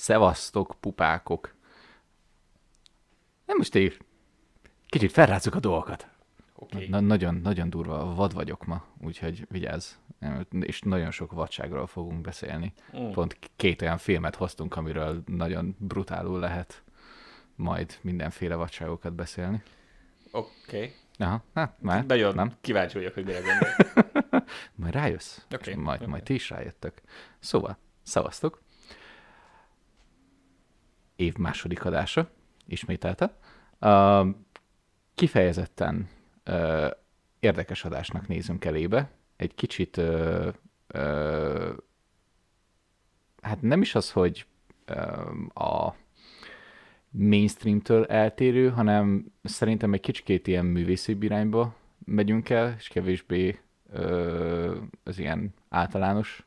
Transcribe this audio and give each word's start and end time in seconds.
Szevasztok, 0.00 0.74
pupákok! 0.80 1.54
Nem 3.46 3.56
most 3.56 3.74
így 3.74 3.98
kicsit 4.86 5.12
felrázzuk 5.12 5.54
a 5.54 5.60
dolgokat. 5.60 6.08
Oké. 6.54 6.86
Na, 6.88 7.00
nagyon, 7.00 7.34
nagyon 7.34 7.70
durva, 7.70 8.14
vad 8.14 8.34
vagyok 8.34 8.64
ma, 8.64 8.84
úgyhogy 9.00 9.46
vigyázz. 9.50 9.92
És 10.60 10.80
nagyon 10.80 11.10
sok 11.10 11.32
vadságról 11.32 11.86
fogunk 11.86 12.20
beszélni. 12.20 12.72
Mm. 12.96 13.10
Pont 13.10 13.38
két 13.56 13.82
olyan 13.82 13.98
filmet 13.98 14.34
hoztunk, 14.34 14.76
amiről 14.76 15.22
nagyon 15.26 15.76
brutálul 15.78 16.38
lehet 16.38 16.82
majd 17.54 17.98
mindenféle 18.00 18.54
vadságokat 18.54 19.12
beszélni. 19.12 19.62
Oké. 20.30 20.94
Aha, 21.18 21.42
hát 21.54 21.76
már, 21.80 22.06
Nagyon 22.06 22.34
nem? 22.34 22.52
kíváncsi 22.60 22.96
vagyok, 22.98 23.14
hogy 23.14 23.24
mire 23.24 23.40
gondol. 23.48 23.68
Majd 24.74 24.94
rájössz. 24.94 25.38
És 25.60 25.74
majd, 25.74 26.00
oké. 26.00 26.10
majd 26.10 26.22
ti 26.22 26.34
is 26.34 26.50
rájöttök. 26.50 27.00
Szóval, 27.38 27.78
szavaztok. 28.02 28.64
Év 31.16 31.36
második 31.36 31.84
adása, 31.84 32.30
ismételte. 32.66 33.36
Uh, 33.80 34.28
kifejezetten 35.14 36.08
uh, 36.46 36.90
érdekes 37.40 37.84
adásnak 37.84 38.28
nézünk 38.28 38.64
elébe. 38.64 39.10
Egy 39.36 39.54
kicsit 39.54 39.96
uh, 39.96 40.52
uh, 40.94 41.72
hát 43.42 43.62
nem 43.62 43.80
is 43.80 43.94
az, 43.94 44.12
hogy 44.12 44.46
um, 44.96 45.50
a 45.54 45.94
mainstreamtől 47.10 48.04
eltérő, 48.04 48.70
hanem 48.70 49.32
szerintem 49.42 49.92
egy 49.92 50.00
kicsikét 50.00 50.46
ilyen 50.46 50.64
művészi 50.64 51.16
irányba 51.20 51.74
megyünk 52.04 52.50
el, 52.50 52.74
és 52.78 52.88
kevésbé 52.88 53.58
ö, 53.92 54.76
az 55.04 55.18
ilyen 55.18 55.54
általános 55.68 56.46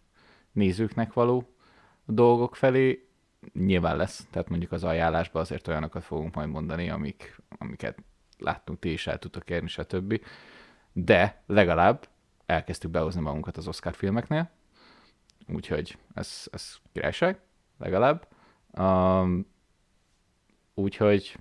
nézőknek 0.52 1.14
való 1.14 1.54
dolgok 2.06 2.56
felé. 2.56 3.08
Nyilván 3.54 3.98
lesz, 3.98 4.28
tehát 4.32 4.50
mondjuk 4.50 4.72
az 4.72 4.84
ajánlásban 4.84 5.42
azért 5.42 5.68
olyanokat 5.68 6.04
fogunk 6.04 6.36
majd 6.36 6.50
mondani, 6.50 6.90
amik, 6.90 7.42
amiket 7.58 7.98
láttunk, 8.38 8.80
ti 8.80 8.92
is 8.92 9.08
el 9.08 9.20
tudtok 9.20 9.50
érni, 9.50 9.68
stb. 9.68 10.22
De 10.94 11.44
legalább 11.46 12.08
elkezdtük 12.46 12.92
behozni 12.92 13.22
magunkat 13.22 13.58
az 13.58 13.68
Oscar 13.68 13.94
filmeknél, 13.94 14.50
úgyhogy 15.48 15.98
ez, 16.14 16.48
ez 16.52 16.76
királyság, 16.92 17.40
legalább. 17.78 18.28
Um, 18.78 19.46
úgyhogy 20.74 21.38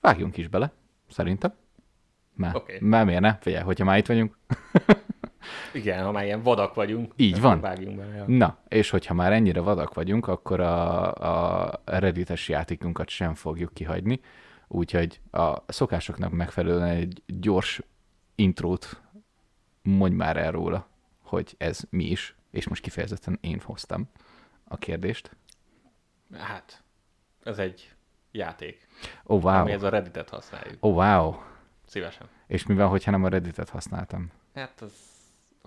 vágjunk 0.00 0.36
is 0.36 0.48
bele, 0.48 0.72
szerintem. 1.08 1.54
Mert, 2.34 2.56
Oké. 2.56 2.78
mert 2.80 3.06
miért 3.06 3.20
ne? 3.20 3.38
Figyelj, 3.40 3.64
hogyha 3.64 3.84
már 3.84 3.98
itt 3.98 4.06
vagyunk. 4.06 4.38
Igen, 5.72 6.04
ha 6.04 6.12
már 6.12 6.24
ilyen 6.24 6.42
vadak 6.42 6.74
vagyunk. 6.74 7.12
Így 7.16 7.40
van. 7.40 7.60
Vágjunk 7.60 7.96
be. 7.96 8.04
Ja. 8.04 8.24
Na, 8.26 8.58
és 8.68 8.90
hogyha 8.90 9.14
már 9.14 9.32
ennyire 9.32 9.60
vadak 9.60 9.94
vagyunk, 9.94 10.26
akkor 10.26 10.60
a, 10.60 11.12
a 11.64 11.80
reddites 11.84 12.48
játékunkat 12.48 13.08
sem 13.08 13.34
fogjuk 13.34 13.74
kihagyni, 13.74 14.20
úgyhogy 14.68 15.20
a 15.30 15.56
szokásoknak 15.66 16.32
megfelelően 16.32 16.88
egy 16.88 17.22
gyors 17.26 17.82
intrót 18.34 19.00
mondj 19.82 20.16
már 20.16 20.36
el 20.36 20.50
róla, 20.50 20.88
hogy 21.22 21.54
ez 21.58 21.80
mi 21.90 22.04
is, 22.04 22.36
és 22.50 22.68
most 22.68 22.82
kifejezetten 22.82 23.38
én 23.40 23.60
hoztam 23.64 24.08
a 24.64 24.76
kérdést. 24.76 25.36
Hát, 26.38 26.82
ez 27.42 27.58
egy 27.58 27.94
játék, 28.30 28.86
oh, 29.22 29.42
wow. 29.42 29.66
ez 29.66 29.82
a 29.82 29.88
Redditet 29.88 30.28
használjuk. 30.28 30.76
Oh, 30.80 30.94
wow. 30.94 31.34
Szívesen. 31.86 32.26
És 32.46 32.66
mi 32.66 32.74
van, 32.74 32.88
hogyha 32.88 33.10
nem 33.10 33.24
a 33.24 33.28
redditet 33.28 33.68
használtam? 33.68 34.30
Hát 34.54 34.80
az 34.80 34.92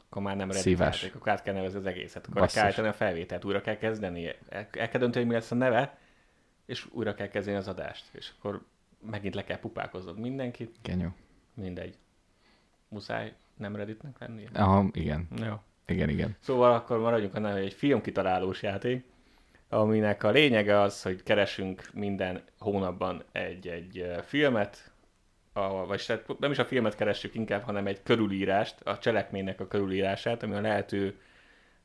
akkor 0.09 0.21
már 0.21 0.35
nem 0.35 0.49
játék, 0.63 1.15
akkor 1.15 1.31
át 1.31 1.41
kell 1.41 1.53
nevezni 1.53 1.79
az 1.79 1.85
egészet. 1.85 2.25
Akkor 2.27 2.41
Basszus. 2.41 2.53
kell 2.53 2.63
állítani 2.63 2.87
a 2.87 2.93
felvételt, 2.93 3.45
újra 3.45 3.61
kell 3.61 3.77
kezdeni, 3.77 4.27
el, 4.27 4.67
el 4.71 4.89
kell 4.89 4.99
dönteni, 4.99 5.17
hogy 5.17 5.27
mi 5.27 5.33
lesz 5.33 5.51
a 5.51 5.55
neve, 5.55 5.97
és 6.65 6.87
újra 6.91 7.13
kell 7.13 7.27
kezdeni 7.27 7.57
az 7.57 7.67
adást. 7.67 8.05
És 8.11 8.31
akkor 8.37 8.65
megint 9.11 9.35
le 9.35 9.43
kell 9.43 9.59
pupákoznod 9.59 10.19
mindenkit, 10.19 10.75
Genyó. 10.81 11.09
mindegy. 11.53 11.97
Muszáj 12.87 13.33
nem 13.57 13.75
Redditnek 13.75 14.19
lennie. 14.19 14.49
Aha, 14.53 14.89
igen. 14.91 15.27
Jó. 15.41 15.53
Igen, 15.87 16.09
igen. 16.09 16.35
Szóval 16.39 16.73
akkor 16.73 16.99
maradjunk 16.99 17.35
annál, 17.35 17.53
hogy 17.53 17.63
egy 17.63 17.73
filmkitalálós 17.73 18.63
játék, 18.63 19.05
aminek 19.69 20.23
a 20.23 20.29
lényege 20.29 20.79
az, 20.79 21.01
hogy 21.01 21.23
keresünk 21.23 21.89
minden 21.93 22.43
hónapban 22.59 23.23
egy-egy 23.31 24.11
filmet, 24.25 24.91
a, 25.57 25.85
vagy 25.85 25.99
se- 25.99 26.23
nem 26.39 26.51
is 26.51 26.57
a 26.59 26.65
filmet 26.65 26.95
keressük 26.95 27.35
inkább, 27.35 27.63
hanem 27.63 27.87
egy 27.87 28.03
körülírást, 28.03 28.81
a 28.81 28.97
cselekménynek 28.97 29.59
a 29.59 29.67
körülírását, 29.67 30.43
ami 30.43 30.55
a 30.55 30.61
lehető 30.61 31.19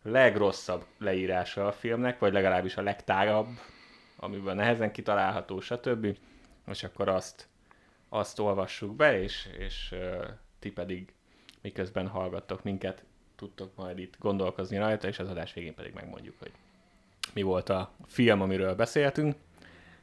legrosszabb 0.02 0.84
leírása 0.98 1.66
a 1.66 1.72
filmnek, 1.72 2.18
vagy 2.18 2.32
legalábbis 2.32 2.76
a 2.76 2.82
legtágabb, 2.82 3.46
amiben 4.16 4.56
nehezen 4.56 4.92
kitalálható, 4.92 5.60
stb. 5.60 6.16
És 6.66 6.82
akkor 6.84 7.08
azt, 7.08 7.48
azt 8.08 8.38
olvassuk 8.38 8.96
be, 8.96 9.22
és, 9.22 9.48
és 9.58 9.88
uh, 9.92 10.26
ti 10.58 10.72
pedig 10.72 11.12
miközben 11.60 12.08
hallgattok 12.08 12.62
minket, 12.62 13.04
tudtok 13.36 13.76
majd 13.76 13.98
itt 13.98 14.16
gondolkozni 14.18 14.76
rajta, 14.76 15.08
és 15.08 15.18
az 15.18 15.28
adás 15.28 15.52
végén 15.52 15.74
pedig 15.74 15.92
megmondjuk, 15.92 16.34
hogy 16.38 16.52
mi 17.34 17.42
volt 17.42 17.68
a 17.68 17.92
film, 18.06 18.40
amiről 18.40 18.74
beszéltünk. 18.74 19.34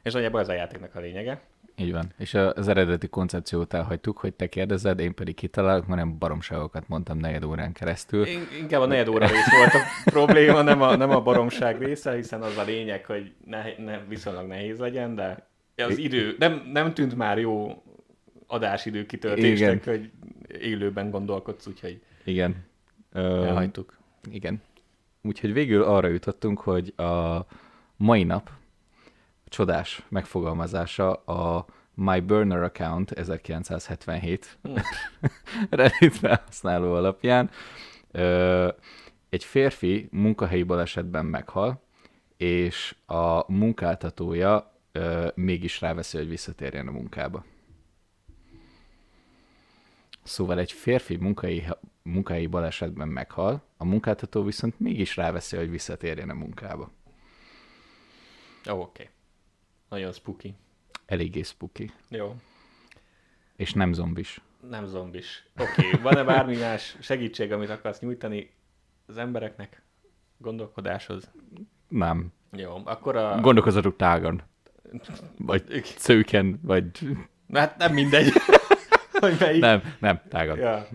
És 0.02 0.12
nagyjából 0.12 0.40
ez 0.40 0.48
a 0.48 0.52
játéknak 0.52 0.94
a 0.94 1.00
lényege. 1.00 1.40
Így 1.78 1.92
van. 1.92 2.12
És 2.18 2.34
az 2.34 2.68
eredeti 2.68 3.08
koncepciót 3.08 3.74
elhagytuk, 3.74 4.18
hogy 4.18 4.34
te 4.34 4.46
kérdezed, 4.48 4.98
én 4.98 5.14
pedig 5.14 5.34
kitalálok, 5.34 5.86
mert 5.86 6.00
nem 6.00 6.18
baromságokat 6.18 6.88
mondtam 6.88 7.18
negyed 7.18 7.44
órán 7.44 7.72
keresztül. 7.72 8.26
In- 8.26 8.48
Inkább 8.60 8.80
a 8.80 8.86
negyed 8.86 9.08
óra 9.08 9.26
rész 9.26 9.50
volt 9.50 9.72
a 9.74 9.78
probléma, 10.10 10.62
nem 10.62 10.82
a, 10.82 10.96
nem 10.96 11.10
a 11.10 11.20
baromság 11.22 11.82
része, 11.82 12.14
hiszen 12.14 12.42
az 12.42 12.56
a 12.56 12.62
lényeg, 12.62 13.04
hogy 13.04 13.32
ne, 13.44 13.62
ne, 13.78 14.00
viszonylag 14.08 14.46
nehéz 14.46 14.78
legyen, 14.78 15.14
de 15.14 15.46
az 15.76 15.98
idő 15.98 16.36
nem, 16.38 16.70
nem 16.72 16.94
tűnt 16.94 17.14
már 17.16 17.38
jó 17.38 17.82
adásidő 18.46 19.06
kitöltésnek, 19.06 19.84
hogy 19.84 20.10
élőben 20.60 21.10
gondolkodsz, 21.10 21.66
úgyhogy 21.66 22.02
Igen. 22.24 22.56
Elhagytuk. 23.12 23.98
igen. 24.30 24.62
Úgyhogy 25.22 25.52
végül 25.52 25.82
arra 25.82 26.08
jutottunk, 26.08 26.60
hogy 26.60 26.92
a 26.96 27.46
mai 27.96 28.24
nap 28.24 28.50
csodás 29.48 30.02
megfogalmazása 30.08 31.12
a 31.12 31.66
My 31.94 32.20
Burner 32.20 32.62
Account 32.62 33.10
1977 33.10 34.58
Hm. 34.62 34.76
Reddit 35.70 36.16
felhasználó 36.16 36.94
alapján 36.94 37.50
ö, 38.10 38.68
egy 39.28 39.44
férfi 39.44 40.08
munkahelyi 40.12 40.62
balesetben 40.62 41.24
meghal, 41.26 41.82
és 42.36 42.94
a 43.06 43.52
munkáltatója 43.52 44.72
ö, 44.92 45.28
mégis 45.34 45.80
ráveszi, 45.80 46.16
hogy 46.16 46.28
visszatérjen 46.28 46.88
a 46.88 46.90
munkába. 46.90 47.44
Szóval 50.22 50.58
egy 50.58 50.72
férfi 50.72 51.16
munkai, 51.16 51.64
munkai 52.02 52.46
balesetben 52.46 53.08
meghal, 53.08 53.62
a 53.76 53.84
munkáltató 53.84 54.42
viszont 54.42 54.80
mégis 54.80 55.16
ráveszi, 55.16 55.56
hogy 55.56 55.70
visszatérjen 55.70 56.30
a 56.30 56.34
munkába. 56.34 56.90
Oké. 58.66 58.72
Okay. 58.72 59.08
Nagyon 59.88 60.12
spooky. 60.12 60.54
Eléggé 61.06 61.42
spooky. 61.42 61.90
Jó. 62.08 62.36
És 63.56 63.72
nem 63.72 63.92
zombis. 63.92 64.40
Nem 64.68 64.86
zombis. 64.86 65.46
Oké, 65.58 65.86
okay. 65.86 66.00
van-e 66.00 66.24
bármi 66.24 66.56
más 66.56 66.96
segítség, 67.00 67.52
amit 67.52 67.70
akarsz 67.70 68.00
nyújtani 68.00 68.50
az 69.06 69.16
embereknek 69.16 69.82
gondolkodáshoz? 70.38 71.30
Nem. 71.88 72.32
Jó, 72.52 72.80
akkor 72.84 73.16
a... 73.16 73.40
Gondolkozatok 73.40 73.96
tágan. 73.96 74.42
Vagy 75.38 75.82
szőken, 75.84 76.60
vagy... 76.62 76.86
Na, 77.46 77.58
hát 77.58 77.78
nem 77.78 77.92
mindegy, 77.92 78.32
hogy 79.20 79.36
melyik. 79.38 79.60
Nem, 79.60 79.82
nem, 80.00 80.20
tágan. 80.28 80.58
Ja. 80.58 80.86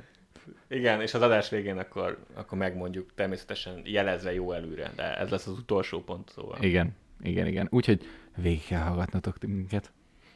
Igen, 0.68 1.02
és 1.02 1.14
az 1.14 1.22
adás 1.22 1.50
végén 1.50 1.78
akkor, 1.78 2.26
akkor 2.34 2.58
megmondjuk 2.58 3.14
természetesen 3.16 3.82
jelezve 3.84 4.34
jó 4.34 4.52
előre, 4.52 4.92
de 4.96 5.18
ez 5.18 5.30
lesz 5.30 5.48
az 5.48 5.58
utolsó 5.58 6.04
pont, 6.04 6.30
szóval. 6.30 6.58
Igen, 6.62 6.96
igen, 7.22 7.48
igen. 7.48 7.68
Úgyhogy 7.72 8.02
végig 8.36 8.66
kell 8.66 8.82
hallgatnotok 8.82 9.38
minket. 9.40 9.92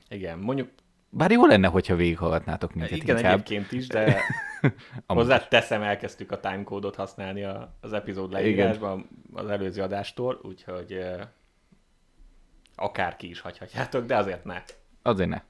Igen, 0.10 0.40
mondjuk 0.40 0.70
Bár 1.10 1.32
jó 1.32 1.46
lenne, 1.46 1.68
hogyha 1.68 1.96
végighallgatnátok 1.96 2.74
minket 2.74 2.98
igen 2.98 3.18
inkább. 3.18 3.34
egyébként 3.34 3.72
is, 3.72 3.88
de 3.88 4.22
hozzá 5.08 5.48
teszem, 5.48 5.82
elkezdtük 5.82 6.32
a 6.32 6.40
timecode-ot 6.40 6.96
használni 6.96 7.44
az 7.82 7.94
epizód 7.94 8.32
leírásban 8.32 9.08
az 9.34 9.50
előző 9.50 9.82
adástól, 9.82 10.40
úgyhogy 10.44 11.00
akárki 12.76 13.30
is 13.30 13.40
hagyhatjátok, 13.40 14.06
de 14.06 14.16
azért 14.18 14.44
ne. 14.44 14.64
Azért 15.02 15.30
ne. 15.30 15.42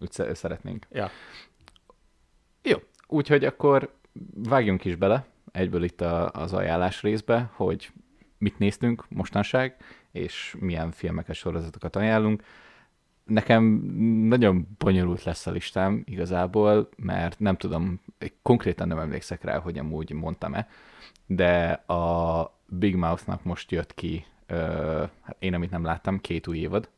Úgy 0.00 0.12
sze- 0.12 0.34
szeretnénk. 0.34 0.86
Ja. 0.90 1.10
Jó, 2.62 2.76
úgyhogy 3.06 3.44
akkor 3.44 3.94
vágjunk 4.34 4.84
is 4.84 4.96
bele 4.96 5.24
egyből 5.52 5.82
itt 5.82 6.00
a, 6.00 6.30
az 6.30 6.52
ajánlás 6.52 7.02
részbe, 7.02 7.50
hogy 7.54 7.92
mit 8.38 8.58
néztünk 8.58 9.04
mostanság, 9.08 9.76
és 10.12 10.56
milyen 10.58 10.90
filmeket, 10.90 11.34
sorozatokat 11.34 11.96
ajánlunk. 11.96 12.42
Nekem 13.24 13.64
nagyon 14.28 14.66
bonyolult 14.78 15.22
lesz 15.22 15.46
a 15.46 15.50
listám 15.50 16.02
igazából, 16.04 16.88
mert 16.96 17.38
nem 17.38 17.56
tudom, 17.56 18.00
konkrétan 18.42 18.88
nem 18.88 18.98
emlékszek 18.98 19.44
rá, 19.44 19.58
hogy 19.58 19.78
amúgy 19.78 20.10
mondtam-e, 20.10 20.68
de 21.26 21.70
a 21.70 22.60
Big 22.66 22.96
Mouth-nak 22.96 23.44
most 23.44 23.70
jött 23.70 23.94
ki 23.94 24.24
ö, 24.46 25.04
hát 25.22 25.36
én 25.38 25.54
amit 25.54 25.70
nem 25.70 25.84
láttam, 25.84 26.20
két 26.20 26.46
új 26.46 26.58
évad, 26.58 26.88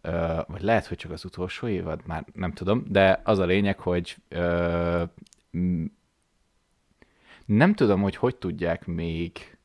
ö, 0.00 0.40
vagy 0.46 0.62
lehet, 0.62 0.86
hogy 0.86 0.96
csak 0.96 1.10
az 1.10 1.24
utolsó 1.24 1.66
évad, 1.66 2.00
már 2.06 2.24
nem 2.34 2.52
tudom, 2.52 2.84
de 2.88 3.20
az 3.24 3.38
a 3.38 3.44
lényeg, 3.44 3.78
hogy 3.78 4.16
ö, 4.28 5.02
nem 7.44 7.74
tudom, 7.74 8.02
hogy 8.02 8.16
hogy 8.16 8.36
tudják 8.36 8.86
még 8.86 9.56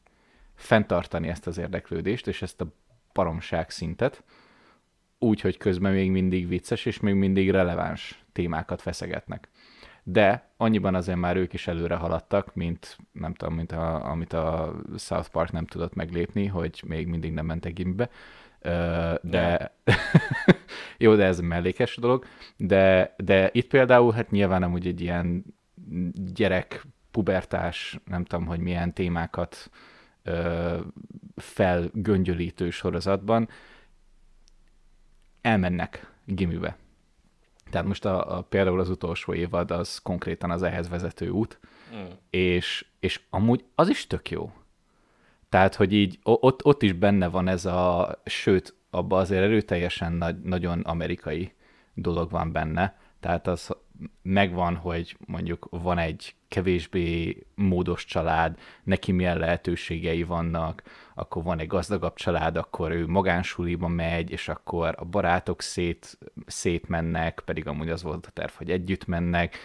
fenntartani 0.55 1.27
ezt 1.27 1.47
az 1.47 1.57
érdeklődést, 1.57 2.27
és 2.27 2.41
ezt 2.41 2.61
a 2.61 2.67
baromság 3.13 3.69
szintet, 3.69 4.23
úgy, 5.19 5.41
hogy 5.41 5.57
közben 5.57 5.93
még 5.93 6.11
mindig 6.11 6.47
vicces, 6.47 6.85
és 6.85 6.99
még 6.99 7.13
mindig 7.13 7.49
releváns 7.49 8.23
témákat 8.31 8.81
feszegetnek. 8.81 9.49
De 10.03 10.53
annyiban 10.57 10.95
azért 10.95 11.17
már 11.17 11.35
ők 11.35 11.53
is 11.53 11.67
előre 11.67 11.95
haladtak, 11.95 12.55
mint 12.55 12.97
nem 13.11 13.33
tudom, 13.33 13.53
mint 13.53 13.71
a, 13.71 14.09
amit 14.09 14.33
a 14.33 14.75
South 14.97 15.29
Park 15.29 15.51
nem 15.51 15.65
tudott 15.65 15.93
meglépni, 15.93 16.45
hogy 16.45 16.83
még 16.87 17.07
mindig 17.07 17.31
nem 17.31 17.45
mentek 17.45 17.73
gimbe. 17.73 18.09
De 19.21 19.75
jó, 20.97 21.15
de 21.15 21.25
ez 21.25 21.39
mellékes 21.39 21.95
dolog. 21.95 22.25
De, 22.57 23.13
de 23.17 23.49
itt 23.53 23.67
például, 23.67 24.11
hát 24.11 24.31
nyilván 24.31 24.63
amúgy 24.63 24.87
egy 24.87 25.01
ilyen 25.01 25.45
gyerek, 26.33 26.85
pubertás, 27.11 27.99
nem 28.05 28.25
tudom, 28.25 28.45
hogy 28.45 28.59
milyen 28.59 28.93
témákat 28.93 29.69
ö, 30.23 30.79
felgöngyölítő 31.35 32.69
sorozatban 32.69 33.49
elmennek 35.41 36.11
gimibe. 36.25 36.77
Tehát 37.69 37.87
most 37.87 38.05
a, 38.05 38.37
a, 38.37 38.41
például 38.41 38.79
az 38.79 38.89
utolsó 38.89 39.33
évad 39.33 39.71
az 39.71 39.97
konkrétan 39.97 40.51
az 40.51 40.63
ehhez 40.63 40.89
vezető 40.89 41.29
út, 41.29 41.59
Mm. 41.95 42.05
és, 42.29 42.85
és 42.99 43.21
amúgy 43.29 43.65
az 43.75 43.89
is 43.89 44.07
tök 44.07 44.29
jó. 44.29 44.51
Tehát, 45.49 45.75
hogy 45.75 45.93
így 45.93 46.19
ott, 46.23 46.65
ott 46.65 46.81
is 46.81 46.93
benne 46.93 47.27
van 47.27 47.47
ez 47.47 47.65
a, 47.65 48.15
sőt, 48.25 48.75
abban 48.89 49.19
azért 49.19 49.43
erőteljesen 49.43 50.13
nagy, 50.13 50.41
nagyon 50.41 50.79
amerikai 50.79 51.53
dolog 51.93 52.31
van 52.31 52.51
benne. 52.51 52.99
Tehát 53.19 53.47
az 53.47 53.69
megvan, 54.21 54.75
hogy 54.75 55.17
mondjuk 55.25 55.67
van 55.69 55.97
egy 55.97 56.35
kevésbé 56.53 57.37
módos 57.55 58.05
család, 58.05 58.59
neki 58.83 59.11
milyen 59.11 59.37
lehetőségei 59.37 60.23
vannak, 60.23 60.83
akkor 61.15 61.43
van 61.43 61.59
egy 61.59 61.67
gazdagabb 61.67 62.15
család, 62.15 62.57
akkor 62.57 62.91
ő 62.91 63.07
magánsuliba 63.07 63.87
megy, 63.87 64.31
és 64.31 64.47
akkor 64.47 64.95
a 64.97 65.05
barátok 65.05 65.61
szét, 65.61 66.17
szétmennek, 66.45 67.41
pedig 67.45 67.67
amúgy 67.67 67.89
az 67.89 68.03
volt 68.03 68.25
a 68.25 68.29
terv, 68.29 68.51
hogy 68.55 68.71
együtt 68.71 69.05
mennek. 69.05 69.57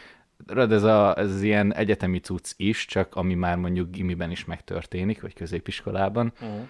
Tudod, 0.46 0.72
ez, 0.72 0.82
a, 0.82 1.18
ez 1.18 1.30
az 1.30 1.42
ilyen 1.42 1.74
egyetemi 1.74 2.18
cucc 2.18 2.52
is, 2.56 2.84
csak 2.84 3.16
ami 3.16 3.34
már 3.34 3.56
mondjuk 3.56 3.90
gimiben 3.90 4.30
is 4.30 4.44
megtörténik, 4.44 5.20
vagy 5.20 5.34
középiskolában, 5.34 6.32
Mm. 6.44 6.60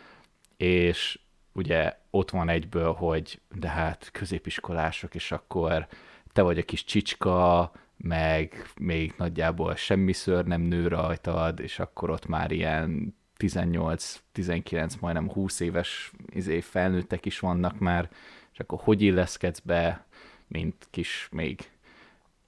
és 0.56 1.18
ugye 1.52 1.96
ott 2.10 2.30
van 2.30 2.48
egyből, 2.48 2.92
hogy 2.92 3.40
de 3.54 3.68
hát 3.68 4.08
középiskolások, 4.12 5.14
és 5.14 5.32
akkor 5.32 5.86
te 6.32 6.42
vagy 6.42 6.58
a 6.58 6.62
kis 6.62 6.84
csicska, 6.84 7.72
meg 7.98 8.70
még 8.80 9.14
nagyjából 9.16 9.76
semmi 9.76 10.12
szőr 10.12 10.44
nem 10.44 10.60
nő 10.60 10.88
rajtad, 10.88 11.60
és 11.60 11.78
akkor 11.78 12.10
ott 12.10 12.26
már 12.26 12.50
ilyen 12.50 13.16
18-19, 13.38 15.00
majdnem 15.00 15.30
20 15.30 15.60
éves 15.60 16.12
izé, 16.26 16.60
felnőttek 16.60 17.26
is 17.26 17.38
vannak 17.38 17.78
már, 17.78 18.10
és 18.52 18.58
akkor 18.58 18.80
hogy 18.82 19.02
illeszkedsz 19.02 19.60
be, 19.60 20.06
mint 20.46 20.86
kis 20.90 21.28
még 21.32 21.70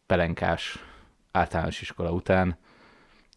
pelenkás 0.07 0.85
általános 1.31 1.81
iskola 1.81 2.13
után. 2.13 2.57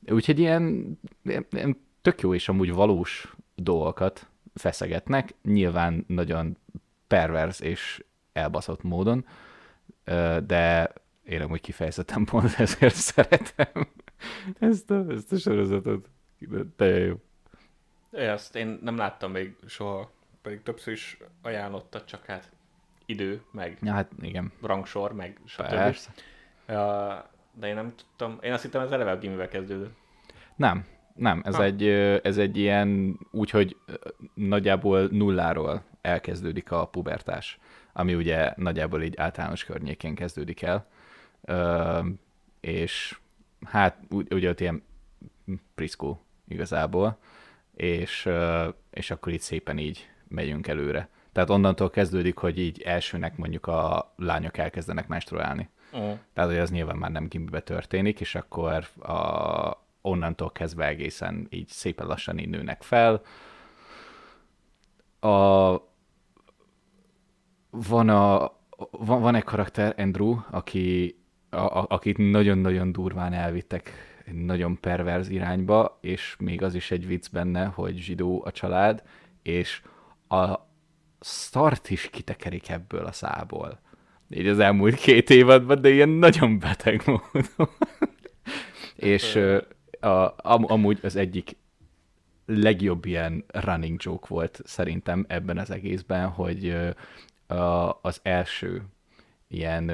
Úgyhogy 0.07 0.39
ilyen, 0.39 0.97
ilyen, 1.23 1.77
tök 2.01 2.21
jó 2.21 2.33
és 2.33 2.49
amúgy 2.49 2.73
valós 2.73 3.35
dolgokat 3.55 4.27
feszegetnek, 4.53 5.33
nyilván 5.43 6.05
nagyon 6.07 6.57
pervers 7.07 7.59
és 7.59 8.03
elbaszott 8.33 8.83
módon, 8.83 9.25
de 10.45 10.93
én 11.23 11.41
amúgy 11.41 11.61
kifejezetten 11.61 12.25
pont 12.25 12.53
ezért 12.59 12.95
szeretem 12.95 13.87
ezt 14.59 14.91
a, 14.91 15.05
ezt 15.09 15.31
a 15.31 15.37
sorozatot. 15.37 16.09
Teljesen 16.75 17.07
jó. 17.07 17.15
Ezt 18.19 18.55
én 18.55 18.79
nem 18.81 18.97
láttam 18.97 19.31
még 19.31 19.55
soha, 19.65 20.11
pedig 20.41 20.61
többször 20.63 20.93
is 20.93 21.17
ajánlottad, 21.41 22.05
csak 22.05 22.25
hát 22.25 22.51
idő, 23.05 23.41
meg 23.51 23.77
Ja, 23.81 23.91
hát 23.93 24.11
igen, 24.21 24.51
rangsor, 24.61 25.13
meg 25.13 25.39
stb. 25.45 25.67
persze. 25.67 26.11
De 27.55 27.67
én 27.67 27.75
nem 27.75 27.93
tudtam, 27.95 28.37
én 28.41 28.53
azt 28.53 28.63
hittem 28.63 28.81
ez 28.81 28.91
eleve 28.91 29.11
a 29.11 29.17
gimivel 29.17 29.47
kezdődött. 29.47 29.95
Nem, 30.55 30.85
nem, 31.15 31.41
ez, 31.45 31.55
Ha. 31.55 31.63
egy, 31.63 31.87
ez 32.23 32.37
egy 32.37 32.57
ilyen, 32.57 33.19
úgyhogy 33.31 33.77
ö, 33.85 33.93
nagyjából 34.33 35.07
nulláról 35.11 35.83
elkezdődik 36.01 36.71
a 36.71 36.85
pubertás, 36.85 37.59
ami 37.93 38.15
ugye 38.15 38.53
nagyjából 38.55 39.01
így 39.03 39.17
általános 39.17 39.63
környékén 39.63 40.15
kezdődik 40.15 40.61
el, 40.61 40.87
és 42.59 43.19
hát 43.65 43.97
ugye 44.09 44.49
ott 44.49 44.59
ilyen 44.59 44.83
priszkó 45.75 46.21
igazából, 46.47 47.17
és, 47.75 48.29
és 48.89 49.11
akkor 49.11 49.33
így 49.33 49.41
szépen 49.41 49.77
így 49.77 50.09
megyünk 50.27 50.67
előre. 50.67 51.09
Tehát 51.31 51.49
onnantól 51.49 51.89
kezdődik, 51.89 52.37
hogy 52.37 52.59
így 52.59 52.81
elsőnek 52.81 53.37
mondjuk 53.37 53.67
a 53.67 54.13
lányok 54.15 54.57
elkezdenek 54.57 55.07
menstruálni. 55.07 55.69
Mm. 55.97 56.11
Tehát, 56.33 56.49
hogy 56.49 56.59
az 56.59 56.71
nyilván 56.71 56.97
már 56.97 57.11
nem 57.11 57.27
gimibe 57.27 57.61
történik, 57.61 58.19
és 58.19 58.35
akkor 58.35 58.87
a, 58.99 59.83
onnantól 60.01 60.51
kezdve 60.51 60.85
egészen 60.87 61.47
így 61.49 61.67
szépen 61.67 62.07
lassan 62.07 62.37
így 62.37 62.49
nőnek 62.49 62.81
fel. 62.81 63.21
A, 65.19 65.71
van, 67.69 68.09
a, 68.09 68.51
van, 68.91 69.21
van 69.21 69.35
egy 69.35 69.43
karakter, 69.43 69.93
Andrew, 69.97 70.37
aki, 70.49 71.17
a, 71.53 71.85
akit 71.89 72.17
nagyon-nagyon 72.17 72.91
durván 72.91 73.33
elvittek 73.33 73.91
egy 74.25 74.33
nagyon 74.33 74.79
perverz 74.79 75.29
irányba, 75.29 75.97
és 76.01 76.35
még 76.39 76.61
az 76.61 76.75
is 76.75 76.91
egy 76.91 77.07
vicc 77.07 77.31
benne, 77.31 77.65
hogy 77.65 77.97
zsidó 77.97 78.41
a 78.45 78.51
család, 78.51 79.03
és 79.41 79.81
a 80.27 80.59
start 81.21 81.89
is 81.89 82.09
kitekerik 82.09 82.69
ebből 82.69 83.05
a 83.05 83.11
szából. 83.11 83.79
Így 84.29 84.47
az 84.47 84.59
elmúlt 84.59 84.95
két 84.95 85.29
évadban, 85.29 85.81
de 85.81 85.89
ilyen 85.89 86.09
nagyon 86.09 86.59
beteg 86.59 87.01
módon. 87.05 87.69
és 88.95 89.39
a, 89.99 90.33
am, 90.37 90.65
amúgy 90.67 90.99
az 91.01 91.15
egyik 91.15 91.55
legjobb 92.45 93.05
ilyen 93.05 93.43
running 93.47 93.99
joke 94.03 94.27
volt 94.29 94.61
szerintem 94.65 95.25
ebben 95.27 95.57
az 95.57 95.71
egészben, 95.71 96.27
hogy 96.27 96.77
a, 97.47 97.99
az 98.01 98.19
első 98.23 98.81
ilyen 99.47 99.91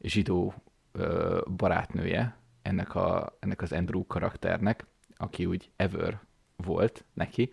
zsidó 0.00 0.54
ö, 0.92 1.40
barátnője 1.56 2.36
ennek, 2.62 2.94
a, 2.94 3.36
ennek 3.40 3.62
az 3.62 3.72
Andrew 3.72 4.06
karakternek, 4.06 4.86
aki 5.16 5.46
úgy 5.46 5.70
ever 5.76 6.20
volt 6.56 7.04
neki, 7.14 7.50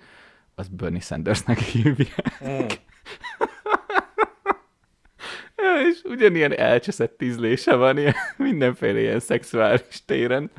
az 0.56 0.68
Bernie 0.68 1.00
Sandersnek 1.00 1.58
hívják. 1.58 2.44
Mm. 2.44 2.66
Ja, 5.62 5.88
és 5.90 6.02
ugyanilyen 6.04 6.54
elcseszett 6.58 7.22
ízlése 7.22 7.76
van 7.76 7.98
ilyen, 7.98 8.14
mindenféle 8.38 9.00
ilyen 9.00 9.20
szexuális 9.20 10.06
téren, 10.06 10.52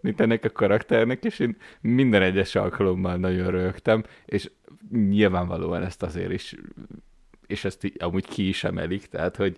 mint 0.00 0.20
ennek 0.20 0.44
a 0.44 0.50
karakternek, 0.50 1.24
és 1.24 1.38
én 1.38 1.56
minden 1.80 2.22
egyes 2.22 2.54
alkalommal 2.54 3.16
nagyon 3.16 3.50
rögtem, 3.50 4.04
és 4.24 4.50
nyilvánvalóan 4.90 5.82
ezt 5.82 6.02
azért 6.02 6.32
is, 6.32 6.54
és 7.46 7.64
ezt 7.64 7.84
így 7.84 7.96
amúgy 7.98 8.26
ki 8.26 8.48
is 8.48 8.64
emelik, 8.64 9.06
tehát, 9.06 9.36
hogy 9.36 9.56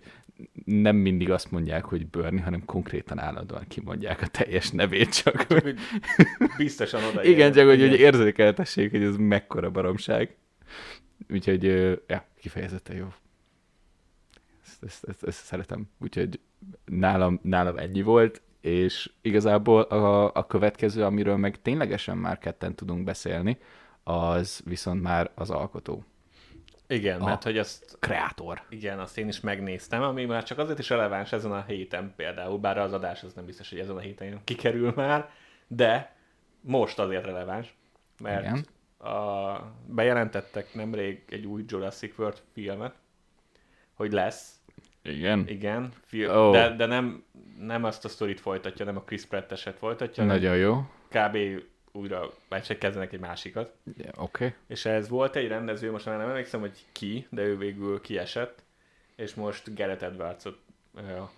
nem 0.65 0.97
mindig 0.97 1.31
azt 1.31 1.51
mondják, 1.51 1.85
hogy 1.85 2.07
Bernie, 2.07 2.43
hanem 2.43 2.65
konkrétan 2.65 3.19
állandóan 3.19 3.65
kimondják 3.69 4.23
a 4.23 4.27
teljes 4.27 4.71
nevét, 4.71 5.23
csak 5.23 5.43
hogy 5.43 5.79
Biztosan 6.57 7.05
oda 7.05 7.25
igen, 7.25 7.53
csak 7.53 7.67
hogy, 7.67 7.81
hogy 7.81 8.01
érzékeltessék, 8.01 8.91
hogy 8.91 9.03
ez 9.03 9.17
mekkora 9.17 9.71
baromság. 9.71 10.37
Úgyhogy, 11.31 11.65
ja, 12.07 12.25
kifejezetten 12.41 12.97
jó. 12.97 13.07
Ezt, 14.67 14.83
ezt, 14.83 15.05
ezt, 15.05 15.25
ezt 15.25 15.45
szeretem. 15.45 15.89
Úgyhogy 15.99 16.41
nálam, 16.85 17.41
nálam 17.43 17.77
ennyi 17.77 18.03
volt, 18.03 18.43
és 18.61 19.11
igazából 19.21 19.83
a, 19.83 20.33
a 20.35 20.47
következő, 20.47 21.05
amiről 21.05 21.37
meg 21.37 21.63
ténylegesen 21.63 22.17
már 22.17 22.39
ketten 22.39 22.75
tudunk 22.75 23.05
beszélni, 23.05 23.59
az 24.03 24.63
viszont 24.65 25.03
már 25.03 25.31
az 25.35 25.51
alkotó, 25.51 26.05
Igen, 26.91 27.21
A- 27.21 27.25
mert 27.25 27.43
hogy 27.43 27.59
azt, 27.59 27.97
kreátor. 28.01 28.63
igen, 28.69 28.99
azt 28.99 29.19
én 29.19 29.29
is 29.29 29.41
megnéztem, 29.41 30.03
ami 30.03 30.25
már 30.25 30.43
csak 30.45 30.59
azért 30.59 30.79
is 30.79 30.89
releváns 30.89 31.33
ezen 31.33 31.53
a 31.53 31.65
héten 31.67 32.13
például, 32.17 32.59
bár 32.59 32.79
az 32.79 32.93
adás 32.93 33.23
az 33.23 33.33
nem 33.35 33.45
biztos, 33.45 33.71
hogy 33.71 33.79
ezen 33.79 33.97
a 33.97 34.01
héten 34.01 34.41
kikerül 34.45 34.93
már, 34.97 35.31
de 35.67 36.17
most 36.61 36.99
azért 36.99 37.25
releváns, 37.25 37.75
mert 38.23 38.41
Igen. 38.43 38.67
a, 39.13 39.57
bejelentettek 39.87 40.75
nemrég 40.75 41.23
egy 41.29 41.47
új 41.47 41.65
Jurassic 41.67 42.19
World 42.19 42.43
filmet, 42.53 42.95
hogy 43.95 44.13
lesz, 44.13 44.55
Igen. 45.03 45.45
igen, 45.49 45.93
fil- 46.05 46.31
Ó. 46.31 46.51
de, 46.53 46.75
de 46.77 46.87
nem, 46.87 47.25
nem 47.59 47.85
azt 47.85 48.05
a 48.05 48.09
sztorit 48.09 48.41
folytatja, 48.41 48.85
nem 48.85 48.97
a 48.97 49.03
Chris 49.03 49.25
Pratt 49.27 49.53
eset 49.53 49.79
folytatja, 49.79 50.25
Nagyon 50.25 50.57
jó. 50.57 50.85
kb. 51.09 51.37
Újra, 51.93 52.31
vagy 52.49 52.63
csak 52.63 52.79
kezdenek 52.79 53.13
egy 53.13 53.21
másikat. 53.21 53.75
Oké. 53.99 54.15
Okay. 54.17 54.53
És 54.67 54.85
ez 54.85 55.09
volt 55.09 55.37
egy 55.37 55.49
rendező, 55.49 55.91
most 55.91 56.07
már 56.07 56.19
nem 56.19 56.29
emlékszem, 56.29 56.61
hogy 56.61 56.85
ki, 56.93 57.27
de 57.31 57.43
ő 57.43 57.57
végül 57.57 58.01
kiesett, 58.01 58.63
és 59.17 59.35
most 59.35 59.75
Gareth 59.75 60.05
Edwards-ot 60.05 60.59
uh, 60.95 61.29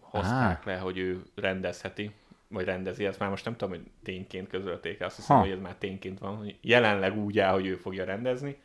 hozták 0.00 0.58
ah. 0.58 0.66
le, 0.66 0.78
hogy 0.78 0.98
ő 0.98 1.22
rendezheti, 1.34 2.10
vagy 2.48 2.64
rendezi, 2.64 3.04
ezt 3.04 3.18
már 3.18 3.30
most 3.30 3.44
nem 3.44 3.56
tudom, 3.56 3.74
hogy 3.74 3.90
tényként 4.02 4.48
közölték, 4.48 5.00
azt 5.00 5.16
hiszem, 5.16 5.36
ha. 5.36 5.42
hogy 5.42 5.52
ez 5.52 5.60
már 5.60 5.74
tényként 5.74 6.18
van, 6.18 6.36
hogy 6.36 6.58
jelenleg 6.60 7.16
úgy 7.16 7.38
áll, 7.38 7.52
hogy 7.52 7.66
ő 7.66 7.76
fogja 7.76 8.04
rendezni. 8.04 8.56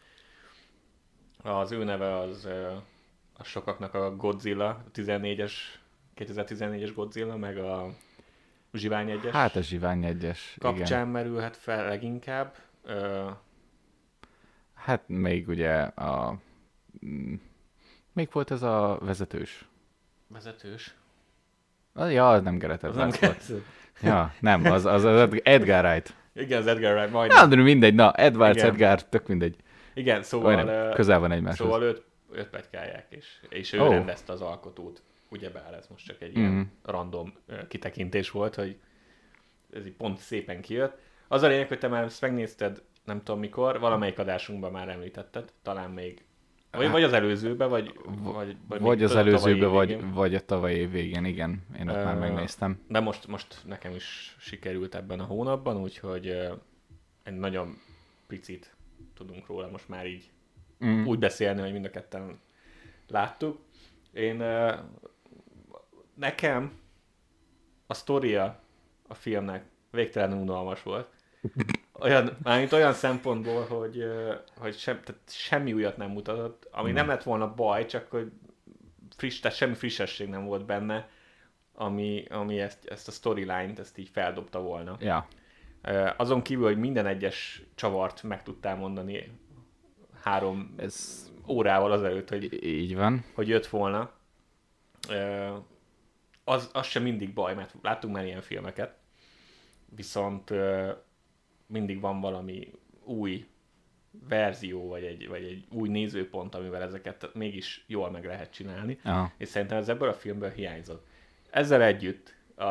Az 1.43 1.71
ő 1.71 1.83
neve 1.83 2.17
az 2.17 2.45
uh, 2.45 2.71
a 3.37 3.43
sokaknak 3.43 3.93
a 3.93 4.15
Godzilla, 4.15 4.67
a 4.67 4.83
14-es, 4.95 5.51
2014-es 6.17 6.91
Godzilla, 6.95 7.35
meg 7.35 7.57
a 7.57 7.93
Zsivány 8.73 9.09
egyes. 9.09 9.31
Hát 9.33 9.55
a 9.55 9.61
Zsivány 9.61 10.05
egyes, 10.05 10.55
Kapcsán 10.59 10.85
igen. 10.85 11.07
merülhet 11.07 11.57
fel 11.57 11.87
leginkább. 11.87 12.55
Uh, 12.85 13.31
hát 14.73 15.03
még 15.07 15.47
ugye 15.47 15.73
a... 15.81 16.37
Még 18.13 18.29
volt 18.31 18.51
ez 18.51 18.61
a 18.61 18.97
vezetős. 19.01 19.67
Vezetős? 20.27 20.95
Ja, 21.95 22.29
az 22.29 22.41
nem 22.41 22.57
Gerett 22.57 22.83
az 22.83 22.95
nem 22.95 23.09
volt. 23.19 23.51
Ja, 24.01 24.33
nem, 24.39 24.65
az, 24.65 24.85
az, 24.85 25.03
az 25.03 25.39
Edgar 25.43 25.85
Wright. 25.85 26.13
Igen, 26.33 26.59
az 26.59 26.67
Edgar 26.67 26.95
Wright, 26.95 27.11
majd. 27.11 27.31
Na, 27.31 27.45
de 27.45 27.55
mindegy, 27.55 27.95
na, 27.95 28.13
Edwards, 28.13 28.57
Igen. 28.57 28.69
Edgar, 28.69 29.03
tök 29.03 29.27
mindegy. 29.27 29.55
Igen, 29.93 30.23
szóval... 30.23 30.63
nem, 30.63 30.93
közel 30.93 31.19
van 31.19 31.31
egymáshoz. 31.31 31.67
Szóval 31.67 31.83
őt, 31.83 32.03
őt 32.31 32.47
petykálják, 32.47 33.05
és, 33.09 33.39
és 33.49 33.73
ő 33.73 33.79
oh. 33.79 33.89
rendezte 33.89 34.31
az 34.31 34.41
alkotót 34.41 35.01
ugyebár 35.29 35.73
ez 35.73 35.87
most 35.87 36.05
csak 36.05 36.21
egy 36.21 36.31
mm-hmm. 36.31 36.39
ilyen 36.39 36.51
mhm. 36.53 36.91
random 36.91 37.33
kitekintés 37.67 38.31
volt, 38.31 38.55
hogy 38.55 38.79
ez 39.73 39.85
így 39.85 39.93
pont 39.93 40.17
szépen 40.17 40.61
kijött. 40.61 40.97
Az 41.27 41.41
a 41.41 41.47
lényeg, 41.47 41.67
hogy 41.67 41.79
te 41.79 41.87
már 41.87 42.03
ezt 42.03 42.21
megnézted, 42.21 42.81
nem 43.03 43.23
tudom 43.23 43.39
mikor, 43.39 43.79
valamelyik 43.79 44.19
adásunkban 44.19 44.71
már 44.71 44.89
említetted, 44.89 45.53
talán 45.61 45.91
még 45.91 46.23
vagy, 46.71 46.83
hát, 46.83 46.91
vagy 46.91 47.03
az 47.03 47.13
előzőbe, 47.13 47.65
vagy... 47.65 47.99
Vagy, 48.05 48.55
vagy, 48.67 48.79
vagy 48.79 49.03
az 49.03 49.15
előzőbe, 49.15 49.65
vagy, 49.65 50.13
vagy 50.13 50.35
a 50.35 50.45
tavalyi 50.45 50.75
év 50.75 50.91
végén, 50.91 51.25
igen. 51.25 51.65
Én 51.79 51.89
ott 51.89 51.95
uh, 51.95 52.03
már 52.03 52.17
megnéztem. 52.17 52.81
De 52.87 52.99
most, 52.99 53.27
most 53.27 53.61
nekem 53.65 53.95
is 53.95 54.35
sikerült 54.39 54.95
ebben 54.95 55.19
a 55.19 55.23
hónapban, 55.23 55.77
úgyhogy 55.77 56.29
uh, 56.29 56.57
egy 57.23 57.37
nagyon 57.37 57.77
picit 58.27 58.75
tudunk 59.15 59.47
róla 59.47 59.69
most 59.69 59.89
már 59.89 60.07
így 60.07 60.31
mm. 60.85 61.05
úgy 61.05 61.19
beszélni, 61.19 61.61
hogy 61.61 61.71
mind 61.71 61.85
a 61.85 61.89
ketten 61.89 62.39
láttuk. 63.07 63.59
Én 64.13 64.41
uh, 64.41 64.73
nekem 66.19 66.79
a 67.87 67.93
sztoria 67.93 68.59
a 69.07 69.13
filmnek 69.13 69.63
végtelenül 69.91 70.37
unalmas 70.37 70.83
volt. 70.83 71.09
Olyan, 71.99 72.37
mármint 72.43 72.71
olyan 72.71 72.93
szempontból, 72.93 73.65
hogy, 73.65 74.03
hogy 74.57 74.77
sem, 74.77 75.01
tehát 75.03 75.21
semmi 75.27 75.73
újat 75.73 75.97
nem 75.97 76.09
mutatott, 76.11 76.67
ami 76.71 76.91
nem 76.91 77.07
lett 77.07 77.23
volna 77.23 77.53
baj, 77.53 77.85
csak 77.85 78.11
hogy 78.11 78.31
friss, 79.15 79.39
tehát 79.39 79.57
semmi 79.57 79.73
frissesség 79.73 80.29
nem 80.29 80.45
volt 80.45 80.65
benne, 80.65 81.09
ami, 81.73 82.25
ami 82.29 82.59
ezt, 82.59 82.85
ezt 82.85 83.07
a 83.07 83.11
storyline-t 83.11 83.79
ezt 83.79 83.97
így 83.97 84.09
feldobta 84.09 84.61
volna. 84.61 84.97
Ja. 84.99 85.27
Azon 86.17 86.41
kívül, 86.41 86.65
hogy 86.65 86.77
minden 86.77 87.05
egyes 87.05 87.63
csavart 87.75 88.23
meg 88.23 88.43
tudtál 88.43 88.75
mondani 88.75 89.31
három 90.21 90.73
Ez 90.77 91.27
órával 91.47 91.91
azelőtt, 91.91 92.29
hogy, 92.29 92.63
így 92.63 92.95
van. 92.95 93.25
hogy 93.33 93.47
jött 93.47 93.67
volna 93.67 94.11
az, 96.49 96.69
az 96.73 96.85
sem 96.85 97.03
mindig 97.03 97.33
baj, 97.33 97.55
mert 97.55 97.75
láttunk 97.81 98.13
már 98.13 98.25
ilyen 98.25 98.41
filmeket, 98.41 98.93
viszont 99.95 100.53
mindig 101.67 101.99
van 101.99 102.21
valami 102.21 102.71
új 103.03 103.47
verzió, 104.27 104.87
vagy 104.87 105.03
egy, 105.03 105.27
vagy 105.27 105.43
egy 105.43 105.65
új 105.71 105.89
nézőpont, 105.89 106.55
amivel 106.55 106.81
ezeket 106.81 107.33
mégis 107.33 107.83
jól 107.87 108.11
meg 108.11 108.25
lehet 108.25 108.51
csinálni, 108.51 108.99
Aha. 109.03 109.31
és 109.37 109.47
szerintem 109.47 109.77
ez 109.77 109.89
ebből 109.89 110.09
a 110.09 110.13
filmből 110.13 110.49
hiányzott. 110.49 111.07
Ezzel 111.49 111.81
együtt 111.81 112.35
a, 112.55 112.63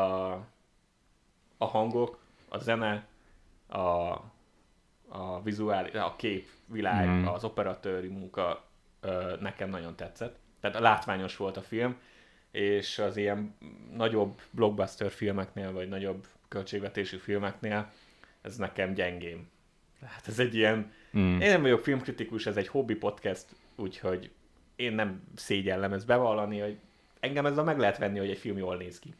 a 1.56 1.64
hangok, 1.64 2.20
a 2.48 2.58
zene, 2.58 3.06
a, 3.66 3.78
a 5.08 5.42
vizuális, 5.42 5.92
a 5.92 6.14
kép, 6.16 6.48
világ, 6.66 7.08
mm. 7.08 7.26
az 7.26 7.44
operatőri 7.44 8.08
munka 8.08 8.64
ö, 9.00 9.36
nekem 9.40 9.70
nagyon 9.70 9.96
tetszett. 9.96 10.38
Tehát 10.60 10.76
a 10.76 10.80
látványos 10.80 11.36
volt 11.36 11.56
a 11.56 11.62
film, 11.62 11.96
és 12.50 12.98
az 12.98 13.16
ilyen 13.16 13.54
nagyobb 13.92 14.40
blockbuster 14.50 15.10
filmeknél, 15.10 15.72
vagy 15.72 15.88
nagyobb 15.88 16.26
költségvetésű 16.48 17.16
filmeknél 17.16 17.92
ez 18.40 18.56
nekem 18.56 18.94
gyengém. 18.94 19.48
Hát 20.06 20.28
ez 20.28 20.38
egy 20.38 20.54
ilyen... 20.54 20.92
Mm. 21.18 21.40
Én 21.40 21.50
nem 21.50 21.62
vagyok 21.62 21.80
filmkritikus, 21.80 22.46
ez 22.46 22.56
egy 22.56 22.68
hobby 22.68 22.94
podcast, 22.94 23.46
úgyhogy 23.76 24.30
én 24.76 24.92
nem 24.92 25.22
szégyellem 25.34 25.92
ezt 25.92 26.06
bevallani, 26.06 26.58
hogy 26.58 26.78
engem 27.20 27.46
ezzel 27.46 27.64
meg 27.64 27.78
lehet 27.78 27.98
venni, 27.98 28.18
hogy 28.18 28.30
egy 28.30 28.38
film 28.38 28.58
jól 28.58 28.76
néz 28.76 28.98
ki. 28.98 29.14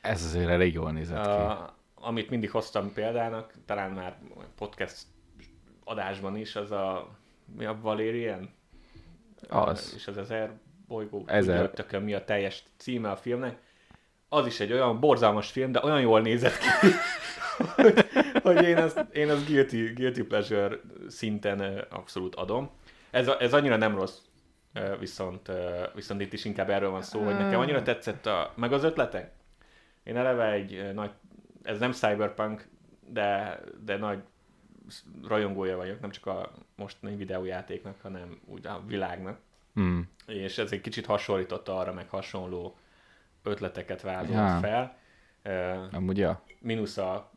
Ez 0.00 0.24
azért 0.24 0.48
elég 0.48 0.72
jól 0.72 0.92
nézett 0.92 1.24
ki. 1.24 1.30
Uh, 1.30 1.70
amit 1.94 2.30
mindig 2.30 2.50
hoztam 2.50 2.92
példának, 2.92 3.54
talán 3.66 3.90
már 3.90 4.18
podcast 4.54 5.06
adásban 5.84 6.36
is, 6.36 6.56
az 6.56 6.70
a 6.70 7.16
mi 7.56 7.64
a 7.64 7.80
Valerian? 7.80 8.54
Az. 9.48 9.92
És 9.96 10.06
az 10.06 10.16
ezer 10.18 10.52
bolygó 10.88 11.24
Ezer. 11.26 11.70
tökön 11.70 12.02
mi 12.02 12.14
a 12.14 12.24
teljes 12.24 12.62
címe 12.76 13.10
a 13.10 13.16
filmnek. 13.16 13.58
Az 14.28 14.46
is 14.46 14.60
egy 14.60 14.72
olyan 14.72 15.00
borzalmas 15.00 15.50
film, 15.50 15.72
de 15.72 15.80
olyan 15.82 16.00
jól 16.00 16.20
nézett 16.20 16.58
ki, 16.58 16.66
hogy, 17.82 18.06
hogy 18.42 18.62
én 18.62 18.76
ezt, 18.76 19.04
én 19.12 19.30
ezt 19.30 19.46
guilty, 19.46 19.92
guilty 19.94 20.22
pleasure 20.22 20.80
szinten 21.08 21.86
abszolút 21.90 22.34
adom. 22.34 22.70
Ez, 23.10 23.28
ez 23.28 23.52
annyira 23.52 23.76
nem 23.76 23.94
rossz, 23.94 24.18
viszont, 24.98 25.50
viszont 25.94 26.20
itt 26.20 26.32
is 26.32 26.44
inkább 26.44 26.70
erről 26.70 26.90
van 26.90 27.02
szó, 27.02 27.20
hogy 27.20 27.36
nekem 27.36 27.60
annyira 27.60 27.82
tetszett 27.82 28.26
a, 28.26 28.52
meg 28.56 28.72
az 28.72 28.84
ötlete. 28.84 29.32
Én 30.02 30.16
eleve 30.16 30.50
egy 30.50 30.94
nagy, 30.94 31.10
ez 31.62 31.78
nem 31.78 31.92
cyberpunk, 31.92 32.68
de, 33.08 33.60
de 33.84 33.96
nagy 33.96 34.18
rajongója 35.22 35.76
vagyok, 35.76 36.00
nem 36.00 36.10
csak 36.10 36.26
a 36.26 36.52
mostani 36.76 37.16
videójátéknak, 37.16 38.00
hanem 38.02 38.40
úgy 38.46 38.66
a 38.66 38.82
világnak. 38.86 39.38
Mm. 39.80 40.00
És 40.26 40.58
ez 40.58 40.72
egy 40.72 40.80
kicsit 40.80 41.06
hasonlította 41.06 41.76
arra, 41.78 41.92
meg 41.92 42.08
hasonló 42.08 42.76
ötleteket 43.42 44.02
vázolt 44.02 44.38
ja. 44.38 44.58
fel. 44.60 44.96
Uh, 45.44 45.94
Amúgy 45.94 46.18
ja. 46.18 46.42
Minusz 46.60 46.96
a 46.96 47.32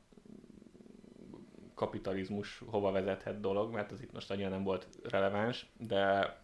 kapitalizmus 1.78 2.62
hova 2.66 2.92
vezethet 2.92 3.40
dolog, 3.40 3.74
mert 3.74 3.92
az 3.92 4.02
itt 4.02 4.14
most 4.14 4.32
annyira 4.32 4.50
nem 4.50 4.64
volt 4.64 4.88
releváns, 5.04 5.66
de, 5.78 6.36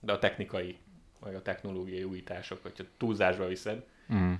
de 0.00 0.12
a 0.12 0.18
technikai, 0.18 0.78
vagy 1.20 1.34
a 1.34 1.42
technológiai 1.42 2.04
újítások, 2.04 2.62
hogyha 2.62 2.84
túlzásba 2.96 3.46
viszed, 3.46 3.86
mm. 4.14 4.32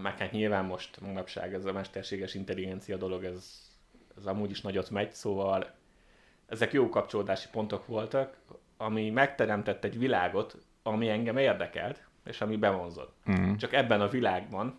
meg 0.00 0.18
hát 0.18 0.32
nyilván 0.32 0.64
most 0.64 1.00
manapság 1.00 1.54
ez 1.54 1.64
a 1.64 1.72
mesterséges 1.72 2.34
intelligencia 2.34 2.96
dolog, 2.96 3.24
ez, 3.24 3.70
ez 4.16 4.26
amúgy 4.26 4.50
is 4.50 4.60
nagyot 4.60 4.90
megy, 4.90 5.12
szóval 5.12 5.74
ezek 6.46 6.72
jó 6.72 6.88
kapcsolódási 6.88 7.48
pontok 7.50 7.86
voltak, 7.86 8.36
ami 8.78 9.10
megteremtett 9.10 9.84
egy 9.84 9.98
világot, 9.98 10.56
ami 10.82 11.08
engem 11.08 11.36
érdekelt, 11.36 12.06
és 12.24 12.40
ami 12.40 12.56
bevonzott. 12.56 13.16
Mm. 13.30 13.54
Csak 13.54 13.72
ebben 13.72 14.00
a 14.00 14.08
világban, 14.08 14.78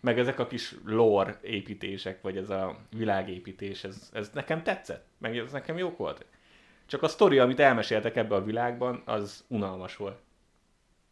meg 0.00 0.18
ezek 0.18 0.38
a 0.38 0.46
kis 0.46 0.74
lore 0.84 1.38
építések, 1.42 2.22
vagy 2.22 2.36
ez 2.36 2.50
a 2.50 2.78
világépítés, 2.90 3.84
ez, 3.84 4.10
ez 4.12 4.30
nekem 4.34 4.62
tetszett, 4.62 5.06
meg 5.18 5.36
ez 5.36 5.52
nekem 5.52 5.78
jó 5.78 5.94
volt. 5.96 6.26
Csak 6.86 7.02
a 7.02 7.08
sztori, 7.08 7.38
amit 7.38 7.60
elmeséltek 7.60 8.16
ebbe 8.16 8.34
a 8.34 8.44
világban, 8.44 9.02
az 9.04 9.44
unalmas 9.48 9.96
volt. 9.96 10.20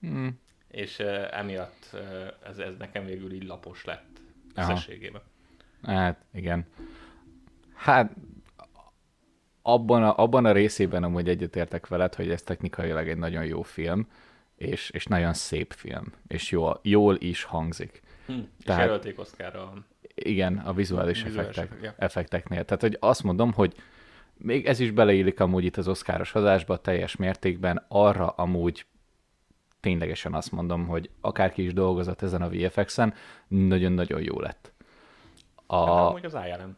Mm. 0.06 0.28
És 0.68 0.98
uh, 0.98 1.38
emiatt 1.38 1.90
uh, 1.92 2.00
ez, 2.46 2.58
ez 2.58 2.76
nekem 2.78 3.04
végül 3.04 3.32
így 3.32 3.44
lapos 3.44 3.84
lett 3.84 4.20
összességében. 4.54 5.22
Hát, 5.82 6.24
igen. 6.32 6.66
Hát, 7.74 8.12
abban 9.62 10.02
a, 10.02 10.18
abban 10.18 10.44
a 10.44 10.52
részében 10.52 11.02
amúgy 11.02 11.28
egyetértek 11.28 11.86
veled, 11.86 12.14
hogy 12.14 12.30
ez 12.30 12.42
technikailag 12.42 13.08
egy 13.08 13.18
nagyon 13.18 13.44
jó 13.44 13.62
film, 13.62 14.08
és, 14.56 14.90
és 14.90 15.04
nagyon 15.06 15.32
szép 15.32 15.72
film, 15.72 16.12
és 16.26 16.50
jól, 16.50 16.80
jól 16.82 17.16
is 17.18 17.42
hangzik. 17.42 18.02
Hm, 18.26 18.32
Tehát, 18.64 18.80
és 18.82 18.86
jelölték 18.86 19.18
Oscarra. 19.18 19.72
Igen, 20.14 20.58
a 20.58 20.72
vizuális, 20.72 21.22
vizuális 21.22 21.56
effektek, 21.56 21.82
ja. 21.82 21.94
effekteknél. 21.98 22.64
Tehát, 22.64 22.80
hogy 22.80 22.96
azt 23.00 23.22
mondom, 23.22 23.52
hogy 23.52 23.74
még 24.36 24.66
ez 24.66 24.80
is 24.80 24.90
beleillik 24.90 25.40
amúgy 25.40 25.64
itt 25.64 25.76
az 25.76 25.88
oszkáros 25.88 26.34
adásba 26.34 26.80
teljes 26.80 27.16
mértékben, 27.16 27.84
arra 27.88 28.28
amúgy 28.28 28.86
ténylegesen 29.80 30.34
azt 30.34 30.52
mondom, 30.52 30.86
hogy 30.86 31.10
akárki 31.20 31.64
is 31.64 31.72
dolgozott 31.72 32.22
ezen 32.22 32.42
a 32.42 32.48
VFX-en, 32.48 33.14
nagyon-nagyon 33.48 34.22
jó 34.22 34.40
lett. 34.40 34.72
A... 35.66 35.86
Hát, 35.86 36.08
amúgy 36.08 36.24
az 36.24 36.34
ILM. 36.34 36.76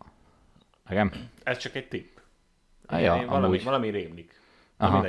Igen? 0.91 1.31
Ez 1.43 1.59
csak 1.59 1.75
egy 1.75 1.89
tipp. 1.89 2.14
Ah, 2.87 3.03
ja, 3.03 3.15
igen, 3.15 3.29
valami, 3.29 3.59
valami 3.59 3.89
rémlik. 3.89 4.41
Aha. 4.77 5.07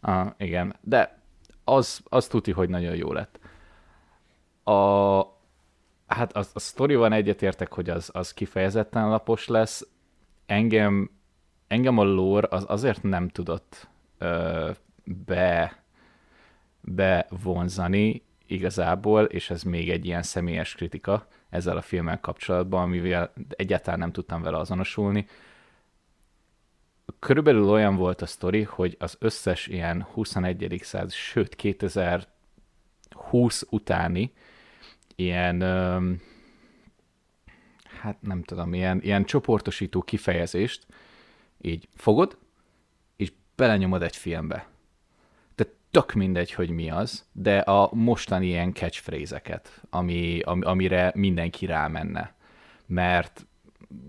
Aha, 0.00 0.34
igen, 0.38 0.76
de 0.80 1.18
az, 1.64 2.00
az 2.08 2.26
tuti, 2.26 2.52
hogy 2.52 2.68
nagyon 2.68 2.96
jó 2.96 3.12
lett. 3.12 3.38
A, 4.64 5.36
Hát 6.08 6.36
az, 6.36 6.50
a 6.54 6.58
sztoriban 6.58 7.12
egyetértek, 7.12 7.72
hogy 7.72 7.90
az, 7.90 8.10
az 8.12 8.34
kifejezetten 8.34 9.08
lapos 9.08 9.46
lesz. 9.46 9.86
Engem, 10.46 11.10
engem 11.66 11.98
a 11.98 12.02
lore 12.02 12.46
az 12.50 12.64
azért 12.68 13.02
nem 13.02 13.28
tudott 13.28 13.88
ö, 14.18 14.70
be, 15.04 15.82
bevonzani 16.80 18.22
igazából, 18.46 19.24
és 19.24 19.50
ez 19.50 19.62
még 19.62 19.90
egy 19.90 20.06
ilyen 20.06 20.22
személyes 20.22 20.74
kritika 20.74 21.26
ezzel 21.50 21.76
a 21.76 21.82
filmmel 21.82 22.20
kapcsolatban, 22.20 22.82
amivel 22.82 23.32
egyáltalán 23.48 23.98
nem 23.98 24.12
tudtam 24.12 24.42
vele 24.42 24.58
azonosulni. 24.58 25.26
Körülbelül 27.18 27.68
olyan 27.68 27.96
volt 27.96 28.22
a 28.22 28.26
sztori, 28.26 28.62
hogy 28.62 28.96
az 28.98 29.16
összes 29.18 29.66
ilyen 29.66 30.02
21. 30.02 30.80
század, 30.82 31.12
sőt 31.12 31.54
2020 31.54 32.28
utáni 33.70 34.32
ilyen, 35.16 35.60
hát 38.00 38.16
nem 38.20 38.42
tudom, 38.42 38.74
ilyen, 38.74 39.00
ilyen 39.02 39.24
csoportosító 39.24 40.02
kifejezést 40.02 40.86
így 41.60 41.88
fogod, 41.94 42.38
és 43.16 43.32
belenyomod 43.56 44.02
egy 44.02 44.16
filmbe. 44.16 44.68
Tehát 45.54 45.74
tök 45.90 46.12
mindegy, 46.12 46.52
hogy 46.52 46.70
mi 46.70 46.90
az, 46.90 47.26
de 47.32 47.58
a 47.58 47.90
mostani 47.92 48.46
ilyen 48.46 48.72
catchphrase-eket, 48.72 49.82
ami, 49.90 50.40
am, 50.40 50.60
amire 50.64 51.12
mindenki 51.14 51.66
rámenne. 51.66 52.34
Mert 52.86 53.46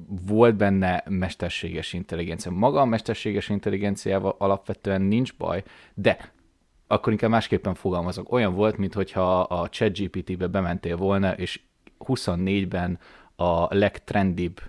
volt 0.08 0.56
benne 0.56 1.04
mesterséges 1.10 1.94
intelligencia. 1.94 2.52
Maga 2.52 2.80
a 2.80 2.86
mesterséges 2.86 3.50
intelligenciával 3.50 4.36
alapvetően 4.38 5.02
nincs 5.02 5.38
baj, 5.38 5.64
de 5.94 6.32
akkor 6.88 7.12
inkább 7.12 7.30
másképpen 7.30 7.74
fogalmazok. 7.74 8.32
Olyan 8.32 8.54
volt, 8.54 8.78
mintha 8.78 9.42
a 9.42 9.70
ChatGPT-be 9.70 10.48
bementél 10.48 10.98
volna, 10.98 11.34
és 11.34 11.62
24-ben 12.00 13.00
a 13.36 13.76
legtrendibb 13.76 14.62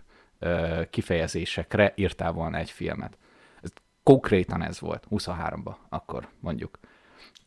kifejezésekre 0.90 1.92
írtál 1.96 2.32
volna 2.32 2.56
egy 2.56 2.70
filmet. 2.70 3.18
Ez 3.62 3.70
konkrétan 4.02 4.62
ez 4.62 4.80
volt, 4.80 5.06
23-ban 5.10 5.74
akkor 5.88 6.28
mondjuk. 6.40 6.78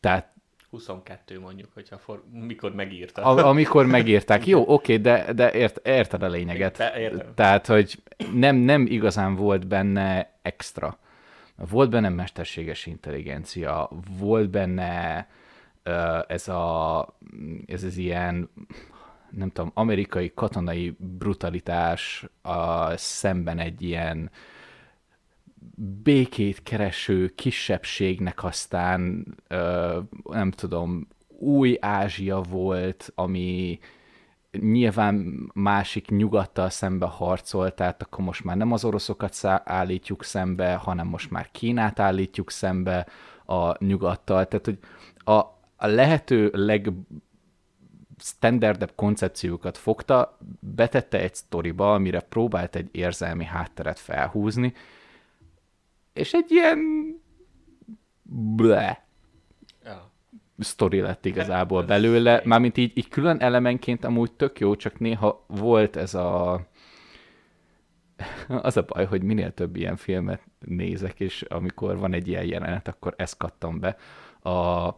Tehát 0.00 0.33
22 0.74 1.40
mondjuk, 1.40 1.68
hogyha 1.74 1.98
for, 1.98 2.22
mikor 2.32 2.74
megírta. 2.74 3.22
A, 3.22 3.46
amikor 3.48 3.86
megírták. 3.86 4.46
Jó, 4.46 4.64
oké, 4.66 4.96
de, 4.96 5.32
de 5.32 5.52
ért, 5.52 5.86
érted 5.86 6.22
a 6.22 6.28
lényeget. 6.28 6.76
Te, 6.76 6.98
értem. 6.98 7.34
Tehát, 7.34 7.66
hogy 7.66 8.02
nem, 8.32 8.56
nem 8.56 8.86
igazán 8.86 9.34
volt 9.34 9.66
benne 9.66 10.30
extra. 10.42 10.98
Volt 11.70 11.90
benne 11.90 12.08
mesterséges 12.08 12.86
intelligencia, 12.86 13.90
volt 14.18 14.50
benne 14.50 15.28
ez 16.26 16.48
a, 16.48 17.08
ez 17.66 17.82
az 17.82 17.96
ilyen, 17.96 18.50
nem 19.30 19.50
tudom, 19.50 19.70
amerikai 19.74 20.32
katonai 20.34 20.96
brutalitás 20.98 22.24
a 22.42 22.96
szemben 22.96 23.58
egy 23.58 23.82
ilyen 23.82 24.30
békét 26.02 26.62
kereső 26.62 27.28
kisebbségnek 27.34 28.44
aztán, 28.44 29.26
uh, 29.50 29.96
nem 30.24 30.50
tudom, 30.50 31.08
új 31.38 31.76
Ázsia 31.80 32.40
volt, 32.40 33.12
ami 33.14 33.78
nyilván 34.60 35.34
másik 35.54 36.08
nyugattal 36.08 36.70
szembe 36.70 37.06
harcol, 37.06 37.74
tehát 37.74 38.02
akkor 38.02 38.24
most 38.24 38.44
már 38.44 38.56
nem 38.56 38.72
az 38.72 38.84
oroszokat 38.84 39.38
állítjuk 39.64 40.24
szembe, 40.24 40.74
hanem 40.74 41.06
most 41.06 41.30
már 41.30 41.50
Kínát 41.50 42.00
állítjuk 42.00 42.50
szembe 42.50 43.06
a 43.46 43.84
nyugattal. 43.84 44.46
Tehát, 44.46 44.64
hogy 44.64 44.78
a, 45.16 45.38
a 45.76 45.86
lehető 45.86 46.50
leg 46.52 46.92
standardebb 48.18 48.92
koncepciókat 48.94 49.78
fogta, 49.78 50.38
betette 50.60 51.20
egy 51.20 51.34
sztoriba, 51.34 51.94
amire 51.94 52.20
próbált 52.20 52.76
egy 52.76 52.88
érzelmi 52.92 53.44
hátteret 53.44 53.98
felhúzni, 53.98 54.72
és 56.14 56.32
egy 56.32 56.50
ilyen 56.50 56.78
ble 58.56 59.06
sztori 60.58 61.00
lett 61.00 61.24
igazából 61.24 61.78
hát, 61.78 61.88
belőle, 61.88 62.40
mármint 62.44 62.76
így, 62.76 62.98
így 62.98 63.08
külön 63.08 63.40
elemenként 63.40 64.04
amúgy 64.04 64.32
tök 64.32 64.58
jó, 64.58 64.76
csak 64.76 64.98
néha 64.98 65.44
volt 65.46 65.96
ez 65.96 66.14
a 66.14 66.60
az 68.48 68.76
a 68.76 68.82
baj, 68.82 69.04
hogy 69.04 69.22
minél 69.22 69.54
több 69.54 69.76
ilyen 69.76 69.96
filmet 69.96 70.42
nézek, 70.58 71.20
és 71.20 71.42
amikor 71.42 71.98
van 71.98 72.12
egy 72.12 72.28
ilyen 72.28 72.44
jelenet, 72.44 72.88
akkor 72.88 73.14
ezt 73.16 73.36
kattam 73.36 73.80
be. 73.80 73.96
A 74.50 74.90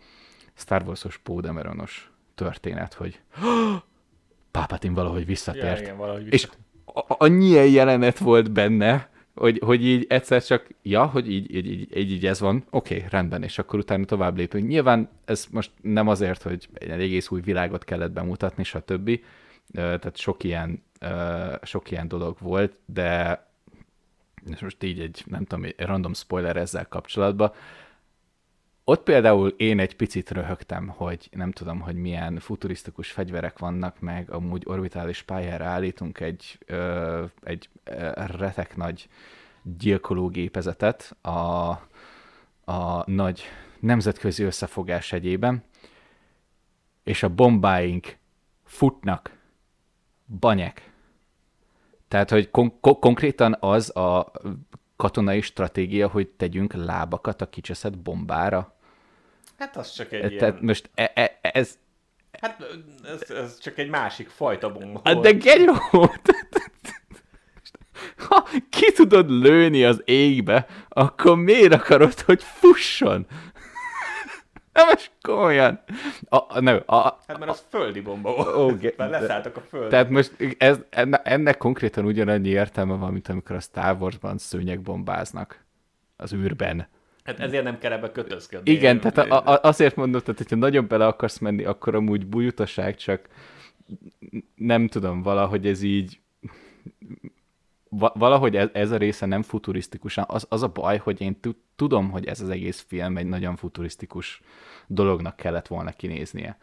Star 0.54 0.82
Wars-os 0.86 1.18
Pódemeronos 1.18 2.12
történet, 2.34 2.94
hogy 2.94 3.20
Pápatin 4.50 4.94
valahogy 4.94 5.26
visszatért. 5.26 5.76
Ja, 5.76 5.82
igen, 5.82 5.96
valahogy 5.96 6.30
visszatért. 6.30 6.60
És 6.84 7.14
annyi 7.18 7.48
jelenet 7.48 8.18
volt 8.18 8.52
benne, 8.52 9.10
hogy, 9.36 9.60
hogy 9.64 9.84
így 9.84 10.06
egyszer 10.08 10.44
csak, 10.44 10.66
ja, 10.82 11.06
hogy 11.06 11.30
így, 11.30 11.54
így, 11.54 11.96
így, 11.96 12.10
így, 12.10 12.26
ez 12.26 12.40
van, 12.40 12.64
oké, 12.70 12.96
okay, 12.96 13.08
rendben, 13.10 13.42
és 13.42 13.58
akkor 13.58 13.78
utána 13.78 14.04
tovább 14.04 14.36
lépünk. 14.36 14.68
Nyilván 14.68 15.08
ez 15.24 15.46
most 15.50 15.70
nem 15.82 16.08
azért, 16.08 16.42
hogy 16.42 16.68
egy 16.74 16.90
egész 16.90 17.30
új 17.30 17.40
világot 17.40 17.84
kellett 17.84 18.12
bemutatni, 18.12 18.64
stb. 18.64 19.20
Tehát 19.72 20.16
sok 20.16 20.44
ilyen, 20.44 20.82
sok 21.62 21.90
ilyen 21.90 22.08
dolog 22.08 22.36
volt, 22.40 22.72
de 22.86 23.44
és 24.50 24.60
most 24.60 24.82
így 24.82 25.00
egy, 25.00 25.22
nem 25.26 25.44
tudom, 25.44 25.64
egy 25.64 25.74
random 25.78 26.14
spoiler 26.14 26.56
ezzel 26.56 26.88
kapcsolatban, 26.88 27.52
ott 28.88 29.02
például 29.02 29.48
én 29.48 29.78
egy 29.78 29.96
picit 29.96 30.30
röhögtem, 30.30 30.88
hogy 30.88 31.28
nem 31.30 31.52
tudom, 31.52 31.80
hogy 31.80 31.96
milyen 31.96 32.38
futurisztikus 32.38 33.10
fegyverek 33.10 33.58
vannak, 33.58 34.00
meg 34.00 34.30
amúgy 34.30 34.62
orbitális 34.66 35.22
pályára 35.22 35.64
állítunk 35.64 36.20
egy, 36.20 36.58
ö, 36.66 37.24
egy 37.42 37.68
ö, 37.84 38.10
retek 38.14 38.76
nagy 38.76 39.08
gyilkológépezetet 39.62 41.16
a, 41.22 41.68
a 42.64 43.10
nagy 43.10 43.42
nemzetközi 43.80 44.42
összefogás 44.42 45.12
egyében, 45.12 45.64
és 47.02 47.22
a 47.22 47.28
bombáink 47.28 48.16
futnak, 48.64 49.38
banyek. 50.40 50.90
Tehát, 52.08 52.30
hogy 52.30 52.50
kon- 52.50 52.80
kon- 52.80 52.98
konkrétan 52.98 53.56
az 53.60 53.96
a 53.96 54.32
katonai 54.96 55.40
stratégia, 55.40 56.08
hogy 56.08 56.28
tegyünk 56.28 56.72
lábakat 56.72 57.40
a 57.42 57.48
kicseszett 57.48 57.98
bombára, 57.98 58.75
Hát 59.58 59.76
az 59.76 59.92
csak 59.92 60.12
egy 60.12 60.20
Tehát 60.20 60.54
ilyen... 60.54 60.58
most 60.60 60.90
e, 60.94 61.12
e, 61.14 61.38
ez... 61.40 61.78
Hát 62.40 62.66
ez, 63.04 63.30
ez 63.30 63.58
csak 63.58 63.78
egy 63.78 63.88
másik 63.88 64.28
fajta 64.28 64.72
bomba 64.72 65.00
hát 65.04 65.20
De 65.20 65.32
genyó! 65.32 65.74
Ha 68.28 68.48
ki 68.70 68.92
tudod 68.92 69.30
lőni 69.30 69.84
az 69.84 70.02
égbe, 70.04 70.66
akkor 70.88 71.36
miért 71.36 71.72
akarod, 71.72 72.20
hogy 72.20 72.42
fusson? 72.42 73.26
Nem, 74.72 74.86
most 74.86 75.10
komolyan. 75.20 75.80
A, 76.28 76.36
a, 76.36 76.60
nem, 76.60 76.82
a, 76.86 77.00
hát 77.02 77.38
mert 77.38 77.50
az 77.50 77.64
földi 77.68 78.00
bomba 78.00 78.34
volt. 78.34 78.72
Okay. 78.74 78.94
Mert 78.96 79.10
leszálltak 79.10 79.56
a 79.56 79.60
földre. 79.60 79.88
Tehát 79.88 80.10
most 80.10 80.36
ez, 80.58 80.78
ennek, 80.90 81.20
ennek 81.24 81.56
konkrétan 81.56 82.04
ugyanannyi 82.04 82.48
értelme 82.48 82.94
van, 82.94 83.12
mint 83.12 83.28
amikor 83.28 83.56
a 83.56 83.60
Star 83.60 83.96
Wars-ban 84.00 84.38
szőnyek 84.38 84.80
bombáznak 84.80 85.64
az 86.16 86.32
űrben. 86.32 86.88
Hát 87.26 87.40
ezért 87.40 87.64
nem 87.64 87.78
kell 87.78 87.92
ebbe 87.92 88.12
kötözködni. 88.12 88.70
Igen, 88.70 89.00
tehát 89.00 89.30
a, 89.30 89.52
a, 89.52 89.58
azért 89.62 89.96
mondom, 89.96 90.20
tehát 90.20 90.38
hogyha 90.38 90.56
nagyon 90.56 90.86
bele 90.86 91.06
akarsz 91.06 91.38
menni, 91.38 91.64
akkor 91.64 91.94
amúgy 91.94 92.26
bújutaság, 92.26 92.96
csak 92.96 93.28
nem 94.54 94.88
tudom, 94.88 95.22
valahogy 95.22 95.66
ez 95.66 95.82
így 95.82 96.20
valahogy 98.14 98.56
ez, 98.56 98.68
ez 98.72 98.90
a 98.90 98.96
része 98.96 99.26
nem 99.26 99.42
futurisztikusan. 99.42 100.24
Az, 100.28 100.46
az 100.48 100.62
a 100.62 100.68
baj, 100.68 100.98
hogy 100.98 101.20
én 101.20 101.38
tudom, 101.76 102.10
hogy 102.10 102.26
ez 102.26 102.40
az 102.40 102.48
egész 102.48 102.84
film 102.88 103.16
egy 103.16 103.26
nagyon 103.26 103.56
futurisztikus 103.56 104.42
dolognak 104.86 105.36
kellett 105.36 105.66
volna 105.66 105.92
kinéznie. 105.92 106.58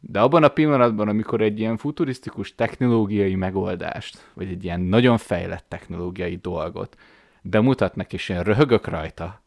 De 0.00 0.20
abban 0.20 0.42
a 0.42 0.48
pillanatban, 0.48 1.08
amikor 1.08 1.40
egy 1.40 1.58
ilyen 1.58 1.76
futurisztikus 1.76 2.54
technológiai 2.54 3.34
megoldást, 3.34 4.30
vagy 4.34 4.48
egy 4.48 4.64
ilyen 4.64 4.80
nagyon 4.80 5.18
fejlett 5.18 5.64
technológiai 5.68 6.36
dolgot 6.36 6.96
bemutatnak, 7.42 8.12
és 8.12 8.28
én 8.28 8.42
röhögök 8.42 8.86
rajta, 8.86 9.40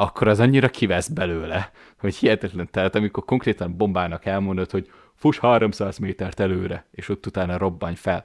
akkor 0.00 0.28
az 0.28 0.40
annyira 0.40 0.68
kivesz 0.68 1.08
belőle, 1.08 1.70
hogy 1.98 2.14
hihetetlen. 2.14 2.68
Tehát 2.70 2.94
amikor 2.94 3.24
konkrétan 3.24 3.76
bombának 3.76 4.24
elmondod, 4.24 4.70
hogy 4.70 4.90
fuss 5.14 5.38
300 5.38 5.98
métert 5.98 6.40
előre, 6.40 6.86
és 6.90 7.08
ott 7.08 7.26
utána 7.26 7.56
robbanj 7.56 7.94
fel. 7.94 8.24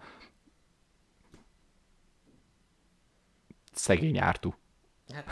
Szegény 3.71 4.17
ártú. 4.17 4.55
Hát, 5.13 5.31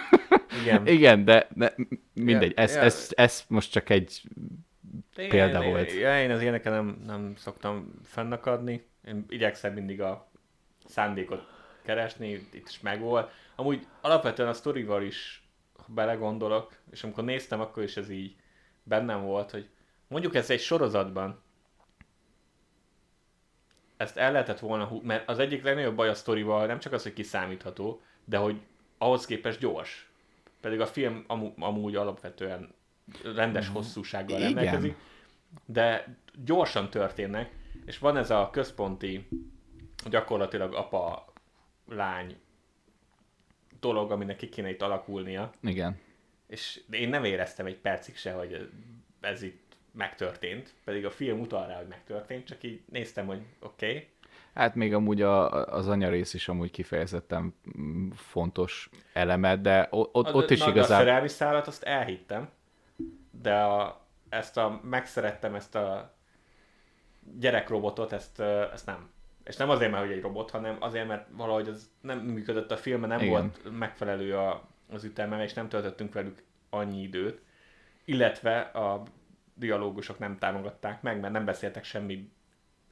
igen. 0.62 0.86
igen, 0.86 1.24
de, 1.24 1.48
de 1.54 1.74
mindegy, 2.12 2.52
ja, 2.56 2.62
ez, 2.62 2.74
ja. 2.74 2.80
Ez, 2.80 3.10
ez 3.14 3.44
most 3.48 3.72
csak 3.72 3.90
egy 3.90 4.22
példa 5.14 5.62
én, 5.64 5.70
volt. 5.70 5.92
Ja, 5.92 6.22
én 6.22 6.30
az 6.30 6.40
ilyenekkel 6.40 6.72
nem, 6.72 7.02
nem 7.06 7.32
szoktam 7.36 7.94
fennakadni. 8.04 8.86
Én 9.04 9.24
igyekszem 9.28 9.72
mindig 9.72 10.00
a 10.00 10.30
szándékot 10.86 11.46
keresni, 11.84 12.30
itt 12.30 12.68
is 12.68 12.80
megvolt. 12.80 13.30
Amúgy 13.56 13.86
alapvetően 14.00 14.48
a 14.48 14.52
sztorival 14.52 15.02
is 15.02 15.45
belegondolok, 15.88 16.76
és 16.90 17.02
amikor 17.02 17.24
néztem, 17.24 17.60
akkor 17.60 17.82
is 17.82 17.96
ez 17.96 18.10
így 18.10 18.36
bennem 18.82 19.22
volt, 19.22 19.50
hogy 19.50 19.68
mondjuk 20.08 20.34
ez 20.34 20.50
egy 20.50 20.60
sorozatban 20.60 21.44
ezt 23.96 24.16
el 24.16 24.32
lehetett 24.32 24.58
volna, 24.58 24.90
mert 25.02 25.28
az 25.28 25.38
egyik 25.38 25.62
legnagyobb 25.62 25.96
baj 25.96 26.08
a 26.08 26.14
sztorival 26.14 26.66
nem 26.66 26.78
csak 26.78 26.92
az, 26.92 27.02
hogy 27.02 27.12
kiszámítható, 27.12 28.02
de 28.24 28.36
hogy 28.36 28.60
ahhoz 28.98 29.26
képest 29.26 29.60
gyors. 29.60 30.10
Pedig 30.60 30.80
a 30.80 30.86
film 30.86 31.24
amú, 31.26 31.52
amúgy 31.58 31.96
alapvetően 31.96 32.74
rendes 33.22 33.68
hosszúsággal 33.68 34.38
Igen. 34.38 34.52
rendelkezik, 34.52 34.96
de 35.64 36.16
gyorsan 36.44 36.90
történnek, 36.90 37.52
és 37.84 37.98
van 37.98 38.16
ez 38.16 38.30
a 38.30 38.50
központi, 38.52 39.28
gyakorlatilag 40.10 40.74
apa-lány 40.74 42.36
dolog, 43.86 44.10
aminek 44.10 44.36
ki 44.36 44.48
kéne 44.48 44.68
itt 44.68 44.82
alakulnia, 44.82 45.50
Igen. 45.62 45.98
és 46.46 46.80
én 46.90 47.08
nem 47.08 47.24
éreztem 47.24 47.66
egy 47.66 47.78
percig 47.78 48.16
se, 48.16 48.32
hogy 48.32 48.70
ez 49.20 49.42
itt 49.42 49.76
megtörtént, 49.92 50.74
pedig 50.84 51.04
a 51.04 51.10
film 51.10 51.40
utal 51.40 51.66
rá, 51.66 51.76
hogy 51.76 51.86
megtörtént, 51.86 52.46
csak 52.46 52.62
így 52.62 52.80
néztem, 52.90 53.26
hogy 53.26 53.40
oké, 53.60 53.88
okay. 53.88 54.08
Hát 54.54 54.74
még 54.74 54.94
amúgy 54.94 55.22
a, 55.22 55.64
az 55.64 55.88
anyarész 55.88 56.34
is 56.34 56.48
amúgy 56.48 56.70
kifejezetten 56.70 57.54
fontos 58.14 58.90
eleme, 59.12 59.56
de 59.56 59.88
ott, 59.90 60.34
ott 60.34 60.50
is 60.50 60.58
de 60.58 60.64
A 60.64 60.68
igazán... 60.68 60.98
szerelmi 60.98 61.28
szállat 61.28 61.66
azt 61.66 61.82
elhittem, 61.82 62.48
de 63.30 63.54
a, 63.54 64.06
ezt 64.28 64.56
a, 64.56 64.80
megszerettem 64.82 65.54
ezt 65.54 65.74
a 65.74 66.14
gyerekrobotot, 67.38 68.12
ezt, 68.12 68.40
ezt 68.72 68.86
nem. 68.86 69.10
És 69.46 69.56
nem 69.56 69.70
azért, 69.70 69.90
mert 69.90 70.04
hogy 70.06 70.16
egy 70.16 70.22
robot, 70.22 70.50
hanem 70.50 70.76
azért, 70.80 71.06
mert 71.06 71.26
valahogy 71.30 71.68
ez 71.68 71.90
nem 72.00 72.18
működött 72.18 72.70
a 72.70 72.76
filmben, 72.76 73.08
nem 73.08 73.18
Igen. 73.18 73.30
volt 73.30 73.78
megfelelő 73.78 74.36
a, 74.36 74.68
az 74.90 75.04
üteme, 75.04 75.42
és 75.42 75.52
nem 75.52 75.68
töltöttünk 75.68 76.12
velük 76.12 76.42
annyi 76.70 77.02
időt. 77.02 77.40
Illetve 78.04 78.60
a 78.60 79.02
dialógusok 79.54 80.18
nem 80.18 80.38
támogatták 80.38 81.02
meg, 81.02 81.20
mert 81.20 81.32
nem 81.32 81.44
beszéltek 81.44 81.84
semmi 81.84 82.30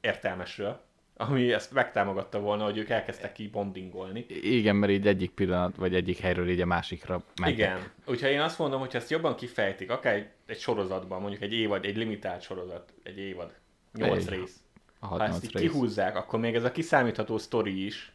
értelmesről, 0.01 0.81
ami 1.17 1.53
ezt 1.53 1.71
megtámogatta 1.71 2.39
volna, 2.39 2.63
hogy 2.63 2.77
ők 2.77 2.89
elkezdtek 2.89 3.31
ki 3.31 3.47
bondingolni. 3.47 4.25
Igen, 4.29 4.75
mert 4.75 4.91
így 4.91 5.07
egyik 5.07 5.31
pillanat, 5.31 5.75
vagy 5.75 5.95
egyik 5.95 6.17
helyről 6.17 6.49
így 6.49 6.61
a 6.61 6.65
másikra 6.65 7.23
mentek. 7.41 7.57
Igen. 7.57 7.91
Úgyhogy 8.05 8.31
én 8.31 8.41
azt 8.41 8.59
mondom, 8.59 8.79
hogy 8.79 8.95
ezt 8.95 9.09
jobban 9.09 9.35
kifejtik, 9.35 9.89
akár 9.91 10.13
egy, 10.13 10.27
egy 10.45 10.59
sorozatban, 10.59 11.21
mondjuk 11.21 11.41
egy 11.41 11.53
évad, 11.53 11.85
egy 11.85 11.97
limitált 11.97 12.41
sorozat, 12.41 12.93
egy 13.03 13.17
évad, 13.17 13.53
8 13.93 14.25
Egy. 14.25 14.29
rész. 14.29 14.64
Ha 15.05 15.17
6 15.17 15.21
ezt 15.21 15.43
így 15.43 15.55
kihúzzák, 15.55 16.15
akkor 16.15 16.39
még 16.39 16.55
ez 16.55 16.63
a 16.63 16.71
kiszámítható 16.71 17.37
sztori 17.37 17.85
is 17.85 18.13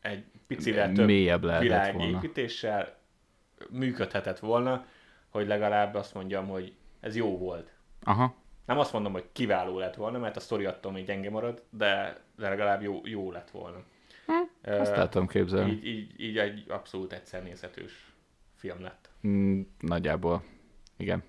egy 0.00 0.24
picivel 0.46 0.92
több 0.92 1.06
Mélyebb 1.06 1.58
világépítéssel 1.60 2.98
működhetett 3.70 4.38
volna, 4.38 4.86
hogy 5.28 5.46
legalább 5.46 5.94
azt 5.94 6.14
mondjam, 6.14 6.48
hogy 6.48 6.74
ez 7.00 7.16
jó 7.16 7.38
volt. 7.38 7.72
Aha. 8.02 8.34
Nem 8.66 8.78
azt 8.78 8.92
mondom, 8.92 9.12
hogy 9.12 9.24
kiváló 9.32 9.78
lett 9.78 9.94
volna, 9.94 10.18
mert 10.18 10.36
a 10.36 10.40
sztori 10.40 10.64
attól 10.64 10.92
még 10.92 11.06
gyenge 11.06 11.30
marad, 11.30 11.62
de, 11.70 12.20
de 12.36 12.48
legalább 12.48 12.82
jó, 12.82 13.00
jó 13.04 13.30
lett 13.32 13.50
volna. 13.50 13.82
Ö, 14.62 14.78
Azt 14.78 14.92
el 14.92 15.08
tudom 15.08 15.26
képzelni. 15.26 15.70
így, 15.70 15.86
így, 15.86 16.20
így 16.20 16.38
egy 16.38 16.64
abszolút 16.68 17.12
egyszer 17.12 17.42
nézhetős 17.42 18.12
film 18.56 18.80
lett. 18.80 19.10
Mm, 19.26 19.60
nagyjából. 19.78 20.44
Igen. 20.96 21.22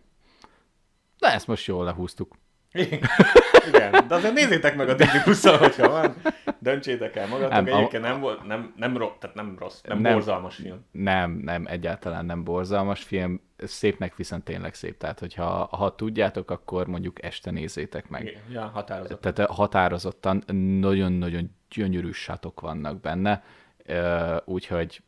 De 1.20 1.34
ezt 1.34 1.48
most 1.48 1.66
jól 1.66 1.84
lehúztuk. 1.84 2.36
Igen, 2.74 4.08
de 4.08 4.16
azért 4.16 4.34
nézzétek 4.34 4.76
meg 4.76 4.90
a 4.90 4.94
Disney 4.94 5.22
plus 5.24 5.46
hogyha 5.46 5.90
van. 5.90 6.16
Döntsétek 6.60 7.16
el 7.16 7.28
magatok. 7.28 7.52
Nem, 7.52 7.68
Egyébként 7.68 8.04
nem, 8.04 8.20
volt, 8.20 8.48
nem, 8.48 8.74
nem, 8.76 8.98
rossz, 8.98 9.12
tehát 9.20 9.36
nem 9.36 9.56
rossz, 9.60 9.82
nem, 9.82 10.00
Nem. 10.00 10.14
borzalmas 10.14 10.56
film. 10.56 10.86
Nem, 10.92 11.32
nem, 11.32 11.66
egyáltalán 11.68 12.26
nem 12.26 12.44
borzalmas 12.44 13.04
film. 13.04 13.42
Szépnek 13.58 14.16
viszont 14.16 14.44
tényleg 14.44 14.74
szép. 14.74 14.98
Tehát, 14.98 15.20
hogyha 15.20 15.68
ha 15.72 15.96
tudjátok, 15.96 16.52
akkor 16.52 16.88
mondjuk 16.88 17.24
este 17.24 17.52
nézzétek 17.52 18.10
meg. 18.10 18.44
Ja, 18.52 18.72
határozott. 18.74 19.22
Tehát 19.22 19.52
határozottan 19.52 20.44
nagyon-nagyon 20.80 21.56
gyönyörű 21.70 22.12
sátok 22.12 22.60
vannak 22.62 23.00
benne, 23.02 23.44
Ö, 23.86 24.36
úgyhogy 24.46 25.02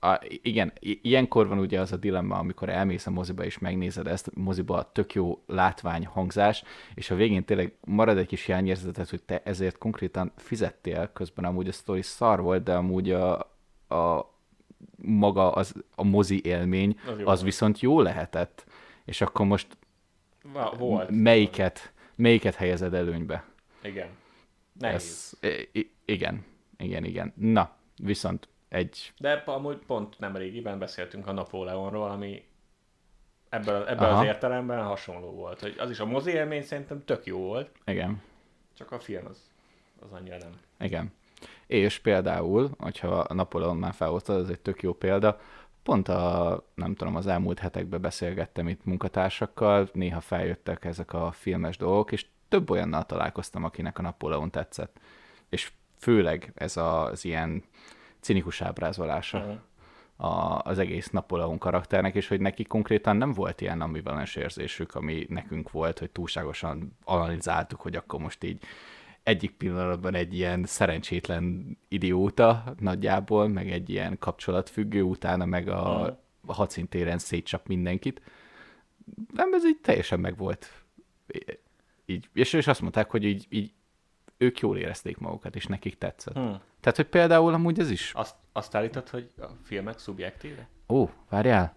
a, 0.00 0.20
igen, 0.42 0.72
ilyenkor 0.80 1.48
van 1.48 1.58
ugye 1.58 1.80
az 1.80 1.92
a 1.92 1.96
dilemma, 1.96 2.38
amikor 2.38 2.68
elmész 2.68 3.06
a 3.06 3.10
moziba 3.10 3.44
és 3.44 3.58
megnézed 3.58 4.06
ezt, 4.06 4.30
moziba 4.34 4.92
tök 4.92 5.14
jó 5.14 5.42
látvány, 5.46 6.06
hangzás, 6.06 6.62
és 6.94 7.10
a 7.10 7.14
végén 7.14 7.44
tényleg 7.44 7.74
marad 7.84 8.18
egy 8.18 8.26
kis 8.26 8.44
hiányérzetet, 8.44 9.10
hogy 9.10 9.22
te 9.22 9.42
ezért 9.44 9.78
konkrétan 9.78 10.32
fizettél, 10.36 11.10
közben 11.12 11.44
amúgy 11.44 11.68
a 11.68 11.72
sztori 11.72 12.02
szar 12.02 12.40
volt, 12.40 12.62
de 12.62 12.74
amúgy 12.74 13.10
a, 13.10 13.38
a 13.88 14.30
maga 14.96 15.52
az, 15.52 15.74
a 15.94 16.04
mozi 16.04 16.40
élmény, 16.44 16.98
Az 17.06 17.18
jó 17.18 17.26
az 17.26 17.42
viszont 17.42 17.80
jó 17.80 18.00
lehetett. 18.00 18.64
És 19.04 19.20
akkor 19.20 19.46
most 19.46 19.66
Va, 20.52 20.74
volt. 20.78 21.10
melyiket, 21.10 21.92
melyiket 22.14 22.54
helyezed 22.54 22.94
előnybe? 22.94 23.44
Igen. 23.82 24.08
Nehéz. 24.72 25.36
Ez, 25.40 25.50
igen, 26.04 26.44
igen, 26.76 27.04
igen. 27.04 27.32
Na, 27.36 27.76
viszont 27.96 28.48
egy, 28.70 29.12
De 29.18 29.32
amúgy 29.32 29.76
pont 29.76 30.18
nem 30.18 30.36
régiben 30.36 30.78
beszéltünk 30.78 31.26
a 31.26 31.32
Napóleonról, 31.32 32.10
ami 32.10 32.44
ebben, 33.48 33.86
ebben 33.86 34.10
Aha. 34.10 34.18
az 34.18 34.26
értelemben 34.26 34.84
hasonló 34.84 35.30
volt. 35.30 35.60
Hogy 35.60 35.74
az 35.78 35.90
is 35.90 36.00
a 36.00 36.04
mozi 36.06 36.30
élmény 36.30 36.62
szerintem 36.62 37.04
tök 37.04 37.26
jó 37.26 37.38
volt, 37.38 37.70
igen, 37.84 38.22
csak 38.76 38.92
a 38.92 38.98
film 38.98 39.26
az, 39.26 39.50
az 40.00 40.12
annyira 40.12 40.36
nem. 40.38 40.52
igen. 40.78 41.12
És 41.66 41.98
például, 41.98 42.70
hogyha 42.78 43.18
a 43.18 43.34
Napoleon 43.34 43.76
már 43.76 43.92
felhoztad, 43.94 44.42
ez 44.42 44.48
egy 44.48 44.60
tök 44.60 44.82
jó 44.82 44.92
példa, 44.92 45.40
pont 45.82 46.08
a, 46.08 46.62
nem 46.74 46.94
tudom, 46.94 47.16
az 47.16 47.26
elmúlt 47.26 47.58
hetekben 47.58 48.00
beszélgettem 48.00 48.68
itt 48.68 48.84
munkatársakkal, 48.84 49.88
néha 49.92 50.20
feljöttek 50.20 50.84
ezek 50.84 51.12
a 51.12 51.32
filmes 51.32 51.76
dolgok, 51.76 52.12
és 52.12 52.26
több 52.48 52.70
olyannal 52.70 53.04
találkoztam, 53.04 53.64
akinek 53.64 53.98
a 53.98 54.02
Napóleon 54.02 54.50
tetszett. 54.50 55.00
És 55.48 55.72
főleg 55.98 56.52
ez 56.54 56.76
az 56.76 57.24
ilyen 57.24 57.64
cinikus 58.20 58.60
ábrázolása. 58.62 59.38
Mhm. 59.38 59.50
a, 60.26 60.58
az 60.62 60.78
egész 60.78 61.08
Napoleon 61.10 61.58
karakternek, 61.58 62.14
és 62.14 62.28
hogy 62.28 62.40
neki 62.40 62.64
konkrétan 62.64 63.16
nem 63.16 63.32
volt 63.32 63.60
ilyen 63.60 63.80
ambivalens 63.80 64.36
érzésük, 64.36 64.94
ami 64.94 65.26
nekünk 65.28 65.70
volt, 65.70 65.98
hogy 65.98 66.10
túlságosan 66.10 66.96
analizáltuk, 67.04 67.80
hogy 67.80 67.96
akkor 67.96 68.20
most 68.20 68.44
így 68.44 68.62
egyik 69.22 69.50
pillanatban 69.50 70.14
egy 70.14 70.34
ilyen 70.34 70.64
szerencsétlen 70.64 71.76
idióta 71.88 72.74
nagyjából, 72.78 73.48
meg 73.48 73.70
egy 73.70 73.90
ilyen 73.90 74.18
kapcsolatfüggő, 74.18 75.02
utána 75.02 75.44
meg 75.44 75.68
a, 75.68 75.98
Mhm. 76.00 76.10
a 76.46 76.52
hadszintéren 76.54 77.18
szétcsap 77.18 77.66
mindenkit. 77.66 78.22
Nem, 79.32 79.52
ez 79.54 79.66
így 79.66 79.78
teljesen 79.82 80.20
megvolt. 80.20 80.84
Így, 82.06 82.28
és, 82.32 82.52
és 82.52 82.66
azt 82.66 82.80
mondták, 82.80 83.10
hogy 83.10 83.24
így, 83.24 83.46
így 83.48 83.72
ők 84.36 84.58
jól 84.60 84.76
érezték 84.78 85.18
magukat, 85.18 85.56
és 85.56 85.66
nekik 85.66 85.98
tetszett. 85.98 86.34
Hm. 86.34 86.52
Tehát, 86.80 86.96
hogy 86.96 87.06
például 87.06 87.54
amúgy 87.54 87.78
ez 87.78 87.90
is 87.90 88.12
Azt, 88.14 88.34
azt 88.52 88.74
állítod, 88.74 89.08
hogy 89.08 89.30
a 89.38 89.46
filmek 89.62 89.98
szubjektíve? 89.98 90.68
Ó, 90.88 91.08
várjál. 91.28 91.76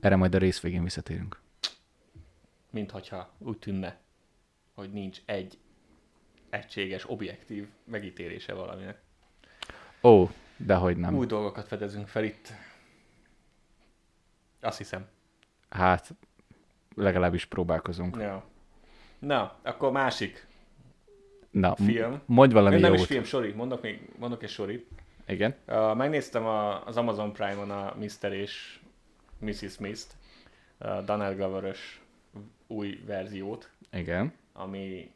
Erre 0.00 0.16
majd 0.16 0.34
a 0.34 0.38
rész 0.38 0.60
végén 0.60 0.82
visszatérünk. 0.82 1.40
Mint 2.70 2.90
hogyha 2.90 3.32
úgy 3.38 3.58
tűnne, 3.58 3.98
hogy 4.74 4.92
nincs 4.92 5.20
egy 5.24 5.58
egységes, 6.50 7.10
objektív 7.10 7.68
megítélése 7.84 8.54
valaminek. 8.54 9.02
Ó, 10.02 10.28
dehogy 10.56 10.96
nem. 10.96 11.14
Új 11.14 11.26
dolgokat 11.26 11.66
fedezünk 11.66 12.08
fel 12.08 12.24
itt. 12.24 12.52
Azt 14.60 14.78
hiszem. 14.78 15.08
Hát, 15.68 16.14
legalábbis 16.94 17.44
próbálkozunk. 17.44 18.16
Ja. 18.16 18.44
Na, 19.18 19.58
akkor 19.62 19.92
másik 19.92 20.46
Na, 21.52 21.74
film. 21.76 22.20
mondj 22.26 22.54
valami 22.54 22.80
nem 22.80 22.92
jót. 22.92 23.00
is 23.00 23.06
film, 23.06 23.24
sori. 23.24 23.52
Mondok 23.52 23.82
még 23.82 24.08
mondok 24.18 24.42
egy 24.42 24.48
sorit. 24.50 24.86
Igen? 25.26 25.54
Uh, 25.66 25.96
megnéztem 25.96 26.44
a, 26.44 26.86
az 26.86 26.96
Amazon 26.96 27.32
Prime-on 27.32 27.70
a 27.70 27.94
Mr. 27.98 28.32
és 28.32 28.80
Mrs. 29.38 29.72
Smith-t, 29.72 30.16
a 30.78 31.00
Donald 31.00 31.36
glover 31.36 31.74
új 32.66 33.02
verziót, 33.06 33.70
Igen. 33.92 34.32
ami 34.52 35.10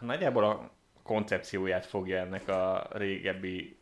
nagyjából 0.00 0.44
a 0.44 0.70
koncepcióját 1.02 1.86
fogja 1.86 2.18
ennek 2.18 2.48
a 2.48 2.88
régebbi 2.92 3.76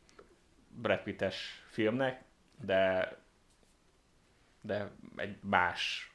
Brad 0.68 1.02
Pitt-es 1.02 1.64
filmnek, 1.68 2.22
de 2.64 3.12
de 4.60 4.90
egy 5.16 5.36
más 5.40 6.12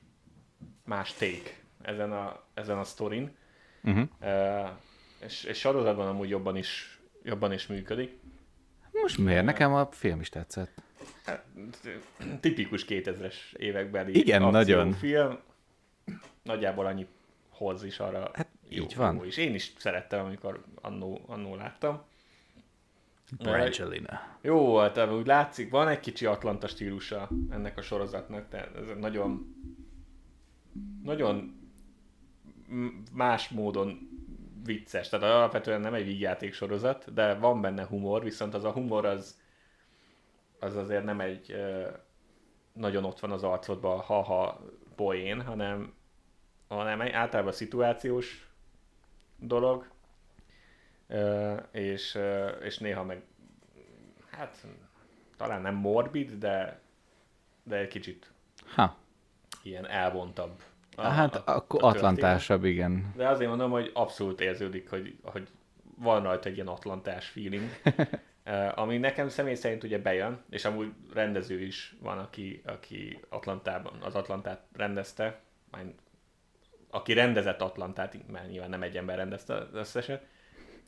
más 0.85 1.13
take 1.13 1.51
ezen 1.81 2.11
a, 2.11 2.43
ezen 2.53 2.77
a 2.77 2.83
sztorin. 2.83 3.35
Uh-huh. 3.83 4.07
Uh, 4.21 4.69
és, 5.25 5.43
és 5.43 5.57
sorozatban 5.57 6.07
amúgy 6.07 6.29
jobban 6.29 6.55
is, 6.55 6.99
jobban 7.23 7.53
is 7.53 7.67
működik. 7.67 8.19
Most 8.91 9.17
miért? 9.17 9.45
Nekem 9.45 9.73
a 9.73 9.91
film 9.91 10.19
is 10.19 10.29
tetszett. 10.29 10.81
Hát, 11.25 11.45
tipikus 12.39 12.85
2000-es 12.87 13.35
évekbeli 13.53 14.17
Igen, 14.17 14.41
nagyon. 14.41 14.91
film. 14.91 15.39
Nagyjából 16.43 16.85
annyi 16.85 17.07
hoz 17.49 17.83
is 17.83 17.99
arra 17.99 18.29
Hát 18.33 18.47
jó, 18.69 18.83
így 18.83 18.95
van. 18.95 19.25
Is. 19.25 19.37
Én 19.37 19.53
is 19.53 19.73
szerettem, 19.77 20.25
amikor 20.25 20.63
annó, 20.81 21.21
annó 21.27 21.55
láttam. 21.55 22.01
Brangelina. 23.37 24.37
Jó 24.41 24.65
volt, 24.65 24.93
de 24.93 25.13
úgy 25.13 25.25
látszik, 25.25 25.69
van 25.69 25.87
egy 25.87 25.99
kicsi 25.99 26.25
Atlanta 26.25 26.67
stílusa 26.67 27.29
ennek 27.49 27.77
a 27.77 27.81
sorozatnak, 27.81 28.49
tehát 28.49 28.75
ez 28.75 28.85
nagyon 28.99 29.55
nagyon 31.03 31.59
más 33.11 33.49
módon 33.49 34.08
vicces. 34.63 35.09
Tehát 35.09 35.25
alapvetően 35.25 35.81
nem 35.81 35.93
egy 35.93 36.05
vígjáték 36.05 36.53
sorozat, 36.53 37.13
de 37.13 37.33
van 37.33 37.61
benne 37.61 37.85
humor, 37.85 38.23
viszont 38.23 38.53
az 38.53 38.63
a 38.63 38.71
humor 38.71 39.05
az, 39.05 39.39
az 40.59 40.75
azért 40.75 41.03
nem 41.03 41.19
egy 41.19 41.55
nagyon 42.73 43.03
ott 43.03 43.19
van 43.19 43.31
az 43.31 43.43
arcodban, 43.43 43.99
ha-ha 43.99 44.61
poén, 44.95 45.41
hanem, 45.41 45.93
hanem 46.67 47.01
egy 47.01 47.11
általában 47.11 47.51
szituációs 47.51 48.49
dolog, 49.37 49.87
és, 51.71 52.19
és 52.61 52.77
néha 52.77 53.03
meg 53.03 53.23
hát 54.31 54.65
talán 55.37 55.61
nem 55.61 55.75
morbid, 55.75 56.31
de, 56.31 56.79
de 57.63 57.75
egy 57.75 57.87
kicsit 57.87 58.31
Ha, 58.75 58.97
ilyen 59.63 59.87
elvontabb. 59.87 60.61
A- 60.95 61.01
hát 61.01 61.35
a- 61.35 61.55
akkor 61.55 61.83
a 61.83 61.87
atlantásabb, 61.87 62.63
igen. 62.63 63.13
De 63.15 63.27
azért 63.27 63.49
mondom, 63.49 63.71
hogy 63.71 63.91
abszolút 63.93 64.41
érződik, 64.41 64.89
hogy, 64.89 65.15
hogy 65.23 65.47
van 65.97 66.23
rajta 66.23 66.49
egy 66.49 66.55
ilyen 66.55 66.67
atlantás 66.67 67.27
feeling, 67.27 67.69
ami 68.75 68.97
nekem 68.97 69.29
személy 69.29 69.55
szerint 69.55 69.83
ugye 69.83 69.99
bejön, 69.99 70.41
és 70.49 70.65
amúgy 70.65 70.91
rendező 71.13 71.61
is 71.61 71.95
van, 72.01 72.17
aki, 72.17 72.61
aki 72.65 73.19
Atlantában, 73.29 73.93
az 74.01 74.15
Atlantát 74.15 74.61
rendezte, 74.75 75.39
aki 76.89 77.13
rendezett 77.13 77.61
Atlantát, 77.61 78.17
mert 78.31 78.49
nyilván 78.49 78.69
nem 78.69 78.83
egy 78.83 78.97
ember 78.97 79.17
rendezte 79.17 79.53
az 79.55 79.67
összeset, 79.73 80.25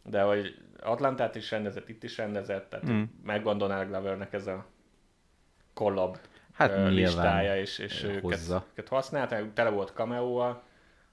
de 0.03 0.21
hogy 0.21 0.57
Atlantát 0.79 1.35
is 1.35 1.51
rendezett, 1.51 1.89
itt 1.89 2.03
is 2.03 2.17
rendezett, 2.17 2.69
tehát 2.69 2.89
Mm. 2.89 3.03
megvan 3.23 3.57
Donald 3.57 3.87
Glovernek 3.87 4.33
ez 4.33 4.47
a 4.47 4.65
collab 5.73 6.17
Hát 6.53 6.71
listája, 6.89 7.57
és, 7.57 7.77
és 7.79 8.03
őket, 8.03 8.21
hozza. 8.21 8.65
őket 8.71 8.87
használták, 8.87 9.53
tele 9.53 9.69
volt 9.69 9.91
cameo 9.95 10.55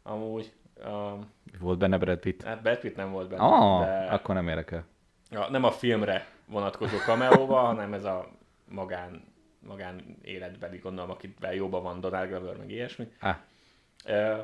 amúgy, 0.02 0.52
um, 0.86 1.32
Volt 1.60 1.78
benne 1.78 1.98
Brad 1.98 2.18
Pitt. 2.18 2.42
hát 2.42 2.62
Brad 2.62 2.78
Pitt 2.78 2.96
nem 2.96 3.10
volt 3.10 3.28
benne, 3.28 3.42
Ah, 3.42 3.84
de 3.84 4.06
akkor 4.12 4.34
nem 4.34 4.48
érdekel. 4.48 4.84
a, 5.30 5.50
nem 5.50 5.64
a 5.64 5.70
filmre 5.70 6.26
vonatkozó 6.46 6.96
cameo 6.96 7.46
hanem 7.46 7.92
ez 7.94 8.04
a 8.04 8.28
magán, 8.68 9.24
magán 9.58 10.16
életbeli, 10.22 10.78
gondolom, 10.78 11.10
akivel 11.10 11.54
jóban 11.54 11.82
van 11.82 12.00
Donald 12.00 12.28
Glover, 12.28 12.56
meg 12.56 12.70
ilyesmi. 12.70 13.12
Ah, 13.20 13.36
Uh, 14.08 14.38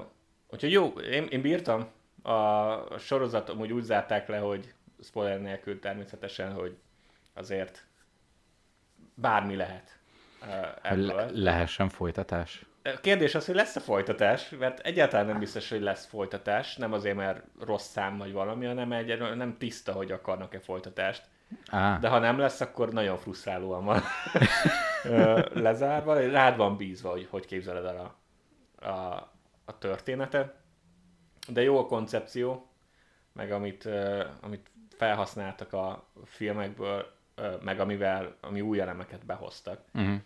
úgyhogy 0.51 0.71
jó, 0.73 0.87
én, 0.87 1.25
én 1.25 1.41
bírtam. 1.41 1.87
A, 2.23 2.31
a 2.31 2.99
sorozat 2.99 3.49
amúgy 3.49 3.73
úgy 3.73 3.83
zárták 3.83 4.29
le, 4.29 4.39
hogy 4.39 4.75
spoiler 5.03 5.41
nélkül 5.41 5.79
természetesen, 5.81 6.53
hogy 6.53 6.77
azért 7.35 7.87
bármi 9.15 9.57
lehet 9.57 9.99
le- 10.49 10.79
ebből. 10.83 11.31
lehessen 11.33 11.89
folytatás. 11.89 12.67
A 12.83 13.01
kérdés 13.01 13.35
az, 13.35 13.47
hogy 13.47 13.55
lesz-e 13.55 13.81
folytatás, 13.81 14.49
mert 14.49 14.79
egyáltalán 14.79 15.27
nem 15.27 15.39
biztos, 15.39 15.69
hogy 15.71 15.81
lesz 15.81 16.07
folytatás, 16.07 16.77
nem 16.77 16.93
azért, 16.93 17.17
mert 17.17 17.43
rossz 17.61 17.87
szám 17.89 18.19
vagy 18.19 18.33
valami, 18.33 18.67
hanem 18.67 18.93
egy, 18.93 19.19
nem 19.37 19.57
tiszta, 19.59 19.93
hogy 19.93 20.13
akarnak-e 20.13 20.59
folytatást. 20.61 21.23
Á, 21.67 21.99
De 21.99 22.09
ha 22.09 22.19
nem 22.19 22.39
lesz, 22.39 22.61
akkor 22.61 22.93
nagyon 22.93 23.17
frusztrálóan 23.17 23.85
van 23.85 24.03
lezárva. 25.53 26.21
Rád 26.31 26.57
van 26.57 26.77
bízva, 26.77 27.11
hogy 27.11 27.27
hogy 27.31 27.47
képzeled 27.47 27.85
el 27.85 28.17
a, 28.79 28.87
a, 28.89 29.15
a 29.65 29.79
történetet. 29.79 30.55
De 31.49 31.63
jó 31.63 31.79
a 31.79 31.87
koncepció, 31.87 32.69
meg 33.33 33.53
amit, 33.53 33.89
amit 34.41 34.71
felhasználtak 34.97 35.73
a 35.73 36.09
filmekből, 36.25 37.07
meg 37.63 37.81
amivel, 37.81 38.37
ami 38.41 38.61
új 38.61 38.81
elemeket 38.81 39.27
behoztak. 39.27 39.81
uh-huh. 39.95 40.17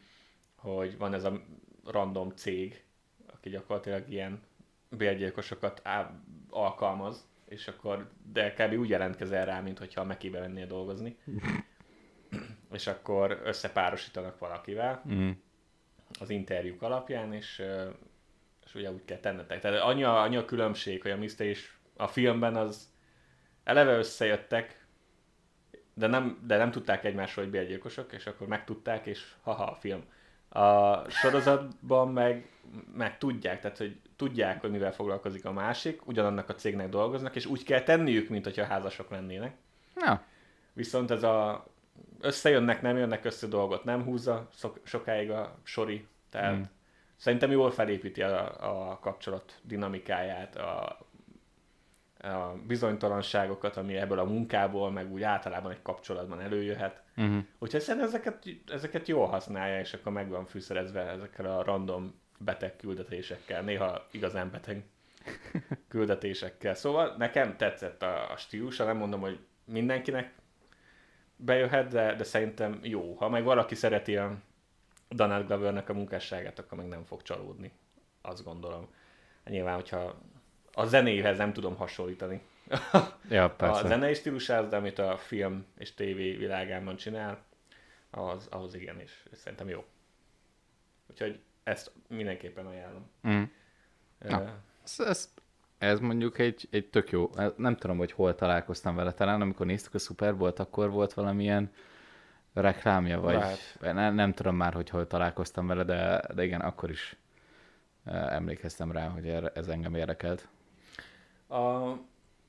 Hogy 0.58 0.98
van 0.98 1.14
ez 1.14 1.24
a 1.24 1.40
random 1.84 2.30
cég, 2.30 2.84
aki 3.26 3.50
gyakorlatilag 3.50 4.10
ilyen 4.10 4.42
bérgyilkosokat 4.88 5.80
á- 5.84 6.12
alkalmaz, 6.50 7.28
és 7.44 7.68
akkor, 7.68 8.10
de 8.32 8.52
kb. 8.52 8.72
úgy 8.72 8.88
jelentkezel 8.88 9.44
rá, 9.44 9.60
mint 9.60 9.78
hogyha 9.78 10.00
a 10.00 10.04
Mekibe 10.04 10.40
mennél 10.40 10.66
dolgozni. 10.66 11.16
és 12.72 12.86
akkor 12.86 13.40
összepárosítanak 13.44 14.38
valakivel 14.38 15.02
uh-huh. 15.04 15.30
az 16.20 16.30
interjúk 16.30 16.82
alapján, 16.82 17.32
és, 17.32 17.62
és 18.64 18.74
ugye 18.74 18.92
úgy 18.92 19.04
kell 19.04 19.18
tennetek. 19.18 19.60
Tehát 19.60 19.80
annyi 19.80 20.04
a, 20.04 20.20
annyi 20.20 20.36
a 20.36 20.44
különbség, 20.44 21.02
hogy 21.02 21.10
a 21.10 21.16
Mr. 21.16 21.40
és 21.40 21.72
a 21.96 22.06
filmben 22.06 22.56
az 22.56 22.92
eleve 23.64 23.96
összejöttek, 23.96 24.86
de 25.94 26.06
nem, 26.06 26.40
de 26.46 26.56
nem 26.56 26.70
tudták 26.70 27.04
egymásról, 27.04 27.44
hogy 27.44 27.54
bérgyilkosok, 27.54 28.12
és 28.12 28.26
akkor 28.26 28.46
megtudták, 28.46 29.06
és 29.06 29.34
haha, 29.42 29.64
a 29.64 29.74
film. 29.74 30.04
A 30.48 30.98
sorozatban 31.10 32.08
meg, 32.08 32.50
meg 32.94 33.18
tudják, 33.18 33.60
tehát 33.60 33.78
hogy 33.78 34.00
tudják, 34.16 34.60
hogy 34.60 34.70
mivel 34.70 34.92
foglalkozik 34.92 35.44
a 35.44 35.52
másik, 35.52 36.06
ugyanannak 36.06 36.48
a 36.48 36.54
cégnek 36.54 36.88
dolgoznak, 36.88 37.36
és 37.36 37.46
úgy 37.46 37.64
kell 37.64 37.82
tenniük, 37.82 38.28
mint 38.28 38.44
hogyha 38.44 38.64
házasok 38.64 39.10
lennének. 39.10 39.56
Na, 39.94 40.22
Viszont 40.72 41.10
ez 41.10 41.22
a 41.22 41.66
összejönnek, 42.20 42.82
nem 42.82 42.96
jönnek 42.96 43.24
össze 43.24 43.46
dolgot, 43.46 43.84
nem 43.84 44.04
húzza 44.04 44.48
szok, 44.54 44.80
sokáig 44.82 45.30
a 45.30 45.58
sori. 45.62 46.06
Tehát 46.30 46.54
Mm. 46.54 46.58
mm. 46.58 46.62
szerintem 47.16 47.50
jól 47.50 47.70
felépíti 47.70 48.22
a, 48.22 48.90
a 48.90 48.98
kapcsolat 48.98 49.60
dinamikáját, 49.62 50.56
a, 50.56 50.98
a 52.18 52.54
bizonytalanságokat, 52.66 53.76
ami 53.76 53.96
ebből 53.96 54.18
a 54.18 54.24
munkából, 54.24 54.90
meg 54.90 55.12
úgy 55.12 55.22
általában 55.22 55.72
egy 55.72 55.82
kapcsolatban 55.82 56.40
előjöhet. 56.40 57.02
uh-huh. 57.16 57.44
Úgyhogy 57.58 57.80
szerintem 57.80 58.08
ezeket, 58.08 58.44
ezeket 58.66 59.08
jól 59.08 59.26
használja, 59.26 59.80
és 59.80 59.92
akkor 59.92 60.12
meg 60.12 60.28
van 60.28 60.46
fűszerezve 60.46 61.00
ezekkel 61.00 61.58
a 61.58 61.62
random 61.62 62.20
beteg 62.38 62.76
küldetésekkel, 62.76 63.62
néha 63.62 64.06
igazán 64.10 64.50
beteg 64.50 64.82
küldetésekkel. 65.88 66.74
Szóval 66.74 67.14
nekem 67.18 67.56
tetszett 67.56 68.02
a, 68.02 68.30
a 68.32 68.36
stílusa, 68.36 68.84
nem 68.84 68.96
mondom, 68.96 69.20
hogy 69.20 69.38
mindenkinek 69.64 70.32
bejöhet, 71.36 71.88
de, 71.88 72.14
de 72.14 72.24
szerintem 72.24 72.78
jó. 72.82 73.14
Ha 73.14 73.28
meg 73.28 73.44
valaki 73.44 73.74
szereti 73.74 74.16
a 74.16 74.36
Donald 75.08 75.46
Glovernek 75.46 75.88
a 75.88 75.94
munkásságát, 75.94 76.58
akkor 76.58 76.78
meg 76.78 76.88
nem 76.88 77.04
fog 77.04 77.22
csalódni. 77.22 77.72
Azt 78.22 78.44
gondolom. 78.44 78.88
Nyilván, 79.44 79.74
hogyha 79.74 80.18
a 80.78 80.86
zenéhez 80.86 81.38
nem 81.38 81.52
tudom 81.52 81.76
hasonlítani 81.76 82.40
Ja, 83.28 83.50
persze. 83.50 83.84
a 83.84 83.86
zenei 83.86 84.14
stílusához, 84.14 84.68
de 84.68 84.76
amit 84.76 84.98
a 84.98 85.16
film 85.16 85.66
és 85.78 85.94
tévé 85.94 86.36
világában 86.36 86.96
csinál, 86.96 87.38
az, 88.10 88.46
ahhoz 88.50 88.74
igen, 88.74 89.00
és 89.00 89.22
szerintem 89.32 89.68
jó. 89.68 89.84
Úgyhogy 91.10 91.40
ezt 91.62 91.92
mindenképpen 92.08 92.66
ajánlom. 92.66 93.10
Mm. 93.28 93.42
Ja. 94.20 94.62
Ez, 94.84 95.00
ez, 95.06 95.32
ez 95.78 96.00
mondjuk 96.00 96.38
egy, 96.38 96.68
egy 96.70 96.86
tök 96.86 97.10
jó, 97.10 97.30
nem 97.56 97.76
tudom, 97.76 97.98
hogy 97.98 98.12
hol 98.12 98.34
találkoztam 98.34 98.94
vele, 98.94 99.12
talán 99.12 99.40
amikor 99.40 99.66
néztük 99.66 99.94
a 99.94 99.98
Super 99.98 100.36
Bowl-t, 100.36 100.58
akkor 100.58 100.90
volt 100.90 101.14
valamilyen 101.14 101.72
reklámja, 102.52 103.20
vagy 103.20 103.34
Lehet. 103.34 103.78
nem, 103.80 104.14
nem 104.14 104.32
tudom 104.32 104.56
már, 104.56 104.74
hogy 104.74 104.88
hol 104.88 105.06
találkoztam 105.06 105.66
vele, 105.66 105.84
de, 105.84 106.22
de 106.34 106.44
igen, 106.44 106.60
akkor 106.60 106.90
is 106.90 107.16
emlékeztem 108.04 108.92
rá, 108.92 109.08
hogy 109.08 109.28
ez 109.54 109.68
engem 109.68 109.94
érdekelt. 109.94 110.48
A, 111.48 111.92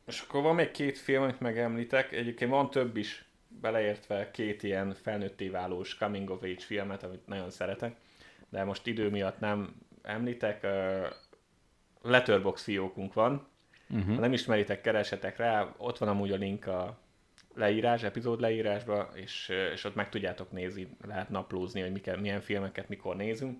és 0.05 0.21
akkor 0.21 0.41
van 0.41 0.55
még 0.55 0.71
két 0.71 0.97
film, 0.97 1.23
amit 1.23 1.39
megemlítek. 1.39 2.11
Egyébként 2.11 2.51
van 2.51 2.69
több 2.69 2.97
is, 2.97 3.25
beleértve 3.47 4.31
két 4.31 4.63
ilyen 4.63 4.93
felnőtté 4.93 5.49
válós 5.49 5.95
coming 5.95 6.29
of 6.29 6.43
age 6.43 6.59
filmet, 6.59 7.03
amit 7.03 7.27
nagyon 7.27 7.49
szeretek. 7.49 7.95
De 8.49 8.63
most 8.63 8.87
idő 8.87 9.09
miatt 9.09 9.39
nem 9.39 9.75
említek. 10.01 10.67
Letterbox 12.01 12.63
fiókunk 12.63 13.13
van. 13.13 13.47
Uh-huh. 13.89 14.15
Ha 14.15 14.21
nem 14.21 14.33
ismeritek, 14.33 14.81
keresetek 14.81 15.37
rá, 15.37 15.73
ott 15.77 15.97
van 15.97 16.09
amúgy 16.09 16.31
a 16.31 16.35
link 16.35 16.67
a 16.67 16.99
leírás, 17.53 18.03
epizód 18.03 18.39
leírásba, 18.39 19.09
és, 19.13 19.51
és 19.73 19.83
ott 19.83 19.95
meg 19.95 20.09
tudjátok 20.09 20.51
nézni, 20.51 20.97
lehet 21.05 21.29
naplózni, 21.29 21.81
hogy 21.81 21.91
miket, 21.91 22.19
milyen 22.19 22.41
filmeket 22.41 22.89
mikor 22.89 23.15
nézünk, 23.15 23.59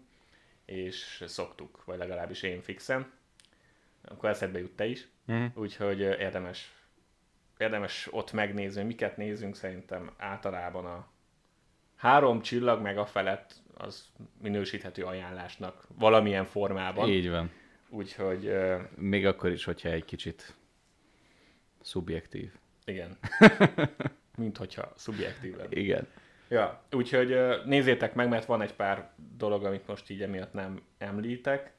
és 0.66 1.24
szoktuk, 1.28 1.84
vagy 1.86 1.98
legalábbis 1.98 2.44
én 2.44 2.62
fixen. 2.62 3.12
Akkor 4.04 4.30
eszedbe 4.30 4.60
jut 4.60 4.76
te 4.76 4.86
is. 4.86 5.08
Uh-huh. 5.28 5.58
Úgyhogy 5.58 6.00
érdemes, 6.00 6.74
érdemes 7.58 8.08
ott 8.12 8.32
megnézni, 8.32 8.84
miket 8.84 9.18
nézünk, 9.18 9.56
szerintem 9.56 10.12
általában 10.18 10.86
a 10.86 11.08
három 11.96 12.42
csillag 12.42 12.82
meg 12.82 12.98
a 12.98 13.06
felett 13.06 13.56
az 13.74 14.08
minősíthető 14.42 15.04
ajánlásnak 15.04 15.88
valamilyen 15.98 16.46
formában. 16.46 17.10
Így 17.10 17.30
van. 17.30 17.52
Úgyhogy 17.90 18.46
ö, 18.46 18.78
Még 18.96 19.26
akkor 19.26 19.50
is, 19.50 19.64
hogyha 19.64 19.90
egy 19.90 20.06
kicsit 20.06 20.56
szubjektív. 21.82 22.52
igen, 22.86 23.18
mint 24.38 24.58
hogyha 24.58 24.94
szubjektív 24.96 25.56
lenne. 25.58 25.80
Igen. 25.80 26.08
Ja, 26.48 26.84
úgyhogy 26.92 27.32
ö, 27.32 27.58
nézzétek 27.66 28.14
meg, 28.16 28.30
mert 28.30 28.46
van 28.46 28.62
egy 28.62 28.74
pár 28.74 29.12
dolog, 29.38 29.64
amit 29.66 29.88
most 29.88 30.10
így 30.10 30.22
emiatt 30.22 30.54
nem 30.54 30.82
említek, 30.98 31.74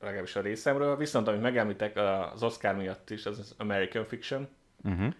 legalábbis 0.00 0.36
a 0.36 0.40
részemről. 0.40 0.96
Viszont 0.96 1.28
amit 1.28 1.40
megemlítek 1.40 1.96
az 1.96 2.42
Oscar 2.42 2.74
miatt 2.76 3.10
is, 3.10 3.26
az 3.26 3.38
az 3.38 3.54
American 3.58 4.04
Fiction, 4.04 4.48
Uh-huh. 4.84 5.14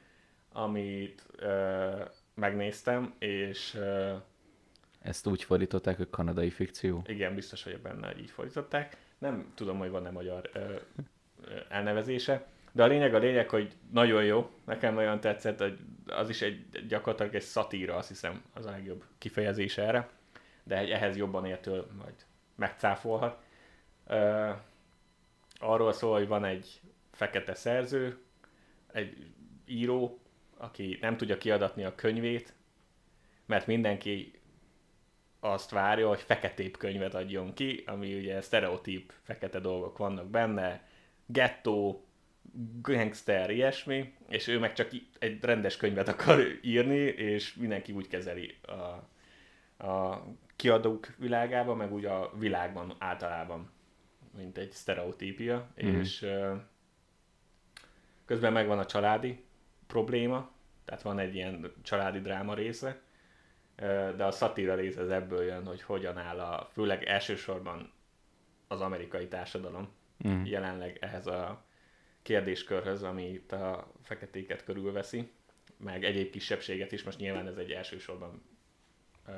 amit 0.53 1.27
ö, 1.37 1.89
megnéztem, 2.35 3.15
és 3.19 3.75
ö, 3.75 4.13
Ezt 5.03 5.27
úgy 5.27 5.43
fordították, 5.45 5.97
hogy 5.97 6.11
kanadai 6.11 6.51
fikció. 6.51 7.03
igen, 7.07 7.35
biztos 7.35 7.65
vagyok 7.65 7.81
benne, 7.81 8.07
hogy 8.07 8.19
így 8.19 8.31
fordították. 8.31 8.97
Nem 9.19 9.53
tudom, 9.55 9.79
hogy 9.79 9.91
van-e 9.91 10.11
magyar 10.11 10.51
ö, 10.53 10.75
elnevezése. 11.69 12.47
De 12.73 12.83
a 12.83 12.87
lényeg 12.87 13.15
a 13.15 13.19
lényeg, 13.19 13.49
hogy 13.49 13.73
nagyon 13.93 14.25
jó, 14.25 14.51
nekem 14.65 14.95
nagyon 14.95 15.21
tetszett, 15.21 15.59
hogy 15.59 15.79
az 16.07 16.29
is 16.29 16.43
egy 16.43 16.87
gyakorlatilag 16.87 17.35
egy 17.35 17.43
szatíra, 17.43 17.97
azt 17.97 18.09
hiszem, 18.09 18.43
az 18.55 18.67
a 18.67 18.71
legjobb 18.71 19.05
kifejezés 19.19 19.79
erre, 19.79 20.09
de 20.65 20.79
egy 20.79 20.91
ehhez 20.91 21.17
jobban 21.17 21.47
értől 21.47 21.87
majd 21.99 22.15
megcáfolhat. 22.57 23.43
Arról 25.63 25.93
szól, 25.93 26.19
hogy 26.19 26.29
van 26.29 26.45
egy 26.45 26.81
fekete 27.13 27.55
szerző, 27.55 28.19
egy 28.93 29.33
író, 29.67 30.19
aki 30.57 30.99
nem 31.01 31.17
tudja 31.17 31.39
kiadatni 31.39 31.85
a 31.85 31.95
könyvét, 31.95 32.55
mert 33.47 33.67
mindenki 33.67 34.41
azt 35.41 35.71
várja, 35.71 36.09
hogy 36.09 36.21
feketébb 36.21 36.77
könyvet 36.77 37.15
adjon 37.15 37.55
ki, 37.55 37.83
ami 37.87 38.15
ugye 38.15 38.41
sztereotíp 38.41 39.13
fekete 39.23 39.61
dolgok 39.61 39.99
vannak 39.99 40.27
benne, 40.27 40.89
gettó, 41.27 42.05
gangster, 42.83 43.51
ilyesmi, 43.51 44.13
és 44.29 44.47
ő 44.47 44.59
meg 44.59 44.73
csak 44.73 44.91
egy 45.19 45.45
rendes 45.45 45.77
könyvet 45.77 46.09
akar 46.09 46.41
írni, 46.63 46.99
és 46.99 47.55
mindenki 47.55 47.93
úgy 47.93 48.09
kezeli 48.09 48.55
a, 48.63 48.73
a 49.87 50.25
kiadók 50.57 51.15
világában, 51.17 51.77
meg 51.77 51.93
úgy 51.93 52.05
a 52.05 52.33
világban 52.39 52.95
általában, 52.99 53.71
mint 54.37 54.59
egy 54.59 54.71
sztereotípia, 54.71 55.69
mm. 55.85 56.01
és 56.01 56.27
közben 58.25 58.53
megvan 58.53 58.79
a 58.79 58.87
családi 58.87 59.45
probléma, 59.87 60.51
tehát 60.85 61.03
van 61.03 61.19
egy 61.19 61.35
ilyen 61.35 61.73
családi 61.83 62.21
dráma 62.21 62.55
része, 62.55 63.01
de 64.17 64.25
a 64.25 64.31
szatíra 64.31 64.75
része 64.75 65.01
az 65.01 65.11
ebből 65.11 65.43
jön, 65.43 65.67
hogy 65.67 65.83
hogyan 65.83 66.19
áll 66.19 66.41
a, 66.41 66.69
főleg 66.73 67.05
elsősorban 67.05 67.93
az 68.69 68.81
amerikai 68.81 69.29
társadalom 69.29 69.89
mm. 70.29 70.45
jelenleg 70.45 70.99
ehhez 71.01 71.27
a 71.27 71.65
kérdéskörhöz, 72.23 73.03
ami 73.03 73.31
itt 73.31 73.53
a 73.53 73.93
feketéket 74.03 74.65
körülveszi, 74.65 75.31
meg 75.77 76.05
egyéb 76.05 76.31
kisebbséget 76.31 76.93
is, 76.93 77.03
most 77.03 77.19
nyilván 77.19 77.47
ez 77.47 77.57
egy 77.57 77.71
elsősorban 77.71 78.43
ö, 79.27 79.33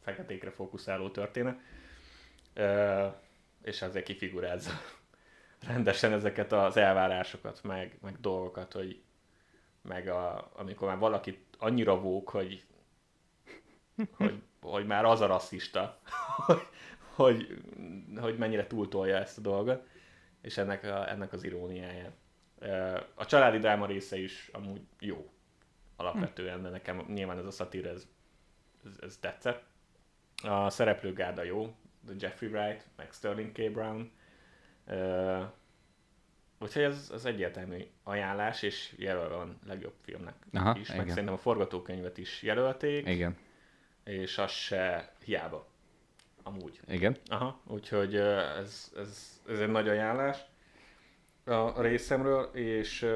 feketékre 0.00 0.50
fókuszáló 0.50 1.10
történet, 1.10 1.60
ö, 2.54 3.06
és 3.66 3.82
azért 3.82 4.04
kifigurázza 4.04 4.70
rendesen 5.68 6.12
ezeket 6.12 6.52
az 6.52 6.76
elvárásokat, 6.76 7.62
meg, 7.62 7.98
meg 8.00 8.20
dolgokat, 8.20 8.72
hogy 8.72 9.02
meg 9.82 10.08
a, 10.08 10.50
amikor 10.54 10.88
már 10.88 10.98
valaki 10.98 11.44
annyira 11.58 12.00
vók, 12.00 12.28
hogy, 12.28 12.64
hogy, 14.18 14.42
hogy 14.60 14.86
már 14.86 15.04
az 15.04 15.20
a 15.20 15.26
rasszista, 15.26 16.00
hogy, 16.46 16.68
hogy, 17.14 17.62
hogy 18.20 18.38
mennyire 18.38 18.66
túltolja 18.66 19.16
ezt 19.16 19.38
a 19.38 19.40
dolgot, 19.40 19.86
és 20.40 20.56
ennek, 20.56 20.84
a, 20.84 21.10
ennek 21.10 21.32
az 21.32 21.44
iróniáját. 21.44 22.16
A 23.14 23.26
családi 23.26 23.58
dráma 23.58 23.86
része 23.86 24.18
is 24.18 24.48
amúgy 24.52 24.86
jó 25.00 25.30
alapvetően, 25.96 26.62
de 26.62 26.68
nekem 26.68 27.04
nyilván 27.08 27.38
ez 27.38 27.46
a 27.46 27.50
szatír, 27.50 27.86
ez, 27.86 28.06
ez, 28.84 28.96
ez 29.00 29.16
tetszett. 29.16 29.64
A 30.42 30.70
szereplőgárda 30.70 31.42
jó, 31.42 31.74
Jeffrey 32.18 32.48
Wright, 32.48 32.86
meg 32.96 33.12
Sterling 33.12 33.52
K. 33.52 33.70
Brown. 33.72 34.10
Uh, 34.86 35.44
úgyhogy 36.60 36.82
ez 36.82 37.10
az 37.12 37.24
egyértelmű 37.24 37.86
ajánlás, 38.02 38.62
és 38.62 38.94
jelölve 38.98 39.34
van 39.34 39.58
legjobb 39.66 39.94
filmnek 40.00 40.34
Aha, 40.52 40.76
is, 40.78 40.88
meg 40.88 40.96
igen. 40.96 41.08
szerintem 41.08 41.34
a 41.34 41.38
forgatókönyvet 41.38 42.18
is 42.18 42.42
jelölték. 42.42 43.06
Igen. 43.06 43.36
És 44.04 44.38
az 44.38 44.50
se 44.50 45.12
hiába. 45.24 45.68
Amúgy. 46.42 46.80
Igen. 46.88 47.16
Aha, 47.28 47.60
úgyhogy 47.66 48.16
ez, 48.16 48.92
ez, 48.96 49.40
ez 49.48 49.58
egy 49.58 49.70
nagy 49.70 49.88
ajánlás 49.88 50.38
a 51.44 51.82
részemről, 51.82 52.50
és 52.52 53.06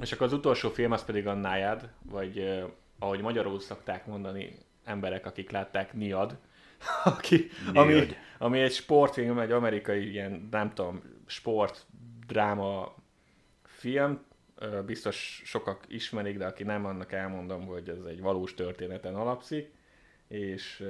és 0.00 0.12
akkor 0.12 0.26
az 0.26 0.32
utolsó 0.32 0.68
film 0.70 0.92
az 0.92 1.04
pedig 1.04 1.26
a 1.26 1.34
Nájad, 1.34 1.88
vagy 2.02 2.62
ahogy 2.98 3.20
magyarul 3.20 3.60
szokták 3.60 4.06
mondani 4.06 4.58
emberek, 4.84 5.26
akik 5.26 5.50
látták 5.50 5.92
Niad, 5.92 6.38
aki, 7.04 7.48
ami, 7.74 8.06
ami 8.38 8.60
egy 8.60 8.72
sportfilm, 8.72 9.38
egy 9.38 9.52
amerikai 9.52 10.10
ilyen, 10.10 10.48
nem 10.50 10.74
tudom, 10.74 11.02
sport, 11.26 11.86
dráma 12.26 12.94
film, 13.62 14.24
biztos 14.86 15.42
sokak 15.44 15.84
ismerik, 15.88 16.38
de 16.38 16.46
aki 16.46 16.62
nem, 16.62 16.84
annak 16.84 17.12
elmondom, 17.12 17.66
hogy 17.66 17.88
ez 17.88 18.04
egy 18.04 18.20
valós 18.20 18.54
történeten 18.54 19.14
alapszik, 19.14 19.72
és 20.28 20.84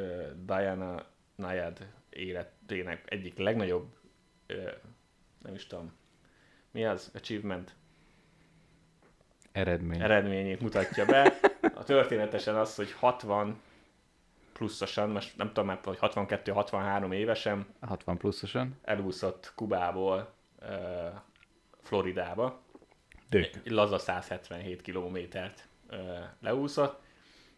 Diana 0.45 1.07
Nayad 1.35 1.87
életének 2.11 3.03
egyik 3.05 3.39
legnagyobb, 3.39 3.87
nem 5.43 5.55
is 5.55 5.67
tudom, 5.67 5.93
mi 6.71 6.85
az? 6.85 7.11
Achievement? 7.15 7.75
Eredmény. 9.53 10.01
Eredményét 10.01 10.61
mutatja 10.61 11.05
be. 11.05 11.39
A 11.75 11.85
történetesen 11.85 12.57
az, 12.57 12.75
hogy 12.75 12.93
60 12.93 13.61
pluszosan, 14.63 15.11
most 15.11 15.37
nem 15.37 15.47
tudom 15.47 15.67
már, 15.67 15.81
hogy 15.85 15.99
62-63 16.01 17.13
évesen 17.13 17.67
60 17.81 18.17
pluszosan 18.17 18.79
elúszott 18.83 19.53
Kubából 19.55 20.33
uh, 20.61 20.69
Floridába. 21.83 22.61
Dök. 23.29 23.51
Laza 23.65 23.99
177 23.99 24.83
kilométert 24.83 25.69
uh, 25.91 25.99
leúszott, 26.41 27.01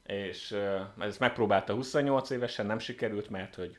és 0.02 0.50
uh, 0.50 0.80
ezt 0.98 1.18
megpróbálta 1.18 1.74
28 1.74 2.30
évesen, 2.30 2.66
nem 2.66 2.78
sikerült, 2.78 3.30
mert 3.30 3.54
hogy 3.54 3.78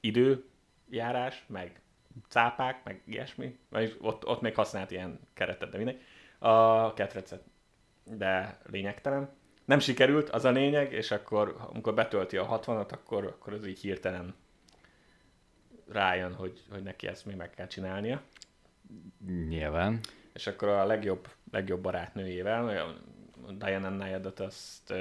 időjárás, 0.00 1.44
meg 1.46 1.80
cápák, 2.28 2.84
meg 2.84 3.02
ilyesmi, 3.04 3.58
vagy 3.68 3.96
ott, 4.00 4.26
ott 4.26 4.40
még 4.40 4.54
használt 4.54 4.90
ilyen 4.90 5.20
keretet, 5.34 5.70
de 5.70 5.76
mindegy, 5.76 6.02
a 6.38 6.92
ketrecet, 6.94 7.42
de 8.04 8.58
lényegtelen. 8.70 9.30
Nem 9.66 9.78
sikerült, 9.78 10.28
az 10.28 10.44
a 10.44 10.50
lényeg, 10.50 10.92
és 10.92 11.10
akkor, 11.10 11.56
amikor 11.58 11.94
betölti 11.94 12.36
a 12.36 12.60
60-at, 12.60 12.92
akkor, 12.92 13.24
akkor 13.24 13.52
az 13.52 13.66
így 13.66 13.80
hirtelen 13.80 14.34
rájön, 15.88 16.34
hogy, 16.34 16.62
hogy 16.70 16.82
neki 16.82 17.06
ezt 17.06 17.26
még 17.26 17.36
meg 17.36 17.50
kell 17.50 17.66
csinálnia. 17.66 18.22
Nyilván. 19.48 20.00
És 20.32 20.46
akkor 20.46 20.68
a 20.68 20.86
legjobb, 20.86 21.28
legjobb 21.52 21.80
barátnőjével, 21.80 22.94
Diana 23.58 24.06
Nyadat 24.06 24.40
azt 24.40 24.94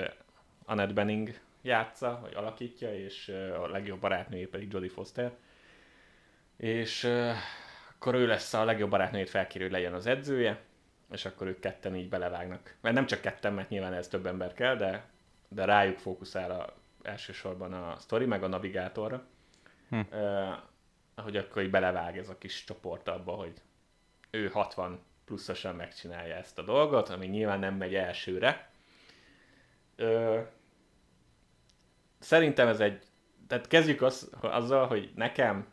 Annette 0.65 0.93
Benning 0.93 1.39
játsza, 1.61 2.19
vagy 2.21 2.33
alakítja, 2.33 2.95
és 2.95 3.27
a 3.59 3.67
legjobb 3.67 3.99
barátnője 3.99 4.47
pedig 4.47 4.71
Jodie 4.71 4.89
Foster. 4.89 5.31
És 6.57 7.03
akkor 7.95 8.15
ő 8.15 8.27
lesz 8.27 8.53
a 8.53 8.65
legjobb 8.65 8.89
barátnőjét 8.89 9.29
felkérő, 9.29 9.63
hogy 9.63 9.73
legyen 9.73 9.93
az 9.93 10.05
edzője, 10.05 10.61
és 11.15 11.25
akkor 11.25 11.47
ők 11.47 11.59
ketten 11.59 11.95
így 11.95 12.09
belevágnak. 12.09 12.75
Mert 12.81 12.95
nem 12.95 13.05
csak 13.05 13.21
ketten, 13.21 13.53
mert 13.53 13.69
nyilván 13.69 13.93
ez 13.93 14.07
több 14.07 14.25
ember 14.25 14.53
kell, 14.53 14.75
de, 14.75 15.09
de 15.47 15.65
rájuk 15.65 15.97
fókuszál 15.97 16.51
a, 16.51 16.73
elsősorban 17.03 17.73
a 17.73 17.95
sztori, 17.97 18.25
meg 18.25 18.43
a 18.43 18.47
navigátorra. 18.47 19.25
Hm. 19.89 19.99
Uh, 20.11 20.53
hogy 21.15 21.37
akkor 21.37 21.61
így 21.61 21.69
belevág 21.69 22.17
ez 22.17 22.29
a 22.29 22.37
kis 22.37 22.63
csoport 22.63 23.07
abba, 23.07 23.31
hogy 23.31 23.53
ő 24.29 24.47
60 24.47 24.99
pluszosan 25.25 25.75
megcsinálja 25.75 26.35
ezt 26.35 26.59
a 26.59 26.61
dolgot, 26.61 27.09
ami 27.09 27.25
nyilván 27.25 27.59
nem 27.59 27.75
megy 27.75 27.95
elsőre. 27.95 28.69
Ö, 29.95 30.41
szerintem 32.19 32.67
ez 32.67 32.79
egy, 32.79 33.03
tehát 33.47 33.67
kezdjük 33.67 34.01
az, 34.01 34.29
azzal, 34.41 34.87
hogy 34.87 35.11
nekem 35.15 35.67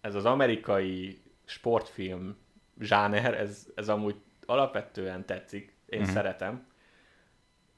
ez 0.00 0.14
az 0.14 0.24
amerikai 0.24 1.22
sportfilm 1.44 2.36
zsáner, 2.80 3.34
ez, 3.34 3.66
ez 3.74 3.88
amúgy 3.88 4.16
alapvetően 4.46 5.24
tetszik, 5.24 5.76
én 5.86 6.00
uh-huh. 6.00 6.14
szeretem. 6.14 6.66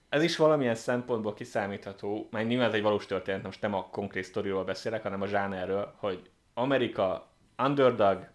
Ez 0.08 0.22
is 0.22 0.36
valamilyen 0.36 0.74
szempontból 0.74 1.34
kiszámítható, 1.34 2.28
mert 2.30 2.48
nyilván 2.48 2.68
ez 2.68 2.74
egy 2.74 2.82
valós 2.82 3.06
történet, 3.06 3.42
most 3.42 3.60
nem 3.60 3.74
a 3.74 3.88
konkrét 3.90 4.24
sztoriról 4.24 4.64
beszélek, 4.64 5.02
hanem 5.02 5.20
a 5.20 5.26
zsánerről, 5.26 5.94
hogy 5.96 6.30
Amerika 6.54 7.30
underdog, 7.58 8.28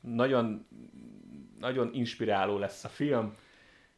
nagyon 0.00 0.66
nagyon 1.58 1.90
inspiráló 1.92 2.58
lesz 2.58 2.84
a 2.84 2.88
film, 2.88 3.36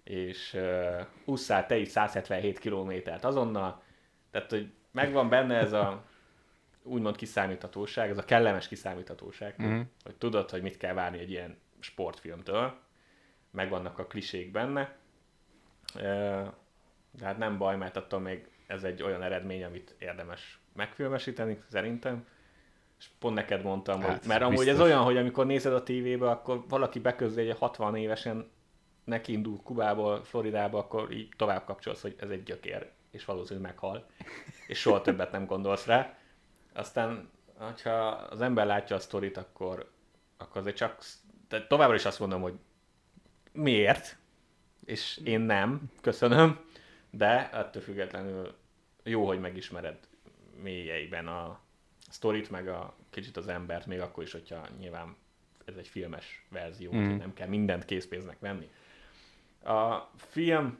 és 0.04 0.54
uh, 0.54 1.06
ússzál 1.24 1.66
te 1.66 1.76
is 1.76 1.88
177 1.88 2.58
kilométert 2.58 3.24
azonnal, 3.24 3.82
tehát 4.30 4.50
hogy 4.50 4.72
megvan 4.90 5.28
benne 5.28 5.56
ez 5.56 5.72
a 5.72 6.04
úgymond 6.82 7.16
kiszámíthatóság, 7.16 8.10
ez 8.10 8.18
a 8.18 8.24
kellemes 8.24 8.68
kiszámíthatóság, 8.68 9.62
mm. 9.62 9.80
hogy 10.04 10.16
tudod, 10.16 10.50
hogy 10.50 10.62
mit 10.62 10.76
kell 10.76 10.94
várni 10.94 11.18
egy 11.18 11.30
ilyen 11.30 11.58
sportfilmtől, 11.80 12.78
megvannak 13.50 13.98
a 13.98 14.06
klisék 14.06 14.50
benne, 14.50 14.96
de 17.10 17.24
hát 17.24 17.38
nem 17.38 17.58
baj, 17.58 17.76
mert 17.76 17.96
attól 17.96 18.20
még 18.20 18.48
ez 18.66 18.82
egy 18.82 19.02
olyan 19.02 19.22
eredmény, 19.22 19.64
amit 19.64 19.94
érdemes 19.98 20.60
megfilmesíteni, 20.72 21.62
szerintem 21.68 22.26
és 22.98 23.08
pont 23.18 23.34
neked 23.34 23.62
mondtam, 23.62 24.00
hát, 24.00 24.18
hogy, 24.18 24.28
mert 24.28 24.42
amúgy 24.42 24.56
biztos. 24.56 24.74
ez 24.74 24.80
olyan, 24.80 25.02
hogy 25.02 25.16
amikor 25.16 25.46
nézed 25.46 25.72
a 25.72 25.82
tévébe, 25.82 26.30
akkor 26.30 26.64
valaki 26.68 26.98
beközli 26.98 27.48
egy 27.48 27.56
60 27.58 27.96
évesen 27.96 28.50
neki 29.04 29.32
indul 29.32 29.60
Kubából, 29.62 30.24
Floridába, 30.24 30.78
akkor 30.78 31.12
így 31.12 31.28
tovább 31.36 31.64
kapcsolsz, 31.64 32.02
hogy 32.02 32.16
ez 32.18 32.30
egy 32.30 32.42
gyökér, 32.42 32.90
és 33.10 33.24
valószínűleg 33.24 33.70
meghal, 33.70 34.06
és 34.66 34.78
soha 34.78 35.00
többet 35.00 35.32
nem 35.32 35.46
gondolsz 35.46 35.86
rá. 35.86 36.18
Aztán, 36.74 37.30
hogyha 37.58 38.06
az 38.08 38.40
ember 38.40 38.66
látja 38.66 38.96
a 38.96 39.00
sztorit, 39.00 39.36
akkor, 39.36 39.90
akkor 40.36 40.60
azért 40.60 40.76
csak 40.76 40.98
tehát 41.48 41.68
továbbra 41.68 41.94
is 41.94 42.04
azt 42.04 42.20
mondom, 42.20 42.42
hogy 42.42 42.54
miért, 43.52 44.16
és 44.84 45.20
én 45.24 45.40
nem, 45.40 45.90
köszönöm, 46.00 46.60
de 47.10 47.50
ettől 47.50 47.82
függetlenül 47.82 48.56
jó, 49.02 49.26
hogy 49.26 49.40
megismered 49.40 49.98
mélyeiben 50.62 51.26
a 51.26 51.60
sztorit, 52.08 52.50
meg 52.50 52.68
a 52.68 52.94
kicsit 53.10 53.36
az 53.36 53.48
embert, 53.48 53.86
még 53.86 54.00
akkor 54.00 54.22
is, 54.22 54.32
hogyha 54.32 54.66
nyilván 54.78 55.16
ez 55.64 55.76
egy 55.76 55.88
filmes 55.88 56.44
verzió, 56.48 56.92
mm. 56.92 57.16
nem 57.16 57.32
kell 57.32 57.48
mindent 57.48 57.84
készpénznek 57.84 58.38
venni. 58.38 58.70
A 59.64 60.10
film 60.16 60.78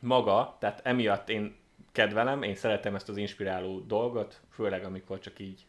maga, 0.00 0.56
tehát 0.60 0.80
emiatt 0.84 1.28
én 1.28 1.56
kedvelem, 1.92 2.42
én 2.42 2.54
szeretem 2.54 2.94
ezt 2.94 3.08
az 3.08 3.16
inspiráló 3.16 3.80
dolgot, 3.80 4.40
főleg 4.50 4.84
amikor 4.84 5.18
csak 5.18 5.38
így 5.38 5.66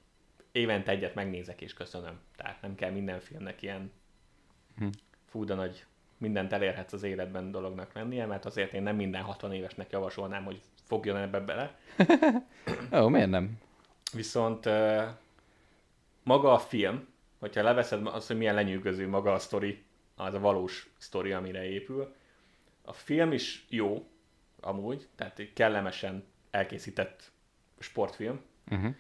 évente 0.52 0.92
egyet 0.92 1.16
megnézek 1.16 1.62
és 1.62 1.74
köszönöm. 1.74 2.20
Tehát 2.36 2.62
nem 2.62 2.76
kell 2.76 2.92
minden 2.92 3.20
filmnek 3.20 3.62
ilyen 3.62 3.92
hm. 4.78 4.88
fú, 5.26 5.46
de 5.46 5.54
nagy 5.54 5.86
mindent 6.18 6.54
elérhetsz 6.54 6.94
az 6.94 7.04
életben 7.04 7.52
dolognak 7.52 7.94
lennie, 7.94 8.26
mert 8.26 8.46
azért 8.46 8.74
én 8.74 8.84
nem 8.84 8.96
minden 8.96 9.22
60 9.22 9.54
évesnek 9.54 9.92
javasolnám, 9.92 10.44
hogy 10.44 10.62
fogjon 10.84 11.18
ebbe 11.18 11.40
bele. 11.40 11.78
Ó, 13.04 13.08
miért 13.08 13.30
nem? 13.30 13.58
Viszont 14.14 14.70
maga 16.24 16.54
a 16.54 16.60
film, 16.60 17.08
hogyha 17.40 17.64
leveszed 17.64 18.08
azt, 18.08 18.28
hogy 18.28 18.38
milyen 18.38 18.56
lenyűgöző 18.56 19.08
maga 19.08 19.34
a 19.34 19.40
sztori, 19.40 19.84
az 20.16 20.34
a 20.34 20.40
valós 20.40 20.90
sztori, 20.98 21.32
amire 21.32 21.64
épül, 21.66 22.16
a 22.82 22.94
film 22.94 23.32
is 23.32 23.66
jó, 23.70 24.08
amúgy, 24.60 25.08
tehát 25.16 25.40
egy 25.40 25.54
kellemesen 25.54 26.26
elkészített 26.52 27.32
sportfilm. 27.80 28.42
Uh-huh. 28.72 28.94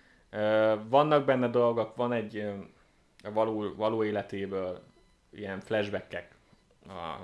Vannak 0.89 1.25
benne 1.25 1.49
dolgok, 1.49 1.95
van 1.95 2.11
egy 2.11 2.37
a 3.23 3.31
való, 3.31 3.73
való 3.75 4.03
életéből 4.03 4.83
ilyen 5.29 5.59
flashbackek 5.59 6.35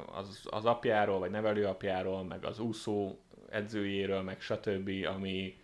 az, 0.05 0.47
az 0.49 0.66
apjáról, 0.66 1.20
vagy 1.20 1.32
nevelőapjáról, 1.32 2.24
meg 2.24 2.45
az 2.45 2.59
úszó 2.59 3.18
edzőjéről, 3.49 4.22
meg 4.22 4.41
stb., 4.41 4.89
ami, 5.16 5.57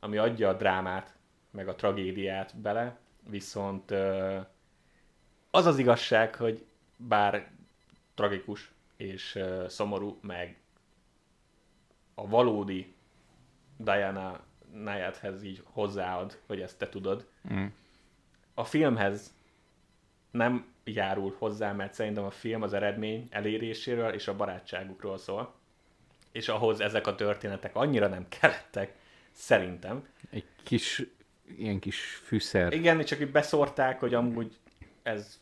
ami 0.00 0.16
adja 0.16 0.48
a 0.48 0.56
drámát, 0.56 1.14
meg 1.50 1.68
a 1.68 1.74
tragédiát 1.74 2.56
bele, 2.60 2.98
viszont 3.28 3.90
az 5.50 5.66
az 5.66 5.78
igazság, 5.78 6.34
hogy 6.34 6.64
bár 6.96 7.50
tragikus 8.14 8.72
és 8.96 9.38
szomorú, 9.68 10.18
meg 10.20 10.58
a 12.14 12.28
valódi 12.28 12.94
Diana 13.76 14.40
Nayadhez 14.72 15.42
így 15.42 15.62
hozzáad, 15.64 16.38
hogy 16.46 16.60
ezt 16.60 16.78
te 16.78 16.88
tudod. 16.88 17.28
Mm. 17.52 17.66
A 18.54 18.64
filmhez 18.64 19.34
nem 20.30 20.73
járul 20.84 21.34
hozzá, 21.38 21.72
mert 21.72 21.94
szerintem 21.94 22.24
a 22.24 22.30
film 22.30 22.62
az 22.62 22.72
eredmény 22.72 23.26
eléréséről 23.30 24.12
és 24.12 24.28
a 24.28 24.36
barátságukról 24.36 25.18
szól. 25.18 25.54
És 26.32 26.48
ahhoz 26.48 26.80
ezek 26.80 27.06
a 27.06 27.14
történetek 27.14 27.76
annyira 27.76 28.08
nem 28.08 28.26
kellettek, 28.28 28.94
szerintem. 29.30 30.08
Egy 30.30 30.44
kis, 30.62 31.02
ilyen 31.56 31.78
kis 31.78 32.00
fűszer. 32.00 32.72
Igen, 32.72 33.04
csak 33.04 33.20
itt 33.20 33.30
beszórták, 33.30 34.00
hogy 34.00 34.14
amúgy 34.14 34.58
ez 35.02 35.40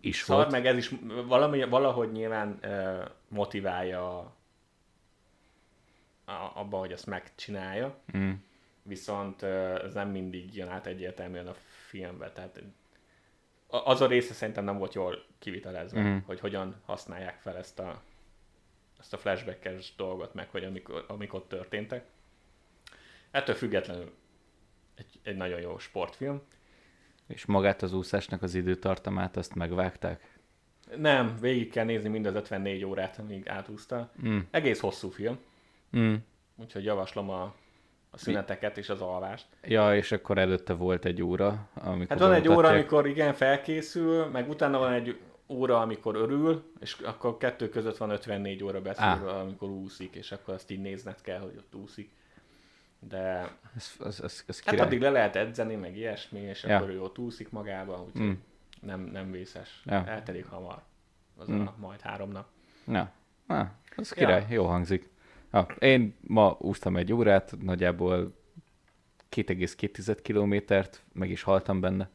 is 0.00 0.22
szar, 0.22 0.36
volt. 0.36 0.50
meg 0.50 0.66
ez 0.66 0.76
is 0.76 0.90
valami, 1.26 1.64
valahogy 1.64 2.12
nyilván 2.12 2.58
uh, 2.62 3.04
motiválja 3.28 4.34
abban, 6.54 6.80
hogy 6.80 6.92
ezt 6.92 7.06
megcsinálja. 7.06 7.98
Mm. 8.16 8.32
Viszont 8.82 9.42
ez 9.42 9.94
nem 9.94 10.08
mindig 10.08 10.54
jön 10.56 10.68
át 10.68 10.86
egyértelműen 10.86 11.46
a 11.46 11.54
filmbe. 11.88 12.30
Tehát 12.30 12.62
az 13.84 14.00
a 14.00 14.06
része 14.06 14.34
szerintem 14.34 14.64
nem 14.64 14.78
volt 14.78 14.94
jól 14.94 15.24
kivitelezve, 15.38 16.00
mm. 16.00 16.16
hogy 16.26 16.40
hogyan 16.40 16.80
használják 16.84 17.40
fel 17.40 17.56
ezt 17.56 17.78
a, 17.78 18.02
ezt 18.98 19.12
a 19.12 19.16
flashbackes 19.16 19.94
dolgot, 19.96 20.34
meg 20.34 20.48
hogy 20.50 20.64
amikor, 20.64 21.04
amik 21.08 21.34
ott 21.34 21.48
történtek. 21.48 22.04
Ettől 23.30 23.54
függetlenül 23.54 24.12
egy, 24.94 25.20
egy 25.22 25.36
nagyon 25.36 25.60
jó 25.60 25.78
sportfilm. 25.78 26.42
És 27.26 27.44
magát 27.44 27.82
az 27.82 27.92
úszásnak 27.92 28.42
az 28.42 28.54
időtartamát, 28.54 29.36
azt 29.36 29.54
megvágták? 29.54 30.38
Nem, 30.96 31.36
végig 31.40 31.70
kell 31.70 31.84
nézni 31.84 32.08
mind 32.08 32.26
az 32.26 32.34
54 32.34 32.84
órát, 32.84 33.18
amíg 33.18 33.48
átúszta. 33.48 34.12
Mm. 34.26 34.38
Egész 34.50 34.80
hosszú 34.80 35.10
film. 35.10 35.38
Mm. 35.96 36.14
Úgyhogy 36.56 36.84
javaslom 36.84 37.30
a, 37.30 37.54
a 38.14 38.18
szüneteket 38.18 38.78
és 38.78 38.88
az 38.88 39.00
alvást. 39.00 39.46
Ja, 39.62 39.96
és 39.96 40.12
akkor 40.12 40.38
előtte 40.38 40.72
volt 40.72 41.04
egy 41.04 41.22
óra, 41.22 41.68
amikor... 41.74 42.06
Hát 42.08 42.18
van 42.18 42.32
egy 42.32 42.48
óra, 42.48 42.68
amikor 42.68 43.06
igen, 43.06 43.32
felkészül, 43.32 44.24
meg 44.26 44.48
utána 44.48 44.78
van 44.78 44.92
egy 44.92 45.18
óra, 45.46 45.80
amikor 45.80 46.14
örül, 46.14 46.72
és 46.80 46.96
akkor 47.04 47.36
kettő 47.36 47.68
között 47.68 47.96
van 47.96 48.10
54 48.10 48.64
óra 48.64 48.80
beszélve, 48.80 49.30
ah. 49.30 49.40
amikor 49.40 49.68
úszik, 49.68 50.14
és 50.14 50.32
akkor 50.32 50.54
azt 50.54 50.70
így 50.70 50.80
nézned 50.80 51.20
kell, 51.20 51.38
hogy 51.38 51.54
ott 51.56 51.74
úszik. 51.74 52.10
De 52.98 53.50
ez, 53.76 53.92
ez, 54.04 54.20
ez, 54.20 54.44
ez 54.46 54.62
hát 54.64 54.80
addig 54.80 55.00
le 55.00 55.10
lehet 55.10 55.36
edzeni, 55.36 55.74
meg 55.74 55.96
ilyesmi, 55.96 56.40
és 56.40 56.62
ja. 56.62 56.76
akkor 56.76 56.88
ő 56.90 57.02
ott 57.02 57.18
úszik 57.18 57.50
magába, 57.50 58.04
úgyhogy 58.06 58.26
mm. 58.26 58.32
nem, 58.80 59.00
nem 59.00 59.30
vészes. 59.30 59.82
Ja. 59.84 60.06
Eltelik 60.06 60.46
hamar. 60.46 60.82
Az 61.36 61.48
mm. 61.50 61.66
a 61.66 61.74
majd 61.78 62.00
három 62.00 62.30
nap. 62.30 62.46
Ja. 62.86 63.12
Ah, 63.46 63.66
az 63.96 64.10
király, 64.10 64.40
ja. 64.40 64.54
jó 64.54 64.64
hangzik. 64.64 65.12
Ha, 65.54 65.66
én 65.78 66.14
ma 66.20 66.56
úsztam 66.60 66.96
egy 66.96 67.12
órát, 67.12 67.54
nagyjából 67.62 68.34
2,2 69.30 70.18
kilométert, 70.22 71.02
meg 71.12 71.30
is 71.30 71.42
haltam 71.42 71.80
benne. 71.80 72.08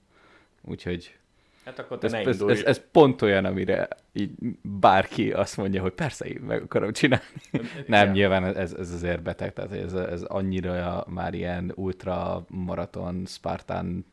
Úgyhogy 0.61 1.19
Hát 1.65 1.79
akkor 1.79 1.97
te 1.97 2.05
ez, 2.05 2.11
ne 2.11 2.19
ez, 2.19 2.41
ez, 2.41 2.63
ez, 2.63 2.81
pont 2.91 3.21
olyan, 3.21 3.45
amire 3.45 3.87
így 4.13 4.31
bárki 4.61 5.31
azt 5.31 5.57
mondja, 5.57 5.81
hogy 5.81 5.91
persze 5.91 6.25
én 6.25 6.41
meg 6.41 6.61
akarom 6.61 6.91
csinálni. 6.91 7.25
Nem, 7.87 8.05
ja. 8.05 8.11
nyilván 8.11 8.45
ez, 8.45 8.73
ez 8.73 8.91
azért 8.91 9.21
beteg, 9.21 9.53
tehát 9.53 9.71
ez, 9.71 9.93
ez 9.93 10.21
annyira 10.21 11.05
már 11.09 11.33
ilyen 11.33 11.71
ultra 11.75 12.45
maraton, 12.47 13.25
Spartan, 13.25 14.05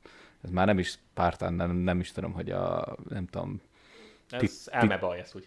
ez 0.42 0.50
már 0.50 0.66
nem 0.66 0.78
is 0.78 0.88
Spartan, 0.88 1.54
nem, 1.54 1.76
nem 1.76 2.00
is 2.00 2.12
tudom, 2.12 2.32
hogy 2.32 2.50
a, 2.50 2.96
nem 3.08 3.26
tudom, 3.26 3.60
ez 4.30 4.68
elmebaj, 4.70 5.18
ezt 5.18 5.34
úgy 5.34 5.44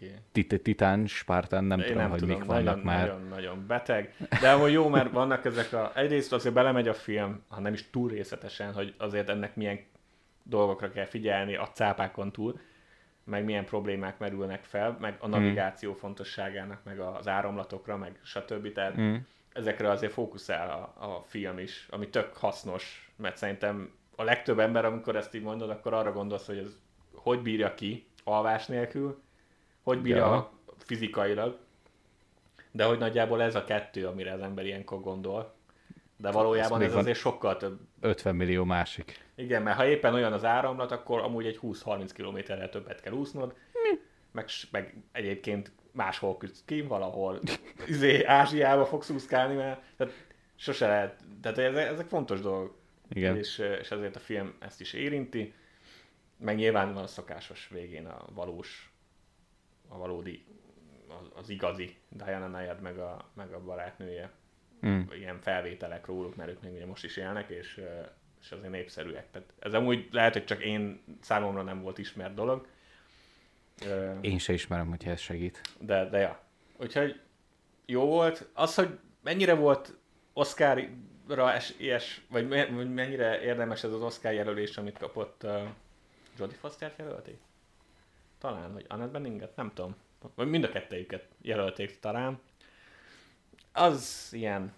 Titán, 0.62 1.08
Spartan, 1.08 1.64
nem 1.64 1.80
tudom, 1.80 1.98
nem 1.98 2.10
hogy 2.10 2.20
tudom, 2.20 2.38
mik 2.38 2.46
vannak 2.46 2.64
nagyon, 2.64 2.80
már. 2.80 3.08
Nagyon, 3.08 3.28
nagyon 3.28 3.68
beteg. 3.68 4.16
De 4.42 4.52
amúgy 4.52 4.72
jó, 4.72 4.88
mert 4.88 5.12
vannak 5.12 5.46
ezek 5.46 5.74
a... 5.74 5.92
Egyrészt 5.96 6.34
azért 6.34 6.54
belemegy 6.54 6.88
a 6.88 6.94
film, 6.94 7.44
ha 7.48 7.60
nem 7.60 7.74
is 7.74 7.90
túl 7.90 8.10
részletesen, 8.10 8.74
hogy 8.74 8.94
azért 8.98 9.30
ennek 9.30 9.56
milyen 9.56 9.80
dolgokra 10.44 10.90
kell 10.90 11.06
figyelni 11.06 11.56
a 11.56 11.70
cápákon 11.74 12.32
túl, 12.32 12.60
meg 13.24 13.44
milyen 13.44 13.66
problémák 13.66 14.20
merülnek 14.20 14.64
fel, 14.64 14.98
meg 15.00 15.18
a 15.20 15.28
navigáció 15.28 15.92
mm. 15.92 15.96
fontosságának, 15.96 16.84
meg 16.84 17.00
az 17.00 17.28
áramlatokra, 17.28 17.98
meg 17.98 18.20
stb. 18.24 18.72
Tehát 18.72 18.98
mm. 18.98 19.16
ezekre 19.54 19.90
azért 19.90 20.12
fókuszál 20.12 20.70
a, 20.70 21.06
a 21.06 21.24
film 21.28 21.58
is, 21.58 21.88
ami 21.90 22.10
tök 22.10 22.36
hasznos, 22.36 23.12
mert 23.16 23.38
szerintem 23.38 23.92
a 24.16 24.24
legtöbb 24.24 24.60
ember, 24.60 24.86
amikor 24.86 25.16
ezt 25.16 25.36
így 25.36 25.42
mondod, 25.42 25.70
akkor 25.70 25.94
arra 25.94 26.12
gondolsz, 26.12 26.46
hogy 26.46 26.58
ez 26.58 26.78
hogy 27.14 27.42
bírja 27.42 27.74
ki 27.74 28.09
alvás 28.32 28.66
nélkül, 28.66 29.22
hogy 29.84 30.02
bírja 30.02 30.26
ja. 30.26 30.52
fizikailag, 30.78 31.58
de 32.72 32.84
hogy 32.84 32.98
nagyjából 32.98 33.42
ez 33.42 33.56
a 33.56 33.64
kettő, 33.64 34.08
amire 34.08 34.34
az 34.34 34.42
ember 34.42 34.66
ilyenkor 34.66 35.02
gondol. 35.02 35.54
De 36.18 36.32
valójában 36.32 36.82
ez 36.82 36.96
azért 36.96 37.18
sokkal 37.18 37.58
több. 37.58 37.80
50 38.02 38.36
millió 38.36 38.64
másik. 38.64 39.26
Igen, 39.36 39.62
mert 39.62 39.78
ha 39.78 39.88
éppen 39.88 40.14
olyan 40.14 40.34
az 40.34 40.44
áramlat, 40.44 40.92
akkor 40.92 41.20
amúgy 41.20 41.46
egy 41.46 41.60
20-30 41.62 42.10
kilométerrel 42.14 42.70
többet 42.70 43.02
kell 43.02 43.14
úsznod, 43.14 43.56
Mi? 43.74 44.00
meg, 44.32 44.46
meg 44.72 44.96
egyébként 45.12 45.72
máshol 45.92 46.38
küzdsz 46.38 46.64
ki, 46.66 46.82
valahol 46.82 47.40
izé, 47.88 48.24
Ázsiába 48.24 48.86
fogsz 48.86 49.10
úszkálni, 49.10 49.56
mert 49.56 49.82
tehát 49.98 50.14
sose 50.56 50.88
lehet, 50.88 51.16
tehát 51.42 51.58
ezek, 51.58 51.88
ezek 51.88 52.08
fontos 52.08 52.42
dolgok. 52.42 52.78
Igen. 53.10 53.38
És, 53.38 53.58
és 53.82 53.92
ezért 53.92 54.16
a 54.16 54.20
film 54.20 54.54
ezt 54.60 54.82
is 54.82 54.94
érinti, 54.94 55.54
meg 56.40 56.56
nyilván 56.56 56.94
van 56.94 57.04
a 57.04 57.08
szokásos 57.08 57.68
végén 57.68 58.06
a 58.06 58.26
valós, 58.34 58.94
a 59.88 59.98
valódi, 59.98 60.46
az, 61.08 61.32
az 61.36 61.50
igazi 61.50 61.96
Diana 62.10 62.48
Nayad 62.48 62.82
meg 62.82 62.98
a, 62.98 63.30
meg 63.34 63.54
a 63.54 63.64
barátnője 63.64 64.32
mm. 64.86 65.02
ilyen 65.12 65.40
felvételek 65.42 66.06
róluk, 66.06 66.36
mert 66.36 66.50
ők 66.50 66.62
még 66.62 66.74
ugye 66.74 66.86
most 66.86 67.04
is 67.04 67.18
élnek, 67.18 67.50
és, 67.50 67.82
és 68.42 68.52
azért 68.52 68.72
népszerűek. 68.72 69.32
Tehát 69.32 69.54
ez 69.60 69.74
amúgy 69.74 70.08
lehet, 70.12 70.34
hogy 70.34 70.46
csak 70.46 70.64
én 70.64 71.04
számomra 71.22 71.62
nem 71.62 71.82
volt 71.82 71.98
ismert 71.98 72.34
dolog. 72.34 72.68
Én 74.22 74.38
se 74.38 74.54
ismerem, 74.54 74.90
hogyha 74.90 75.12
ez 75.12 75.20
segít. 75.20 75.62
De, 75.80 76.10
de 76.10 76.18
ja. 76.18 76.40
Úgyhogy 76.78 77.20
jó 77.86 78.06
volt. 78.06 78.50
Az, 78.54 78.76
hogy 78.76 79.00
mennyire 79.24 79.54
volt 79.54 79.98
Oscarra 80.34 81.58
ilyes, 81.78 82.22
vagy 82.30 82.48
mennyire 82.94 83.42
érdemes 83.42 83.84
ez 83.84 83.92
az 83.92 84.02
Oscar 84.02 84.34
jelölés, 84.34 84.78
amit 84.78 84.98
kapott 84.98 85.46
Jodie 86.40 86.58
Foster 86.58 86.94
jelölték? 86.98 87.38
Talán, 88.38 88.74
vagy 88.74 88.86
Annette 88.88 89.12
Beninget? 89.12 89.56
Nem 89.56 89.72
tudom. 89.74 89.96
Vagy 90.36 90.48
mind 90.48 90.64
a 90.64 90.70
kettejüket 90.70 91.28
jelölték 91.42 92.00
talán 92.00 92.40
az 93.74 94.30
ilyen, 94.32 94.74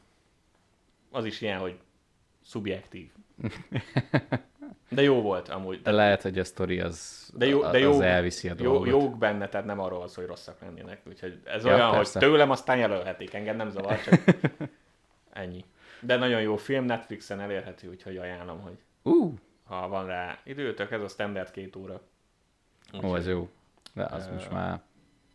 az 1.11 1.25
is 1.25 1.41
ilyen, 1.41 1.59
hogy 1.59 1.79
szubjektív. 2.41 3.11
De 4.89 5.01
jó 5.01 5.21
volt 5.21 5.49
amúgy. 5.49 5.81
De 5.81 5.91
lehet, 5.91 6.21
hogy 6.21 6.39
a 6.39 6.43
sztori 6.43 6.79
az, 6.79 7.29
De 7.37 7.45
jó, 7.45 7.61
de 7.61 7.67
az 7.67 7.75
jó, 7.81 8.01
elviszi 8.01 8.49
a 8.49 8.53
jó, 8.57 8.63
dolgot. 8.63 8.87
jók 8.87 9.17
benne, 9.17 9.49
tehát 9.49 9.65
nem 9.65 9.79
arról 9.79 10.07
szó, 10.07 10.19
hogy 10.21 10.29
rosszak 10.29 10.61
lennének. 10.61 11.01
Úgyhogy 11.07 11.39
ez 11.43 11.65
Ja, 11.65 11.73
olyan, 11.73 11.91
persze. 11.91 12.19
hogy 12.19 12.29
tőlem 12.29 12.49
aztán 12.51 12.77
jelölhetik, 12.77 13.33
engem 13.33 13.55
nem 13.55 13.69
zavar, 13.69 14.01
csak 14.01 14.19
ennyi. 15.31 15.65
De 16.01 16.15
nagyon 16.15 16.41
jó 16.41 16.55
film, 16.55 16.85
Netflixen 16.85 17.39
elérhető, 17.39 17.89
úgyhogy 17.89 18.17
ajánlom, 18.17 18.61
hogy 18.61 18.77
Ú, 19.03 19.33
ha 19.71 19.87
van 19.87 20.05
rá 20.05 20.39
időtök, 20.43 20.91
ez 20.91 21.01
a 21.01 21.07
standard 21.07 21.51
két 21.51 21.75
óra. 21.75 22.01
ó, 23.03 23.15
ez 23.15 23.27
jó. 23.27 23.49
De 23.93 24.03
az 24.03 24.27
Ö, 24.27 24.33
most 24.33 24.51
már 24.51 24.81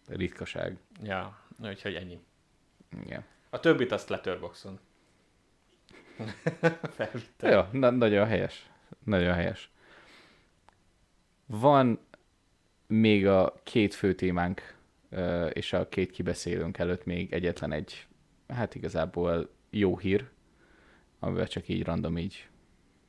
ritkaság. 0.09 0.77
Ja, 1.03 1.39
úgyhogy 1.63 1.95
ennyi. 1.95 2.21
Igen. 3.05 3.25
A 3.51 3.61
többit 3.61 3.93
azt 3.93 4.09
letörboxon. 4.09 4.79
Felvittem. 6.97 7.51
Jó, 7.51 7.81
na, 7.81 7.91
nagyon 7.91 8.27
helyes. 8.27 8.71
Nagyon 9.05 9.35
helyes. 9.35 9.71
Van 11.47 11.99
még 12.87 13.27
a 13.27 13.55
két 13.63 13.95
fő 13.95 14.15
témánk 14.15 14.77
és 15.53 15.73
a 15.73 15.89
két 15.89 16.11
kibeszélőnk 16.11 16.79
előtt 16.79 17.05
még 17.05 17.33
egyetlen 17.33 17.73
egy, 17.73 18.07
hát 18.49 18.75
igazából 18.75 19.51
jó 19.71 19.99
hír, 19.99 20.29
amivel 21.19 21.49
csak 21.49 21.69
így 21.69 21.85
random 21.85 22.19
így 22.19 22.49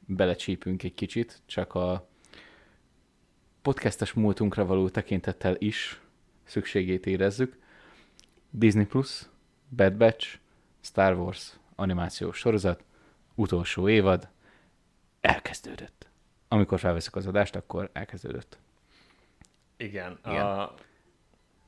belecsípünk 0.08 0.84
egy 0.84 0.94
kicsit, 0.94 1.42
csak 1.46 1.74
a 1.76 2.08
podcastes 3.62 4.14
múltunkra 4.14 4.66
való 4.66 4.90
tekintettel 4.90 5.56
is 5.58 6.02
szükségét 6.44 7.06
érezzük. 7.06 7.58
Disney 8.50 8.86
Plus, 8.86 9.22
Bad 9.76 9.94
Batch, 9.94 10.38
Star 10.82 11.14
Wars 11.14 11.60
animációs 11.76 12.38
sorozat, 12.38 12.84
utolsó 13.36 13.90
évad, 13.90 14.30
elkezdődött. 15.22 16.08
Amikor 16.48 16.80
felveszek 16.80 17.16
az 17.16 17.28
adást, 17.28 17.56
akkor 17.56 17.90
elkezdődött. 17.94 18.58
Igen, 19.78 20.20
Igen. 20.26 20.46
A, 20.46 20.74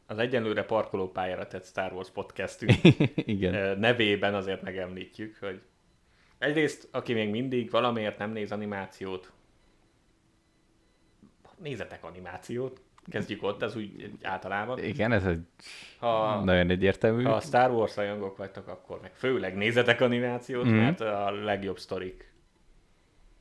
az 0.05 0.17
egyenlőre 0.17 0.63
parkolópályára 0.63 1.47
tett 1.47 1.65
Star 1.65 1.93
Wars 1.93 2.09
podcastünk 2.09 2.71
Igen. 3.15 3.79
nevében 3.79 4.33
azért 4.33 4.61
megemlítjük, 4.61 5.37
hogy 5.37 5.61
egyrészt, 6.39 6.87
aki 6.91 7.13
még 7.13 7.29
mindig 7.29 7.69
valamiért 7.69 8.17
nem 8.17 8.31
néz 8.31 8.51
animációt, 8.51 9.31
nézzetek 11.57 12.03
animációt, 12.03 12.81
kezdjük 13.07 13.43
ott, 13.43 13.61
ez 13.61 13.75
úgy 13.75 14.11
általában. 14.21 14.83
Igen, 14.83 15.11
ez 15.11 15.25
egy 15.25 15.41
Ha, 15.99 16.43
nagyon 16.43 16.69
egyértelmű. 16.69 17.23
ha 17.23 17.33
a 17.33 17.39
Star 17.39 17.71
Wars 17.71 17.95
rajongók 17.95 18.37
vagytok, 18.37 18.67
akkor 18.67 18.99
meg 19.01 19.11
főleg 19.13 19.55
nézzetek 19.55 20.01
animációt, 20.01 20.65
mm. 20.65 20.73
mert 20.73 20.99
a 21.01 21.31
legjobb 21.31 21.79
sztorik 21.79 22.31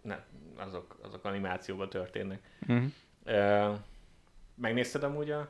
ne, 0.03 0.18
azok, 0.57 0.99
azok 1.03 1.24
animációban 1.24 1.88
történnek. 1.88 2.40
Mhm. 2.66 2.84
Ö, 3.24 3.72
megnézted 4.55 5.03
amúgy 5.03 5.30
a 5.30 5.49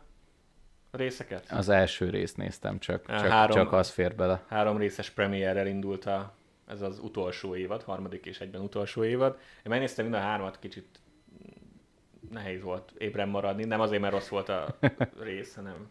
részeket? 0.90 1.50
Az 1.50 1.68
első 1.68 2.10
részt 2.10 2.36
néztem 2.36 2.78
csak, 2.78 3.10
Á, 3.10 3.20
csak, 3.20 3.30
három- 3.30 3.56
csak 3.56 3.72
az 3.72 3.90
fér 3.90 4.14
bele. 4.14 4.42
Három 4.48 4.76
részes 4.76 5.10
premierrel 5.10 5.66
indult 5.66 6.04
a, 6.04 6.34
ez 6.68 6.80
az 6.80 6.98
utolsó 6.98 7.56
évad, 7.56 7.82
harmadik 7.82 8.26
és 8.26 8.40
egyben 8.40 8.60
utolsó 8.60 9.04
évad. 9.04 9.38
Én 9.56 9.62
megnéztem 9.64 10.04
mind 10.04 10.16
a 10.16 10.20
hármat, 10.20 10.58
kicsit 10.58 11.00
nehéz 12.30 12.62
volt 12.62 12.92
ébren 12.98 13.28
maradni, 13.28 13.64
nem 13.64 13.80
azért, 13.80 14.00
mert 14.00 14.12
rossz 14.12 14.28
volt 14.28 14.48
a 14.48 14.78
rész, 15.20 15.54
hanem 15.54 15.88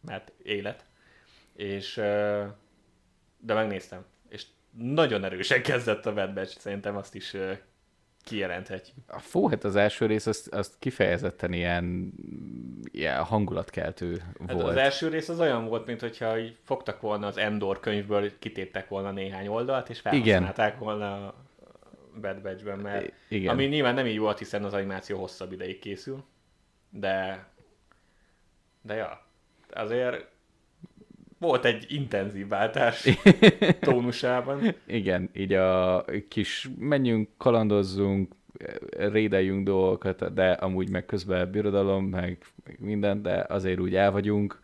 mert 0.00 0.32
élet. 0.42 0.84
És, 1.52 1.94
de 3.38 3.54
megnéztem, 3.54 4.04
és 4.28 4.46
nagyon 4.70 5.24
erősen 5.24 5.62
kezdett 5.62 6.06
a 6.06 6.12
Bad 6.12 6.34
Batch, 6.34 6.58
szerintem 6.58 6.96
azt 6.96 7.14
is 7.14 7.36
kijelenthetjük. 8.24 8.96
A 9.06 9.18
fú, 9.18 9.48
hát 9.48 9.64
az 9.64 9.76
első 9.76 10.06
rész 10.06 10.26
az, 10.26 10.48
az 10.50 10.76
kifejezetten 10.78 11.52
ilyen, 11.52 12.12
ilyen 12.92 13.22
hangulatkeltő 13.22 14.22
Hát 14.46 14.52
volt. 14.52 14.66
az 14.66 14.76
első 14.76 15.08
rész 15.08 15.28
az 15.28 15.40
olyan 15.40 15.66
volt, 15.66 15.86
mint 15.86 16.00
hogyha 16.00 16.38
így 16.38 16.56
fogtak 16.62 17.00
volna 17.00 17.26
az 17.26 17.36
Endor 17.36 17.80
könyvből, 17.80 18.38
kitéptek 18.38 18.88
volna 18.88 19.10
néhány 19.10 19.46
oldalt, 19.46 19.88
és 19.88 20.00
felhasználták 20.00 20.78
volna 20.78 21.26
a 21.26 21.34
Bad 22.20 22.40
Batch-ben, 22.42 22.78
mert 22.78 23.12
igen. 23.28 23.52
ami 23.52 23.64
nyilván 23.64 23.94
nem 23.94 24.06
így 24.06 24.18
volt, 24.18 24.38
hiszen 24.38 24.64
az 24.64 24.72
animáció 24.72 25.18
hosszabb 25.18 25.52
ideig 25.52 25.78
készül, 25.78 26.24
de 26.90 27.46
de 28.82 28.94
ja, 28.94 29.26
azért 29.70 30.26
volt 31.38 31.64
egy 31.64 31.86
intenzív 31.88 32.48
váltás 32.48 33.08
tónusában. 33.80 34.74
Igen, 34.86 35.30
így 35.32 35.52
a 35.52 36.04
kis 36.28 36.68
menjünk, 36.78 37.28
kalandozzunk, 37.36 38.34
rédeljünk 38.90 39.64
dolgokat, 39.64 40.34
de 40.34 40.50
amúgy 40.50 40.90
meg 40.90 41.04
közben 41.06 41.50
birodalom, 41.50 42.04
meg, 42.04 42.38
meg 42.64 42.76
minden, 42.80 43.22
de 43.22 43.44
azért 43.48 43.80
úgy 43.80 43.94
el 43.94 44.10
vagyunk, 44.10 44.60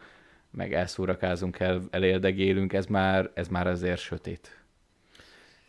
meg 0.51 0.75
elszórakázunk, 0.75 1.59
el, 1.59 1.83
elérdegélünk, 1.91 2.73
ez 2.73 2.87
már, 2.87 3.31
ez 3.35 3.49
már 3.49 3.67
azért 3.67 3.99
sötét. 4.01 4.59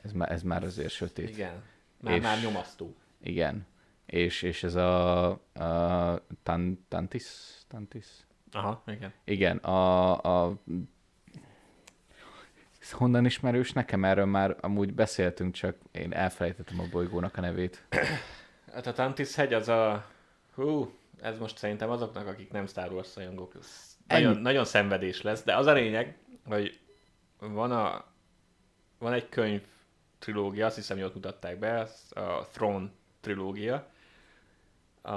Ez 0.03 0.11
már, 0.11 0.31
ez 0.31 0.43
már 0.43 0.63
azért 0.63 0.89
sötét. 0.91 1.29
Igen, 1.29 1.61
már, 1.99 2.15
És- 2.15 2.23
már 2.23 2.41
nyomasztó. 2.43 2.95
Igen. 3.23 3.65
És, 4.05 4.41
és 4.41 4.63
ez 4.63 4.75
a, 4.75 5.25
a 5.53 6.23
tan, 6.43 6.85
Tantis, 6.87 7.25
Tantis? 7.67 8.05
Aha, 8.51 8.83
igen. 8.87 9.13
Igen, 9.23 9.57
a, 9.57 10.45
a 10.45 10.57
honnan 12.91 13.25
ismerős 13.25 13.71
nekem? 13.71 14.03
Erről 14.05 14.25
már 14.25 14.55
amúgy 14.61 14.93
beszéltünk, 14.93 15.53
csak 15.53 15.77
én 15.91 16.13
elfelejtettem 16.13 16.79
a 16.79 16.87
bolygónak 16.91 17.37
a 17.37 17.41
nevét. 17.41 17.85
Hát 18.73 18.87
a 18.87 18.93
Tantis 18.93 19.35
hegy 19.35 19.53
az 19.53 19.67
a... 19.67 20.05
Hú, 20.55 20.91
ez 21.21 21.37
most 21.37 21.57
szerintem 21.57 21.89
azoknak, 21.89 22.27
akik 22.27 22.51
nem 22.51 22.67
Star 22.67 22.91
Wars 22.91 23.15
rajongók, 23.15 23.53
Ennyi. 24.07 24.23
nagyon, 24.23 24.41
nagyon 24.41 24.65
szenvedés 24.65 25.21
lesz, 25.21 25.43
de 25.43 25.55
az 25.55 25.65
a 25.65 25.73
lényeg, 25.73 26.17
hogy 26.45 26.79
van, 27.39 27.71
a, 27.71 28.05
van 28.97 29.13
egy 29.13 29.29
könyv 29.29 29.61
trilógia, 30.19 30.65
azt 30.65 30.75
hiszem, 30.75 30.97
hogy 30.97 31.05
ott 31.05 31.13
mutatták 31.13 31.59
be, 31.59 31.79
az 31.79 32.11
a 32.15 32.47
Throne 32.51 32.89
trilógia, 33.21 33.87
a, 35.01 35.11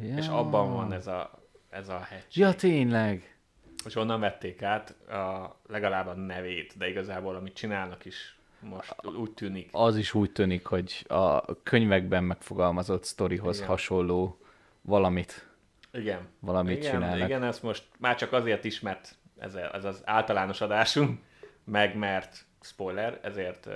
Ja. 0.00 0.16
és 0.16 0.26
abban 0.26 0.72
van 0.72 0.92
ez 0.92 1.06
a, 1.06 1.41
ez 1.72 1.88
a 1.88 1.98
hegy. 1.98 2.24
Ja, 2.32 2.54
tényleg. 2.54 3.36
És 3.84 3.96
onnan 3.96 4.20
vették 4.20 4.62
át 4.62 4.90
a, 5.08 5.56
legalább 5.66 6.06
a 6.06 6.14
nevét, 6.14 6.76
de 6.76 6.88
igazából 6.88 7.36
amit 7.36 7.54
csinálnak 7.54 8.04
is 8.04 8.36
most 8.60 8.94
úgy 9.18 9.30
tűnik. 9.30 9.68
Az 9.72 9.96
is 9.96 10.14
úgy 10.14 10.32
tűnik, 10.32 10.66
hogy 10.66 11.04
a 11.08 11.62
könyvekben 11.62 12.24
megfogalmazott 12.24 13.04
sztorihoz 13.04 13.56
Igen. 13.56 13.68
hasonló 13.68 14.40
valamit, 14.80 15.48
Igen. 15.92 16.28
valamit 16.40 16.76
igen, 16.78 16.92
csinálnak. 16.92 17.28
Igen, 17.28 17.42
ezt 17.42 17.62
most 17.62 17.84
már 17.98 18.16
csak 18.16 18.32
azért 18.32 18.64
is, 18.64 18.80
mert 18.80 19.14
ez, 19.38 19.54
ez 19.54 19.84
az 19.84 20.02
általános 20.04 20.60
adásunk, 20.60 21.20
meg 21.64 21.96
mert 21.96 22.44
spoiler, 22.60 23.18
ezért 23.22 23.66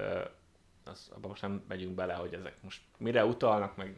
az, 0.84 1.10
abban 1.14 1.30
most 1.30 1.42
nem 1.42 1.64
megyünk 1.68 1.94
bele, 1.94 2.14
hogy 2.14 2.34
ezek 2.34 2.54
most 2.62 2.80
mire 2.98 3.24
utalnak, 3.24 3.76
meg 3.76 3.96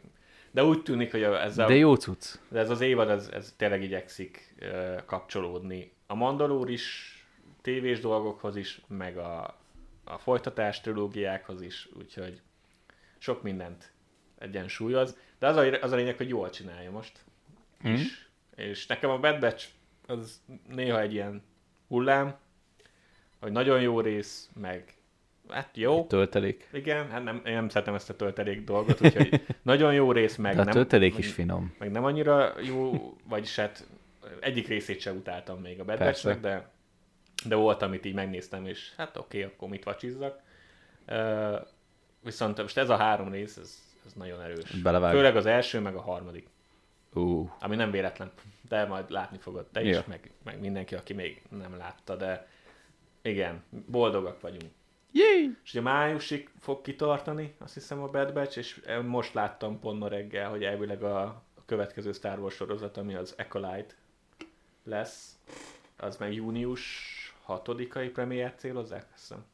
de 0.51 0.63
úgy 0.63 0.81
tűnik, 0.83 1.11
hogy 1.11 1.23
ez, 1.23 1.57
a, 1.57 1.65
De 1.65 1.75
jó 1.75 1.95
cucc. 1.95 2.25
de 2.49 2.59
ez 2.59 2.69
az 2.69 2.81
évad, 2.81 3.09
ez, 3.09 3.27
ez 3.27 3.53
tényleg 3.57 3.83
igyekszik 3.83 4.55
uh, 4.61 5.05
kapcsolódni 5.05 5.91
a 6.07 6.15
Mandalór 6.15 6.69
is, 6.69 7.13
tévés 7.61 7.99
dolgokhoz 7.99 8.55
is, 8.55 8.81
meg 8.87 9.17
a, 9.17 9.59
a 10.03 10.17
folytatás 10.17 10.81
trilógiákhoz 10.81 11.61
is, 11.61 11.89
úgyhogy 11.97 12.41
sok 13.17 13.41
mindent 13.43 13.91
egyensúlyoz, 14.37 15.17
de 15.39 15.47
az 15.47 15.55
a, 15.55 15.81
az 15.81 15.91
a 15.91 15.95
lényeg, 15.95 16.17
hogy 16.17 16.29
jól 16.29 16.49
csinálja 16.49 16.91
most 16.91 17.19
Mm. 17.87 17.93
is. 17.93 18.29
És 18.55 18.85
nekem 18.87 19.09
a 19.09 19.19
Bad 19.19 19.39
Batch 19.39 19.67
az 20.07 20.41
néha 20.67 20.99
egy 21.01 21.13
ilyen 21.13 21.43
hullám, 21.87 22.37
hogy 23.39 23.51
nagyon 23.51 23.81
jó 23.81 23.99
rész, 24.01 24.49
meg 24.53 24.93
hát 25.51 25.77
jó, 25.77 26.05
Töltelék. 26.05 26.69
igen, 26.73 27.09
hát 27.09 27.23
nem, 27.23 27.41
én 27.45 27.53
nem 27.53 27.69
szeretem 27.69 27.93
ezt 27.93 28.09
a 28.09 28.15
töltelék 28.15 28.63
dolgot, 28.63 29.01
úgyhogy 29.01 29.41
nagyon 29.61 29.93
jó 29.93 30.11
rész, 30.11 30.35
meg 30.35 30.55
De 30.55 30.61
a 30.61 30.63
nem, 30.63 30.73
töltelék 30.73 31.11
meg, 31.11 31.19
is 31.19 31.31
finom. 31.31 31.75
meg 31.79 31.91
nem 31.91 32.03
annyira 32.03 32.53
jó, 32.61 33.13
vagyis 33.23 33.55
hát 33.55 33.87
egyik 34.39 34.67
részét 34.67 34.99
sem 34.99 35.15
utáltam 35.15 35.59
még 35.61 35.79
a 35.79 35.83
Bad. 35.85 35.97
Batchnek, 35.99 36.39
de, 36.39 36.69
de 37.45 37.55
volt, 37.55 37.81
amit 37.81 38.05
így 38.05 38.13
megnéztem, 38.13 38.65
és 38.65 38.91
hát 38.97 39.17
oké, 39.17 39.37
okay, 39.43 39.53
akkor 39.55 39.69
mit 39.69 39.83
vacsizzak. 39.83 40.39
Uh, 41.07 41.55
viszont 42.23 42.61
most 42.61 42.77
ez 42.77 42.89
a 42.89 42.95
három 42.95 43.31
rész, 43.31 43.57
ez, 43.57 43.79
ez 44.05 44.13
nagyon 44.13 44.41
erős. 44.41 44.71
Belevág. 44.71 45.13
Főleg 45.13 45.35
az 45.35 45.45
első, 45.45 45.79
meg 45.79 45.95
a 45.95 46.01
harmadik. 46.01 46.47
Ú, 47.13 47.51
Ami 47.59 47.75
nem 47.75 47.91
véletlen, 47.91 48.31
de 48.67 48.85
majd 48.85 49.11
látni 49.11 49.37
fogod 49.37 49.65
te 49.71 49.81
is, 49.83 49.95
Ja. 49.95 50.03
meg, 50.07 50.31
meg 50.43 50.59
mindenki, 50.59 50.95
aki 50.95 51.13
még 51.13 51.41
nem 51.49 51.77
látta, 51.77 52.15
de 52.15 52.47
igen, 53.21 53.63
boldogak 53.87 54.41
vagyunk. 54.41 54.71
Jé! 55.11 55.49
És 55.63 55.71
ugye 55.71 55.81
májusig 55.81 56.49
fog 56.59 56.81
kitartani, 56.81 57.55
azt 57.57 57.73
hiszem 57.73 58.01
a 58.01 58.07
Bad 58.07 58.33
Batch, 58.33 58.57
és 58.57 58.81
most 59.05 59.33
láttam 59.33 59.79
pont 59.79 59.99
ma 59.99 60.07
reggel, 60.07 60.49
hogy 60.49 60.63
elvileg 60.63 61.03
a, 61.03 61.21
a 61.25 61.43
következő 61.65 62.11
Star 62.11 62.39
Wars 62.39 62.55
sorozat, 62.55 62.97
ami 62.97 63.15
az 63.15 63.35
Acolyte 63.37 63.93
lesz, 64.83 65.37
az 65.97 66.17
meg 66.17 66.33
június 66.33 66.83
6-ai 67.47 68.09
premiért 68.13 68.59
célozzák, 68.59 69.05
azt 69.13 69.19
hiszem. 69.21 69.45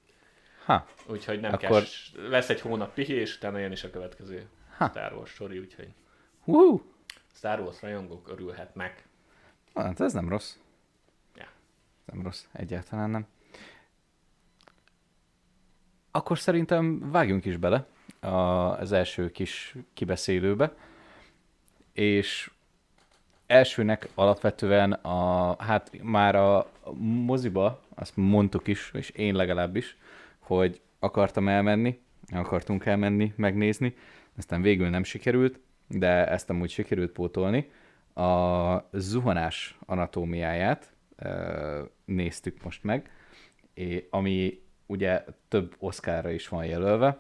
Ha, 0.66 0.88
Úgyhogy 1.08 1.40
nem 1.40 1.54
Akkor- 1.54 1.84
kell, 2.14 2.30
lesz 2.30 2.50
egy 2.50 2.62
hónap 2.62 2.94
pihi, 2.94 3.14
és 3.14 3.36
utána 3.36 3.58
jön 3.58 3.72
is 3.72 3.84
a 3.84 3.90
következő. 3.90 4.48
ha. 4.78 4.88
Star 4.90 5.14
Wars 5.14 5.32
story, 5.32 5.60
úgyhogy 5.60 5.94
uh. 6.46 6.82
Star 7.34 7.60
Wars 7.60 7.82
rajongók 7.82 8.30
örülhetnek. 8.30 9.08
Hát 9.76 10.00
ez 10.00 10.14
nem 10.14 10.30
rossz. 10.30 10.56
Ja. 11.36 11.48
Nem 12.06 12.24
rossz, 12.24 12.46
egyáltalán 12.52 13.10
nem. 13.10 13.28
Akkor 16.16 16.40
szerintem 16.40 17.12
vágjunk 17.12 17.46
is 17.46 17.58
bele 17.58 17.86
az 18.20 18.92
első 18.92 19.32
kis 19.32 19.76
kibeszélőbe. 19.94 20.74
És 21.94 22.52
elsőnek 23.48 24.10
alapvetően 24.14 24.92
a, 24.92 25.56
hát 25.64 25.92
már 26.02 26.36
a 26.36 26.70
moziba, 27.26 27.82
azt 27.96 28.16
mondtuk 28.16 28.68
is, 28.68 28.92
és 28.94 29.10
én 29.10 29.36
legalábbis, 29.36 29.98
hogy 30.40 30.82
akartam 31.00 31.48
elmenni, 31.48 32.00
akartunk 32.32 32.86
elmenni, 32.86 33.34
megnézni, 33.36 33.96
aztán 34.38 34.62
végül 34.62 34.90
nem 34.90 35.04
sikerült, 35.04 35.60
de 35.88 36.28
ezt 36.28 36.50
amúgy 36.50 36.70
sikerült 36.70 37.12
pótolni. 37.12 37.72
A 38.14 38.78
zuhanás 38.92 39.78
anatómiáját 39.86 40.94
néztük 42.06 42.64
most 42.64 42.84
meg, 42.84 43.12
ami 44.10 44.64
ugye 44.86 45.26
több 45.48 45.76
oszkára 45.80 46.32
is 46.32 46.48
van 46.48 46.66
jelölve, 46.66 47.20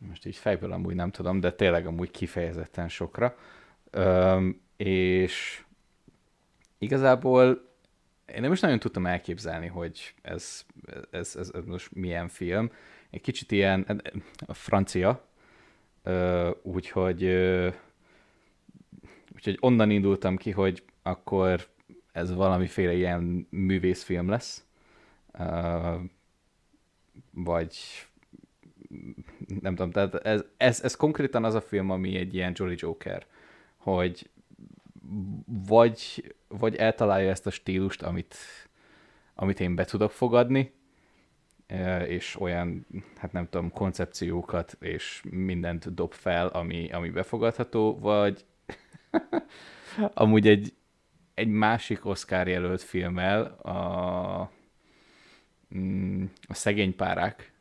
most 0.00 0.26
így 0.26 0.36
fejből 0.36 0.72
amúgy 0.72 0.94
nem 0.94 1.10
tudom, 1.10 1.40
de 1.40 1.52
tényleg 1.52 1.86
amúgy 1.86 2.10
kifejezetten 2.10 2.88
sokra. 2.88 3.36
Üm, 3.92 4.60
és 4.76 5.64
igazából 6.78 7.66
én 8.34 8.40
nem 8.40 8.52
is 8.52 8.60
nagyon 8.60 8.78
tudtam 8.78 9.06
elképzelni, 9.06 9.66
hogy 9.66 10.14
ez, 10.22 10.66
ez, 11.10 11.36
ez, 11.36 11.50
ez 11.54 11.64
most 11.64 11.94
milyen 11.94 12.28
film. 12.28 12.70
Egy 13.10 13.20
kicsit 13.20 13.52
ilyen 13.52 14.02
a 14.46 14.54
francia, 14.54 15.26
úgyhogy, 16.62 17.24
úgyhogy 19.34 19.58
onnan 19.60 19.90
indultam 19.90 20.36
ki, 20.36 20.50
hogy 20.50 20.82
akkor 21.02 21.66
ez 22.12 22.34
valamiféle 22.34 22.92
ilyen 22.92 23.46
művészfilm 23.50 24.28
lesz, 24.28 24.64
vagy 27.30 27.76
nem 29.60 29.74
tudom, 29.74 29.90
tehát 29.90 30.14
ez, 30.14 30.44
ez, 30.56 30.82
ez 30.82 30.96
konkrétan 30.96 31.44
az 31.44 31.54
a 31.54 31.60
film, 31.60 31.90
ami 31.90 32.16
egy 32.16 32.34
ilyen 32.34 32.52
Jolly 32.56 32.74
Joker, 32.78 33.26
hogy 33.76 34.30
vagy, 35.66 36.34
vagy 36.48 36.76
eltalálja 36.76 37.30
ezt 37.30 37.46
a 37.46 37.50
stílust, 37.50 38.02
amit, 38.02 38.36
amit 39.34 39.60
én 39.60 39.74
be 39.74 39.84
tudok 39.84 40.10
fogadni, 40.10 40.72
és 42.06 42.40
olyan, 42.40 42.86
hát 43.16 43.32
nem 43.32 43.48
tudom, 43.48 43.70
koncepciókat 43.70 44.76
és 44.80 45.22
mindent 45.30 45.94
dob 45.94 46.12
fel, 46.12 46.46
ami, 46.46 46.90
ami 46.90 47.10
befogadható, 47.10 47.98
vagy 47.98 48.44
amúgy 50.14 50.48
egy, 50.48 50.74
egy 51.34 51.48
másik 51.48 52.04
Oscar 52.04 52.48
jelölt 52.48 52.82
filmmel, 52.82 53.42
a, 53.44 54.50
a 56.48 56.54
Szegény 56.54 56.96
párák 56.96 57.52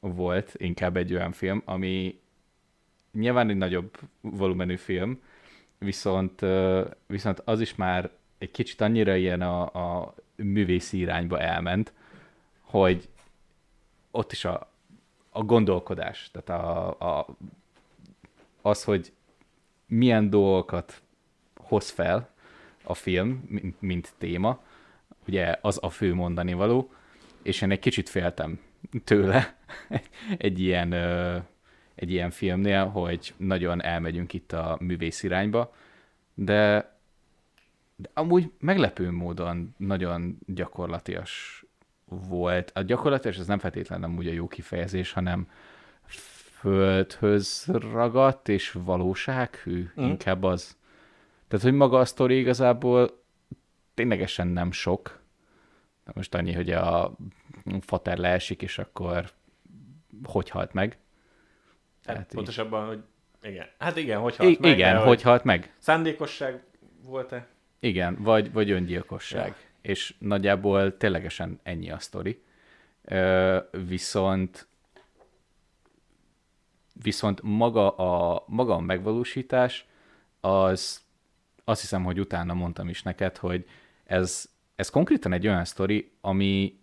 volt 0.00 0.54
inkább 0.56 0.96
egy 0.96 1.14
olyan 1.14 1.32
film, 1.32 1.62
ami 1.64 2.20
nyilván 3.12 3.48
egy 3.48 3.56
nagyobb 3.56 3.98
volumenű 4.20 4.76
film, 4.76 5.22
viszont, 5.78 6.44
viszont 7.06 7.40
az 7.44 7.60
is 7.60 7.74
már 7.74 8.10
egy 8.38 8.50
kicsit 8.50 8.80
annyira 8.80 9.16
ilyen 9.16 9.40
a, 9.40 9.62
a 9.62 10.14
művészi 10.36 10.98
irányba 10.98 11.40
elment, 11.40 11.92
hogy 12.60 13.08
ott 14.10 14.32
is 14.32 14.44
a, 14.44 14.70
a 15.30 15.42
gondolkodás, 15.42 16.30
tehát 16.32 16.62
a, 16.64 17.18
a, 17.18 17.26
az, 18.62 18.84
hogy 18.84 19.12
milyen 19.86 20.30
dolgokat 20.30 21.02
hoz 21.56 21.90
fel 21.90 22.30
a 22.84 22.94
film, 22.94 23.44
mint, 23.48 23.80
mint 23.80 24.12
téma, 24.18 24.62
ugye 25.26 25.58
az 25.60 25.78
a 25.82 25.90
fő 25.90 26.14
mondani 26.14 26.52
való, 26.52 26.92
és 27.42 27.62
én 27.62 27.70
egy 27.70 27.78
kicsit 27.78 28.08
féltem 28.08 28.60
tőle 29.04 29.56
egy 30.38 30.60
ilyen 30.60 30.92
egy 31.94 32.10
ilyen 32.10 32.30
filmnél, 32.30 32.86
hogy 32.86 33.34
nagyon 33.36 33.82
elmegyünk 33.82 34.32
itt 34.32 34.52
a 34.52 34.76
művész 34.80 35.22
irányba, 35.22 35.74
de, 36.34 36.92
de 37.96 38.10
amúgy 38.14 38.50
meglepő 38.58 39.10
módon 39.10 39.74
nagyon 39.76 40.38
gyakorlatias 40.46 41.64
volt. 42.04 42.70
A 42.74 42.82
gyakorlatias 42.82 43.38
ez 43.38 43.46
nem 43.46 43.58
feltétlenül 43.58 44.04
amúgy 44.04 44.26
a 44.26 44.32
jó 44.32 44.48
kifejezés, 44.48 45.12
hanem 45.12 45.48
földhöz 46.60 47.66
ragadt 47.66 48.48
és 48.48 48.72
valósághű, 48.72 49.90
mm. 50.00 50.04
inkább 50.04 50.42
az. 50.42 50.76
Tehát, 51.48 51.64
hogy 51.64 51.74
maga 51.74 51.98
a 51.98 52.04
sztori 52.04 52.38
igazából 52.38 53.22
ténylegesen 53.94 54.46
nem 54.46 54.72
sok. 54.72 55.19
Most 56.14 56.34
annyi, 56.34 56.52
hogy 56.52 56.70
a 56.70 57.16
fater 57.80 58.18
leesik, 58.18 58.62
és 58.62 58.78
akkor 58.78 59.30
hogy 60.24 60.50
halt 60.50 60.72
meg. 60.72 60.98
Hát 62.04 62.32
pontosabban, 62.34 62.86
hogy 62.86 63.02
igen. 63.42 63.66
Hát 63.78 63.96
igen, 63.96 64.20
hogy 64.20 64.36
halt 64.36 64.50
I- 64.50 64.58
meg. 64.60 64.70
Igen, 64.70 64.98
hogy 64.98 65.22
halt 65.22 65.44
meg. 65.44 65.74
Szándékosság 65.78 66.62
volt-e? 67.04 67.46
Igen, 67.78 68.16
vagy, 68.22 68.52
vagy 68.52 68.70
öngyilkosság. 68.70 69.46
Ja. 69.46 69.54
És 69.80 70.14
nagyjából 70.18 70.96
ténylegesen 70.96 71.60
ennyi 71.62 71.90
a 71.90 71.98
sztori. 71.98 72.42
Ö, 73.04 73.58
viszont 73.86 74.68
viszont 77.02 77.40
maga 77.42 77.90
a, 77.90 78.44
maga 78.46 78.74
a 78.74 78.80
megvalósítás, 78.80 79.86
az 80.40 81.00
azt 81.64 81.80
hiszem, 81.80 82.04
hogy 82.04 82.20
utána 82.20 82.54
mondtam 82.54 82.88
is 82.88 83.02
neked, 83.02 83.36
hogy 83.36 83.66
ez, 84.04 84.48
ez 84.80 84.90
konkrétan 84.90 85.32
egy 85.32 85.46
olyan 85.46 85.64
sztori, 85.64 86.10
ami 86.20 86.78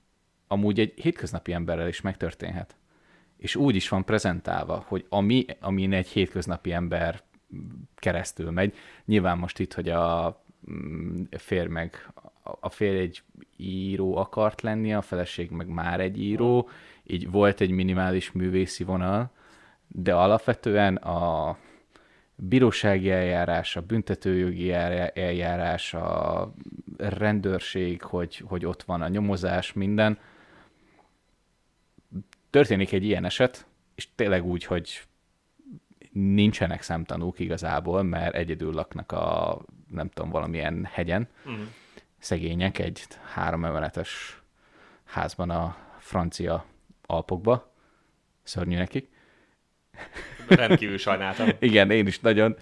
amúgy 0.47 0.79
egy 0.79 0.93
hétköznapi 0.95 1.53
emberrel 1.53 1.87
is 1.87 2.01
megtörténhet 2.01 2.75
és 3.37 3.55
úgy 3.55 3.75
is 3.75 3.89
van 3.89 4.05
prezentálva, 4.05 4.83
hogy 4.87 5.05
ami, 5.09 5.45
amin 5.59 5.93
egy 5.93 6.07
hétköznapi 6.07 6.71
ember 6.71 7.21
keresztül 7.95 8.51
megy. 8.51 8.75
Nyilván 9.05 9.37
most 9.37 9.59
itt, 9.59 9.73
hogy 9.73 9.89
a 9.89 10.43
mm, 10.71 11.23
férj 11.37 11.67
meg, 11.67 12.11
a 12.43 12.69
férj 12.69 12.97
egy 12.97 13.23
író 13.57 14.15
akart 14.15 14.61
lenni, 14.61 14.93
a 14.93 15.01
feleség 15.01 15.49
meg 15.49 15.67
már 15.67 15.99
egy 15.99 16.21
író, 16.21 16.69
így 17.03 17.31
volt 17.31 17.61
egy 17.61 17.71
minimális 17.71 18.31
művészi 18.31 18.83
vonal, 18.83 19.31
de 19.87 20.13
alapvetően 20.13 20.95
a 20.95 21.57
bírósági 22.39 23.11
eljárás, 23.11 23.75
a 23.75 23.81
büntetőjogi 23.81 24.71
eljárás, 24.71 25.93
a 25.93 26.53
rendőrség, 26.97 28.01
hogy, 28.01 28.43
hogy 28.45 28.65
ott 28.65 28.83
van 28.83 29.01
a 29.01 29.07
nyomozás, 29.07 29.73
minden, 29.73 30.19
történik 32.49 32.91
egy 32.91 33.03
ilyen 33.03 33.25
eset, 33.25 33.65
és 33.95 34.07
tényleg 34.15 34.45
úgy, 34.45 34.63
hogy 34.63 35.01
nincsenek 36.11 36.81
szemtanúk 36.81 37.39
igazából, 37.39 38.03
mert 38.03 38.35
egyedül 38.35 38.73
laknak 38.73 39.11
a, 39.11 39.59
nem 39.91 40.09
tudom, 40.09 40.29
valamilyen 40.29 40.87
hegyen. 40.91 41.27
Uh-huh. 41.45 41.65
Szegények 42.17 42.79
egy 42.79 43.03
három 43.33 43.65
emeletes 43.65 44.41
házban 45.03 45.49
a 45.49 45.77
francia 45.97 46.65
Alpokba. 47.05 47.73
Szörnyű 48.43 48.77
nekik. 48.77 49.09
Rendkívül 50.47 50.97
sajnáltam. 50.97 51.49
igen, 51.59 51.91
én 51.91 52.07
is 52.07 52.19
nagyon. 52.19 52.55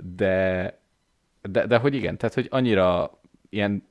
De, 0.00 0.78
de, 1.42 1.66
de 1.66 1.76
hogy 1.76 1.94
igen, 1.94 2.16
tehát 2.16 2.34
hogy 2.34 2.46
annyira 2.50 3.18
ilyen 3.48 3.86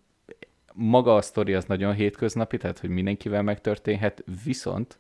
maga 0.74 1.16
a 1.16 1.22
sztori 1.22 1.54
az 1.54 1.66
nagyon 1.66 1.94
hétköznapi, 1.94 2.58
tehát 2.58 2.80
hogy 2.80 2.90
mindenkivel 2.90 3.42
megtörténhet, 3.42 4.24
viszont 4.44 5.00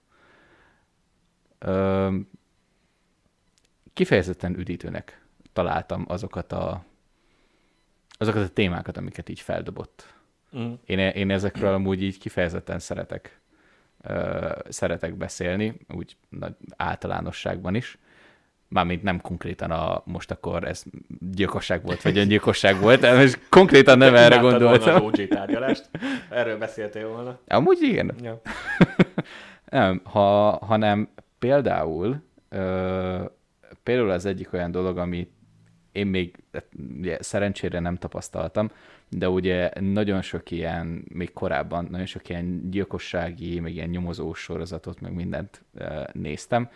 ö, 1.60 2.16
kifejezetten 3.94 4.58
üdítőnek 4.58 5.22
találtam 5.54 6.06
azokat 6.08 6.52
a, 6.52 6.86
azokat 8.10 8.44
a 8.44 8.54
témákat, 8.54 8.98
amiket 8.98 9.30
így 9.30 9.40
feldobott. 9.40 10.14
Mm. 10.58 10.74
Én, 10.86 11.00
én 11.00 11.32
ezekről 11.32 11.74
amúgy 11.74 12.04
így 12.04 12.18
kifejezetten 12.18 12.80
szeretek, 12.80 13.40
szeretek 14.70 15.16
beszélni, 15.16 15.80
úgy 15.88 16.18
nagy 16.30 16.54
általánosságban 16.76 17.76
is 17.76 17.98
mármint 18.70 19.04
nem 19.04 19.22
konkrétan 19.22 19.72
a 19.72 20.02
most 20.06 20.32
akkor 20.32 20.64
ez 20.64 20.84
gyilkosság 21.32 21.84
volt, 21.84 22.02
vagy 22.02 22.18
öngyilkosság 22.18 22.80
volt, 22.80 23.00
de 23.00 23.16
most 23.18 23.40
konkrétan 23.50 23.98
nem 23.98 24.16
erre 24.16 24.38
gondoltam. 24.38 25.00
Volna 25.00 25.18
az 25.18 25.28
tárgyalást. 25.30 25.90
Erről 26.30 26.58
beszéltél 26.58 27.08
volna. 27.08 27.40
Amúgy 27.48 27.82
igen. 27.82 28.14
Ja. 28.22 28.42
nem, 29.70 30.02
ha, 30.04 30.50
hanem 30.66 31.10
például 31.40 32.24
ö, 32.50 33.24
például 33.84 34.10
az 34.10 34.26
egyik 34.26 34.54
olyan 34.54 34.72
dolog, 34.72 34.98
ami 34.98 35.32
én 35.92 36.08
még 36.08 36.44
ugye, 36.98 37.18
szerencsére 37.22 37.80
nem 37.80 37.96
tapasztaltam, 37.96 38.72
de 39.10 39.30
ugye 39.30 39.72
nagyon 39.80 40.22
sok 40.22 40.52
ilyen, 40.52 41.06
még 41.14 41.34
korábban 41.34 41.88
nagyon 41.92 42.06
sok 42.06 42.30
ilyen 42.30 42.70
gyilkossági, 42.70 43.60
meg 43.60 43.74
ilyen 43.74 43.90
nyomozós 43.90 44.40
sorozatot, 44.40 45.02
meg 45.02 45.14
mindent 45.14 45.64
néztem, 46.12 46.70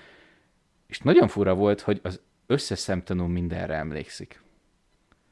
és 0.88 1.00
nagyon 1.00 1.28
fura 1.28 1.54
volt, 1.54 1.82
hogy 1.82 2.00
az 2.04 2.22
összes 2.46 2.80
szemtanú 2.80 3.26
mindenre 3.26 3.76
emlékszik. 3.76 4.42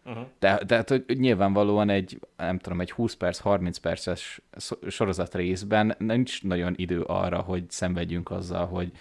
Uh-huh. 0.05 0.25
De, 0.39 0.59
de 0.67 0.75
hát, 0.75 0.89
hogy 0.89 1.05
nyilvánvalóan 1.07 1.89
egy, 1.89 2.19
nem 2.37 2.59
tudom, 2.59 2.81
egy 2.81 2.91
20 2.91 3.13
perc, 3.13 3.39
30 3.39 3.77
perces 3.77 4.41
sorozat 4.87 5.35
részben 5.35 5.95
nincs 5.97 6.43
nagyon 6.43 6.73
idő 6.77 7.01
arra, 7.01 7.39
hogy 7.39 7.69
szenvedjünk 7.69 8.31
azzal, 8.31 8.65
hogy 8.67 8.91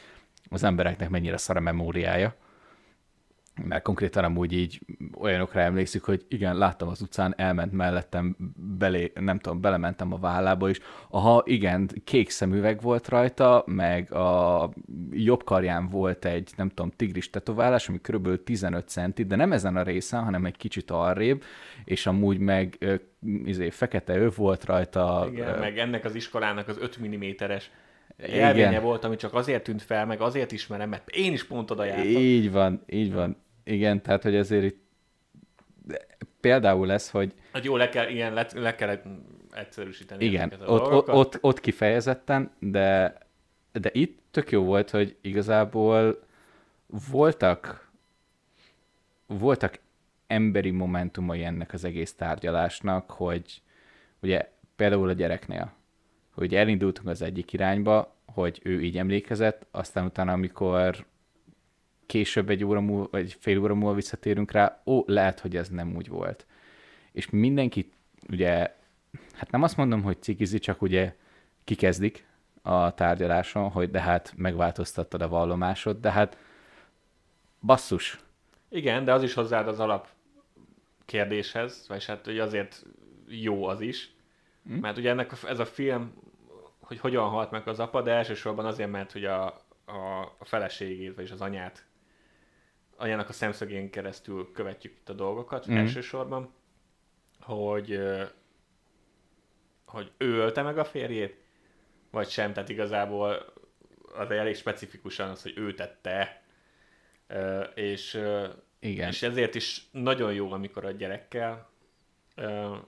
az 0.50 0.62
embereknek 0.62 1.08
mennyire 1.08 1.36
szar 1.36 1.56
a 1.56 1.60
memóriája 1.60 2.34
mert 3.64 3.82
konkrétan 3.82 4.24
amúgy 4.24 4.52
így 4.52 4.80
olyanokra 5.20 5.60
emlékszik, 5.60 6.02
hogy 6.02 6.24
igen, 6.28 6.56
láttam 6.56 6.88
az 6.88 7.00
utcán, 7.00 7.34
elment 7.36 7.72
mellettem, 7.72 8.36
belé, 8.78 9.12
nem 9.14 9.38
tudom, 9.38 9.60
belementem 9.60 10.12
a 10.12 10.18
vállába 10.18 10.68
is. 10.68 10.80
Aha, 11.10 11.42
igen, 11.46 11.90
kék 12.04 12.30
szemüveg 12.30 12.80
volt 12.80 13.08
rajta, 13.08 13.62
meg 13.66 14.12
a 14.12 14.70
jobb 15.10 15.44
karján 15.44 15.88
volt 15.88 16.24
egy, 16.24 16.50
nem 16.56 16.68
tudom, 16.68 16.90
tigris 16.96 17.30
tetoválás, 17.30 17.88
ami 17.88 17.98
kb. 18.02 18.42
15 18.44 18.88
centi, 18.88 19.24
de 19.24 19.36
nem 19.36 19.52
ezen 19.52 19.76
a 19.76 19.82
részen, 19.82 20.24
hanem 20.24 20.44
egy 20.44 20.56
kicsit 20.56 20.90
arrébb, 20.90 21.42
és 21.84 22.06
amúgy 22.06 22.38
meg 22.38 22.78
izé, 23.44 23.70
fekete 23.70 24.16
öv 24.16 24.36
volt 24.36 24.64
rajta. 24.64 25.28
Igen, 25.30 25.54
ö... 25.54 25.58
meg 25.58 25.78
ennek 25.78 26.04
az 26.04 26.14
iskolának 26.14 26.68
az 26.68 26.78
5 26.80 26.98
mm-es 27.06 27.70
jelvénye 28.26 28.80
volt, 28.80 29.04
ami 29.04 29.16
csak 29.16 29.34
azért 29.34 29.62
tűnt 29.62 29.82
fel, 29.82 30.06
meg 30.06 30.20
azért 30.20 30.52
ismerem, 30.52 30.88
mert 30.88 31.08
én 31.08 31.32
is 31.32 31.46
pont 31.46 31.70
oda 31.70 31.84
jártam. 31.84 32.06
Így 32.06 32.50
van, 32.52 32.82
így 32.86 33.12
van 33.12 33.36
igen, 33.72 34.02
tehát 34.02 34.22
hogy 34.22 34.34
ezért 34.34 34.64
itt 34.64 34.86
például 36.40 36.86
lesz, 36.86 37.10
hogy... 37.10 37.34
Hát 37.52 37.64
jó, 37.64 37.76
le 37.76 37.88
kell, 37.88 38.08
igen, 38.08 38.32
le, 38.32 38.46
le 38.54 38.74
kell 38.74 39.00
egyszerűsíteni. 39.50 40.24
Igen, 40.24 40.52
ott, 40.66 40.90
ott, 40.90 41.08
ott, 41.08 41.38
ott 41.40 41.60
kifejezetten, 41.60 42.50
de, 42.58 43.18
de 43.72 43.90
itt 43.92 44.18
tök 44.30 44.50
jó 44.50 44.64
volt, 44.64 44.90
hogy 44.90 45.16
igazából 45.20 46.22
voltak 47.10 47.88
voltak 49.28 49.78
emberi 50.26 50.70
momentumai 50.70 51.44
ennek 51.44 51.72
az 51.72 51.84
egész 51.84 52.14
tárgyalásnak, 52.14 53.10
hogy 53.10 53.62
ugye 54.20 54.50
például 54.76 55.08
a 55.08 55.12
gyereknél, 55.12 55.72
hogy 56.30 56.54
elindultunk 56.54 57.08
az 57.08 57.22
egyik 57.22 57.52
irányba, 57.52 58.16
hogy 58.26 58.60
ő 58.62 58.82
így 58.82 58.98
emlékezett, 58.98 59.66
aztán 59.70 60.04
utána, 60.04 60.32
amikor 60.32 61.06
később 62.08 62.50
egy 62.50 62.64
óra 62.64 62.80
múlva, 62.80 63.08
vagy 63.10 63.36
fél 63.40 63.58
óra 63.58 63.74
múlva 63.74 63.94
visszatérünk 63.94 64.50
rá, 64.50 64.82
ó, 64.86 65.02
lehet, 65.06 65.40
hogy 65.40 65.56
ez 65.56 65.68
nem 65.68 65.96
úgy 65.96 66.08
volt. 66.08 66.46
És 67.12 67.30
mindenki 67.30 67.90
ugye, 68.30 68.76
hát 69.32 69.50
nem 69.50 69.62
azt 69.62 69.76
mondom, 69.76 70.02
hogy 70.02 70.22
cikizi, 70.22 70.58
csak 70.58 70.82
ugye 70.82 71.14
kikezdik 71.64 72.26
a 72.62 72.94
tárgyaláson, 72.94 73.70
hogy 73.70 73.90
de 73.90 74.00
hát 74.00 74.32
megváltoztattad 74.36 75.22
a 75.22 75.28
vallomásod, 75.28 76.00
de 76.00 76.10
hát 76.10 76.38
basszus. 77.60 78.18
Igen, 78.68 79.04
de 79.04 79.12
az 79.12 79.22
is 79.22 79.34
hozzáad 79.34 79.68
az 79.68 79.80
alap 79.80 80.08
kérdéshez, 81.04 81.84
vagy 81.88 82.04
hát 82.04 82.24
hogy 82.24 82.38
azért 82.38 82.84
jó 83.26 83.64
az 83.64 83.80
is, 83.80 84.14
hm? 84.66 84.74
mert 84.74 84.96
ugye 84.96 85.10
ennek 85.10 85.32
ez 85.46 85.58
a 85.58 85.66
film, 85.66 86.12
hogy 86.80 86.98
hogyan 86.98 87.28
halt 87.28 87.50
meg 87.50 87.68
az 87.68 87.80
apa, 87.80 88.02
de 88.02 88.10
elsősorban 88.10 88.66
azért, 88.66 88.90
mert 88.90 89.12
hogy 89.12 89.24
a, 89.24 89.46
a, 89.84 90.34
a 90.38 90.44
feleségét, 90.44 91.14
vagyis 91.14 91.30
az 91.30 91.40
anyát 91.40 91.87
anyának 92.98 93.28
a 93.28 93.32
szemszögén 93.32 93.90
keresztül 93.90 94.52
követjük 94.52 94.92
itt 94.96 95.08
a 95.08 95.12
dolgokat 95.12 95.70
mm. 95.70 95.76
elsősorban, 95.76 96.52
hogy, 97.40 98.00
hogy 99.84 100.12
ő 100.16 100.34
ölte 100.34 100.62
meg 100.62 100.78
a 100.78 100.84
férjét, 100.84 101.36
vagy 102.10 102.28
sem, 102.28 102.52
tehát 102.52 102.68
igazából 102.68 103.52
az 104.14 104.30
elég 104.30 104.56
specifikusan 104.56 105.30
az, 105.30 105.42
hogy 105.42 105.52
ő 105.56 105.74
tette, 105.74 106.42
és, 107.74 108.20
Igen. 108.78 109.08
és 109.08 109.22
ezért 109.22 109.54
is 109.54 109.88
nagyon 109.90 110.32
jó, 110.32 110.52
amikor 110.52 110.84
a 110.84 110.90
gyerekkel, 110.90 111.70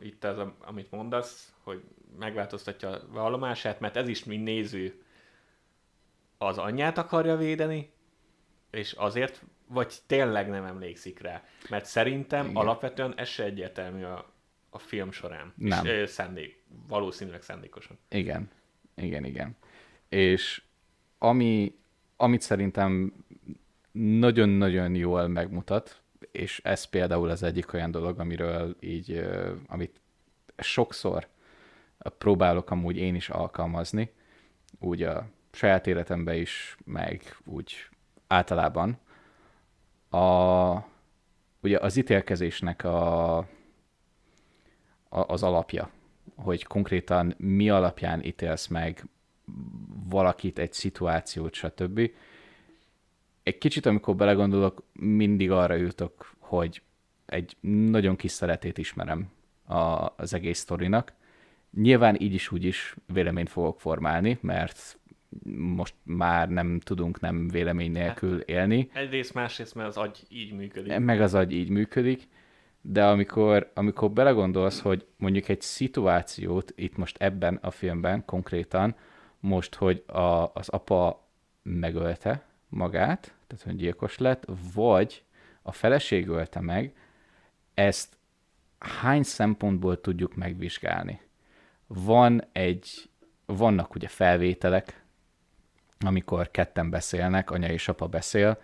itt 0.01 0.25
az, 0.25 0.49
amit 0.61 0.91
mondasz, 0.91 1.55
hogy 1.63 1.83
megváltoztatja 2.19 2.91
a 2.91 3.07
vallomását, 3.09 3.81
mert 3.81 3.97
ez 3.97 4.09
is, 4.09 4.25
mint 4.25 4.45
néző, 4.45 5.03
az 6.39 6.59
anyját 6.59 6.99
akarja 6.99 7.37
védeni, 7.37 7.93
és 8.71 8.93
azért 8.93 9.43
vagy 9.73 9.99
tényleg 10.07 10.49
nem 10.49 10.65
emlékszik 10.65 11.21
rá. 11.21 11.43
Mert 11.69 11.85
szerintem 11.85 12.45
Igen. 12.45 12.57
alapvetően 12.57 13.15
ez 13.17 13.29
se 13.29 13.45
egyértelmű 13.45 14.03
a, 14.03 14.33
a 14.71 14.79
film 14.79 15.11
során. 15.11 15.53
Nem. 15.57 15.87
És 15.87 16.11
szándék, 16.11 16.63
valószínűleg 16.89 17.43
szándékosan. 17.43 17.99
Igen. 18.09 18.51
Igen, 18.95 19.25
igen. 19.25 19.57
És 20.09 20.63
ami, 21.19 21.79
amit 22.17 22.41
szerintem 22.41 23.13
nagyon-nagyon 23.93 24.95
jól 24.95 25.29
megmutat, 25.29 26.03
és 26.33 26.61
ez 26.65 26.85
például 26.85 27.31
az 27.31 27.43
egyik 27.43 27.73
olyan 27.73 27.91
dolog, 27.91 28.19
amiről 28.19 28.77
így, 28.81 29.29
amit 29.67 30.01
sokszor 30.59 31.29
próbálok 32.19 32.71
amúgy 32.71 32.97
én 32.97 33.15
is 33.15 33.29
alkalmazni, 33.29 34.13
úgy 34.79 35.03
a 35.03 35.29
saját 35.53 35.87
életemben 35.87 36.35
is, 36.35 36.77
meg 36.85 37.37
úgy 37.45 37.89
általában, 38.27 38.99
a, 40.11 40.89
ugye 41.61 41.79
az 41.79 41.97
ítélkezésnek 41.97 42.85
a, 42.85 43.37
a, 43.37 43.47
az 45.09 45.43
alapja, 45.43 45.91
hogy 46.35 46.65
konkrétan 46.65 47.35
mi 47.37 47.71
alapján 47.71 48.25
ítélsz 48.25 48.67
meg 48.67 49.05
valakit, 50.09 50.59
egy 50.59 50.73
szituációt, 50.73 51.55
stb. 51.55 52.11
Egy 53.43 53.59
kicsit, 53.59 53.87
amikor 53.87 54.17
belegondolok, 54.17 54.83
mindig 54.93 55.51
arra 55.51 55.75
jutok, 55.75 56.35
hogy 56.39 56.83
egy 57.27 57.57
nagyon 57.61 58.17
kis 58.17 58.31
szeretét 58.31 58.79
ismerem 58.79 59.31
a, 59.65 60.13
az 60.17 60.35
egész 60.35 60.59
sztorinak. 60.59 61.13
Nyilván 61.71 62.21
így 62.21 62.35
is 62.35 62.53
úgy 62.53 62.65
is 62.65 62.97
véleményt 63.07 63.51
fogok 63.51 63.81
formálni, 63.81 64.39
mert 64.41 65.00
most 65.57 65.95
már 66.03 66.49
nem 66.49 66.81
tudunk 66.81 67.21
nem 67.21 67.49
vélemény 67.49 67.91
nélkül 67.91 68.37
hát, 68.37 68.49
élni. 68.49 68.91
Egyrészt, 68.93 69.35
másrészt, 69.35 69.75
mert 69.75 69.89
az 69.89 69.97
agy 69.97 70.27
így 70.29 70.53
működik. 70.53 70.99
Meg 70.99 71.21
az 71.21 71.35
agy 71.35 71.53
így 71.53 71.69
működik, 71.69 72.29
de 72.81 73.07
amikor, 73.07 73.71
amikor 73.75 74.11
belegondolsz, 74.11 74.81
hogy 74.81 75.07
mondjuk 75.17 75.49
egy 75.49 75.61
szituációt 75.61 76.73
itt 76.77 76.97
most 76.97 77.17
ebben 77.19 77.59
a 77.63 77.71
filmben 77.71 78.25
konkrétan, 78.25 78.95
most, 79.41 79.75
hogy 79.75 80.05
a, 80.07 80.51
az 80.55 80.69
apa 80.69 81.29
megölte 81.63 82.45
magát, 82.69 83.35
tehát 83.47 83.65
hogy 83.65 83.77
gyilkos 83.77 84.19
lett, 84.19 84.45
vagy 84.75 85.23
a 85.63 85.73
feleség 85.73 86.29
ölte 86.29 86.61
meg, 86.61 86.95
ezt 87.75 88.17
hány 88.79 89.23
szempontból 89.23 90.01
tudjuk 90.01 90.35
megvizsgálni? 90.35 91.21
Van 91.87 92.45
egy, 92.53 93.11
vannak 93.47 93.95
ugye 93.95 94.09
felvételek, 94.09 95.00
amikor 96.05 96.51
ketten 96.51 96.91
beszélnek, 96.91 97.51
anya 97.51 97.69
és 97.69 97.89
apa 97.89 98.07
beszél, 98.07 98.61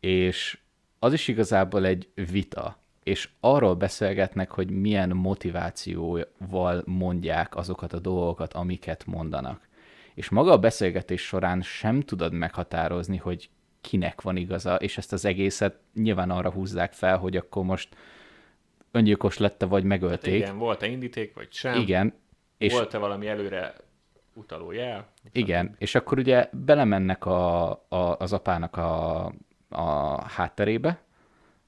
és 0.00 0.58
az 0.98 1.12
is 1.12 1.28
igazából 1.28 1.86
egy 1.86 2.08
vita, 2.30 2.78
és 3.02 3.28
arról 3.40 3.74
beszélgetnek, 3.74 4.50
hogy 4.50 4.70
milyen 4.70 5.08
motivációval 5.08 6.82
mondják 6.84 7.56
azokat 7.56 7.92
a 7.92 7.98
dolgokat, 7.98 8.52
amiket 8.52 9.06
mondanak. 9.06 9.68
És 10.14 10.28
maga 10.28 10.52
a 10.52 10.58
beszélgetés 10.58 11.22
során 11.22 11.62
sem 11.62 12.00
tudod 12.00 12.32
meghatározni, 12.32 13.16
hogy 13.16 13.50
kinek 13.80 14.20
van 14.20 14.36
igaza, 14.36 14.74
és 14.74 14.98
ezt 14.98 15.12
az 15.12 15.24
egészet 15.24 15.78
nyilván 15.94 16.30
arra 16.30 16.50
húzzák 16.50 16.92
fel, 16.92 17.18
hogy 17.18 17.36
akkor 17.36 17.64
most 17.64 17.96
öngyilkos 18.90 19.38
lette, 19.38 19.66
vagy 19.66 19.84
megölték. 19.84 20.32
Hát 20.32 20.42
igen, 20.42 20.58
volt-e 20.58 20.86
indíték, 20.86 21.34
vagy 21.34 21.52
sem? 21.52 21.80
Igen. 21.80 22.14
És 22.58 22.72
volt-e 22.72 22.98
valami 22.98 23.26
előre 23.26 23.74
utaló 24.38 24.72
jel. 24.72 25.08
Igen, 25.32 25.74
és 25.78 25.94
akkor 25.94 26.18
ugye 26.18 26.48
belemennek 26.52 27.26
a, 27.26 27.70
a, 27.70 28.16
az 28.18 28.32
apának 28.32 28.76
a, 28.76 29.24
a 29.68 30.22
hátterébe, 30.28 31.02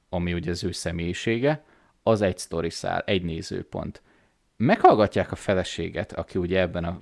ami 0.09 0.35
ugye 0.35 0.51
az 0.51 0.65
ő 0.65 0.73
személyisége, 0.73 1.65
az 2.03 2.21
egy 2.21 2.39
sztori 2.39 2.71
szál, 2.71 3.03
egy 3.07 3.23
nézőpont. 3.23 4.03
Meghallgatják 4.57 5.33
a 5.33 5.37
feleséget, 5.37 6.13
aki 6.13 6.39
ugye 6.39 6.61
ebben 6.61 6.85
a 6.85 7.01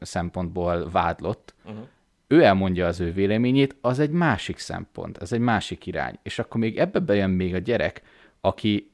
szempontból 0.00 0.90
vádlott, 0.90 1.54
uh-huh. 1.64 1.86
ő 2.26 2.42
elmondja 2.42 2.86
az 2.86 3.00
ő 3.00 3.12
véleményét, 3.12 3.76
az 3.80 3.98
egy 3.98 4.10
másik 4.10 4.58
szempont, 4.58 5.18
az 5.18 5.32
egy 5.32 5.40
másik 5.40 5.86
irány. 5.86 6.18
És 6.22 6.38
akkor 6.38 6.60
még 6.60 6.78
ebbe 6.78 6.98
bejön 6.98 7.30
még 7.30 7.54
a 7.54 7.58
gyerek, 7.58 8.02
aki 8.40 8.92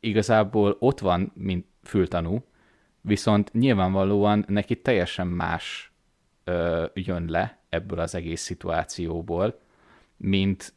igazából 0.00 0.76
ott 0.78 1.00
van, 1.00 1.32
mint 1.34 1.66
fültanú, 1.82 2.44
viszont 3.06 3.52
nyilvánvalóan 3.52 4.44
neki 4.48 4.80
teljesen 4.80 5.26
más 5.26 5.92
ö, 6.44 6.84
jön 6.94 7.24
le 7.28 7.58
ebből 7.68 7.98
az 7.98 8.14
egész 8.14 8.40
szituációból, 8.40 9.58
mint, 10.16 10.74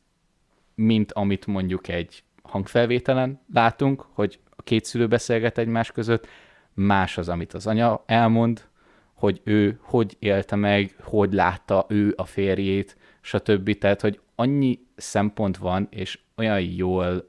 mint 0.75 1.11
amit 1.11 1.45
mondjuk 1.45 1.87
egy 1.87 2.23
hangfelvételen 2.43 3.41
látunk, 3.53 4.05
hogy 4.11 4.39
a 4.49 4.61
két 4.61 4.85
szülő 4.85 5.07
beszélget 5.07 5.57
egymás 5.57 5.91
között, 5.91 6.27
más 6.73 7.17
az, 7.17 7.29
amit 7.29 7.53
az 7.53 7.67
anya 7.67 8.03
elmond, 8.05 8.67
hogy 9.13 9.41
ő 9.43 9.79
hogy 9.81 10.15
élte 10.19 10.55
meg, 10.55 10.95
hogy 11.01 11.33
látta 11.33 11.85
ő 11.89 12.13
a 12.17 12.25
férjét, 12.25 12.97
stb. 13.21 13.77
Tehát, 13.77 14.01
hogy 14.01 14.19
annyi 14.35 14.79
szempont 14.95 15.57
van, 15.57 15.87
és 15.89 16.19
olyan 16.35 16.61
jól 16.61 17.25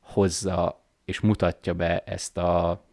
hozza 0.00 0.82
és 1.04 1.20
mutatja 1.20 1.74
be 1.74 1.98
ezt 1.98 2.38
a 2.38 2.83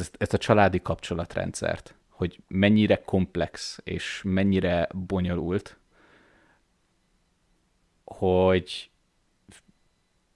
ezt, 0.00 0.16
ezt 0.18 0.32
a 0.32 0.38
családi 0.38 0.82
kapcsolatrendszert, 0.82 1.94
hogy 2.08 2.38
mennyire 2.48 3.02
komplex 3.04 3.80
és 3.84 4.20
mennyire 4.24 4.88
bonyolult, 4.92 5.78
hogy 8.04 8.90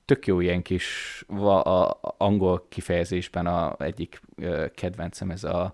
tök 0.04 0.26
jó 0.26 0.40
ilyen 0.40 0.62
kis 0.62 1.24
va, 1.26 1.62
a, 1.62 1.98
angol 2.16 2.66
kifejezésben 2.68 3.46
a 3.46 3.76
egyik 3.78 4.20
kedvencem, 4.74 5.30
ez 5.30 5.44
a 5.44 5.72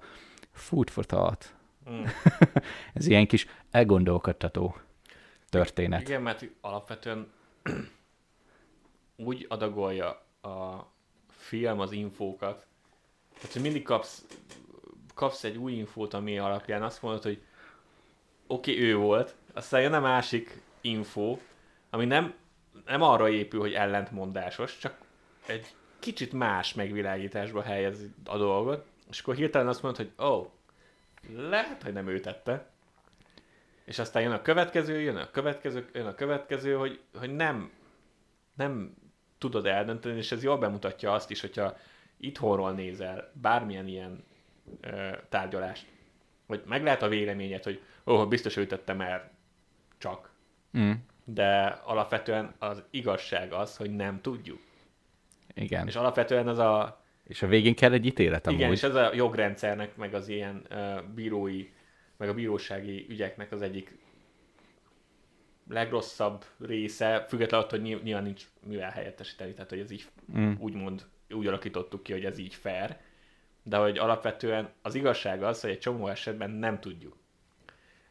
food 0.53 0.91
for 0.91 1.07
thought. 1.07 1.55
Mm. 1.91 2.03
ez 2.95 3.07
ilyen 3.07 3.27
kis 3.27 3.47
elgondolkodtató 3.71 4.77
történet. 5.49 6.01
Igen, 6.01 6.23
mert 6.23 6.47
alapvetően 6.61 7.33
úgy 9.17 9.47
adagolja 9.49 10.09
a 10.43 10.87
film 11.29 11.81
az 11.81 11.93
infókat, 11.93 12.67
tehát, 13.35 13.53
hogy 13.53 13.63
mindig 13.63 13.83
kapsz, 13.83 14.25
kapsz 15.15 15.45
egy 15.45 15.57
új 15.57 15.73
infót, 15.73 16.15
ami 16.15 16.39
alapján 16.39 16.83
azt 16.83 17.03
mondod, 17.03 17.23
hogy 17.23 17.43
oké, 18.47 18.73
okay, 18.73 18.85
ő 18.85 18.97
volt, 18.97 19.35
aztán 19.53 19.81
jön 19.81 19.93
a 19.93 20.01
másik 20.01 20.61
info, 20.81 21.39
ami 21.91 22.05
nem, 22.05 22.35
nem 22.87 23.03
arra 23.03 23.29
épül, 23.29 23.61
hogy 23.61 23.73
ellentmondásos, 23.73 24.79
csak 24.79 24.99
egy 25.47 25.75
kicsit 25.99 26.33
más 26.33 26.75
megvilágításba 26.75 27.63
helyez 27.63 27.99
a 28.25 28.37
dolgot, 28.37 28.87
és 29.11 29.21
akkor 29.21 29.35
hirtelen 29.35 29.69
azt 29.69 29.83
mondod, 29.83 30.01
hogy 30.01 30.27
ó, 30.27 30.31
oh, 30.31 30.51
lehet, 31.37 31.83
hogy 31.83 31.93
nem 31.93 32.09
ő 32.09 32.21
tette. 32.21 32.71
És 33.85 33.99
aztán 33.99 34.23
jön 34.23 34.33
a 34.33 34.43
következő, 34.43 35.01
jön 35.01 35.17
a 35.17 35.31
következő, 35.31 35.89
jön 35.93 36.07
a 36.07 36.15
következő, 36.15 36.75
hogy, 36.75 37.01
hogy 37.19 37.35
nem, 37.35 37.73
nem 38.55 38.95
tudod 39.39 39.67
eldönteni, 39.67 40.17
és 40.17 40.33
ez 40.33 40.43
jól 40.43 40.59
bemutatja 40.59 41.13
azt 41.13 41.31
is, 41.31 41.41
hogyha 41.41 41.77
itthonról 42.17 42.73
nézel 42.73 43.33
bármilyen 43.41 43.89
ilyen 43.89 44.25
ö, 44.81 45.11
tárgyalást, 45.29 45.87
vagy 46.47 46.63
meg 46.67 46.83
lehet 46.83 47.03
a 47.03 47.09
véleményed, 47.09 47.63
hogy 47.63 47.83
ó, 48.07 48.13
oh, 48.13 48.29
biztos 48.29 48.57
ő 48.57 48.67
tette, 48.67 48.93
mert 48.93 49.31
csak. 49.99 50.31
Mm. 50.79 50.93
De 51.25 51.67
alapvetően 51.85 52.55
az 52.59 52.83
igazság 52.91 53.53
az, 53.53 53.77
hogy 53.77 53.91
nem 53.91 54.21
tudjuk. 54.21 54.61
Igen. 55.55 55.87
És 55.87 55.97
alapvetően 55.97 56.49
az 56.49 56.59
a... 56.59 57.03
És 57.25 57.43
a 57.43 57.47
végén 57.47 57.75
kell 57.75 57.93
egy 57.93 58.07
ítélet 58.07 58.47
amúgy. 58.47 58.59
Igen, 58.59 58.73
és 58.73 58.83
ez 58.83 58.95
a 58.95 59.15
jogrendszernek, 59.15 59.97
meg 59.97 60.15
az 60.15 60.29
ilyen 60.29 60.67
uh, 60.71 61.03
bírói, 61.15 61.69
meg 62.17 62.29
a 62.29 62.35
bírósági 62.35 63.07
ügyeknek 63.09 63.53
az 63.53 63.63
egyik 63.63 63.99
legrosszabb 65.69 66.45
része, 66.59 67.25
függetlenül 67.29 67.67
attól, 67.67 67.79
hogy 67.81 68.03
nyilván 68.03 68.23
nincs 68.23 68.47
mivel 68.67 68.91
helyettesíteni, 68.91 69.53
tehát 69.53 69.71
hogy 69.71 69.79
ez 69.79 69.91
így 69.91 70.07
mm. 70.37 70.53
úgymond 70.59 71.07
úgy 71.35 71.47
alakítottuk 71.47 72.03
ki, 72.03 72.13
hogy 72.13 72.25
ez 72.25 72.39
így 72.39 72.55
fair, 72.55 72.97
de 73.63 73.77
hogy 73.77 73.99
alapvetően 73.99 74.73
az 74.83 74.95
igazság 74.95 75.43
az, 75.43 75.61
hogy 75.61 75.71
egy 75.71 75.79
csomó 75.79 76.09
esetben 76.09 76.51
nem 76.51 76.81
tudjuk. 76.81 77.17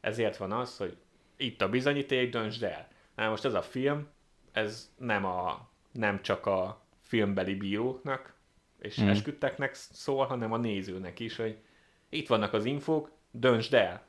Ezért 0.02 0.38
van 0.38 0.52
az, 0.52 0.78
hogy 0.78 0.98
itt 1.38 1.62
a 1.62 1.70
bizonyíték, 1.70 2.32
döntsd 2.32 2.64
el. 2.64 2.88
Na 3.16 3.30
most 3.30 3.46
ez 3.46 3.54
a 3.54 3.62
film, 3.62 4.08
ez 4.52 4.92
nem, 4.98 5.26
a, 5.26 5.70
nem 5.92 6.22
csak 6.22 6.46
a 6.46 6.86
filmbeli 7.02 7.56
bíróknak 7.56 8.34
és 8.80 9.02
mm. 9.02 9.08
esküdteknek 9.08 9.74
szól, 9.74 10.26
hanem 10.26 10.52
a 10.52 10.58
nézőnek 10.58 11.20
is, 11.20 11.36
hogy 11.36 11.58
itt 12.10 12.28
vannak 12.28 12.54
az 12.54 12.66
infók, 12.66 13.12
döntsd 13.32 13.74
el. 13.74 14.06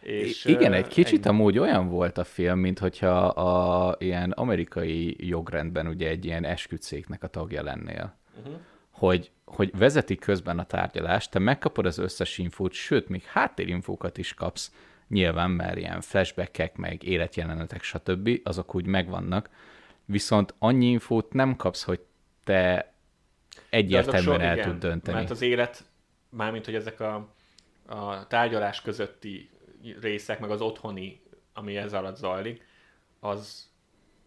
És, 0.00 0.44
Igen, 0.44 0.72
egy 0.72 0.86
kicsit 0.86 1.26
ennyi. 1.26 1.36
amúgy 1.36 1.58
olyan 1.58 1.88
volt 1.88 2.18
a 2.18 2.24
film, 2.24 2.58
mint 2.58 2.78
hogyha 2.78 3.26
a 3.26 3.96
ilyen 3.98 4.30
amerikai 4.30 5.26
jogrendben 5.28 5.86
ugye 5.86 6.08
egy 6.08 6.24
ilyen 6.24 6.44
esküdszéknek 6.44 7.22
a 7.22 7.26
tagja 7.26 7.62
lennél. 7.62 8.17
Uh-huh. 8.38 8.60
Hogy, 8.90 9.30
hogy 9.44 9.70
vezeti 9.78 10.16
közben 10.16 10.58
a 10.58 10.64
tárgyalást, 10.64 11.30
te 11.30 11.38
megkapod 11.38 11.86
az 11.86 11.98
összes 11.98 12.38
infót, 12.38 12.72
sőt, 12.72 13.08
még 13.08 13.22
háttérinfókat 13.22 14.18
is 14.18 14.34
kapsz, 14.34 14.72
nyilván, 15.08 15.50
mert 15.50 15.76
ilyen 15.76 16.00
flashbackek, 16.00 16.76
meg 16.76 17.02
életjelenetek, 17.02 17.82
stb. 17.82 18.40
azok 18.44 18.74
úgy 18.74 18.86
megvannak, 18.86 19.50
viszont 20.04 20.54
annyi 20.58 20.86
infót 20.86 21.32
nem 21.32 21.56
kapsz, 21.56 21.82
hogy 21.82 22.00
te 22.44 22.92
egyértelműen 23.70 24.40
el 24.40 24.60
tud 24.60 24.78
dönteni. 24.78 25.16
Mert 25.16 25.30
az 25.30 25.42
élet, 25.42 25.84
mármint, 26.28 26.64
hogy 26.64 26.74
ezek 26.74 27.00
a, 27.00 27.34
a 27.86 28.26
tárgyalás 28.26 28.82
közötti 28.82 29.50
részek, 30.00 30.40
meg 30.40 30.50
az 30.50 30.60
otthoni, 30.60 31.20
ami 31.52 31.76
ez 31.76 31.92
alatt 31.92 32.16
zajlik, 32.16 32.66
az 33.20 33.70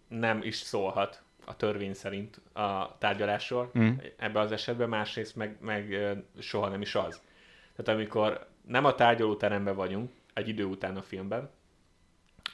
nem 0.07 0.41
is 0.43 0.55
szólhat 0.55 1.23
a 1.45 1.55
törvény 1.55 1.93
szerint 1.93 2.41
a 2.53 2.97
tárgyalásról 2.97 3.71
mm. 3.79 3.91
ebben 4.17 4.43
az 4.43 4.51
esetben, 4.51 4.89
másrészt 4.89 5.35
meg, 5.35 5.57
meg 5.59 5.97
soha 6.39 6.67
nem 6.67 6.81
is 6.81 6.95
az. 6.95 7.21
Tehát 7.75 7.99
amikor 7.99 8.47
nem 8.61 8.85
a 8.85 8.95
tárgyalóteremben 8.95 9.75
vagyunk, 9.75 10.11
egy 10.33 10.47
idő 10.47 10.63
után 10.63 10.97
a 10.97 11.01
filmben, 11.01 11.49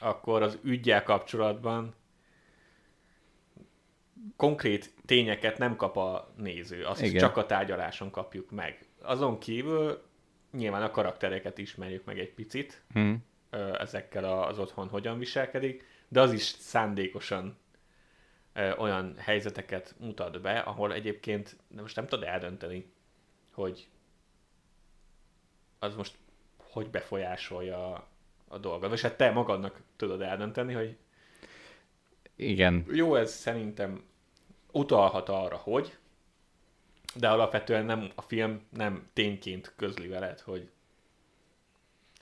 akkor 0.00 0.42
az 0.42 0.58
ügyjel 0.62 1.02
kapcsolatban 1.02 1.94
konkrét 4.36 4.92
tényeket 5.06 5.58
nem 5.58 5.76
kap 5.76 5.96
a 5.96 6.32
néző, 6.36 6.84
azt 6.84 7.02
Igen. 7.02 7.18
csak 7.18 7.36
a 7.36 7.46
tárgyaláson 7.46 8.10
kapjuk 8.10 8.50
meg. 8.50 8.86
Azon 9.02 9.38
kívül 9.38 10.02
nyilván 10.52 10.82
a 10.82 10.90
karaktereket 10.90 11.58
ismerjük 11.58 12.04
meg 12.04 12.18
egy 12.18 12.32
picit, 12.32 12.82
hmm. 12.92 13.24
ezekkel 13.78 14.42
az 14.42 14.58
otthon 14.58 14.88
hogyan 14.88 15.18
viselkedik, 15.18 15.84
de 16.08 16.20
az 16.20 16.32
is 16.32 16.42
szándékosan 16.42 17.56
olyan 18.78 19.16
helyzeteket 19.16 19.94
mutat 19.98 20.40
be, 20.40 20.58
ahol 20.58 20.92
egyébként 20.92 21.56
de 21.68 21.80
most 21.80 21.96
nem 21.96 22.06
tudod 22.06 22.28
eldönteni, 22.28 22.92
hogy 23.52 23.88
az 25.78 25.94
most 25.94 26.16
hogy 26.56 26.90
befolyásolja 26.90 27.94
a, 27.94 28.08
a 28.48 28.58
dolgot. 28.58 28.88
Vagy 28.88 29.00
hát 29.00 29.16
te 29.16 29.30
magadnak 29.30 29.80
tudod 29.96 30.20
eldönteni, 30.22 30.72
hogy 30.72 30.96
igen. 32.36 32.84
Jó, 32.90 33.14
ez 33.14 33.32
szerintem 33.32 34.04
utalhat 34.72 35.28
arra, 35.28 35.56
hogy, 35.56 35.96
de 37.14 37.28
alapvetően 37.28 37.84
nem, 37.84 38.10
a 38.14 38.22
film 38.22 38.66
nem 38.70 39.08
tényként 39.12 39.72
közli 39.76 40.08
veled, 40.08 40.40
hogy, 40.40 40.70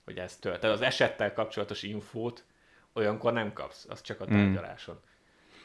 hogy 0.05 0.19
ez 0.19 0.37
tört. 0.37 0.61
Tehát 0.61 0.77
az 0.77 0.83
esettel 0.83 1.33
kapcsolatos 1.33 1.83
infót 1.83 2.45
olyankor 2.93 3.33
nem 3.33 3.53
kapsz, 3.53 3.87
az 3.89 4.01
csak 4.01 4.21
a 4.21 4.25
tárgyaláson. 4.25 4.95
Mm. 4.95 5.15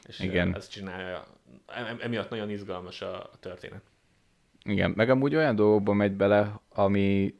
És 0.07 0.19
Igen. 0.19 0.55
ez 0.55 0.67
csinálja, 0.67 1.23
emiatt 1.99 2.29
nagyon 2.29 2.49
izgalmas 2.49 3.01
a, 3.01 3.29
történet. 3.39 3.81
Igen, 4.63 4.93
meg 4.95 5.09
amúgy 5.09 5.35
olyan 5.35 5.55
dolgokba 5.55 5.93
megy 5.93 6.13
bele, 6.13 6.59
ami, 6.69 7.35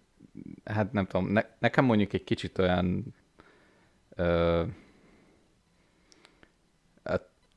hát 0.63 0.91
nem 0.91 1.05
tudom, 1.05 1.27
ne, 1.27 1.41
nekem 1.59 1.85
mondjuk 1.85 2.13
egy 2.13 2.23
kicsit 2.23 2.57
olyan 2.57 3.15
ö, 4.15 4.63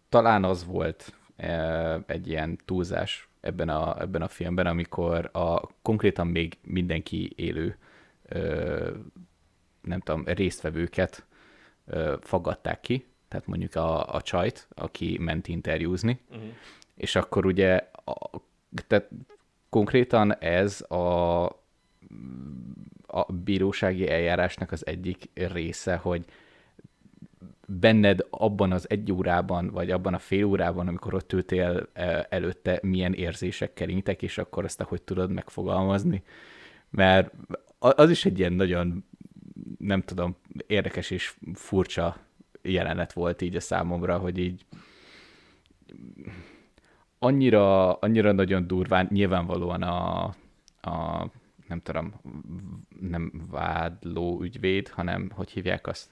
talán 0.08 0.44
az 0.44 0.64
volt 0.64 1.14
ö, 1.36 1.96
egy 2.06 2.28
ilyen 2.28 2.58
túlzás 2.64 3.28
ebben 3.40 3.68
a, 3.68 4.00
ebben 4.00 4.22
a 4.22 4.28
filmben, 4.28 4.66
amikor 4.66 5.30
a 5.32 5.60
konkrétan 5.82 6.26
még 6.26 6.58
mindenki 6.62 7.32
élő 7.36 7.78
ö, 8.28 8.90
nem 9.80 10.00
tudom, 10.00 10.24
résztvevőket 10.24 11.26
ö, 11.86 12.16
fogadták 12.20 12.80
ki, 12.80 13.06
tehát 13.34 13.48
mondjuk 13.48 13.74
a, 13.74 14.14
a 14.14 14.22
csajt, 14.22 14.68
aki 14.74 15.18
ment 15.20 15.48
interjúzni, 15.48 16.18
uh-huh. 16.30 16.44
és 16.94 17.16
akkor 17.16 17.46
ugye 17.46 17.90
a, 18.04 18.40
tehát 18.86 19.08
konkrétan 19.68 20.38
ez 20.38 20.80
a, 20.80 21.44
a 23.06 23.32
bírósági 23.44 24.08
eljárásnak 24.08 24.72
az 24.72 24.86
egyik 24.86 25.30
része, 25.34 25.96
hogy 25.96 26.24
benned 27.66 28.26
abban 28.30 28.72
az 28.72 28.90
egy 28.90 29.12
órában, 29.12 29.70
vagy 29.70 29.90
abban 29.90 30.14
a 30.14 30.18
fél 30.18 30.44
órában, 30.44 30.88
amikor 30.88 31.14
ott 31.14 31.32
ültél 31.32 31.88
e, 31.92 32.26
előtte, 32.30 32.78
milyen 32.82 33.12
érzések 33.12 33.72
kerintek, 33.72 34.22
és 34.22 34.38
akkor 34.38 34.64
azt 34.64 34.82
hogy 34.82 35.02
tudod 35.02 35.30
megfogalmazni. 35.30 36.22
Mert 36.90 37.32
az 37.78 38.10
is 38.10 38.24
egy 38.24 38.38
ilyen 38.38 38.52
nagyon, 38.52 39.04
nem 39.78 40.02
tudom, 40.02 40.36
érdekes 40.66 41.10
és 41.10 41.36
furcsa 41.54 42.16
jelenet 42.64 43.12
volt 43.12 43.42
így 43.42 43.56
a 43.56 43.60
számomra, 43.60 44.18
hogy 44.18 44.38
így 44.38 44.64
annyira, 47.18 47.92
annyira 47.92 48.32
nagyon 48.32 48.66
durván, 48.66 49.08
nyilvánvalóan 49.10 49.82
a, 49.82 50.24
a 50.80 51.26
nem 51.68 51.80
tudom, 51.82 52.14
nem 53.00 53.32
vádló 53.50 54.40
ügyvéd, 54.42 54.88
hanem 54.88 55.30
hogy 55.34 55.50
hívják 55.50 55.86
azt? 55.86 56.10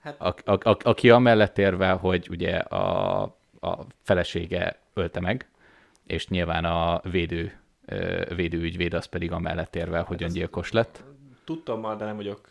Hát... 0.00 0.20
A, 0.20 0.34
a, 0.44 0.70
a, 0.70 0.76
aki 0.82 1.10
amellett 1.10 1.58
érve, 1.58 1.90
hogy 1.90 2.28
ugye 2.30 2.56
a, 2.56 3.22
a 3.60 3.86
felesége 4.02 4.80
ölte 4.94 5.20
meg, 5.20 5.50
és 6.06 6.28
nyilván 6.28 6.64
a 6.64 7.00
védő, 7.00 7.60
védőügyvéd 8.34 8.94
az 8.94 9.04
pedig 9.04 9.32
amellett 9.32 9.76
érve, 9.76 10.00
hogy 10.00 10.20
hát 10.20 10.30
öngyilkos 10.30 10.72
lett. 10.72 11.04
Tudtam 11.44 11.80
már, 11.80 11.96
de 11.96 12.04
nem 12.04 12.16
vagyok 12.16 12.48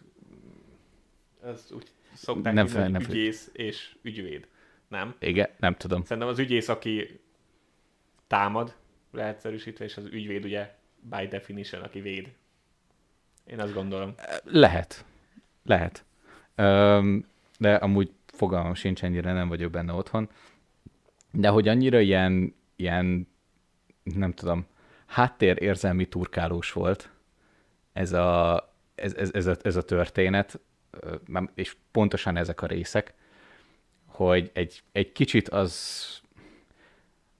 ez 1.44 1.72
úgy 1.76 1.92
szokták 2.22 2.54
Nem 2.54 2.66
hívni, 2.66 2.92
nem 2.92 3.02
ügyész 3.02 3.50
és 3.54 3.96
ügyvéd. 4.02 4.48
Nem? 4.88 5.16
Igen, 5.20 5.50
nem 5.60 5.76
tudom. 5.76 6.04
Szerintem 6.04 6.32
az 6.32 6.40
ügyész, 6.40 6.70
aki 6.70 7.20
támad, 8.28 8.76
leegyszerűsítve, 9.12 9.86
és 9.86 9.98
az 9.98 10.06
ügyvéd 10.06 10.46
ugye 10.46 10.76
by 11.00 11.28
definition, 11.28 11.82
aki 11.82 12.02
véd. 12.02 12.32
Én 13.46 13.60
azt 13.60 13.74
gondolom. 13.74 14.14
Lehet. 14.44 15.06
Lehet. 15.64 16.06
Öm, 16.56 17.26
de 17.58 17.76
amúgy 17.76 18.12
fogalmam 18.26 18.74
sincs 18.74 19.04
ennyire, 19.04 19.34
nem 19.34 19.48
vagyok 19.48 19.72
benne 19.72 19.94
otthon. 19.94 20.30
De 21.32 21.48
hogy 21.48 21.68
annyira 21.68 22.00
ilyen, 22.00 22.56
ilyen 22.76 23.28
nem 24.04 24.34
tudom, 24.34 24.66
háttér 25.06 25.62
érzelmi 25.62 26.08
turkálós 26.08 26.72
volt 26.72 27.10
ez 27.94 28.14
a, 28.14 28.56
ez, 28.96 29.14
ez, 29.14 29.30
ez, 29.34 29.46
a, 29.46 29.56
ez 29.62 29.76
a 29.76 29.82
történet, 29.82 30.60
és 31.54 31.76
pontosan 31.92 32.38
ezek 32.38 32.62
a 32.62 32.66
részek, 32.66 33.14
hogy 34.06 34.52
egy, 34.54 34.84
egy 34.92 35.12
kicsit 35.12 35.50
az, 35.50 36.22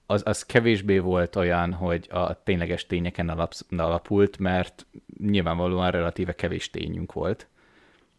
az, 0.06 0.22
az 0.24 0.46
kevésbé 0.46 0.98
volt 0.98 1.36
olyan, 1.36 1.72
hogy 1.72 2.08
a 2.10 2.42
tényleges 2.42 2.86
tényeken 2.86 3.28
alapsz, 3.28 3.66
alapult, 3.76 4.38
mert 4.38 4.86
nyilvánvalóan 5.18 5.90
relatíve 5.90 6.34
kevés 6.34 6.70
tényünk 6.70 7.12
volt, 7.12 7.48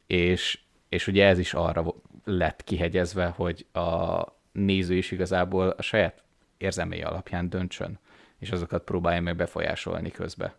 és, 0.08 0.60
és 0.90 1.08
ugye 1.08 1.26
ez 1.28 1.40
is 1.40 1.54
arra 1.54 1.86
lett 2.24 2.64
kihegyezve, 2.64 3.26
hogy 3.26 3.66
a 3.74 4.22
néző 4.52 4.96
is 4.96 5.12
igazából 5.12 5.68
a 5.68 5.82
saját 5.82 6.24
érzelmei 6.58 7.02
alapján 7.02 7.50
döntsön, 7.50 8.00
és 8.38 8.52
azokat 8.52 8.84
próbálja 8.84 9.22
meg 9.22 9.36
befolyásolni 9.36 10.12
közbe. 10.12 10.56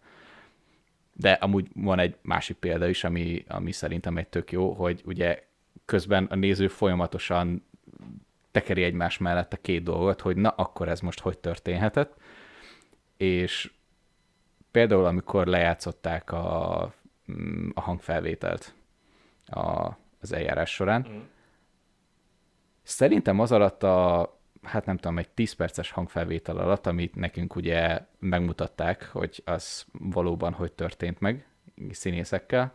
De 1.16 1.32
amúgy 1.32 1.68
van 1.74 1.98
egy 1.98 2.16
másik 2.22 2.56
példa 2.56 2.88
is, 2.88 3.04
ami, 3.04 3.44
ami 3.48 3.72
szerintem 3.72 4.16
egy 4.16 4.28
tök 4.28 4.52
jó, 4.52 4.72
hogy 4.72 5.02
ugye 5.04 5.42
közben 5.84 6.24
a 6.24 6.34
néző 6.34 6.68
folyamatosan 6.68 7.66
tekeri 8.50 8.82
egymás 8.82 9.18
mellett 9.18 9.52
a 9.52 9.56
két 9.56 9.82
dolgot, 9.82 10.20
hogy 10.20 10.36
na, 10.36 10.48
akkor 10.48 10.88
ez 10.88 11.00
most 11.00 11.20
hogy 11.20 11.38
történhetett. 11.38 12.16
És 13.16 13.72
például, 14.70 15.04
amikor 15.04 15.46
lejátszották 15.46 16.32
a, 16.32 16.92
mm, 17.32 17.68
a 17.74 17.80
hangfelvételt 17.80 18.74
a, 19.46 19.90
az 20.20 20.32
eljárás 20.32 20.70
során, 20.70 21.06
Mm. 21.08 21.20
Szerintem 22.82 23.40
az 23.40 23.52
alatt 23.52 23.82
a, 23.82 24.20
hát 24.64 24.86
nem 24.86 24.96
tudom, 24.96 25.18
egy 25.18 25.28
10 25.28 25.52
perces 25.52 25.90
hangfelvétel 25.90 26.56
alatt, 26.56 26.86
amit 26.86 27.14
nekünk 27.14 27.56
ugye 27.56 28.00
megmutatták, 28.18 29.08
hogy 29.12 29.42
az 29.44 29.84
valóban 29.92 30.52
hogy 30.52 30.72
történt 30.72 31.20
meg 31.20 31.46
színészekkel, 31.90 32.72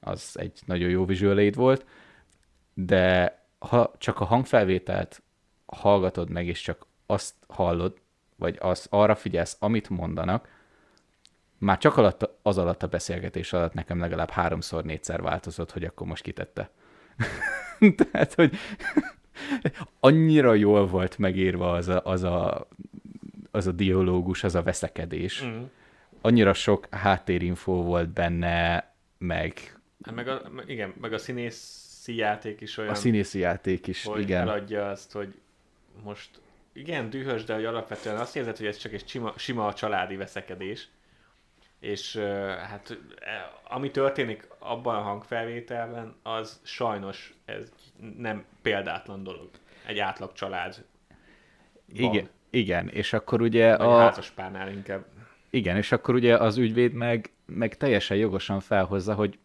az 0.00 0.36
egy 0.38 0.60
nagyon 0.66 0.88
jó 0.88 1.04
visual 1.04 1.50
volt, 1.50 1.86
de 2.74 3.38
ha 3.58 3.92
csak 3.98 4.20
a 4.20 4.24
hangfelvételt 4.24 5.22
hallgatod 5.66 6.30
meg, 6.30 6.46
és 6.46 6.60
csak 6.60 6.86
azt 7.06 7.34
hallod, 7.48 8.00
vagy 8.36 8.56
az, 8.60 8.86
arra 8.90 9.14
figyelsz, 9.14 9.56
amit 9.60 9.88
mondanak, 9.88 10.48
már 11.58 11.78
csak 11.78 11.96
alatt, 11.96 12.30
az 12.42 12.58
alatt 12.58 12.82
a 12.82 12.86
beszélgetés 12.86 13.52
alatt 13.52 13.74
nekem 13.74 14.00
legalább 14.00 14.30
háromszor, 14.30 14.84
négyszer 14.84 15.22
változott, 15.22 15.70
hogy 15.70 15.84
akkor 15.84 16.06
most 16.06 16.22
kitette. 16.22 16.70
Tehát, 18.10 18.34
hogy 18.34 18.56
annyira 20.00 20.54
jól 20.54 20.86
volt 20.86 21.18
megírva 21.18 21.72
az 21.72 21.88
a, 21.88 22.00
az 22.04 22.22
a, 22.22 22.68
az 23.50 23.66
a 23.66 23.72
dialógus, 23.72 24.44
az 24.44 24.54
a 24.54 24.62
veszekedés. 24.62 25.44
Mm. 25.44 25.62
Annyira 26.20 26.52
sok 26.52 26.86
háttérinfó 26.90 27.82
volt 27.82 28.08
benne, 28.08 28.92
meg 29.18 29.74
Hát 30.04 30.14
meg 30.14 30.28
a, 30.28 30.42
igen, 30.66 30.94
meg 31.00 31.12
a 31.12 31.18
színészi 31.18 32.14
játék 32.14 32.60
is 32.60 32.76
olyan, 32.76 32.90
a 32.90 32.94
színészi 32.94 33.38
játék 33.38 33.86
is, 33.86 34.04
hogy 34.04 34.20
igen. 34.20 34.40
eladja 34.40 34.88
azt, 34.88 35.12
hogy 35.12 35.34
most 36.02 36.30
igen, 36.72 37.10
dühös, 37.10 37.44
de 37.44 37.54
hogy 37.54 37.64
alapvetően 37.64 38.16
azt 38.16 38.36
érzed, 38.36 38.56
hogy 38.56 38.66
ez 38.66 38.76
csak 38.76 38.92
egy 38.92 39.08
sima, 39.08 39.32
sima 39.36 39.74
családi 39.74 40.16
veszekedés. 40.16 40.88
És 41.80 42.16
hát 42.68 42.98
eh, 43.18 43.74
ami 43.74 43.90
történik 43.90 44.48
abban 44.64 44.96
a 44.96 45.00
hangfelvételben, 45.00 46.14
az 46.22 46.60
sajnos 46.62 47.34
ez 47.44 47.72
nem 48.18 48.44
példátlan 48.62 49.22
dolog. 49.22 49.50
Egy 49.86 49.98
átlag 49.98 50.32
család. 50.32 50.84
Igen, 51.92 52.28
igen, 52.50 52.88
és 52.88 53.12
akkor 53.12 53.40
ugye 53.40 53.76
Vagy 53.76 53.86
a, 53.86 53.98
házaspárnál 53.98 54.70
inkább. 54.70 55.04
igen, 55.50 55.76
és 55.76 55.92
akkor 55.92 56.14
ugye 56.14 56.36
az 56.36 56.56
ügyvéd 56.56 56.92
meg, 56.92 57.32
meg 57.46 57.76
teljesen 57.76 58.16
jogosan 58.16 58.60
felhozza, 58.60 59.14
hogy 59.14 59.38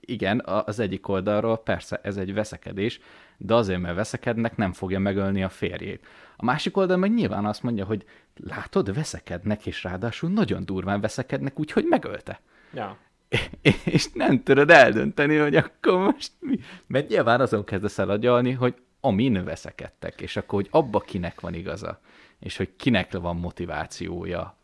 igen, 0.00 0.42
az 0.44 0.78
egyik 0.78 1.08
oldalról 1.08 1.58
persze 1.58 2.00
ez 2.02 2.16
egy 2.16 2.34
veszekedés, 2.34 3.00
de 3.36 3.54
azért, 3.54 3.80
mert 3.80 3.94
veszekednek, 3.94 4.56
nem 4.56 4.72
fogja 4.72 4.98
megölni 4.98 5.42
a 5.42 5.48
férjét. 5.48 6.06
A 6.36 6.44
másik 6.44 6.76
oldal 6.76 6.96
meg 6.96 7.14
nyilván 7.14 7.44
azt 7.46 7.62
mondja, 7.62 7.84
hogy 7.84 8.04
látod, 8.36 8.94
veszekednek, 8.94 9.66
és 9.66 9.82
ráadásul 9.82 10.30
nagyon 10.30 10.64
durván 10.64 11.00
veszekednek, 11.00 11.58
úgyhogy 11.58 11.84
megölte. 11.84 12.40
Ja. 12.74 12.96
És 13.84 14.12
nem 14.12 14.42
tudod 14.42 14.70
eldönteni, 14.70 15.36
hogy 15.36 15.56
akkor 15.56 15.98
most 15.98 16.32
mi. 16.38 16.58
Mert 16.86 17.08
nyilván 17.08 17.40
azon 17.40 17.64
kezdesz 17.64 17.98
el 17.98 18.10
agyalni, 18.10 18.52
hogy 18.52 18.74
amin 19.00 19.44
veszekedtek, 19.44 20.20
és 20.20 20.36
akkor, 20.36 20.60
hogy 20.60 20.68
abba 20.70 21.00
kinek 21.00 21.40
van 21.40 21.54
igaza, 21.54 22.00
és 22.38 22.56
hogy 22.56 22.76
kinek 22.76 23.12
van 23.12 23.36
motivációja 23.36 24.56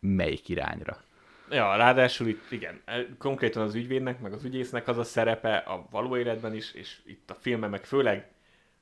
melyik 0.00 0.48
irányra. 0.48 1.04
Ja, 1.50 1.76
ráadásul 1.76 2.26
itt 2.26 2.50
igen, 2.50 2.82
konkrétan 3.18 3.62
az 3.62 3.74
ügyvédnek, 3.74 4.20
meg 4.20 4.32
az 4.32 4.44
ügyésznek 4.44 4.88
az 4.88 4.98
a 4.98 5.04
szerepe 5.04 5.56
a 5.56 5.86
való 5.90 6.16
életben 6.16 6.54
is, 6.54 6.72
és 6.72 7.00
itt 7.06 7.30
a 7.30 7.34
filmben 7.34 7.70
meg 7.70 7.84
főleg, 7.84 8.30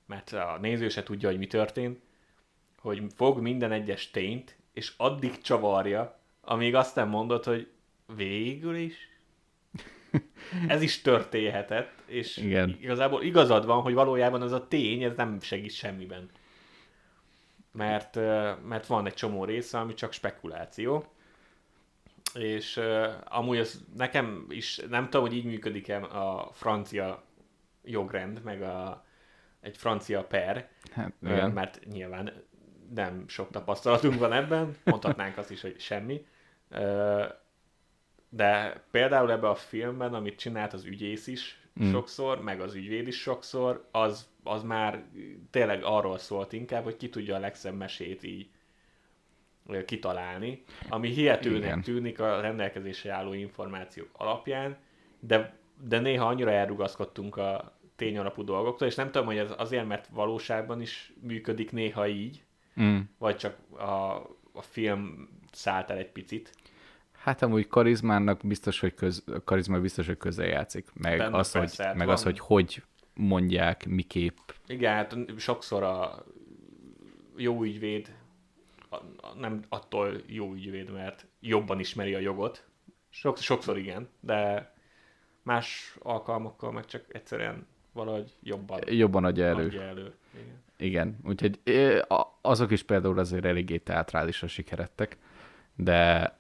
mert 0.07 0.33
a 0.33 0.59
néző 0.61 0.89
se 0.89 1.03
tudja, 1.03 1.29
hogy 1.29 1.39
mi 1.39 1.47
történt, 1.47 2.01
hogy 2.79 3.03
fog 3.15 3.41
minden 3.41 3.73
egyes 3.73 4.11
tényt, 4.11 4.57
és 4.73 4.93
addig 4.97 5.41
csavarja, 5.41 6.19
amíg 6.41 6.75
azt 6.75 6.95
nem 6.95 7.09
mondod, 7.09 7.45
hogy 7.45 7.69
végül 8.07 8.77
is 8.77 9.09
ez 10.69 10.83
is 10.83 11.01
történhetett, 11.01 12.03
és 12.07 12.37
Igen. 12.37 12.79
igazából 12.81 13.23
igazad 13.23 13.67
van, 13.67 13.83
hogy 13.83 13.95
valójában 13.95 14.43
az 14.43 14.53
a 14.53 14.69
tény, 14.69 15.03
ez 15.03 15.17
nem 15.17 15.41
segít 15.41 15.73
semmiben. 15.73 16.31
Mert, 17.73 18.15
mert 18.67 18.87
van 18.87 19.07
egy 19.07 19.15
csomó 19.15 19.45
része, 19.45 19.79
ami 19.79 19.95
csak 19.95 20.13
spekuláció, 20.13 21.05
és 22.35 22.81
amúgy 23.25 23.59
az 23.59 23.85
nekem 23.97 24.47
is, 24.49 24.81
nem 24.89 25.05
tudom, 25.05 25.27
hogy 25.27 25.37
így 25.37 25.45
működik-e 25.45 26.03
a 26.03 26.51
francia 26.53 27.25
jogrend, 27.85 28.43
meg 28.43 28.63
a, 28.63 29.05
egy 29.61 29.77
francia 29.77 30.25
per, 30.25 30.69
Hát, 30.93 31.13
igen. 31.23 31.51
mert 31.51 31.81
nyilván 31.85 32.33
nem 32.95 33.25
sok 33.29 33.51
tapasztalatunk 33.51 34.19
van 34.19 34.33
ebben, 34.33 34.77
mondhatnánk 34.85 35.39
azt 35.39 35.51
is, 35.51 35.61
hogy 35.61 35.81
semmi. 35.81 36.27
De 38.37 38.83
például 38.91 39.31
ebbe 39.33 39.49
a 39.49 39.55
filmben, 39.55 40.15
amit 40.15 40.39
csinált 40.39 40.73
az 40.73 40.85
ügyész 40.85 41.27
is 41.27 41.59
Mm. 41.83 41.91
sokszor, 41.91 42.43
meg 42.43 42.61
az 42.61 42.75
ügyvéd 42.75 43.07
is 43.07 43.21
sokszor, 43.21 43.89
az, 43.91 44.29
az 44.43 44.63
már 44.63 45.05
tényleg 45.51 45.83
arról 45.83 46.19
szólt 46.19 46.53
inkább, 46.53 46.85
hogy 46.85 46.97
ki 46.97 47.09
tudja 47.09 47.37
a 47.37 47.39
legszebb 47.39 47.77
mesét 47.77 48.23
így 48.23 48.49
kitalálni, 49.85 50.63
ami 50.89 51.09
hihetőnek 51.09 51.63
Igen. 51.63 51.83
tűnik 51.83 52.21
a 52.21 52.41
rendelkezésre 52.41 53.13
álló 53.13 53.33
információk 53.33 54.09
alapján, 54.13 54.77
de, 55.21 55.57
de 55.89 55.99
néha 55.99 56.27
annyira 56.27 56.51
elrugaszkodtunk 56.51 57.37
a 57.37 57.79
tényalapú 57.97 58.45
dolgoktól, 58.45 58.89
és 58.89 58.95
nem 58.95 59.11
tudom, 59.11 59.27
hogy 59.27 59.39
ez 59.39 59.51
azért, 59.57 59.87
mert 59.87 60.09
valóságban 60.13 60.81
is 60.81 61.13
működik 61.21 61.73
néha 61.73 62.09
így, 62.09 62.45
Mm. 62.81 62.99
vagy 63.19 63.37
csak 63.37 63.57
a, 63.71 63.85
a 64.53 64.63
film 64.63 65.29
szállt 65.53 65.91
el 65.91 65.99
egy 65.99 66.11
picit. 66.13 66.53
Hát 67.25 67.43
amúgy 67.43 67.67
karizmának 67.67 68.41
biztos, 68.47 68.81
hogy 68.81 68.95
köz, 68.95 69.25
karizma 69.45 69.81
biztos, 69.81 70.07
hogy 70.07 70.17
közel 70.17 70.47
játszik. 70.47 70.89
Meg, 70.95 71.19
Benne 71.19 71.37
az, 71.37 71.53
hogy, 71.53 71.77
hát 71.77 71.95
meg 71.95 72.07
van. 72.07 72.15
az, 72.15 72.23
hogy 72.23 72.39
hogy 72.39 72.83
mondják, 73.15 73.87
miképp. 73.87 74.39
Igen, 74.67 74.95
hát 74.95 75.17
sokszor 75.37 75.83
a 75.83 76.25
jó 77.37 77.63
ügyvéd 77.63 78.15
nem 79.39 79.63
attól 79.69 80.17
jó 80.27 80.53
ügyvéd, 80.53 80.93
mert 80.93 81.27
jobban 81.41 81.81
ismeri 81.81 82.15
a 82.15 82.19
jogot. 82.19 82.65
Sok, 83.11 83.37
sokszor 83.39 83.79
igen, 83.79 84.09
de 84.21 84.73
más 85.43 85.97
alkalmakkal 85.99 86.73
meg 86.73 86.85
csak 86.85 87.05
egyszerűen 87.09 87.67
valahogy 87.93 88.33
jobban 88.43 88.81
Jobban 88.87 89.25
adja 89.25 89.45
elő. 89.45 89.65
adja 89.67 89.83
elő. 89.83 90.15
Igen. 90.35 90.63
Igen, 90.77 91.19
úgyhogy 91.25 91.61
a- 92.09 92.39
azok 92.41 92.71
is 92.71 92.83
például 92.83 93.19
azért 93.19 93.45
eléggé 93.45 93.77
teátrálisra 93.79 94.47
sikerettek, 94.47 95.19
de, 95.77 96.33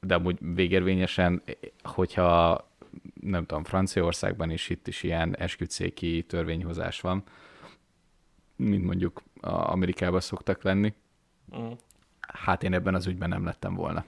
de 0.00 0.14
amúgy 0.14 0.38
végérvényesen, 0.54 1.42
hogyha 1.82 2.68
nem 3.20 3.44
tudom, 3.46 3.64
Franciaországban 3.64 4.50
is 4.50 4.68
itt 4.68 4.86
is 4.88 5.02
ilyen 5.02 5.36
esküdszéki 5.36 6.22
törvényhozás 6.28 7.00
van, 7.00 7.22
mint 8.56 8.84
mondjuk 8.84 9.22
Amerikában 9.40 10.20
szoktak 10.20 10.62
lenni, 10.62 10.94
Mm. 11.56 11.70
hát 12.20 12.62
én 12.62 12.72
ebben 12.74 12.94
az 12.94 13.06
ügyben 13.06 13.28
nem 13.28 13.44
lettem 13.44 13.74
volna. 13.74 14.04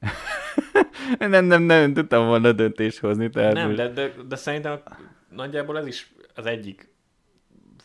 nem, 1.18 1.44
nem, 1.44 1.62
nem 1.62 1.92
tudtam 1.94 2.26
volna 2.26 2.52
döntést 2.52 2.98
hozni. 2.98 3.30
Tehát 3.30 3.52
Nem, 3.54 3.66
most- 3.66 3.76
de, 3.76 3.88
de, 3.88 4.12
de 4.28 4.36
szerintem 4.36 4.80
nagyjából 5.30 5.78
ez 5.78 5.86
is 5.86 6.12
az 6.34 6.46
egyik 6.46 6.88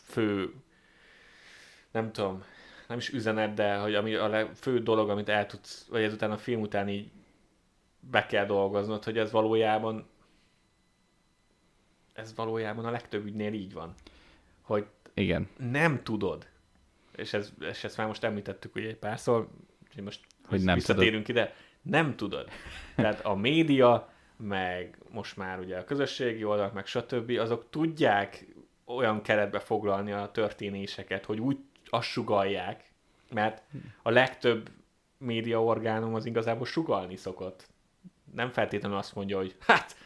fő, 0.04 0.52
nem 1.92 2.12
tudom, 2.12 2.42
nem 2.88 2.98
is 2.98 3.12
üzenet, 3.12 3.54
de 3.54 3.76
hogy 3.76 3.94
ami 3.94 4.14
a 4.14 4.50
fő 4.54 4.78
dolog, 4.78 5.10
amit 5.10 5.28
el 5.28 5.46
tudsz, 5.46 5.86
vagy 5.90 6.02
ezután 6.02 6.30
a 6.30 6.36
film 6.36 6.60
után 6.60 6.88
így 6.88 7.10
be 8.00 8.26
kell 8.26 8.46
dolgoznod, 8.46 9.04
hogy 9.04 9.18
ez 9.18 9.30
valójában 9.30 10.10
ez 12.12 12.34
valójában 12.34 12.84
a 12.84 12.90
legtöbb 12.90 13.26
ügynél 13.26 13.52
így 13.52 13.72
van. 13.72 13.94
Hogy 14.60 14.86
Igen. 15.14 15.48
nem 15.56 16.02
tudod, 16.02 16.46
és, 17.16 17.32
ez, 17.32 17.52
és 17.60 17.84
ezt 17.84 17.96
már 17.96 18.06
most 18.06 18.24
említettük 18.24 18.74
ugye 18.74 18.88
egy 18.88 18.96
párszor, 18.96 19.48
hogy 19.94 20.02
most 20.02 20.20
Hogy 20.46 20.62
nem 20.62 20.74
visszatérünk 20.74 21.28
ide, 21.28 21.54
nem 21.82 22.16
tudod. 22.16 22.48
Tehát 22.96 23.20
a 23.24 23.34
média, 23.34 24.12
meg 24.36 24.98
most 25.10 25.36
már 25.36 25.58
ugye 25.58 25.78
a 25.78 25.84
közösségi 25.84 26.44
oldalak, 26.44 26.72
meg 26.72 26.86
stb. 26.86 27.30
azok 27.38 27.70
tudják 27.70 28.46
olyan 28.84 29.22
keretbe 29.22 29.58
foglalni 29.58 30.12
a 30.12 30.30
történéseket, 30.32 31.24
hogy 31.24 31.40
úgy 31.40 31.58
azt 31.94 32.08
sugalják, 32.08 32.84
mert 33.30 33.62
a 34.02 34.10
legtöbb 34.10 34.70
média 35.18 35.64
orgánum 35.64 36.14
az 36.14 36.26
igazából 36.26 36.66
sugalni 36.66 37.16
szokott. 37.16 37.66
Nem 38.34 38.50
feltétlenül 38.50 38.96
azt 38.96 39.14
mondja, 39.14 39.36
hogy 39.36 39.56
hát, 39.66 39.96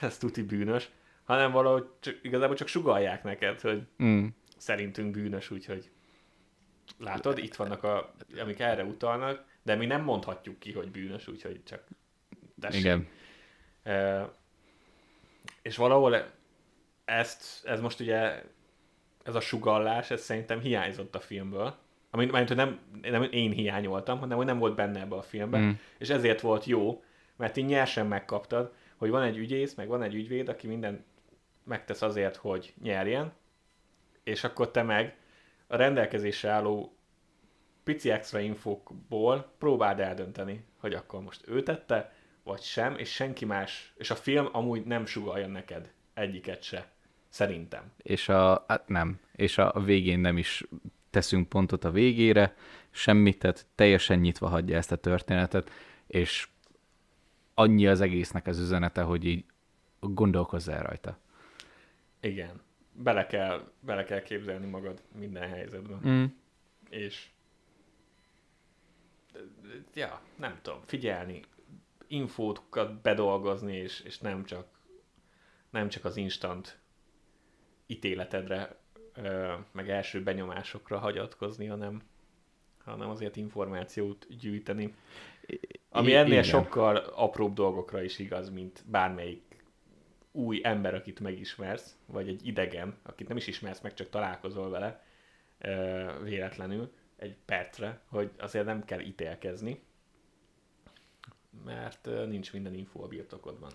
ez 0.00 0.18
tuti 0.18 0.42
bűnös, 0.42 0.90
hanem 1.24 1.52
valahogy 1.52 1.86
csak, 2.00 2.18
igazából 2.22 2.56
csak 2.56 2.68
sugalják 2.68 3.22
neked, 3.22 3.60
hogy 3.60 3.86
Mm. 4.02 4.26
szerintünk 4.56 5.10
bűnös, 5.10 5.50
úgyhogy 5.50 5.90
látod, 6.98 7.38
itt 7.38 7.54
vannak 7.54 7.82
a, 7.82 8.14
amik 8.40 8.60
erre 8.60 8.84
utalnak, 8.84 9.44
de 9.62 9.74
mi 9.74 9.86
nem 9.86 10.02
mondhatjuk 10.02 10.58
ki, 10.58 10.72
hogy 10.72 10.90
bűnös, 10.90 11.28
úgyhogy 11.28 11.60
csak 11.64 11.84
tessék. 12.60 12.80
Igen. 12.80 13.08
E, 13.82 14.28
és 15.62 15.76
valahol 15.76 16.30
ezt, 17.04 17.66
ez 17.66 17.80
most 17.80 18.00
ugye, 18.00 18.42
ez 19.24 19.34
a 19.34 19.40
sugallás, 19.40 20.10
ez 20.10 20.22
szerintem 20.22 20.60
hiányzott 20.60 21.14
a 21.14 21.20
filmből. 21.20 21.74
Amit 22.10 22.32
mert 22.32 22.48
hogy 22.48 22.56
nem, 22.56 22.78
nem 23.02 23.22
én 23.22 23.50
hiányoltam, 23.50 24.18
hanem 24.18 24.36
hogy 24.36 24.46
nem 24.46 24.58
volt 24.58 24.74
benne 24.74 25.00
ebbe 25.00 25.16
a 25.16 25.22
filmben. 25.22 25.60
Mm. 25.60 25.70
És 25.98 26.10
ezért 26.10 26.40
volt 26.40 26.64
jó, 26.64 27.02
mert 27.36 27.56
így 27.56 27.66
nyersen 27.66 28.06
megkaptad, 28.06 28.72
hogy 28.96 29.10
van 29.10 29.22
egy 29.22 29.36
ügyész, 29.36 29.74
meg 29.74 29.88
van 29.88 30.02
egy 30.02 30.14
ügyvéd, 30.14 30.48
aki 30.48 30.66
minden 30.66 31.04
megtesz 31.64 32.02
azért, 32.02 32.36
hogy 32.36 32.74
nyerjen, 32.82 33.32
és 34.24 34.44
akkor 34.44 34.70
te 34.70 34.82
meg 34.82 35.16
a 35.66 35.76
rendelkezésre 35.76 36.50
álló 36.50 36.96
pici 37.84 38.10
extra 38.10 38.38
infokból 38.38 39.52
próbáld 39.58 40.00
eldönteni, 40.00 40.64
hogy 40.78 40.94
akkor 40.94 41.22
most 41.22 41.48
ő 41.48 41.62
tette, 41.62 42.12
vagy 42.42 42.60
sem, 42.60 42.98
és 42.98 43.12
senki 43.12 43.44
más, 43.44 43.92
és 43.96 44.10
a 44.10 44.14
film 44.14 44.48
amúgy 44.52 44.84
nem 44.84 45.06
sugalja 45.06 45.46
neked 45.46 45.92
egyiket 46.14 46.62
se, 46.62 46.93
szerintem. 47.34 47.92
És 47.96 48.28
a, 48.28 48.64
hát 48.68 48.88
nem, 48.88 49.20
és 49.32 49.58
a 49.58 49.80
végén 49.80 50.18
nem 50.18 50.38
is 50.38 50.64
teszünk 51.10 51.48
pontot 51.48 51.84
a 51.84 51.90
végére, 51.90 52.56
semmit, 52.90 53.38
tehát 53.38 53.66
teljesen 53.74 54.18
nyitva 54.18 54.48
hagyja 54.48 54.76
ezt 54.76 54.92
a 54.92 54.96
történetet, 54.96 55.70
és 56.06 56.48
annyi 57.54 57.86
az 57.86 58.00
egésznek 58.00 58.46
az 58.46 58.58
üzenete, 58.58 59.02
hogy 59.02 59.24
így 59.24 59.44
gondolkozzál 60.00 60.82
rajta. 60.82 61.18
Igen. 62.20 62.60
Bele 62.92 63.26
kell, 63.26 63.72
bele 63.80 64.04
kell 64.04 64.22
képzelni 64.22 64.66
magad 64.66 65.02
minden 65.18 65.48
helyzetben. 65.48 66.00
Mm. 66.08 66.24
És 66.88 67.28
ja, 69.94 70.20
nem 70.36 70.58
tudom, 70.62 70.80
figyelni, 70.86 71.40
infókat 72.06 73.00
bedolgozni, 73.00 73.76
és, 73.76 74.00
és 74.00 74.18
nem 74.18 74.44
csak 74.44 74.66
nem 75.70 75.88
csak 75.88 76.04
az 76.04 76.16
instant 76.16 76.82
ítéletedre, 77.86 78.76
meg 79.72 79.90
első 79.90 80.22
benyomásokra 80.22 80.98
hagyatkozni, 80.98 81.66
hanem, 81.66 82.02
hanem 82.84 83.08
azért 83.08 83.36
információt 83.36 84.26
gyűjteni. 84.38 84.94
Ami 85.90 86.10
I- 86.10 86.14
ennél 86.14 86.30
igen. 86.30 86.42
sokkal 86.42 86.96
apróbb 86.96 87.54
dolgokra 87.54 88.02
is 88.02 88.18
igaz, 88.18 88.50
mint 88.50 88.82
bármelyik 88.86 89.64
új 90.32 90.60
ember, 90.62 90.94
akit 90.94 91.20
megismersz, 91.20 91.96
vagy 92.06 92.28
egy 92.28 92.46
idegen, 92.46 92.96
akit 93.02 93.28
nem 93.28 93.36
is 93.36 93.46
ismersz 93.46 93.80
meg, 93.80 93.94
csak 93.94 94.08
találkozol 94.10 94.70
vele 94.70 95.04
véletlenül 96.22 96.92
egy 97.16 97.36
percre, 97.44 98.00
hogy 98.08 98.30
azért 98.38 98.64
nem 98.64 98.84
kell 98.84 99.00
ítélkezni, 99.00 99.82
mert 101.64 102.08
nincs 102.26 102.52
minden 102.52 102.74
info 102.74 103.02
a 103.02 103.08
birtokodban. 103.08 103.72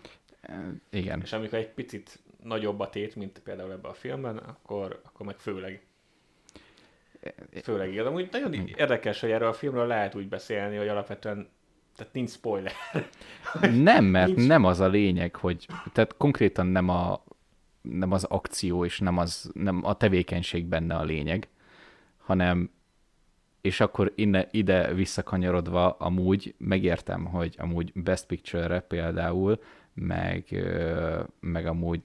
Igen. 0.90 1.22
És 1.22 1.34
amikor 1.34 1.58
egy 1.58 1.70
picit 1.70 2.20
nagyobb 2.44 2.80
a 2.80 2.90
tét, 2.90 3.16
mint 3.16 3.40
például 3.40 3.72
ebben 3.72 3.92
a 3.92 3.94
filmben, 3.94 4.38
akkor, 4.38 5.02
akkor 5.06 5.26
meg 5.26 5.38
főleg 5.38 5.84
főleg 7.64 7.94
igaz. 7.94 8.06
Amúgy 8.06 8.30
nagyon 8.32 8.54
érdekes, 8.54 9.20
hogy 9.20 9.32
erről 9.32 9.48
a 9.48 9.54
filmről 9.54 9.88
lehet 9.88 10.16
úgy 10.16 10.28
beszélni, 10.28 10.76
hogy 10.76 10.88
alapvetően 10.88 11.50
tehát 11.96 12.14
nincs 12.14 12.30
spoiler. 12.30 12.72
Nem, 13.74 14.06
mert 14.06 14.36
Nincs. 14.36 14.48
nem 14.48 14.66
az 14.66 14.80
a 14.80 14.88
lényeg, 14.88 15.36
hogy, 15.36 15.66
tehát 15.94 16.18
konkrétan 16.18 16.68
nem 16.68 16.90
a 16.90 17.24
nem 17.82 18.12
az 18.12 18.24
akció 18.24 18.86
és 18.86 19.00
nem, 19.00 19.18
az, 19.18 19.52
nem 19.54 19.86
a 19.86 19.98
tevékenység 19.98 20.66
benne 20.66 20.96
a 20.96 21.04
lényeg, 21.04 21.48
hanem 22.18 22.72
és 23.62 23.80
akkor 23.80 24.12
inne, 24.16 24.48
ide 24.52 24.94
visszakanyarodva 24.94 25.92
amúgy 25.92 26.56
megértem, 26.58 27.26
hogy 27.26 27.56
amúgy 27.58 27.92
Best 27.94 28.26
Picture-re 28.26 28.80
például, 28.80 29.60
meg, 29.94 30.66
meg 31.40 31.68
amúgy 31.68 32.02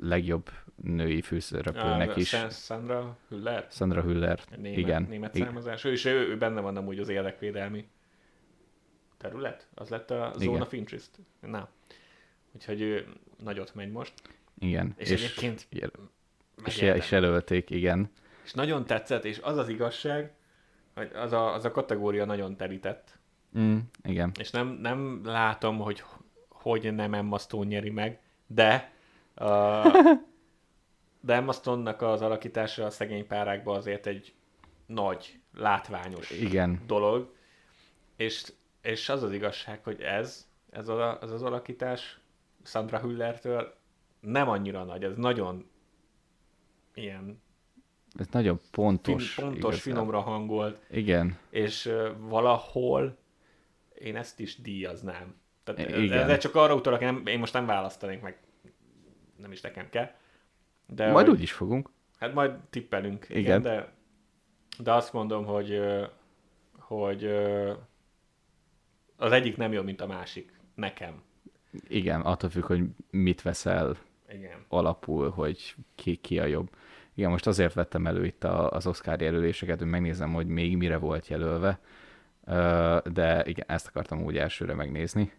legjobb 0.00 0.50
női 0.82 1.22
főszereplőnek 1.22 2.16
is. 2.16 2.28
San- 2.28 2.52
Sandra 2.52 3.16
Hüller, 3.28 3.66
Sandra 3.70 4.02
Hüller, 4.02 4.40
német, 4.56 4.78
igen. 4.78 5.02
német 5.02 5.34
igen. 5.34 5.46
származás. 5.46 5.84
Ő, 5.84 5.90
és 5.90 6.04
ő, 6.04 6.28
ő, 6.28 6.38
benne 6.38 6.60
van 6.60 6.76
amúgy 6.76 6.98
az 6.98 7.08
érdekvédelmi 7.08 7.88
terület. 9.16 9.68
Az 9.74 9.88
lett 9.88 10.10
a 10.10 10.32
Zone 10.34 10.44
Igen. 10.50 10.60
of 10.60 10.72
Interest. 10.72 11.10
Na. 11.40 11.68
Úgyhogy 12.52 12.80
ő 12.80 13.06
nagyot 13.42 13.74
megy 13.74 13.90
most. 13.90 14.12
igen. 14.58 14.94
És, 14.96 15.10
és 15.10 15.22
egyébként 15.22 15.68
és, 16.64 16.78
és 16.78 17.10
jelölték, 17.10 17.70
igen. 17.70 18.10
És 18.44 18.52
nagyon 18.52 18.84
tetszett, 18.84 19.24
és 19.24 19.38
az 19.42 19.56
az 19.56 19.68
igazság, 19.68 20.32
hogy 20.94 21.10
az 21.14 21.32
a, 21.32 21.54
az 21.54 21.64
a 21.64 21.70
kategória 21.70 22.24
nagyon 22.24 22.56
terített. 22.56 23.18
Mm, 23.58 23.78
igen. 24.02 24.32
És 24.38 24.50
nem, 24.50 24.68
nem 24.68 25.20
látom, 25.24 25.78
hogy 25.78 26.02
hogy 26.48 26.94
nem 26.94 27.14
Emma 27.14 27.38
Stone 27.38 27.66
nyeri 27.66 27.90
meg, 27.90 28.20
de 28.46 28.92
uh, 29.40 30.20
de 31.20 31.34
Emma 31.34 31.52
Stone-nak 31.52 32.02
az 32.02 32.22
alakítása 32.22 32.84
a 32.84 32.90
szegény 32.90 33.26
párákban 33.26 33.76
azért 33.76 34.06
egy 34.06 34.34
nagy, 34.86 35.40
látványos 35.54 36.30
Igen. 36.30 36.82
dolog, 36.86 37.34
és, 38.16 38.52
és 38.82 39.08
az 39.08 39.22
az 39.22 39.32
igazság, 39.32 39.84
hogy 39.84 40.00
ez, 40.00 40.48
ez, 40.70 40.88
a, 40.88 41.18
ez 41.22 41.30
az 41.30 41.42
alakítás 41.42 42.20
Sandra 42.64 42.98
Hüllertől 42.98 43.74
nem 44.20 44.48
annyira 44.48 44.84
nagy, 44.84 45.04
ez 45.04 45.16
nagyon 45.16 45.70
ilyen 46.94 47.42
Ez 48.18 48.26
nagyon 48.30 48.60
pontos. 48.70 49.32
fin, 49.32 49.44
pontos, 49.44 49.60
igazából. 49.60 49.80
finomra 49.80 50.20
hangolt, 50.20 50.80
Igen. 50.90 51.38
és 51.50 51.86
uh, 51.86 52.08
valahol 52.18 53.18
én 53.94 54.16
ezt 54.16 54.40
is 54.40 54.60
díjaznám. 54.60 55.34
Tehát 55.64 55.88
Igen. 55.88 56.18
Ezzel 56.18 56.38
csak 56.38 56.54
arra 56.54 56.74
utalok, 56.74 57.00
nem, 57.00 57.26
én 57.26 57.38
most 57.38 57.52
nem 57.52 57.66
választanék 57.66 58.20
meg, 58.20 58.38
nem 59.40 59.52
is 59.52 59.60
nekem 59.60 59.88
kell. 59.90 60.10
De 60.86 61.10
Majd 61.10 61.26
hogy, 61.26 61.34
úgy 61.34 61.42
is 61.42 61.52
fogunk. 61.52 61.90
Hát 62.18 62.34
majd 62.34 62.52
tippelünk, 62.70 63.26
igen, 63.28 63.40
Igen. 63.40 63.62
de, 63.62 63.92
de 64.78 64.92
azt 64.92 65.12
mondom, 65.12 65.44
hogy, 65.44 65.80
hogy 66.78 67.24
az 69.16 69.32
egyik 69.32 69.56
nem 69.56 69.72
jobb, 69.72 69.84
mint 69.84 70.00
a 70.00 70.06
másik. 70.06 70.52
Nekem. 70.74 71.22
Igen, 71.88 72.20
attól 72.20 72.50
függ, 72.50 72.64
hogy 72.64 72.82
mit 73.10 73.42
veszel 73.42 73.96
Igen. 74.32 74.64
alapul, 74.68 75.30
hogy 75.30 75.74
ki, 75.94 76.16
ki 76.16 76.38
a 76.38 76.44
jobb. 76.44 76.70
Igen, 77.14 77.30
most 77.30 77.46
azért 77.46 77.74
vettem 77.74 78.06
elő 78.06 78.24
itt 78.24 78.44
a, 78.44 78.70
az 78.70 78.86
Oscar 78.86 79.20
jelöléseket, 79.20 79.78
hogy 79.78 79.88
megnézem, 79.88 80.32
hogy 80.32 80.46
még 80.46 80.76
mire 80.76 80.96
volt 80.96 81.28
jelölve, 81.28 81.80
de 83.12 83.42
igen, 83.44 83.64
ezt 83.68 83.86
akartam 83.86 84.22
úgy 84.22 84.36
elsőre 84.36 84.74
megnézni. 84.74 85.32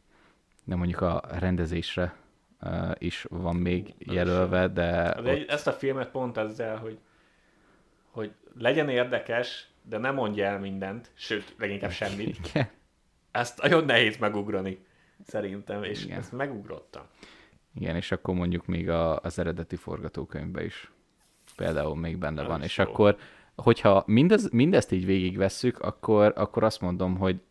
De 0.64 0.76
mondjuk 0.76 1.02
a 1.02 1.22
rendezésre 1.40 2.14
is 2.98 3.26
van 3.30 3.56
még 3.56 3.94
jelölve, 3.98 4.68
de 4.68 5.10
Az 5.10 5.26
egy, 5.26 5.46
ezt 5.48 5.68
a 5.68 5.72
filmet 5.72 6.10
pont 6.10 6.38
ezzel, 6.38 6.78
hogy, 6.78 7.00
hogy 8.12 8.32
legyen 8.58 8.90
érdekes, 8.90 9.70
de 9.84 9.98
ne 9.98 10.12
mondja 10.12 10.46
el 10.46 10.60
mindent, 10.60 11.12
sőt, 11.14 11.56
leginkább 11.58 11.92
semmit. 11.92 12.38
Igen. 12.48 12.70
Ezt 13.32 13.62
nagyon 13.62 13.86
nehéz 13.86 14.18
megugrani, 14.18 14.86
szerintem, 15.26 15.84
és 15.84 16.06
Igen. 16.06 16.18
Ezt 16.18 16.32
megugrottam. 16.32 17.04
Igen, 17.76 17.96
és 17.96 18.12
akkor 18.12 18.36
mondjuk 18.36 18.66
még 18.66 18.90
a, 18.90 19.20
az 19.20 19.40
eredeti 19.40 19.76
forgatókönyvben 19.76 20.66
is 20.66 20.92
például 21.56 21.96
még 21.96 22.18
benne 22.18 22.44
van. 22.44 22.62
És 22.62 22.80
akkor, 22.80 23.18
hogyha 23.56 24.04
mindez, 24.06 24.50
mindezt 24.50 24.92
így 24.92 25.06
végigvesszük, 25.06 25.80
akkor, 25.80 26.34
akkor 26.36 26.64
azt 26.64 26.82
mondom, 26.82 27.18
hogy 27.18 27.42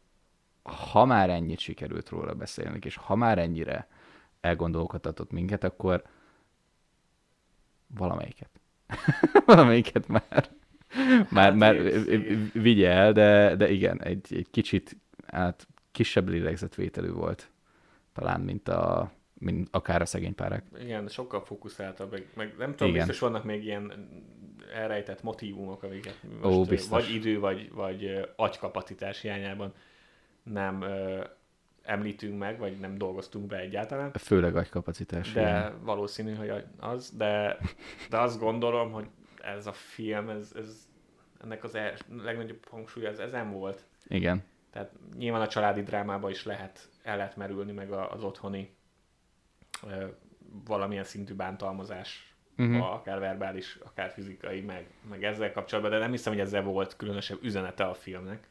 ha 0.63 1.05
már 1.05 1.31
ennyit 1.31 1.59
sikerült 1.59 2.09
róla 2.09 2.35
beszélni, 2.35 2.79
és 2.83 2.97
ha 2.97 3.15
már 3.15 3.39
ennyire 3.39 3.89
elgondolkodtatott 4.41 5.31
minket, 5.31 5.65
akkor 5.65 6.03
Valamelyiket. 7.95 8.51
Valamelyiket 9.47 10.09
már. 10.09 10.49
Már, 11.31 11.45
Hát 11.45 11.55
már 11.55 11.75
így- 11.87 12.53
vigye 12.53 12.91
el, 12.91 13.13
de, 13.13 13.57
de 13.57 13.71
igen, 13.71 14.03
egy, 14.03 14.27
egy 14.35 14.51
kicsit 14.51 14.97
hát 15.27 15.67
kisebb 15.93 16.29
lélegzetvételű 16.29 17.11
volt. 17.11 17.51
Talán, 18.13 18.41
mint, 18.41 18.69
a, 18.69 19.13
mint 19.35 19.69
akár 19.71 20.03
a 20.03 20.07
szegény 20.07 20.35
párák. 20.35 20.65
Igen, 20.81 21.09
sokkal 21.09 21.45
fókuszáltabb, 21.45 22.11
meg, 22.11 22.27
meg 22.35 22.55
nem 22.59 22.71
tudom, 22.71 22.89
Igen. 22.95 23.07
biztos 23.07 23.19
vannak 23.29 23.45
még 23.45 23.65
ilyen 23.65 24.09
elrejtett 24.75 25.23
motivumok, 25.23 25.83
amiket 25.83 26.21
Ó, 26.45 26.57
most 26.59 26.71
biztos. 26.71 26.91
vagy 27.07 27.15
idő, 27.15 27.39
vagy, 27.39 27.73
vagy 27.73 28.29
agykapacitás 28.37 29.21
hiányában 29.21 29.73
nem 30.43 30.85
említünk 31.91 32.39
meg, 32.39 32.59
vagy 32.59 32.79
nem 32.79 32.99
dolgoztunk 32.99 33.47
be 33.47 33.57
egyáltalán. 33.57 34.13
Főleg 34.13 34.57
agykapacitás. 34.57 35.33
De 35.33 35.41
igen. 35.41 35.83
valószínű, 35.83 36.35
hogy 36.35 36.65
az, 36.79 37.11
de, 37.17 37.59
de 38.11 38.19
azt 38.19 38.39
gondolom, 38.39 38.93
hogy 38.93 39.07
ez 39.43 39.67
a 39.67 39.73
film, 39.73 40.29
ez, 40.29 40.53
ez 40.57 40.89
ennek 41.43 41.65
az 41.65 41.75
els, 41.75 42.01
legnagyobb 42.23 42.69
hangsúly 42.71 43.07
az 43.07 43.21
ezen 43.21 43.51
volt. 43.51 43.85
igen. 44.07 44.43
Tehát 44.71 44.93
nyilván 45.17 45.41
a 45.41 45.47
családi 45.47 45.83
drámába 45.83 46.31
is 46.31 46.45
lehet, 46.45 46.89
el 47.03 47.17
lehet 47.17 47.37
merülni, 47.37 47.73
meg 47.73 47.93
az 47.93 48.23
otthoni 48.23 48.77
ö, 49.87 50.07
valamilyen 50.65 51.05
szintű 51.05 51.35
bántalmazás, 51.35 52.35
uh-huh. 52.59 52.93
akár 52.93 53.19
verbális, 53.19 53.79
akár 53.85 54.11
fizikai, 54.11 54.61
meg, 54.61 54.87
meg 55.09 55.25
ezzel 55.25 55.53
kapcsolatban, 55.53 55.93
de 55.93 55.99
nem 55.99 56.11
hiszem, 56.11 56.33
hogy 56.33 56.43
ezzel 56.43 56.63
volt 56.63 56.97
különösebb 56.97 57.39
üzenete 57.43 57.85
a 57.85 57.95
filmnek. 57.95 58.49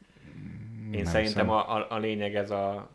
Én 0.90 1.02
Nem 1.02 1.04
szerintem 1.04 1.46
hiszem. 1.46 1.48
a, 1.48 1.76
a, 1.76 1.86
a 1.90 1.98
lényeg 1.98 2.34
ez 2.34 2.50
a, 2.50 2.90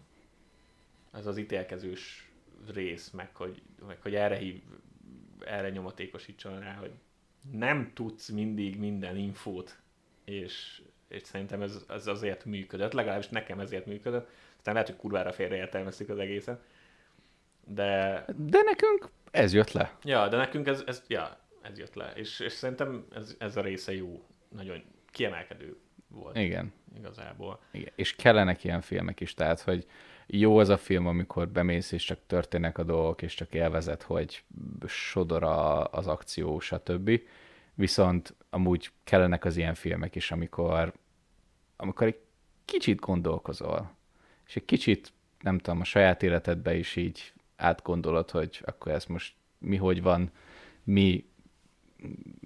ez 1.18 1.26
az 1.26 1.38
ítélkezős 1.38 2.30
rész, 2.74 3.10
meg 3.10 3.36
hogy, 3.36 3.62
meg 3.88 4.02
hogy 4.02 4.16
erre 4.16 4.36
hív, 4.36 4.62
erre 5.46 5.70
nyomatékosítson 5.70 6.60
rá, 6.60 6.74
hogy 6.74 6.92
nem 7.52 7.92
tudsz 7.94 8.30
mindig 8.30 8.80
minden 8.80 9.18
infót, 9.18 9.80
és, 10.26 10.82
és 11.08 11.22
szerintem 11.22 11.62
ez, 11.62 11.86
ez 11.90 12.08
azért 12.08 12.46
működött, 12.46 12.94
legalábbis 12.94 13.28
nekem 13.28 13.60
ezért 13.60 13.86
működött, 13.86 14.30
aztán 14.58 14.74
lehet, 14.74 14.90
hogy 14.90 14.98
kurvára 14.98 15.32
félreértelmeztük 15.32 16.10
az 16.10 16.18
egészet, 16.18 16.64
de 17.68 18.26
De 18.36 18.62
nekünk 18.62 19.10
ez 19.32 19.54
jött 19.54 19.72
le. 19.72 19.98
Ja, 20.04 20.28
de 20.28 20.38
nekünk 20.38 20.68
ez, 20.68 20.84
ez, 20.86 21.04
ja, 21.08 21.40
ez 21.62 21.78
jött 21.78 21.96
le, 21.96 22.12
és, 22.16 22.40
és 22.40 22.52
szerintem 22.52 23.06
ez, 23.16 23.36
ez 23.40 23.58
a 23.58 23.62
része 23.62 23.94
jó, 23.94 24.26
nagyon 24.50 24.84
kiemelkedő 25.12 25.78
volt 26.08 26.38
Igen. 26.38 26.74
igazából. 26.98 27.60
Igen. 27.72 27.92
És 27.96 28.16
kellenek 28.16 28.64
ilyen 28.64 28.82
filmek 28.82 29.20
is, 29.20 29.34
tehát, 29.34 29.62
hogy 29.62 29.86
jó 30.28 30.58
az 30.58 30.70
a 30.70 30.78
film, 30.78 31.08
amikor 31.08 31.50
bemész, 31.50 31.92
és 31.92 32.04
csak 32.04 32.20
történnek 32.28 32.78
a 32.78 32.84
dolgok, 32.84 33.22
és 33.22 33.34
csak 33.34 33.54
élvezed, 33.54 34.02
hogy 34.02 34.44
sodor 34.86 35.44
a, 35.44 35.92
az 35.92 36.08
akció, 36.08 36.60
stb. 36.60 37.20
Viszont 37.74 38.36
amúgy 38.50 38.92
kellenek 39.04 39.46
az 39.46 39.58
ilyen 39.58 39.74
filmek 39.74 40.16
is, 40.16 40.32
amikor, 40.32 40.94
amikor 41.76 42.08
egy 42.08 42.20
kicsit 42.66 43.00
gondolkozol, 43.00 43.96
és 44.48 44.56
egy 44.56 44.66
kicsit, 44.66 45.14
nem 45.40 45.58
tudom, 45.58 45.80
a 45.80 45.84
saját 45.84 46.24
életedbe 46.24 46.76
is 46.76 46.96
így 46.96 47.34
átgondolod, 47.56 48.32
hogy 48.32 48.62
akkor 48.66 48.92
ez 48.92 49.06
most 49.06 49.36
mi 49.58 49.76
hogy 49.76 50.02
van, 50.02 50.32
mi, 50.84 51.26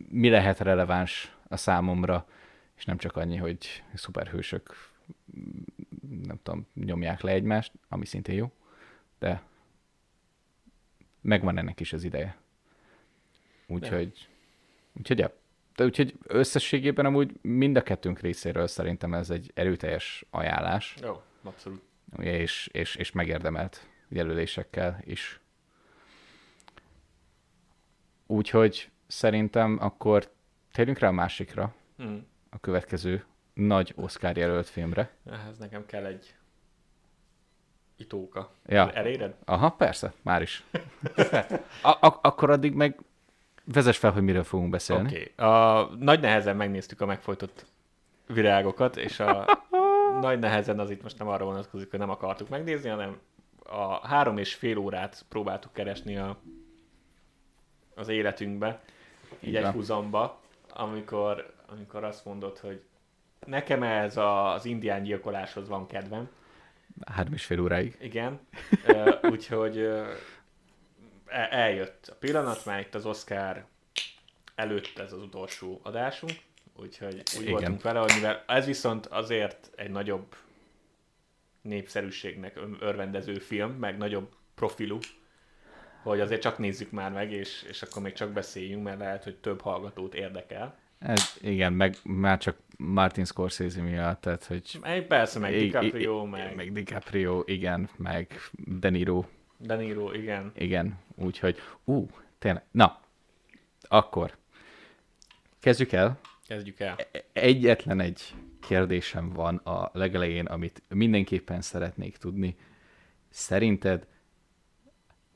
mi 0.09 0.29
lehet 0.29 0.59
releváns 0.59 1.35
a 1.47 1.57
számomra, 1.57 2.27
és 2.75 2.85
nem 2.85 2.97
csak 2.97 3.15
annyi, 3.15 3.37
hogy 3.37 3.83
szuperhősök 3.93 4.75
nem 6.25 6.39
tudom, 6.43 6.67
nyomják 6.73 7.21
le 7.21 7.31
egymást, 7.31 7.71
ami 7.89 8.05
szintén 8.05 8.35
jó, 8.35 8.51
de 9.19 9.43
megvan 11.21 11.57
ennek 11.57 11.79
is 11.79 11.93
az 11.93 12.03
ideje. 12.03 12.37
Úgyhogy, 13.67 14.27
úgyhogy, 14.97 15.17
ja. 15.19 15.33
De 15.75 15.83
úgyhogy 15.85 16.17
összességében 16.23 17.05
amúgy 17.05 17.37
mind 17.41 17.75
a 17.77 17.83
kettőnk 17.83 18.19
részéről 18.19 18.67
szerintem 18.67 19.13
ez 19.13 19.29
egy 19.29 19.51
erőteljes 19.53 20.25
ajánlás, 20.29 20.95
Jó, 21.01 21.21
abszolút. 21.43 21.81
és, 22.17 22.69
és, 22.71 22.95
és 22.95 23.11
megérdemelt 23.11 23.87
jelölésekkel 24.07 25.01
is. 25.05 25.39
Úgyhogy 28.27 28.89
szerintem 29.07 29.77
akkor 29.81 30.31
térjünk 30.71 30.99
rá 30.99 31.07
a 31.07 31.11
másikra, 31.11 31.75
Hm. 31.97 32.17
a 32.49 32.59
következő 32.59 33.25
nagy 33.59 33.93
Oscar 33.95 34.37
jelölt 34.37 34.67
filmre. 34.67 35.11
Ehhez 35.25 35.57
nekem 35.57 35.85
kell 35.85 36.05
egy 36.05 36.35
itóka. 37.97 38.51
Ja. 38.65 38.91
Eléred? 38.91 39.35
Aha, 39.45 39.69
persze, 39.69 40.13
már 40.21 40.41
is. 40.41 40.63
A- 41.81 41.97
ak- 41.99 42.25
akkor 42.25 42.49
addig 42.49 42.73
meg 42.73 42.99
vezess 43.63 43.97
fel, 43.97 44.11
hogy 44.11 44.23
miről 44.23 44.43
fogunk 44.43 44.69
beszélni. 44.69 45.07
Oké. 45.07 45.31
Okay. 45.37 45.47
A 45.47 45.89
nagy 45.99 46.19
nehezen 46.19 46.55
megnéztük 46.55 47.01
a 47.01 47.05
megfojtott 47.05 47.65
virágokat, 48.27 48.97
és 48.97 49.19
a 49.19 49.45
nagy 50.21 50.39
nehezen 50.39 50.79
az 50.79 50.89
itt 50.89 51.03
most 51.03 51.17
nem 51.17 51.27
arra 51.27 51.45
vonatkozik, 51.45 51.89
hogy 51.89 51.99
nem 51.99 52.09
akartuk 52.09 52.49
megnézni, 52.49 52.89
hanem 52.89 53.19
a 53.63 54.07
három 54.07 54.37
és 54.37 54.53
fél 54.53 54.77
órát 54.77 55.25
próbáltuk 55.29 55.73
keresni 55.73 56.17
a, 56.17 56.37
az 57.95 58.07
életünkbe, 58.07 58.81
így 59.39 59.49
Így 59.49 59.55
egy 59.55 59.65
húzamba, 59.65 60.39
amikor, 60.69 61.53
amikor 61.67 62.03
azt 62.03 62.25
mondod, 62.25 62.57
hogy 62.57 62.81
nekem 63.45 63.83
ez 63.83 64.17
az 64.17 64.65
indián 64.65 65.03
gyilkoláshoz 65.03 65.67
van 65.67 65.87
kedvem, 65.87 66.29
Három 67.11 67.33
és 67.33 67.45
fél 67.45 67.59
óráig. 67.59 67.97
igen, 68.01 68.39
úgyhogy 69.21 69.77
el- 71.25 71.49
eljött 71.49 72.07
a 72.07 72.15
pillanat, 72.15 72.65
már 72.65 72.79
itt 72.79 72.95
az 72.95 73.05
Oscar 73.05 73.65
előtt 74.55 74.97
ez 74.97 75.13
az 75.13 75.21
utolsó 75.21 75.79
adásunk, 75.83 76.31
úgyhogy 76.73 77.23
úgy 77.35 77.41
Igen. 77.41 77.51
voltunk 77.51 77.81
vele, 77.81 77.99
hogy 77.99 78.11
mivel 78.13 78.43
ez 78.47 78.65
viszont 78.65 79.05
azért 79.05 79.71
egy 79.75 79.89
nagyobb 79.89 80.35
népszerűségnek 81.61 82.59
örvendező 82.79 83.33
film, 83.33 83.71
meg 83.71 83.97
nagyobb 83.97 84.31
profilú, 84.55 84.97
hogy 86.03 86.19
azért 86.19 86.41
csak 86.41 86.57
nézzük 86.57 86.91
már 86.91 87.11
meg, 87.11 87.31
és, 87.31 87.65
és 87.69 87.81
akkor 87.81 88.01
még 88.01 88.13
csak 88.13 88.31
beszéljünk, 88.31 88.83
mert 88.83 88.99
lehet, 88.99 89.23
hogy 89.23 89.35
több 89.35 89.61
hallgatót 89.61 90.13
érdekel. 90.15 90.77
Ez, 90.99 91.37
igen, 91.41 91.73
meg 91.73 91.95
már 92.03 92.37
csak 92.37 92.57
Martin 92.81 93.25
Scorsese 93.25 93.81
miatt, 93.81 94.21
tehát 94.21 94.45
hogy... 94.45 94.77
Meg 94.81 95.07
persze, 95.07 95.39
meg 95.39 95.53
DiCaprio, 95.53 96.23
i- 96.25 96.29
meg 96.29 96.55
meg 96.55 96.71
DiCaprio, 96.73 97.43
igen, 97.45 97.89
meg 97.97 98.39
De 98.51 98.89
Niro, 98.89 99.23
De 99.57 99.75
Niro, 99.75 100.13
igen. 100.13 100.51
igen, 100.55 100.99
úgyhogy, 101.15 101.57
ú, 101.83 102.07
tényleg, 102.37 102.63
na, 102.71 102.99
akkor 103.81 104.37
kezdjük 105.59 105.91
el. 105.91 106.19
Kezdjük 106.47 106.79
el. 106.79 106.95
Egyetlen 107.33 107.99
egy 107.99 108.33
kérdésem 108.61 109.29
van 109.29 109.55
a 109.55 109.89
legelején, 109.93 110.45
amit 110.45 110.81
mindenképpen 110.87 111.61
szeretnék 111.61 112.17
tudni. 112.17 112.55
Szerinted 113.29 114.07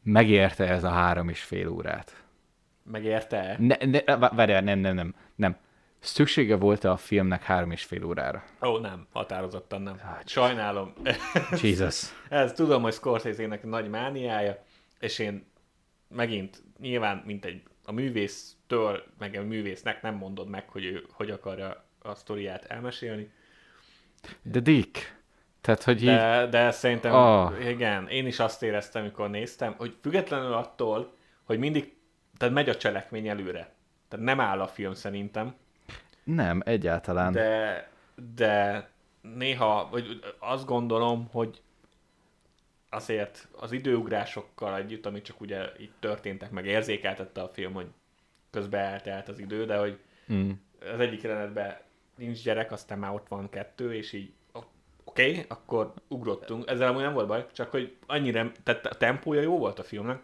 megérte 0.03 0.67
ez 0.67 0.83
a 0.83 0.89
három 0.89 1.29
és 1.29 1.43
fél 1.43 1.67
órát? 1.67 2.23
Megérte? 2.83 3.55
Ne, 3.59 3.75
ne, 3.85 4.17
vá- 4.17 4.33
várjál, 4.35 4.61
nem, 4.61 4.79
nem, 4.79 4.95
nem, 4.95 5.15
nem. 5.35 5.57
Szüksége 6.03 6.55
volt-e 6.55 6.91
a 6.91 6.97
filmnek 6.97 7.43
három 7.43 7.71
és 7.71 7.83
fél 7.83 8.03
órára? 8.03 8.43
Ó, 8.61 8.77
nem, 8.77 9.07
határozottan 9.11 9.81
nem. 9.81 10.01
Sajnálom. 10.25 10.93
Jesus. 11.61 12.03
Ez 12.29 12.53
tudom, 12.53 12.81
hogy 12.81 12.93
Scorsese-nek 12.93 13.63
nagy 13.63 13.89
mániája, 13.89 14.63
és 14.99 15.19
én 15.19 15.45
megint 16.07 16.63
nyilván, 16.79 17.23
mint 17.25 17.45
egy 17.45 17.63
a 17.85 17.91
művésztől, 17.91 19.03
meg 19.19 19.35
a 19.35 19.43
művésznek 19.43 20.01
nem 20.01 20.15
mondod 20.15 20.47
meg, 20.47 20.69
hogy 20.69 20.85
ő 20.85 21.05
hogy 21.11 21.29
akarja 21.29 21.85
a 22.01 22.15
sztoriát 22.15 22.65
elmesélni. 22.65 23.31
De 24.41 24.59
Dick, 24.59 25.21
tehát, 25.61 25.83
hogy 25.83 26.01
így, 26.01 26.07
De, 26.07 26.47
de 26.47 26.71
szerintem, 26.71 27.13
Ah. 27.13 27.51
oh. 27.51 27.69
igen, 27.69 28.07
én 28.07 28.27
is 28.27 28.39
azt 28.39 28.63
éreztem, 28.63 29.01
amikor 29.01 29.29
néztem, 29.29 29.73
hogy 29.77 29.95
függetlenül 30.01 30.53
attól, 30.53 31.13
hogy 31.43 31.59
mindig, 31.59 31.95
tehát 32.37 32.53
megy 32.53 32.69
a 32.69 32.75
cselekmény 32.77 33.27
előre. 33.27 33.75
Tehát 34.07 34.25
nem 34.25 34.39
áll 34.39 34.61
a 34.61 34.67
film 34.67 34.93
szerintem, 34.93 35.55
nem, 36.23 36.61
egyáltalán. 36.65 37.31
De... 37.31 37.89
de, 38.35 38.89
néha, 39.21 39.87
vagy 39.91 40.19
azt 40.39 40.65
gondolom, 40.65 41.27
hogy 41.31 41.61
azért 42.89 43.47
az 43.59 43.71
időugrásokkal 43.71 44.77
együtt, 44.77 45.05
amik 45.05 45.21
csak 45.21 45.41
ugye 45.41 45.71
itt 45.77 45.93
történtek, 45.99 46.51
meg 46.51 46.65
érzékeltette 46.65 47.41
a 47.41 47.49
film, 47.53 47.73
hogy 47.73 47.87
közben 48.49 48.83
eltelt 48.83 49.29
az 49.29 49.39
idő, 49.39 49.65
de 49.65 49.77
hogy 49.77 49.99
Mm. 50.33 50.51
az 50.93 50.99
egyik 50.99 51.21
jelenetben 51.21 51.77
nincs 52.17 52.43
gyerek, 52.43 52.71
aztán 52.71 52.99
már 52.99 53.13
ott 53.13 53.27
van 53.27 53.49
kettő, 53.49 53.93
és 53.93 54.13
így 54.13 54.31
oké, 55.03 55.29
okay, 55.29 55.45
akkor 55.47 55.93
ugrottunk. 56.07 56.69
Ezzel 56.69 56.87
amúgy 56.87 57.01
nem 57.01 57.13
volt 57.13 57.27
baj, 57.27 57.45
csak 57.51 57.71
hogy 57.71 57.95
annyira, 58.07 58.51
tehát 58.63 58.85
a 58.85 58.95
tempója 58.95 59.41
jó 59.41 59.57
volt 59.57 59.79
a 59.79 59.83
filmnek, 59.83 60.21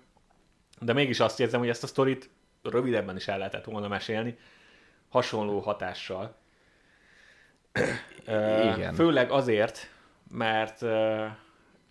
de 0.81 0.93
mégis 0.93 1.19
azt 1.19 1.39
érzem, 1.39 1.59
hogy 1.59 1.69
ezt 1.69 1.83
a 1.83 1.87
sztorit 1.87 2.29
rövidebben 2.63 3.15
is 3.15 3.27
el 3.27 3.37
lehetett 3.37 3.65
volna 3.65 3.87
mesélni, 3.87 4.37
hasonló 5.09 5.59
hatással. 5.59 6.35
Igen. 8.75 8.93
Főleg 8.93 9.31
azért, 9.31 9.89
mert 10.31 10.81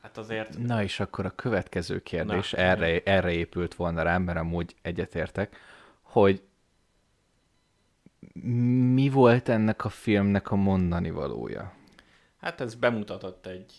hát 0.03 0.19
azért 0.19 0.59
Na 0.59 0.83
és 0.83 1.01
akkor 1.01 1.27
a 1.27 1.31
következő 1.31 2.03
kérdés 2.03 2.51
Na, 2.51 2.59
erre, 2.59 3.03
erre 3.05 3.31
épült 3.31 3.75
volna 3.75 4.03
rám, 4.03 4.23
mert 4.23 4.39
amúgy 4.39 4.75
egyetértek, 4.83 5.57
hogy 6.03 6.43
mi 8.93 9.09
volt 9.09 9.49
ennek 9.49 9.85
a 9.85 9.89
filmnek 9.89 10.51
a 10.51 10.57
mondani 10.57 11.11
valója? 11.11 11.73
Hát 12.41 12.61
ez 12.61 12.75
bemutatott 12.75 13.47
egy, 13.47 13.73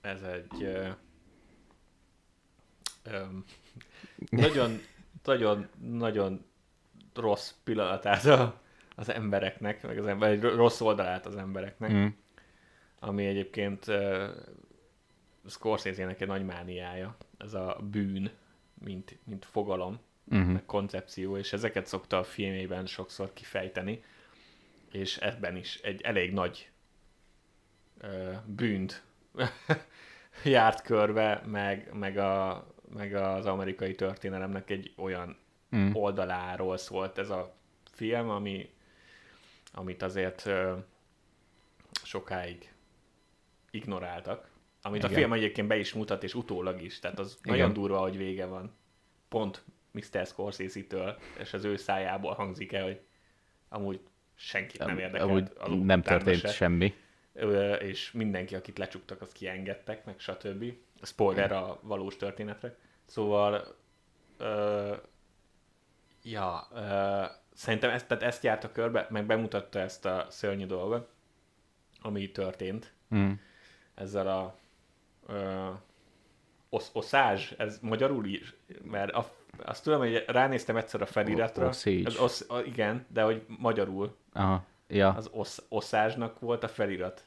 ez 0.00 0.22
egy 0.22 0.62
ö, 0.62 0.88
ö, 3.02 3.22
nagyon, 4.44 4.80
nagyon, 5.22 5.68
nagyon 5.80 6.44
rossz 7.14 7.52
pillanatát 7.64 8.24
a, 8.24 8.60
az 8.96 9.08
embereknek, 9.08 9.82
meg 9.82 9.98
az 9.98 10.06
ember, 10.06 10.30
egy 10.30 10.42
rossz 10.42 10.80
oldalát 10.80 11.26
az 11.26 11.36
embereknek, 11.36 11.92
Mm. 11.92 12.06
ami 12.98 13.26
egyébként 13.26 13.86
uh, 13.86 14.24
Scorsese-nek 15.46 16.20
egy 16.20 16.28
nagy 16.28 16.44
mániája, 16.44 17.16
ez 17.38 17.54
a 17.54 17.78
bűn, 17.90 18.30
mint, 18.84 19.18
mint 19.24 19.44
fogalom, 19.44 19.98
Uh-huh. 20.30 20.52
meg 20.52 20.64
koncepció, 20.64 21.36
és 21.36 21.52
ezeket 21.52 21.86
szokta 21.86 22.18
a 22.18 22.24
filmében 22.24 22.86
sokszor 22.86 23.32
kifejteni, 23.32 24.02
és 24.92 25.16
ebben 25.16 25.56
is 25.56 25.76
egy 25.82 26.00
elég 26.00 26.32
nagy 26.32 26.70
ö, 27.98 28.32
bűnt 28.46 29.02
járt 30.44 30.82
körbe, 30.82 31.42
meg, 31.46 31.88
meg, 31.92 32.18
a, 32.18 32.66
meg 32.94 33.14
az 33.14 33.46
amerikai 33.46 33.94
történelemnek 33.94 34.70
egy 34.70 34.92
olyan 34.96 35.36
Mm. 35.76 35.90
oldaláról 35.94 36.76
szólt 36.76 37.18
ez 37.18 37.30
a 37.30 37.54
film, 37.92 38.28
ami, 38.28 38.70
amit 39.72 40.02
azért 40.02 40.46
ö, 40.46 40.76
sokáig 42.04 42.72
ignoráltak. 43.70 44.50
Amit 44.82 45.02
Igen. 45.02 45.10
a 45.10 45.14
film 45.18 45.32
egyébként 45.32 45.68
be 45.68 45.78
is 45.78 45.92
mutat, 45.92 46.22
és 46.22 46.34
utólag 46.34 46.82
is. 46.82 46.98
Tehát 46.98 47.18
az 47.18 47.38
Igen. 47.42 47.56
nagyon 47.56 47.72
durva, 47.72 47.98
hogy 47.98 48.16
vége 48.16 48.46
van. 48.46 48.76
Pont 49.28 49.64
Mr. 49.90 50.26
Scorsese-től, 50.26 51.18
és 51.38 51.52
az 51.52 51.64
ő 51.64 51.76
szájából 51.76 52.32
hangzik 52.32 52.72
el, 52.72 52.84
hogy 52.84 53.00
amúgy 53.68 54.00
senkit 54.34 54.78
nem 54.78 54.98
érdekelt. 54.98 55.58
Amúgy 55.58 55.84
nem 55.84 56.02
történt 56.02 56.40
se. 56.40 56.48
semmi. 56.48 56.94
Ö, 57.32 57.74
és 57.74 58.12
mindenki, 58.12 58.54
akit 58.54 58.78
lecsuktak, 58.78 59.20
azt 59.20 59.32
kiengedtek, 59.32 60.04
meg 60.04 60.18
stb. 60.18 60.74
Spoiler 61.02 61.52
a 61.52 61.78
valós 61.82 62.16
történetre. 62.16 62.76
Szóval, 63.04 63.76
ö, 64.38 64.94
ja, 66.22 66.68
ö, 66.74 67.24
szerintem 67.54 67.90
ezt, 67.90 68.06
tehát 68.06 68.22
ezt 68.22 68.42
járt 68.42 68.64
a 68.64 68.72
körbe, 68.72 69.06
meg 69.10 69.26
bemutatta 69.26 69.78
ezt 69.78 70.04
a 70.04 70.26
szörnyű 70.30 70.66
dolgot, 70.66 71.08
ami 72.02 72.30
történt 72.30 72.92
Mm. 73.14 73.32
ezzel 73.94 74.26
a 74.28 74.56
ö, 75.26 75.68
osz, 76.68 76.90
oszázs, 76.92 77.52
ez 77.58 77.78
magyarul 77.82 78.26
is, 78.26 78.54
mert 78.82 79.12
a, 79.12 79.32
azt 79.64 79.82
tudom, 79.82 79.98
hogy 79.98 80.24
ránéztem 80.26 80.76
egyszer 80.76 81.00
a 81.02 81.06
feliratra. 81.06 81.64
O- 81.64 81.68
oszage. 81.68 82.02
Az 82.06 82.16
osz, 82.16 82.44
a, 82.50 82.58
igen, 82.60 83.06
de 83.08 83.22
hogy 83.22 83.44
magyarul 83.46 84.16
Aha. 84.32 84.64
Ja, 84.88 85.08
az 85.12 85.28
osz, 85.32 85.62
oszázsnak 85.68 86.40
volt 86.40 86.62
a 86.64 86.68
felirat. 86.68 87.24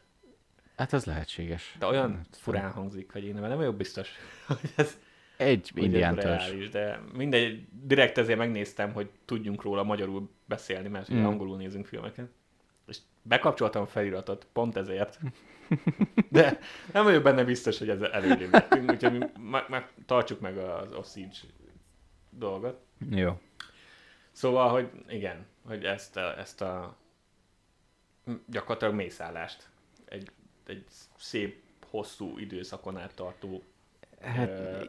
hát 0.77 0.93
az 0.93 1.05
lehetséges. 1.05 1.75
De 1.79 1.85
olyan 1.85 2.15
Hát, 2.15 2.37
furán 2.37 2.71
hangzik, 2.71 3.11
hogy 3.11 3.23
én 3.23 3.33
nem 3.33 3.43
nem 3.43 3.57
vagyok 3.57 3.75
biztos, 3.75 4.09
hogy 4.47 4.71
ez, 4.75 4.97
Egy 5.37 5.71
indián 5.75 6.17
ez 6.17 6.23
törzs. 6.23 6.47
reális, 6.47 6.69
de 6.69 6.99
mindegy, 7.13 7.65
direkt 7.81 8.17
ezért 8.17 8.37
megnéztem, 8.37 8.93
hogy 8.93 9.09
tudjunk 9.25 9.61
róla 9.61 9.83
magyarul 9.83 10.29
beszélni, 10.45 10.87
mert 10.87 11.13
mm. 11.13 11.25
Angolul 11.25 11.57
nézünk 11.57 11.85
filmeket. 11.85 12.29
És 12.87 12.97
bekapcsoltam 13.21 13.81
a 13.81 13.85
feliratot, 13.85 14.47
pont 14.53 14.75
ezért. 14.75 15.19
De 16.29 16.59
nem 16.93 17.03
vagyok 17.03 17.23
benne 17.23 17.43
biztos, 17.43 17.77
hogy 17.77 17.89
ezzel 17.89 18.11
előrébb 18.11 18.51
lettünk, 18.51 18.91
úgyhogy 18.91 19.17
mi 19.17 19.25
meg, 19.39 19.65
meg, 19.69 19.91
tartsuk 20.05 20.39
meg 20.39 20.57
az 20.57 20.93
Osage 20.93 21.37
dolgot. 22.29 22.79
Jó. 23.09 23.39
Szóval, 24.31 24.69
hogy 24.69 24.89
igen, 25.07 25.45
hogy 25.67 25.83
ezt 25.83 26.17
a, 26.17 26.39
ezt 26.39 26.61
a 26.61 26.97
gyakorlatilag 28.47 28.93
mészállást 28.93 29.69
egy, 30.05 30.31
egy 30.65 30.83
szép, 31.17 31.63
hosszú 31.89 32.37
időszakon 32.37 32.97
át 32.97 33.15
tartó 33.15 33.63
Hát 34.21 34.49
Ö, 34.49 34.83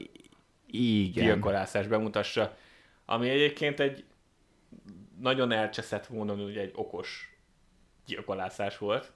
igen. 0.66 1.24
gyilkolászás 1.24 1.86
bemutassa, 1.86 2.56
ami 3.04 3.28
egyébként 3.28 3.80
egy 3.80 4.04
nagyon 5.20 5.52
elcseszett 5.52 6.06
volna, 6.06 6.34
hogy 6.34 6.56
egy 6.56 6.72
okos 6.74 7.36
gyilkolászás 8.06 8.78
volt, 8.78 9.12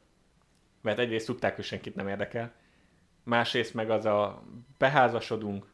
mert 0.80 0.98
egyrészt 0.98 1.26
tudták, 1.26 1.54
hogy 1.54 1.64
senkit 1.64 1.94
nem 1.94 2.08
érdekel, 2.08 2.52
másrészt 3.22 3.74
meg 3.74 3.90
az 3.90 4.04
a 4.04 4.42
beházasodunk, 4.78 5.66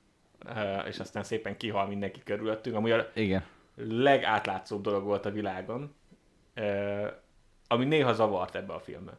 eh, 0.46 0.86
és 0.86 0.98
aztán 0.98 1.22
szépen 1.22 1.56
kihal 1.56 1.86
mindenki 1.86 2.22
körülöttünk, 2.22 2.76
ami 2.76 2.90
a 2.90 3.10
Igen. 3.14 3.44
legátlátszóbb 3.76 4.82
dolog 4.82 5.04
volt 5.04 5.26
a 5.26 5.30
világon, 5.30 5.94
ami 7.68 7.84
néha 7.84 8.12
zavart 8.12 8.54
ebbe 8.54 8.72
a 8.72 8.80
filmbe. 8.80 9.18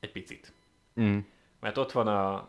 Egy 0.00 0.12
picit. 0.12 0.52
Mm. 1.00 1.18
Mert 1.60 1.78
ott 1.78 1.92
van 1.92 2.06
a, 2.06 2.48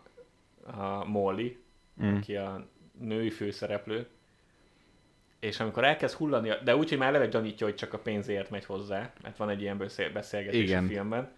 a 0.63 1.05
Molly, 1.05 1.57
Mm. 2.03 2.15
aki 2.15 2.35
a 2.35 2.67
női 2.99 3.29
főszereplő, 3.29 4.07
és 5.39 5.59
amikor 5.59 5.83
elkezd 5.83 6.15
hullani, 6.15 6.49
de 6.63 6.75
úgy, 6.75 6.89
hogy 6.89 6.97
már 6.97 7.07
eleve 7.07 7.27
gyanítja, 7.27 7.65
hogy 7.65 7.75
csak 7.75 7.93
a 7.93 7.99
pénzért 7.99 8.49
megy 8.49 8.65
hozzá, 8.65 9.13
mert 9.21 9.37
van 9.37 9.49
egy 9.49 9.61
ilyen 9.61 9.77
beszél- 9.77 10.13
beszélgetés 10.13 10.61
Igen. 10.61 10.83
a 10.83 10.87
filmben. 10.87 11.31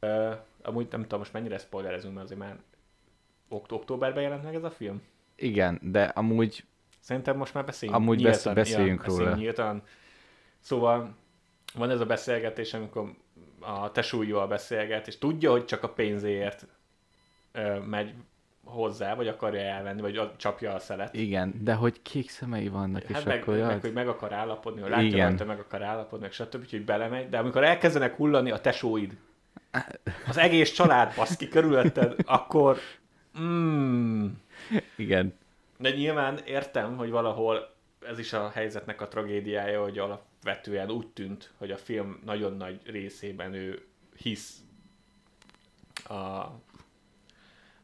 Uh, 0.00 0.36
amúgy 0.62 0.86
nem 0.90 1.02
tudom, 1.02 1.18
most 1.18 1.32
mennyire 1.32 1.58
spoilerezünk, 1.58 2.14
mert 2.14 2.24
azért 2.26 2.40
már 2.40 2.56
okt- 3.48 3.72
októberben 3.72 4.22
jelent 4.22 4.44
meg 4.44 4.54
ez 4.54 4.64
a 4.64 4.70
film. 4.70 5.02
Igen, 5.36 5.78
de 5.82 6.02
amúgy 6.02 6.64
Szerintem 7.00 7.36
most 7.36 7.54
már 7.54 7.64
beszéljünk 7.64 8.00
Amúgy 8.00 8.16
nyíltan, 8.16 8.54
besz- 8.54 8.54
beszéljünk 8.54 8.98
beszéljünk 8.98 9.24
róla. 9.26 9.36
Nyíltan. 9.36 9.82
Szóval 10.60 11.16
van 11.74 11.90
ez 11.90 12.00
a 12.00 12.06
beszélgetés, 12.06 12.74
amikor 12.74 13.14
a 13.60 13.92
tesóival 13.92 14.46
beszélget, 14.46 15.06
és 15.06 15.18
tudja, 15.18 15.50
hogy 15.50 15.64
csak 15.64 15.82
a 15.82 15.88
pénzéért 15.88 16.66
ö, 17.52 17.78
megy 17.78 18.14
hozzá, 18.70 19.14
vagy 19.14 19.28
akarja 19.28 19.60
elvenni, 19.60 20.00
vagy 20.00 20.20
csapja 20.36 20.74
a 20.74 20.78
szelet. 20.78 21.14
igen, 21.14 21.54
de 21.60 21.74
hogy 21.74 22.02
kék 22.02 22.30
szemei 22.30 22.68
vannak, 22.68 23.02
és 23.02 23.14
Hát 23.14 23.24
meg, 23.24 23.40
akkor 23.40 23.54
meg, 23.54 23.62
jaj, 23.62 23.80
hogy 23.80 23.92
meg 23.92 24.08
akar 24.08 24.32
állapodni, 24.32 24.80
hogy 24.80 24.90
látja 24.90 25.06
Igen. 25.06 25.28
rajta, 25.28 25.44
meg 25.44 25.58
akar 25.58 25.82
állapodni, 25.82 26.24
meg 26.24 26.32
stb. 26.32 26.60
Úgyhogy 26.60 26.84
belemegy, 26.84 27.28
de 27.28 27.38
amikor 27.38 27.64
elkezdenek 27.64 28.16
hullani 28.16 28.50
a 28.50 28.60
tesóid, 28.60 29.16
az 30.28 30.36
egész 30.36 30.72
család 30.72 31.14
baszki 31.16 31.48
körülötted, 31.48 32.14
akkor 32.24 32.78
mm, 33.40 34.26
igen, 34.96 35.34
de 35.78 35.90
nyilván 35.90 36.38
értem, 36.46 36.96
hogy 36.96 37.10
valahol 37.10 37.74
ez 38.06 38.18
is 38.18 38.32
a 38.32 38.50
helyzetnek 38.50 39.00
a 39.00 39.08
tragédiája, 39.08 39.82
hogy 39.82 39.98
alapvetően 39.98 40.90
úgy 40.90 41.06
tűnt, 41.06 41.52
hogy 41.58 41.70
a 41.70 41.76
film 41.76 42.20
nagyon 42.24 42.56
nagy 42.56 42.80
részében 42.84 43.54
ő 43.54 43.82
hisz 44.16 44.56
a 46.08 46.46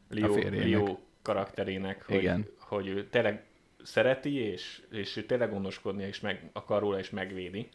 Leo, 0.09 0.33
férjének. 0.33 0.69
Leo 0.69 0.97
karakterének, 1.21 2.05
hogy, 2.05 2.15
Igen. 2.15 2.45
hogy 2.59 2.87
ő 2.87 3.07
tényleg 3.09 3.43
szereti, 3.83 4.33
és, 4.33 4.81
és 4.91 5.17
ő 5.17 5.25
tényleg 5.25 5.51
gondoskodni, 5.51 6.03
és 6.03 6.19
meg 6.19 6.49
akar 6.53 6.81
róla, 6.81 6.99
és 6.99 7.09
megvédi. 7.09 7.69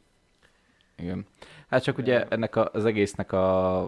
igen. 0.97 1.27
Hát 1.69 1.83
csak 1.83 1.99
ugye 1.99 2.27
ennek 2.29 2.57
a, 2.57 2.71
az 2.73 2.85
egésznek 2.85 3.33
a 3.33 3.81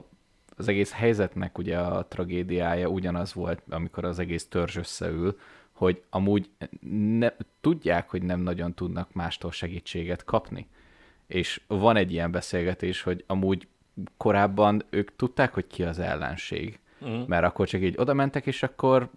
az 0.56 0.68
egész 0.68 0.92
helyzetnek 0.92 1.58
ugye 1.58 1.78
a 1.78 2.06
tragédiája 2.06 2.88
ugyanaz 2.88 3.34
volt, 3.34 3.62
amikor 3.68 4.04
az 4.04 4.18
egész 4.18 4.48
törzs 4.48 4.76
összeül, 4.76 5.38
hogy 5.72 6.02
amúgy 6.10 6.50
ne, 7.18 7.28
tudják, 7.60 8.10
hogy 8.10 8.22
nem 8.22 8.40
nagyon 8.40 8.74
tudnak 8.74 9.12
mástól 9.12 9.52
segítséget 9.52 10.24
kapni. 10.24 10.68
És 11.26 11.60
van 11.66 11.96
egy 11.96 12.12
ilyen 12.12 12.30
beszélgetés, 12.30 13.02
hogy 13.02 13.24
amúgy 13.26 13.68
korábban 14.16 14.82
ők 14.90 15.16
tudták, 15.16 15.54
hogy 15.54 15.66
ki 15.66 15.82
az 15.82 15.98
ellenség. 15.98 16.78
Mm. 17.04 17.20
Mert 17.26 17.44
akkor 17.44 17.68
csak 17.68 17.80
így 17.82 17.94
oda 17.98 18.14
mentek, 18.14 18.46
és 18.46 18.62
akkor 18.62 19.10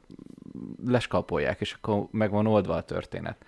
leskalpolják, 0.85 1.61
és 1.61 1.73
akkor 1.73 2.07
meg 2.11 2.31
van 2.31 2.47
oldva 2.47 2.75
a 2.75 2.83
történet. 2.83 3.45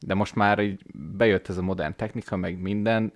De 0.00 0.14
most 0.14 0.34
már 0.34 0.58
így 0.58 0.80
bejött 0.94 1.48
ez 1.48 1.58
a 1.58 1.62
modern 1.62 1.94
technika, 1.96 2.36
meg 2.36 2.60
minden, 2.60 3.12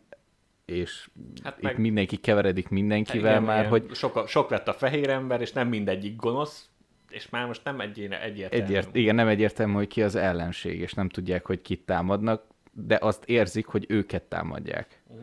és 0.65 1.09
Hát 1.43 1.53
hát 1.53 1.63
meg- 1.63 1.73
itt 1.73 1.79
mindenki 1.79 2.17
keveredik 2.17 2.69
mindenkivel 2.69 3.31
Igen, 3.31 3.43
már, 3.43 3.59
igen. 3.59 3.71
hogy 3.71 3.95
Sok, 3.95 4.29
sok 4.29 4.51
lett 4.51 4.69
a 4.69 4.73
fehér 4.73 5.11
ember, 5.11 5.41
és 5.41 5.53
nem 5.53 5.69
mindegyik 5.69 6.17
gonosz, 6.17 6.69
és 7.11 7.29
már 7.29 7.47
most 7.47 7.65
nem 7.65 7.81
egy, 7.81 8.01
egyértelmű. 8.01 8.65
egyért, 8.65 8.97
igen, 8.97 9.15
nem 9.15 9.29
egyértelmű, 9.29 9.73
hogy 9.73 9.89
ki 9.89 10.03
az 10.03 10.15
ellenség, 10.15 10.81
és 10.81 10.93
nem 10.93 11.09
tudják, 11.09 11.47
hogy 11.47 11.63
kit 11.63 11.81
támadnak, 11.87 12.43
de 12.73 12.99
azt 13.01 13.25
érzik, 13.25 13.67
hogy 13.67 13.85
őket 13.89 14.23
támadják. 14.23 15.01
Mhm. 15.09 15.19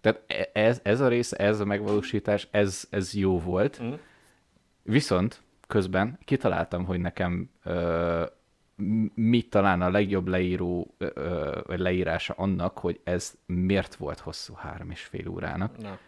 Tehát 0.00 0.22
e- 0.26 0.50
ez, 0.52 0.80
ez 0.82 1.00
a 1.00 1.08
rész, 1.08 1.32
ez 1.32 1.60
a 1.60 1.64
megvalósítás, 1.64 2.48
ez, 2.50 2.84
ez 2.90 3.14
jó 3.14 3.38
volt. 3.40 3.82
Mm. 3.82 3.92
Viszont 4.90 5.42
közben 5.66 6.18
kitaláltam, 6.24 6.84
hogy 6.84 7.00
nekem 7.00 7.50
ö, 7.64 8.24
m- 8.76 9.16
mit 9.16 9.50
talán 9.50 9.82
a 9.82 9.90
legjobb 9.90 10.28
leíró, 10.28 10.94
ö, 10.98 11.60
vagy 11.66 11.78
leírása 11.78 12.34
annak, 12.36 12.78
hogy 12.78 13.00
ez 13.04 13.34
miért 13.46 13.94
volt 13.94 14.18
hosszú 14.18 14.54
három 14.54 14.90
és 14.90 15.02
fél 15.02 15.28
órának. 15.28 15.78
Na. 15.78 15.98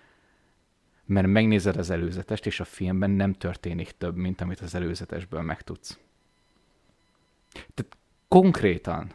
Mert 1.04 1.26
megnézed 1.26 1.76
az 1.76 1.90
előzetest, 1.90 2.46
és 2.46 2.60
a 2.60 2.64
filmben 2.64 3.10
nem 3.10 3.32
történik 3.32 3.90
több, 3.90 4.16
mint 4.16 4.40
amit 4.40 4.60
az 4.60 4.74
előzetesből 4.74 5.40
megtudsz. 5.42 5.98
Tehát 7.74 7.96
konkrétan 8.28 9.12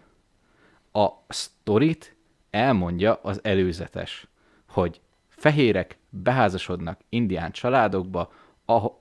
A 0.92 1.10
sztorit 1.28 2.16
elmondja 2.50 3.14
az 3.14 3.40
előzetes, 3.44 4.28
hogy 4.68 5.02
fehérek 5.28 5.98
beházasodnak 6.10 7.00
indián 7.10 7.52
családokba, 7.52 8.32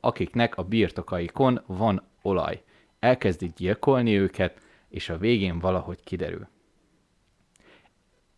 akiknek 0.01 0.57
a 0.57 0.63
birtokaikon 0.63 1.63
van 1.67 2.03
olaj. 2.23 2.63
Elkezdik 2.99 3.53
gyilkolni 3.55 4.19
őket, 4.19 4.61
és 4.89 5.09
a 5.09 5.19
végén 5.19 5.59
valahogy 5.59 6.05
kiderül. 6.05 6.49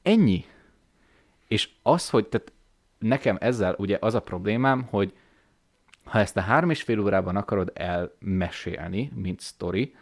Ennyi. 0.02 0.44
És 1.48 1.70
az, 1.82 2.10
hogy 2.10 2.26
tehát 2.26 2.52
nekem 2.98 3.36
ezzel 3.40 3.74
ugye 3.78 3.96
az 4.00 4.14
a 4.14 4.22
problémám, 4.22 4.82
hogy 4.82 5.16
ha 6.05 6.18
ezt 6.18 6.36
a 6.36 6.40
három 6.40 6.70
és 6.70 6.82
fél 6.82 7.00
órában 7.00 7.36
akarod 7.36 7.72
elmesélni, 7.74 9.10
mint 9.14 9.40
sztori, 9.40 9.94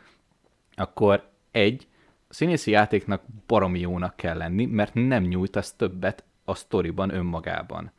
akkor 0.74 1.30
egy, 1.50 1.88
a 2.28 2.34
színészi 2.34 2.70
játéknak 2.70 3.22
baromi 3.46 3.80
jónak 3.80 4.16
kell 4.16 4.36
lenni, 4.36 4.66
mert 4.66 4.94
nem 4.94 5.22
nyújtasz 5.22 5.72
többet 5.72 6.24
a 6.44 6.54
sztoriban 6.54 7.14
önmagában. 7.14 7.92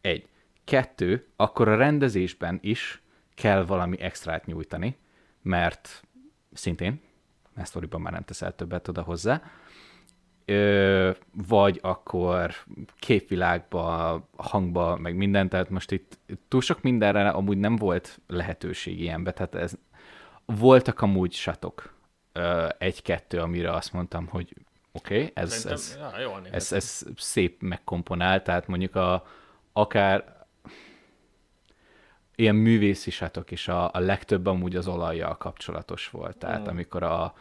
Egy. 0.00 0.28
Kettő, 0.66 1.26
akkor 1.36 1.68
a 1.68 1.76
rendezésben 1.76 2.58
is 2.62 3.02
kell 3.34 3.64
valami 3.64 4.00
extrát 4.00 4.46
nyújtani, 4.46 4.96
mert 5.42 6.02
szintén, 6.52 7.00
mert 7.54 7.68
sztoriban 7.68 8.00
már 8.00 8.12
nem 8.12 8.24
teszel 8.24 8.54
többet 8.54 8.88
oda 8.88 9.02
hozzá, 9.02 9.42
ö, 10.44 11.10
vagy 11.46 11.78
akkor 11.82 12.54
képvilágba, 12.98 14.28
hangba, 14.36 14.96
meg 14.96 15.16
minden, 15.16 15.48
tehát 15.48 15.70
most 15.70 15.92
itt 15.92 16.18
túl 16.48 16.60
sok 16.60 16.82
mindenre 16.82 17.28
amúgy 17.28 17.58
nem 17.58 17.76
volt 17.76 18.20
lehetőség 18.26 19.00
ilyenbe, 19.00 19.32
tehát 19.32 19.54
ez, 19.54 19.74
voltak 20.44 21.00
amúgy 21.00 21.32
satok, 21.32 21.94
egy-kettő, 22.78 23.38
amire 23.38 23.72
azt 23.72 23.92
mondtam, 23.92 24.26
hogy 24.26 24.54
oké, 24.92 25.14
okay, 25.16 25.30
ez, 25.34 25.66
ez, 25.66 25.98
ja, 26.18 26.40
ez, 26.50 26.72
ez 26.72 27.06
szép 27.16 27.62
megkomponált, 27.62 28.44
tehát 28.44 28.66
mondjuk 28.66 28.94
a, 28.94 29.26
akár 29.72 30.35
ilyen 32.36 32.54
művészi 32.54 33.10
satok 33.10 33.50
is 33.50 33.68
a, 33.68 33.90
a 33.92 33.98
legtöbb 33.98 34.46
amúgy 34.46 34.76
az 34.76 34.88
olajjal 34.88 35.36
kapcsolatos 35.36 36.10
volt. 36.10 36.36
Tehát 36.36 36.60
mm. 36.60 36.68
amikor 36.68 37.02
a, 37.02 37.34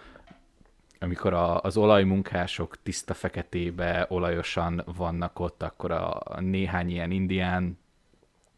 amikor 0.99 1.33
a, 1.33 1.61
az 1.61 1.77
olajmunkások 1.77 2.81
tiszta 2.83 3.13
feketébe 3.13 4.05
olajosan 4.09 4.83
vannak 4.85 5.39
ott, 5.39 5.63
akkor 5.63 5.91
a, 5.91 6.19
a 6.23 6.39
néhány 6.39 6.89
ilyen 6.89 7.11
indián 7.11 7.77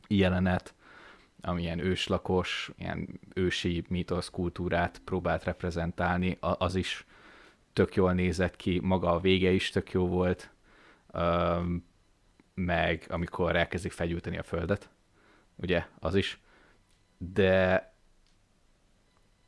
jelenet, 0.07 0.73
ami 1.41 1.61
ilyen 1.61 1.79
őslakos, 1.79 2.71
ilyen 2.77 3.19
ősi 3.33 3.83
mítosz 3.89 4.29
kultúrát 4.29 5.01
próbált 5.05 5.43
reprezentálni, 5.43 6.37
az 6.39 6.75
is 6.75 7.05
tök 7.73 7.95
jól 7.95 8.13
nézett 8.13 8.55
ki, 8.55 8.79
maga 8.83 9.11
a 9.11 9.19
vége 9.19 9.51
is 9.51 9.69
tök 9.69 9.91
jó 9.91 10.07
volt, 10.07 10.49
meg 12.53 13.05
amikor 13.09 13.55
elkezdik 13.55 13.91
fegyülteni 13.91 14.37
a 14.37 14.43
földet, 14.43 14.89
ugye, 15.57 15.85
az 15.99 16.15
is, 16.15 16.41
de 17.17 17.93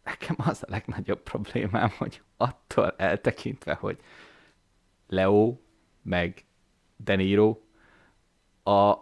nekem 0.03 0.35
az 0.37 0.63
a 0.63 0.69
legnagyobb 0.69 1.21
problémám, 1.21 1.89
hogy 1.97 2.21
attól 2.37 2.93
eltekintve, 2.97 3.73
hogy 3.73 3.99
Leo 5.07 5.57
meg 6.01 6.45
De 6.95 7.15
Niro 7.15 7.57
a 8.63 8.97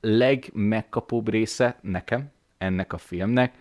legmegkapóbb 0.00 1.28
része 1.28 1.78
nekem, 1.80 2.30
ennek 2.58 2.92
a 2.92 2.98
filmnek, 2.98 3.58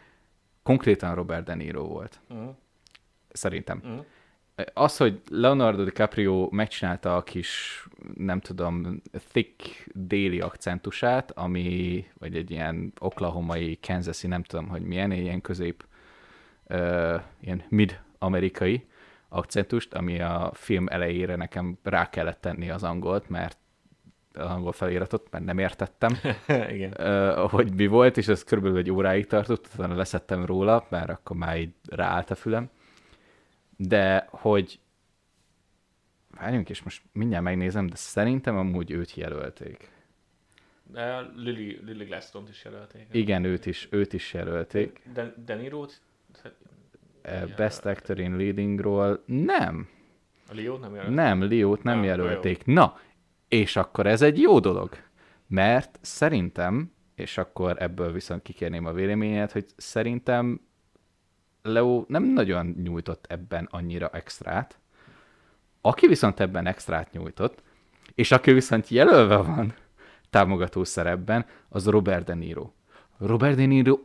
konkrétan 0.64 1.16
Robert 1.16 1.46
De 1.46 1.56
Niro 1.56 1.88
volt. 1.88 2.20
Uh-huh. 2.30 2.56
Szerintem. 3.30 3.82
Uh-huh. 3.84 4.06
Az, 4.74 4.98
hogy 4.98 5.22
Leonardo 5.30 5.84
DiCaprio 5.84 6.48
megcsinálta 6.52 7.16
a 7.16 7.24
kis, 7.24 7.84
nem 8.14 8.40
tudom, 8.40 9.02
thick 9.32 9.88
déli 9.94 10.40
akcentusát, 10.40 11.32
ami, 11.32 12.06
vagy 12.20 12.36
egy 12.36 12.52
ilyen 12.52 12.94
oklahomai, 13.00 13.80
kansasi, 13.82 14.28
nem 14.28 14.44
tudom, 14.44 14.68
hogy 14.68 14.82
milyen, 14.82 15.12
egy 15.12 15.22
ilyen 15.22 15.42
közép, 15.42 15.86
uh, 16.70 17.22
ilyen 17.42 17.64
mid-amerikai 17.70 18.86
akcentust, 19.30 19.94
ami 19.94 20.22
a 20.22 20.52
film 20.54 20.88
elejére 20.88 21.36
nekem 21.36 21.78
rá 21.84 22.10
kellett 22.10 22.42
tenni 22.42 22.70
az 22.70 22.84
angolt, 22.84 23.30
mert 23.30 23.58
az 24.34 24.50
angol 24.50 24.72
feliratot, 24.72 25.28
mert 25.32 25.46
nem 25.46 25.58
értettem, 25.58 26.18
Igen. 26.76 26.94
Uh, 27.00 27.50
hogy 27.50 27.74
mi 27.76 27.88
volt, 27.88 28.18
és 28.18 28.28
ez 28.28 28.44
körülbelül 28.44 28.78
egy 28.78 28.92
óráig 28.92 29.28
tartott, 29.28 29.70
utána 29.74 29.96
leszettem 29.96 30.46
róla, 30.46 30.86
mert 30.90 31.10
akkor 31.10 31.38
már 31.38 31.58
így 31.58 31.74
ráállt 31.90 32.32
a 32.32 32.36
fülem. 32.36 32.70
De 33.88 34.28
hogy 34.30 34.80
várjunk, 36.38 36.70
és 36.70 36.84
most 36.84 37.04
mindjárt 37.12 37.44
megnézem, 37.44 37.88
de 37.88 37.96
szerintem 37.96 38.58
amúgy 38.58 38.92
őt 38.92 39.16
jelölték. 39.16 39.92
De 40.84 41.20
Lily, 41.36 41.80
Lily 41.86 42.06
Glaston 42.06 42.48
is 42.50 42.64
jelölték. 42.64 43.08
Igen, 43.12 43.44
őt 43.44 43.66
is, 43.66 43.88
őt 43.92 44.14
is 44.14 44.34
jelölték. 44.34 45.02
De, 45.14 45.34
De 45.46 45.56
Niro-t? 45.56 46.02
Best 47.56 47.86
Actor 47.86 48.20
in 48.20 48.38
Leadingról 48.38 49.24
nem. 49.26 49.90
A 50.48 50.54
Leo 50.54 50.78
nem 50.78 50.94
jelölték? 50.94 51.16
Nem, 51.16 51.42
Leo-t 51.50 51.84
nem, 51.84 51.96
nem 51.96 52.04
jelölték. 52.04 52.66
Na, 52.66 53.00
és 53.48 53.76
akkor 53.76 54.08
ez 54.08 54.22
egy 54.22 54.40
jó 54.40 54.60
dolog, 54.60 54.90
mert 55.48 56.00
szerintem, 56.02 56.92
és 57.16 57.38
akkor 57.38 57.82
ebből 57.82 58.12
viszont 58.12 58.42
kikérném 58.42 58.86
a 58.86 58.92
véleményet, 58.92 59.52
hogy 59.52 59.66
szerintem 59.76 60.62
Leo 61.62 62.06
nem 62.08 62.24
nagyon 62.24 62.76
nyújtott 62.84 63.26
ebben 63.30 63.68
annyira 63.72 64.10
extrát. 64.10 64.80
Aki 65.82 66.08
viszont 66.08 66.40
ebben 66.40 66.66
extrát 66.68 67.12
nyújtott, 67.12 67.62
és 68.16 68.32
aki 68.32 68.52
viszont 68.52 68.90
jelölve 68.90 69.36
van 69.36 69.74
támogató 70.30 70.84
szerepben, 70.84 71.46
az 71.70 71.88
Robert 71.88 72.26
De 72.26 72.34
Niro. 72.34 72.72
Robert 73.18 73.56
De 73.56 73.66
Niro 73.66 74.00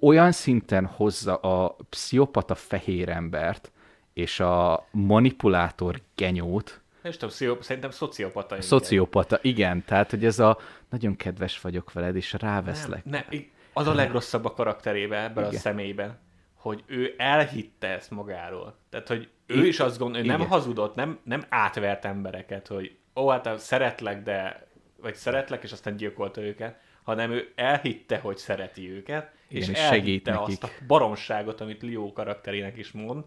olyan 0.00 0.32
szinten 0.32 0.86
hozza 0.86 1.36
a 1.36 1.76
pszichopata 1.88 2.54
fehér 2.54 3.08
embert, 3.08 3.72
és 4.12 4.40
a 4.40 4.86
manipulátor 4.90 6.00
genyót, 6.14 6.82
és 7.02 7.16
tudom, 7.16 7.60
szerintem 7.60 7.90
szociopata. 7.90 8.62
Szociopata, 8.62 9.38
igen. 9.42 9.84
Tehát, 9.84 10.10
hogy 10.10 10.24
ez 10.24 10.38
a 10.38 10.58
nagyon 10.90 11.16
kedves 11.16 11.60
vagyok 11.60 11.92
veled, 11.92 12.16
és 12.16 12.32
ráveszlek. 12.32 13.04
Nem, 13.04 13.24
ne, 13.30 13.36
az 13.72 13.86
a 13.86 13.94
legrosszabb 13.94 14.44
a 14.44 14.52
karakterébe 14.52 15.22
ebben 15.22 15.44
igen. 15.44 15.56
a 15.56 15.58
személyben, 15.58 16.18
hogy 16.54 16.84
ő 16.86 17.14
elhitte 17.16 17.88
ezt 17.88 18.10
magáról. 18.10 18.76
Tehát, 18.90 19.08
hogy 19.08 19.28
ő 19.46 19.64
I- 19.64 19.68
is 19.68 19.80
azt 19.80 19.98
gondolja, 19.98 20.30
hogy 20.30 20.38
nem 20.40 20.48
hazudott, 20.48 20.94
nem, 20.94 21.18
nem 21.24 21.44
átvert 21.48 22.04
embereket, 22.04 22.66
hogy 22.66 22.96
ó, 23.14 23.28
hát 23.28 23.58
szeretlek, 23.58 24.22
de 24.22 24.66
vagy 24.96 25.14
szeretlek, 25.14 25.62
és 25.62 25.72
aztán 25.72 25.96
gyilkolta 25.96 26.40
őket, 26.40 26.80
hanem 27.02 27.30
ő 27.30 27.52
elhitte, 27.54 28.18
hogy 28.18 28.36
szereti 28.36 28.90
őket, 28.90 29.32
Igen, 29.48 29.62
és, 29.62 29.68
és 29.68 29.78
elhitte 29.78 30.38
azt 30.38 30.64
a 30.64 30.68
baromságot, 30.86 31.60
amit 31.60 31.82
Leo 31.82 32.12
karakterének 32.12 32.76
is 32.76 32.92
mond, 32.92 33.24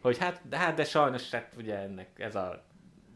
hogy 0.00 0.18
hát, 0.18 0.40
de, 0.48 0.56
hát, 0.56 0.74
de 0.74 0.84
sajnos, 0.84 1.30
hát 1.30 1.52
ugye 1.56 1.78
ennek 1.78 2.08
ez 2.16 2.34
a 2.34 2.64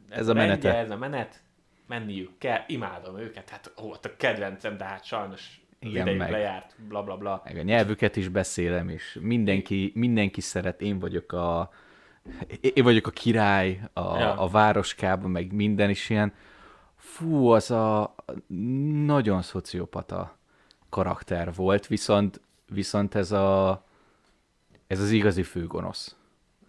ez 0.08 0.28
a 0.28 0.32
menete. 0.34 0.74
Ez 0.76 0.90
a 0.90 0.96
menet, 0.96 1.42
menniük 1.86 2.38
kell, 2.38 2.62
imádom 2.66 3.18
őket, 3.18 3.48
hát 3.48 3.72
ó, 3.82 3.92
a 3.92 4.16
kedvencem, 4.16 4.76
de 4.76 4.84
hát 4.84 5.04
sajnos 5.04 5.59
igen, 5.80 6.16
meg, 6.16 6.30
lejárt, 6.30 6.76
bla 6.88 7.02
bla 7.02 7.16
bla. 7.16 7.42
Meg 7.44 7.56
a 7.56 7.62
nyelvüket 7.62 8.16
is 8.16 8.28
beszélem, 8.28 8.88
és 8.88 9.18
mindenki, 9.20 9.92
mindenki 9.94 10.40
szeret, 10.40 10.80
én 10.80 10.98
vagyok 10.98 11.32
a 11.32 11.70
én 12.60 12.84
vagyok 12.84 13.06
a 13.06 13.10
király 13.10 13.80
a, 13.92 14.00
ja. 14.00 14.34
a 14.34 14.48
városkában, 14.48 15.30
meg 15.30 15.52
minden 15.52 15.90
is 15.90 16.10
ilyen. 16.10 16.32
Fú, 16.96 17.46
az 17.46 17.70
a 17.70 18.14
nagyon 19.04 19.42
szociopata 19.42 20.36
karakter 20.88 21.54
volt, 21.54 21.86
viszont, 21.86 22.40
viszont 22.68 23.14
ez 23.14 23.32
a 23.32 23.84
ez 24.86 25.00
az 25.00 25.10
igazi 25.10 25.42
főgonosz. 25.42 26.16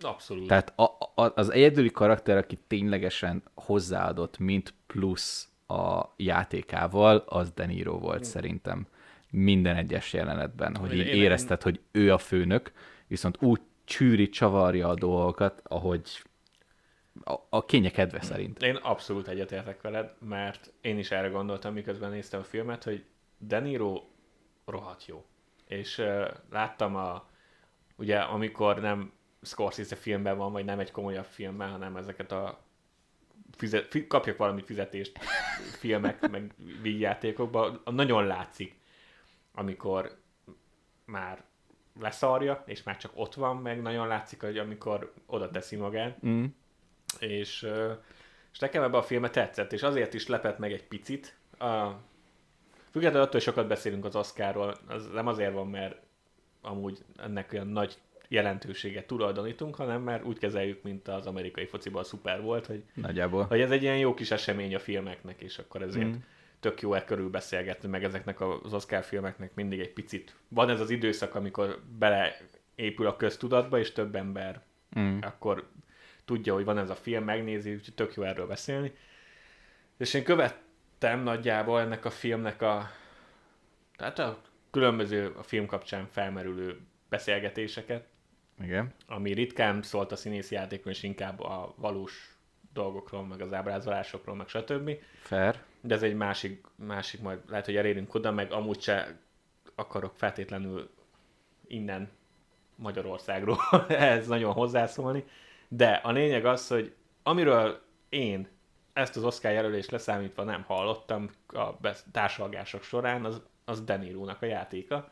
Abszolút. 0.01 0.47
Tehát 0.47 0.73
a, 0.75 0.83
a, 1.15 1.31
az 1.35 1.49
egyedüli 1.49 1.91
karakter, 1.91 2.37
aki 2.37 2.59
ténylegesen 2.67 3.43
hozzáadott, 3.53 4.37
mint 4.37 4.73
plusz 4.87 5.49
a 5.67 6.03
játékával, 6.15 7.23
az 7.27 7.51
De 7.51 7.65
Niro 7.65 7.97
volt 7.99 8.19
mm. 8.19 8.29
szerintem 8.29 8.87
minden 9.31 9.75
egyes 9.75 10.13
jelenetben, 10.13 10.75
hogy 10.75 10.93
így 10.93 11.07
érezted, 11.07 11.61
hogy 11.61 11.79
ő 11.91 12.13
a 12.13 12.17
főnök, 12.17 12.71
viszont 13.07 13.41
úgy 13.41 13.61
csűri, 13.83 14.29
csavarja 14.29 14.87
a 14.87 14.95
dolgokat, 14.95 15.61
ahogy 15.63 16.23
a, 17.23 17.35
a 17.49 17.65
kénye 17.65 17.91
kedve 17.91 18.21
szerint. 18.21 18.63
Én 18.63 18.75
abszolút 18.75 19.27
egyetértek 19.27 19.81
veled, 19.81 20.13
mert 20.19 20.73
én 20.81 20.97
is 20.97 21.11
erre 21.11 21.27
gondoltam, 21.27 21.73
miközben 21.73 22.09
néztem 22.09 22.39
a 22.39 22.43
filmet, 22.43 22.83
hogy 22.83 23.05
De 23.37 23.59
Niro 23.59 24.03
rohadt 24.65 25.05
jó. 25.05 25.25
És 25.67 25.97
uh, 25.97 26.27
láttam 26.51 26.95
a, 26.95 27.29
ugye 27.95 28.17
amikor 28.17 28.81
nem 28.81 29.11
Scorsese 29.41 29.95
filmben 29.95 30.37
van, 30.37 30.51
vagy 30.51 30.65
nem 30.65 30.79
egy 30.79 30.91
komolyabb 30.91 31.25
filmben, 31.25 31.69
hanem 31.69 31.95
ezeket 31.95 32.31
a 32.31 32.63
fizet, 33.57 33.87
fi, 33.87 34.07
kapjak 34.07 34.37
valami 34.37 34.61
fizetést 34.61 35.19
filmek, 35.81 36.29
meg 36.29 36.53
vígjátékokban, 36.81 37.81
nagyon 37.85 38.25
látszik, 38.25 38.80
amikor 39.53 40.17
már 41.05 41.43
leszarja, 41.99 42.63
és 42.65 42.83
már 42.83 42.97
csak 42.97 43.11
ott 43.13 43.33
van, 43.33 43.57
meg 43.57 43.81
nagyon 43.81 44.07
látszik, 44.07 44.41
hogy 44.41 44.57
amikor 44.57 45.13
oda 45.25 45.49
teszi 45.49 45.75
magát. 45.75 46.25
Mm. 46.25 46.45
És, 47.19 47.67
és 48.51 48.59
nekem 48.59 48.83
ebben 48.83 48.99
a 48.99 49.03
filme 49.03 49.29
tetszett, 49.29 49.73
és 49.73 49.83
azért 49.83 50.13
is 50.13 50.27
lepett 50.27 50.57
meg 50.57 50.71
egy 50.71 50.83
picit. 50.83 51.35
A, 51.57 51.89
függetlenül 52.91 53.21
attól, 53.21 53.31
hogy 53.31 53.41
sokat 53.41 53.67
beszélünk 53.67 54.05
az 54.05 54.15
Oscarról, 54.15 54.75
az 54.87 55.09
nem 55.13 55.27
azért 55.27 55.53
van, 55.53 55.67
mert 55.67 55.97
amúgy 56.61 57.05
ennek 57.17 57.53
olyan 57.53 57.67
nagy 57.67 57.97
jelentőséget 58.27 59.07
tulajdonítunk, 59.07 59.75
hanem 59.75 60.01
mert 60.01 60.23
úgy 60.23 60.37
kezeljük, 60.37 60.83
mint 60.83 61.07
az 61.07 61.25
amerikai 61.25 61.65
fociban 61.65 62.01
a 62.01 62.05
szuper 62.05 62.41
volt, 62.41 62.65
hogy, 62.65 62.83
Nagyjából. 62.93 63.43
hogy 63.43 63.61
ez 63.61 63.71
egy 63.71 63.81
ilyen 63.81 63.97
jó 63.97 64.13
kis 64.13 64.31
esemény 64.31 64.75
a 64.75 64.79
filmeknek, 64.79 65.41
és 65.41 65.57
akkor 65.57 65.81
ezért 65.81 66.05
mm. 66.05 66.15
Tök 66.61 66.81
jó 66.81 66.93
e 66.93 67.03
körül 67.03 67.29
beszélgetni, 67.29 67.89
meg 67.89 68.03
ezeknek 68.03 68.41
az 68.41 68.73
Oscar 68.73 69.03
filmeknek 69.03 69.53
mindig 69.53 69.79
egy 69.79 69.93
picit. 69.93 70.35
Van 70.47 70.69
ez 70.69 70.79
az 70.79 70.89
időszak, 70.89 71.35
amikor 71.35 71.81
beleépül 71.97 73.07
a 73.07 73.15
köztudatba, 73.15 73.79
és 73.79 73.91
több 73.91 74.15
ember 74.15 74.61
mm. 74.99 75.17
akkor 75.21 75.69
tudja, 76.25 76.53
hogy 76.53 76.65
van 76.65 76.77
ez 76.77 76.89
a 76.89 76.95
film, 76.95 77.23
megnézi, 77.23 77.73
úgyhogy 77.73 77.93
tök 77.93 78.13
jó 78.13 78.23
erről 78.23 78.47
beszélni. 78.47 78.93
És 79.97 80.13
én 80.13 80.23
követtem 80.23 81.23
nagyjából 81.23 81.79
ennek 81.79 82.05
a 82.05 82.09
filmnek 82.09 82.61
a, 82.61 82.91
tehát 83.95 84.19
a 84.19 84.41
különböző 84.71 85.33
a 85.37 85.43
film 85.43 85.65
kapcsán 85.65 86.07
felmerülő 86.07 86.79
beszélgetéseket, 87.09 88.07
Igen. 88.63 88.93
ami 89.07 89.33
ritkán 89.33 89.81
szólt 89.81 90.11
a 90.11 90.15
színészi 90.15 90.55
játékon, 90.55 90.91
és 90.91 91.03
inkább 91.03 91.39
a 91.39 91.73
valós 91.77 92.35
dolgokról, 92.73 93.25
meg 93.25 93.41
az 93.41 93.53
ábrázolásokról, 93.53 94.35
meg 94.35 94.47
stb. 94.47 94.91
Fair. 95.21 95.63
De 95.81 95.95
ez 95.95 96.03
egy 96.03 96.15
másik, 96.15 96.65
másik 96.75 97.21
majd 97.21 97.39
lehet, 97.47 97.65
hogy 97.65 97.75
elérünk 97.75 98.13
oda, 98.13 98.31
meg 98.31 98.51
amúgy 98.51 98.81
se 98.81 99.19
akarok 99.75 100.13
feltétlenül 100.15 100.89
innen 101.67 102.09
Magyarországról 102.75 103.57
ez 103.89 104.27
nagyon 104.27 104.53
hozzászólni. 104.53 105.23
De 105.67 105.91
a 105.91 106.11
lényeg 106.11 106.45
az, 106.45 106.67
hogy 106.67 106.95
amiről 107.23 107.81
én 108.09 108.47
ezt 108.93 109.15
az 109.15 109.23
Oscar 109.23 109.51
jelölést 109.51 109.91
leszámítva 109.91 110.43
nem 110.43 110.63
hallottam 110.63 111.29
a 111.47 111.69
társalgások 112.11 112.83
során, 112.83 113.25
az, 113.25 113.41
az 113.65 113.83
Denirónak 113.83 114.41
a 114.41 114.45
játéka. 114.45 115.11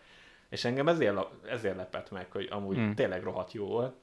És 0.49 0.65
engem 0.65 0.87
ezért, 0.87 1.17
ezért 1.47 1.75
lepett 1.75 2.11
meg, 2.11 2.31
hogy 2.31 2.47
amúgy 2.51 2.77
mm. 2.77 2.91
tényleg 2.91 3.23
rohadt 3.23 3.51
jó 3.51 3.65
volt, 3.65 3.95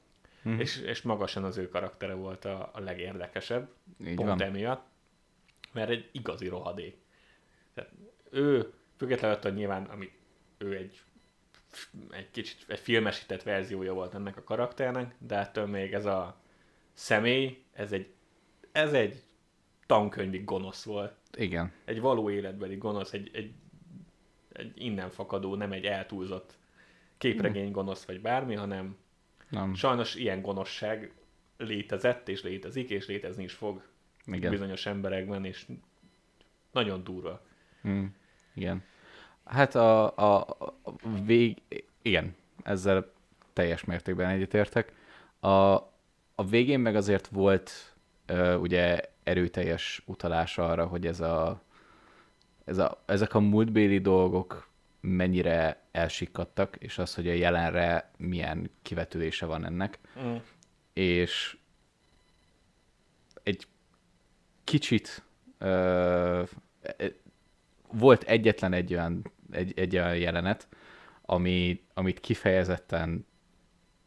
mm. 0.49 0.59
és, 0.59 0.81
és 0.81 1.01
magasan 1.01 1.43
az 1.43 1.57
ő 1.57 1.69
karaktere 1.69 2.13
volt 2.13 2.45
a, 2.45 2.69
a 2.73 2.79
legérdekesebb, 2.79 3.69
Így 4.05 4.15
pont 4.15 4.29
van. 4.29 4.41
emiatt, 4.41 4.85
mert 5.77 5.89
egy 5.89 6.09
igazi 6.11 6.47
rohadék. 6.47 6.97
Tehát 7.73 7.91
ő, 8.29 8.73
függetlenül 8.97 9.35
attól 9.35 9.51
nyilván, 9.51 9.83
ami 9.83 10.11
ő 10.57 10.75
egy 10.75 11.01
egy 12.09 12.31
kicsit 12.31 12.65
egy 12.67 12.79
filmesített 12.79 13.43
verziója 13.43 13.93
volt 13.93 14.13
ennek 14.13 14.37
a 14.37 14.43
karakternek, 14.43 15.15
de 15.17 15.37
ettől 15.37 15.65
még 15.65 15.93
ez 15.93 16.05
a 16.05 16.41
személy, 16.93 17.63
ez 17.73 17.91
egy, 17.91 18.13
ez 18.71 18.93
egy 18.93 19.23
tankönyvi 19.85 20.41
gonosz 20.43 20.83
volt. 20.83 21.15
Igen. 21.35 21.71
Egy 21.85 21.99
való 21.99 22.29
életbeli 22.29 22.75
gonosz, 22.75 23.13
egy, 23.13 23.29
egy 23.33 23.53
egy 24.57 24.71
innen 24.75 25.09
fakadó, 25.09 25.55
nem 25.55 25.71
egy 25.71 25.85
eltúlzott 25.85 26.57
képregény 27.17 27.71
gonosz 27.71 28.05
vagy 28.05 28.21
bármi, 28.21 28.55
hanem 28.55 28.97
nem. 29.49 29.73
sajnos 29.73 30.15
ilyen 30.15 30.41
gonoszság 30.41 31.11
létezett, 31.57 32.29
és 32.29 32.43
létezik, 32.43 32.89
és 32.89 33.07
létezni 33.07 33.43
is 33.43 33.53
fog 33.53 33.87
Igen. 34.27 34.51
bizonyos 34.51 34.85
emberekben, 34.85 35.45
és 35.45 35.65
nagyon 36.71 37.03
durva. 37.03 37.41
Hmm. 37.81 38.15
Igen. 38.53 38.83
Hát 39.45 39.75
a, 39.75 40.17
a, 40.17 40.39
a 40.83 40.93
vég... 41.23 41.61
Igen, 42.01 42.35
ezzel 42.63 43.11
teljes 43.53 43.83
mértékben 43.83 44.29
egyetértek. 44.29 44.93
A, 45.39 45.49
a 46.35 46.45
végén 46.49 46.79
meg 46.79 46.95
azért 46.95 47.27
volt 47.27 47.95
uh, 48.29 48.61
ugye 48.61 49.01
erőteljes 49.23 50.01
utalás 50.05 50.57
arra, 50.57 50.85
hogy 50.85 51.07
ez 51.07 51.19
a 51.19 51.61
ez 52.67 52.77
a, 52.77 53.03
ezek 53.05 53.33
a 53.33 53.39
múltbéli 53.39 53.99
dolgok 53.99 54.69
mennyire 54.99 55.81
elsikkadtak, 55.91 56.75
és 56.79 56.97
az, 56.97 57.15
hogy 57.15 57.27
a 57.27 57.33
jelenre 57.33 58.11
milyen 58.17 58.69
kivetülése 58.81 59.45
van 59.45 59.65
ennek. 59.65 59.99
Mm. 60.19 60.35
És 60.93 61.57
egy 63.43 63.67
kicsit 64.67 65.23
uh, 65.59 66.49
volt 67.91 68.23
egyetlen 68.23 68.73
egy 68.73 68.93
olyan, 68.93 69.31
egy, 69.51 69.73
egy 69.75 69.95
olyan 69.95 70.17
jelenet, 70.17 70.67
ami, 71.21 71.81
amit 71.93 72.19
kifejezetten 72.19 73.25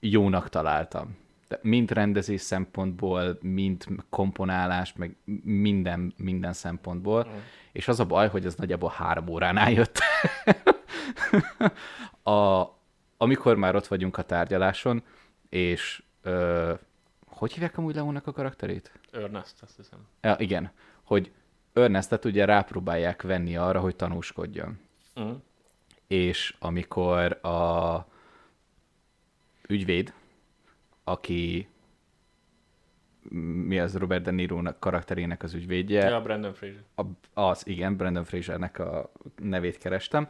jónak 0.01 0.49
találtam. 0.49 1.19
De 1.49 1.59
mind 1.62 1.91
rendezés 1.91 2.41
szempontból, 2.41 3.39
mind 3.41 3.85
komponálás, 4.09 4.93
meg 4.93 5.16
minden, 5.45 6.12
minden 6.16 6.53
szempontból. 6.53 7.27
Mm 7.28 7.39
és 7.73 7.89
az 7.89 8.01
a 8.01 8.05
baj, 8.05 8.28
hogy 8.28 8.47
ez 8.47 8.55
nagyjából 8.55 8.93
három 8.97 9.28
óránál 9.28 9.70
jött. 9.70 9.99
a, 12.37 12.66
amikor 13.16 13.57
már 13.57 13.74
ott 13.74 13.87
vagyunk 13.87 14.16
a 14.16 14.23
tárgyaláson, 14.23 15.03
és 15.49 16.03
ö, 16.23 16.73
hogy 17.40 17.52
hívják 17.52 17.78
amúgy 17.78 17.94
Leónak 17.94 18.26
a 18.26 18.32
karakterét? 18.32 18.92
Ernest, 19.10 19.62
azt 19.62 19.76
hiszem. 19.76 19.98
Ja, 20.20 20.36
igen, 20.38 20.70
hogy 21.02 21.32
Ernestet 21.72 22.24
ugye 22.24 22.44
rápróbálják 22.44 23.22
venni 23.22 23.56
arra, 23.56 23.80
hogy 23.80 23.96
tanúskodjon. 23.96 24.78
Uh-huh. 25.14 25.36
És 26.06 26.56
amikor 26.58 27.44
a 27.44 28.06
ügyvéd, 29.68 30.14
aki 31.04 31.68
mi 33.66 33.78
az 33.78 33.96
Robert 33.96 34.22
De 34.22 34.30
Niro 34.30 34.62
karakterének 34.78 35.42
az 35.42 35.54
ügyvédje. 35.54 36.08
Ja, 36.08 36.22
Brandon 36.22 36.54
Fraser. 36.54 36.84
A, 36.94 37.02
az, 37.40 37.66
igen, 37.66 37.96
Brandon 37.96 38.24
Frasernek 38.24 38.78
a 38.78 39.12
nevét 39.36 39.78
kerestem, 39.78 40.28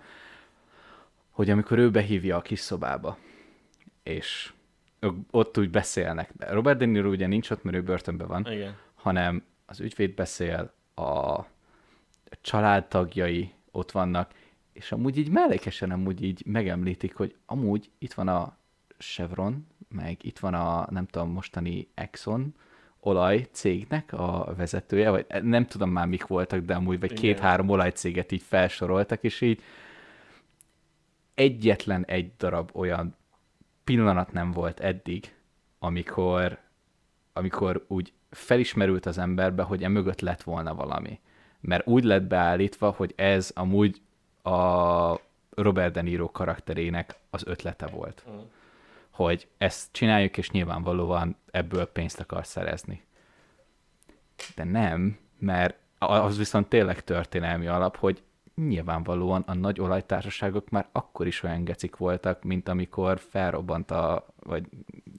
hogy 1.30 1.50
amikor 1.50 1.78
ő 1.78 1.90
behívja 1.90 2.36
a 2.36 2.42
kis 2.42 2.60
szobába, 2.60 3.18
és 4.02 4.52
ott 5.31 5.59
úgy 5.59 5.70
beszélnek. 5.70 6.31
Robert 6.39 6.78
De 6.78 6.85
Niro 6.85 7.09
ugye 7.09 7.27
nincs 7.27 7.51
ott, 7.51 7.62
mert 7.62 7.77
ő 7.77 7.82
börtönben 7.82 8.27
van, 8.27 8.47
igen. 8.52 8.77
hanem 8.94 9.43
az 9.66 9.81
ügyvéd 9.81 10.14
beszél, 10.14 10.72
a 10.94 11.40
családtagjai 12.40 13.52
ott 13.70 13.90
vannak, 13.90 14.32
és 14.72 14.93
amúgy 14.93 15.18
így 15.18 15.31
mellékesen 15.31 15.90
amúgy 15.90 16.22
így 16.22 16.43
megemlítik, 16.47 17.14
hogy 17.14 17.35
amúgy 17.47 17.90
itt 17.98 18.12
van 18.12 18.28
a 18.28 18.56
Chevron, 18.98 19.66
meg 19.89 20.24
itt 20.24 20.39
van 20.39 20.55
a, 20.55 20.86
nem 20.90 21.06
tudom, 21.06 21.31
mostani 21.31 21.89
Exxon, 21.94 22.55
olajcégnek 23.01 24.12
a 24.12 24.55
vezetője, 24.56 25.10
vagy 25.10 25.27
nem 25.43 25.66
tudom 25.66 25.90
már 25.90 26.06
mik 26.06 26.27
voltak, 26.27 26.60
de 26.60 26.74
amúgy 26.74 27.01
vagy 27.01 27.12
két-három 27.12 27.68
olajcéget 27.68 28.32
így 28.32 28.43
felsoroltak, 28.43 29.22
és 29.22 29.40
így 29.40 29.62
egyetlen 31.35 32.05
egy 32.05 32.32
darab 32.36 32.70
olyan 32.72 33.16
pillanat 33.85 34.32
nem 34.32 34.51
volt 34.51 34.81
eddig, 34.81 35.35
amikor, 35.78 36.59
amikor 37.32 37.85
úgy 37.89 38.12
felismerült 38.31 39.07
az 39.07 39.19
emberbe, 39.19 39.62
hogy 39.62 39.82
emögött 39.82 40.20
lett 40.20 40.43
volna 40.43 40.74
valami. 40.74 41.20
Mert 41.61 41.86
úgy 41.86 42.05
lett 42.05 42.23
beállítva, 42.23 42.90
hogy 42.90 43.12
ez 43.16 43.51
amúgy 43.55 44.01
a 44.43 45.20
Robert 45.51 45.93
De 45.93 46.02
Niro 46.02 46.31
karakterének 46.31 47.15
az 47.31 47.47
ötlete 47.47 47.86
volt. 47.86 48.24
Mm 48.31 48.39
hogy 49.20 49.48
ezt 49.59 49.89
csináljuk, 49.93 50.36
és 50.36 50.51
nyilvánvalóan 50.51 51.36
ebből 51.51 51.86
pénzt 51.86 52.20
akar 52.20 52.47
szerezni. 52.47 53.02
De 54.55 54.65
nem, 54.65 55.19
mert 55.39 55.77
az 55.98 56.39
viszont 56.39 56.69
tényleg 56.69 57.05
történelmi 57.05 57.66
alap, 57.66 57.97
hogy 57.97 58.23
nyilvánvalóan 58.66 59.42
a 59.46 59.54
nagy 59.54 59.80
olajtársaságok 59.80 60.70
már 60.70 60.88
akkor 60.92 61.26
is 61.26 61.42
olyan 61.42 61.64
gecik 61.64 61.96
voltak, 61.96 62.42
mint 62.42 62.68
amikor 62.68 63.18
felrobbant 63.18 63.90
a, 63.90 64.26
vagy 64.42 64.68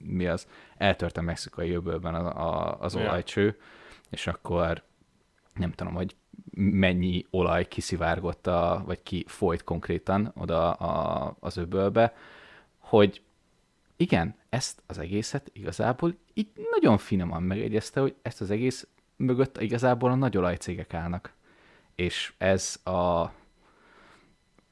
mi 0.04 0.26
az, 0.26 0.46
eltört 0.76 1.16
a 1.16 1.22
mexikai 1.22 1.70
jövőben 1.70 2.14
a, 2.14 2.48
a, 2.48 2.76
az 2.80 2.94
olajcső, 2.94 3.58
és 4.10 4.26
akkor 4.26 4.82
nem 5.54 5.72
tudom, 5.72 5.94
hogy 5.94 6.16
mennyi 6.54 7.26
olaj 7.30 7.68
kiszivárgott, 7.68 8.46
a, 8.46 8.82
vagy 8.86 9.02
ki 9.02 9.24
folyt 9.26 9.64
konkrétan 9.64 10.32
oda 10.36 10.72
a, 10.72 11.36
az 11.40 11.56
öbölbe, 11.56 12.14
hogy 12.78 13.22
igen, 13.96 14.34
ezt 14.48 14.82
az 14.86 14.98
egészet 14.98 15.50
igazából 15.52 16.14
így 16.34 16.48
nagyon 16.70 16.98
finoman 16.98 17.42
megegyezte, 17.42 18.00
hogy 18.00 18.14
ezt 18.22 18.40
az 18.40 18.50
egész 18.50 18.86
mögött 19.16 19.60
igazából 19.60 20.10
a 20.10 20.14
nagy 20.14 20.36
olajcégek 20.36 20.94
állnak. 20.94 21.32
És 21.94 22.32
ez 22.38 22.80
a 22.84 23.32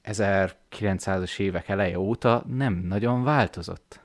1900-as 0.04 1.38
évek 1.38 1.68
eleje 1.68 1.98
óta 1.98 2.44
nem 2.46 2.74
nagyon 2.74 3.24
változott. 3.24 4.00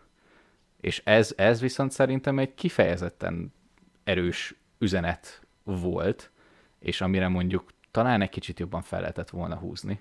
És 0.82 1.02
ez, 1.06 1.34
ez 1.38 1.62
viszont 1.62 1.92
szerintem 1.92 2.40
egy 2.40 2.54
kifejezetten 2.54 3.54
erős 4.04 4.56
üzenet 4.78 5.42
volt, 5.64 6.32
és 6.80 7.02
amire 7.02 7.28
mondjuk 7.28 7.72
talán 7.92 8.22
egy 8.22 8.30
kicsit 8.30 8.60
jobban 8.60 8.82
fel 8.82 9.00
lehetett 9.00 9.30
volna 9.30 9.56
húzni 9.56 10.00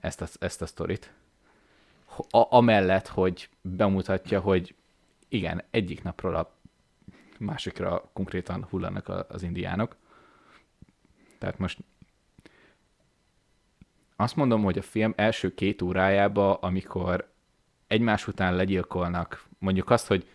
ezt 0.00 0.20
a, 0.20 0.26
ezt 0.38 0.62
a 0.62 0.66
sztorit 0.66 1.12
a, 2.16 2.46
amellett, 2.56 3.08
hogy 3.08 3.48
bemutatja, 3.60 4.40
hogy 4.40 4.74
igen, 5.28 5.62
egyik 5.70 6.02
napról 6.02 6.34
a 6.34 6.54
másikra 7.38 8.10
konkrétan 8.12 8.66
hullanak 8.70 9.08
az 9.28 9.42
indiánok. 9.42 9.96
Tehát 11.38 11.58
most 11.58 11.78
azt 14.16 14.36
mondom, 14.36 14.62
hogy 14.62 14.78
a 14.78 14.82
film 14.82 15.12
első 15.16 15.54
két 15.54 15.82
órájába, 15.82 16.54
amikor 16.54 17.32
egymás 17.86 18.26
után 18.28 18.56
legyilkolnak, 18.56 19.44
mondjuk 19.58 19.90
azt, 19.90 20.06
hogy 20.06 20.28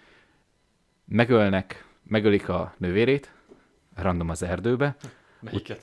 megölnek, 1.06 1.85
megölik 2.03 2.49
a 2.49 2.73
nővérét, 2.77 3.34
random 3.95 4.30
az 4.30 4.43
erdőbe, 4.43 4.95
Melyiket? 5.39 5.81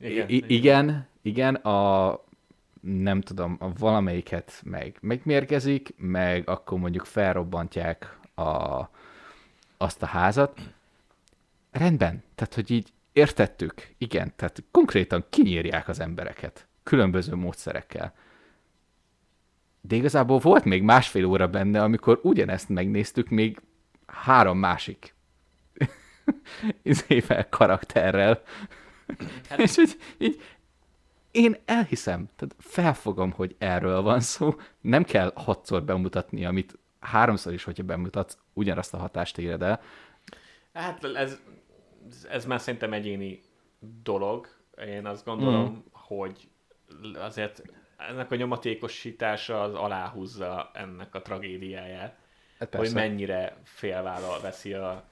igen, 0.00 0.28
I- 0.28 0.44
igen, 0.46 1.06
igen, 1.22 1.54
a 1.54 2.26
nem 2.80 3.20
tudom, 3.20 3.56
a 3.60 3.72
valamelyiket 3.72 4.60
meg 4.64 4.98
megmérgezik, 5.00 5.94
meg 5.96 6.48
akkor 6.48 6.78
mondjuk 6.78 7.04
felrobbantják 7.04 8.18
a, 8.34 8.82
azt 9.76 10.02
a 10.02 10.06
házat. 10.06 10.60
Rendben, 11.70 12.22
tehát 12.34 12.54
hogy 12.54 12.70
így 12.70 12.92
értettük, 13.12 13.94
igen, 13.98 14.32
tehát 14.36 14.62
konkrétan 14.70 15.24
kinyírják 15.30 15.88
az 15.88 16.00
embereket 16.00 16.66
különböző 16.88 17.34
módszerekkel. 17.34 18.14
De 19.80 19.96
igazából 19.96 20.38
volt 20.38 20.64
még 20.64 20.82
másfél 20.82 21.24
óra 21.24 21.48
benne, 21.48 21.82
amikor 21.82 22.20
ugyanezt 22.22 22.68
megnéztük 22.68 23.28
még 23.28 23.60
három 24.06 24.58
másik 24.58 25.14
izével, 26.82 27.48
karakterrel. 27.48 28.42
Hát... 29.48 29.58
És 29.58 29.78
így, 29.78 29.96
így 30.18 30.40
én 31.30 31.56
elhiszem, 31.64 32.28
tehát 32.36 32.54
felfogom, 32.58 33.30
hogy 33.30 33.56
erről 33.58 34.02
van 34.02 34.20
szó, 34.20 34.54
nem 34.80 35.04
kell 35.04 35.32
hatszor 35.34 35.84
bemutatni, 35.84 36.44
amit 36.44 36.78
háromszor 37.00 37.52
is, 37.52 37.64
hogyha 37.64 37.82
bemutatsz, 37.82 38.38
ugyanazt 38.52 38.94
a 38.94 38.98
hatást 38.98 39.38
éred 39.38 39.62
el. 39.62 39.80
Hát 40.72 41.04
ez, 41.04 41.40
ez 42.28 42.44
már 42.44 42.60
szerintem 42.60 42.92
egyéni 42.92 43.40
dolog. 44.02 44.48
Én 44.86 45.06
azt 45.06 45.24
gondolom, 45.24 45.70
mm. 45.70 45.76
hogy 45.90 46.48
azért 47.14 47.62
ennek 47.96 48.30
a 48.30 48.34
nyomatékosítása 48.34 49.62
az 49.62 49.74
aláhúzza 49.74 50.70
ennek 50.74 51.14
a 51.14 51.22
tragédiáját. 51.22 52.18
Hát 52.58 52.74
hogy 52.74 52.92
mennyire 52.92 53.56
félvállal 53.64 54.40
veszi 54.40 54.72
a, 54.72 55.08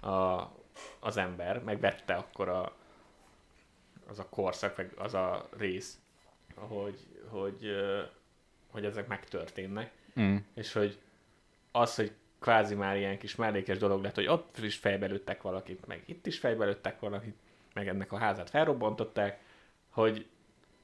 a, 0.00 0.52
az 1.00 1.16
ember, 1.16 1.62
meg 1.62 1.80
vette 1.80 2.14
akkor 2.14 2.48
a, 2.48 2.76
az 4.08 4.18
a 4.18 4.28
korszak, 4.28 4.76
meg 4.76 4.92
az 4.96 5.14
a 5.14 5.48
rész, 5.58 5.98
hogy, 6.54 7.06
hogy, 7.28 7.70
hogy 8.70 8.84
ezek 8.84 9.06
megtörténnek, 9.06 9.92
Mm. 10.20 10.36
és 10.54 10.72
hogy 10.72 10.98
az, 11.72 11.94
hogy 11.94 12.12
kvázi 12.38 12.74
már 12.74 12.96
ilyen 12.96 13.18
kis 13.18 13.36
mellékes 13.36 13.78
dolog 13.78 14.02
lett, 14.02 14.14
hogy 14.14 14.26
ott 14.26 14.58
is 14.58 14.76
fejbelőttek 14.76 15.42
valakit, 15.42 15.86
meg 15.86 16.02
itt 16.06 16.26
is 16.26 16.38
fejbelőttek 16.38 17.00
valakit, 17.00 17.36
meg 17.74 17.88
ennek 17.88 18.12
a 18.12 18.18
házát 18.18 18.50
felrobbantották, 18.50 19.40
hogy 19.88 20.26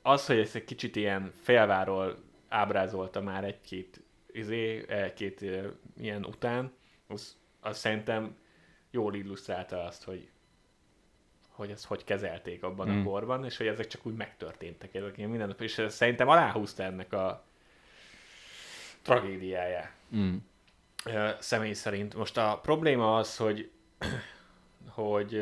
az, 0.07 0.27
hogy 0.27 0.39
ezt 0.39 0.55
egy 0.55 0.65
kicsit 0.65 0.97
ilyen 0.97 1.33
félváról 1.43 2.23
ábrázolta 2.49 3.21
már 3.21 3.45
egy-két 3.45 4.03
izé, 4.33 4.89
egy-két 4.89 5.43
ö, 5.43 5.69
ilyen 5.97 6.25
után, 6.25 6.73
az, 7.07 7.37
az 7.61 7.79
szerintem 7.79 8.37
jól 8.91 9.15
illusztrálta 9.15 9.85
azt, 9.85 10.05
hogy 10.05 10.29
hogy 11.49 11.71
ezt 11.71 11.85
hogy 11.85 12.05
kezelték 12.05 12.63
abban 12.63 12.89
mm. 12.89 13.01
A 13.01 13.05
korban, 13.05 13.45
és 13.45 13.57
hogy 13.57 13.67
ezek 13.67 13.87
csak 13.87 14.07
úgy 14.07 14.15
megtörténtek, 14.15 14.95
ezek 14.95 15.19
ilyen 15.19 15.31
minden, 15.31 15.55
és 15.59 15.79
ez 15.79 15.95
szerintem 15.95 16.29
aláhúzta 16.29 16.83
ennek 16.83 17.13
a 17.13 17.45
tragédiáját 19.03 19.93
Mm. 20.17 20.37
személy 21.39 21.73
szerint. 21.73 22.15
Most 22.15 22.37
a 22.37 22.59
probléma 22.63 23.17
az, 23.17 23.37
hogy, 23.37 23.71
hogy 24.89 25.35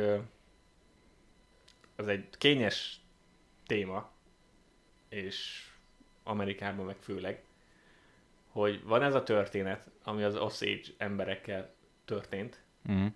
ez 1.96 2.06
egy 2.06 2.28
kényes 2.38 3.00
téma, 3.66 4.11
és 5.12 5.66
Amerikában 6.22 6.84
meg 6.84 6.96
főleg, 6.96 7.42
hogy 8.48 8.82
van 8.84 9.02
ez 9.02 9.14
a 9.14 9.22
történet, 9.22 9.90
ami 10.02 10.22
az 10.22 10.36
Osage 10.36 10.88
emberekkel 10.96 11.74
történt. 12.04 12.62
Mm. 12.90 13.06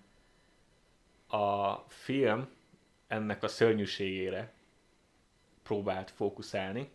A 1.27 1.75
film 1.87 2.49
ennek 3.07 3.43
a 3.43 3.47
szörnyűségére 3.47 4.53
próbált 5.63 6.11
fókuszálni. 6.11 6.91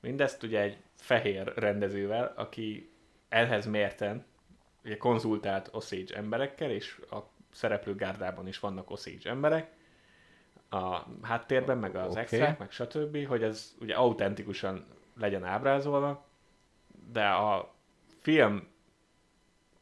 Mindezt 0.00 0.42
ugye 0.42 0.60
egy 0.60 0.78
fehér 0.94 1.52
rendezővel, 1.56 2.32
aki 2.36 2.90
ehhez 3.28 3.66
mérten 3.66 4.24
ugye 4.84 4.96
konzultált 4.96 5.68
Osage 5.72 6.16
emberekkel, 6.16 6.70
és 6.70 7.00
a 7.10 7.18
szereplő 7.52 7.94
gárdában 7.94 8.46
is 8.46 8.58
vannak 8.58 8.90
Osage 8.90 9.30
emberek, 9.30 9.72
a 10.72 11.06
háttérben, 11.22 11.78
meg 11.78 11.96
az 11.96 12.10
okay. 12.10 12.22
extrák, 12.22 12.58
meg 12.58 12.70
stb., 12.70 13.26
hogy 13.26 13.42
ez 13.42 13.74
ugye 13.80 13.94
autentikusan 13.94 14.84
legyen 15.18 15.44
ábrázolva, 15.44 16.26
de 17.12 17.26
a 17.28 17.74
film 18.20 18.68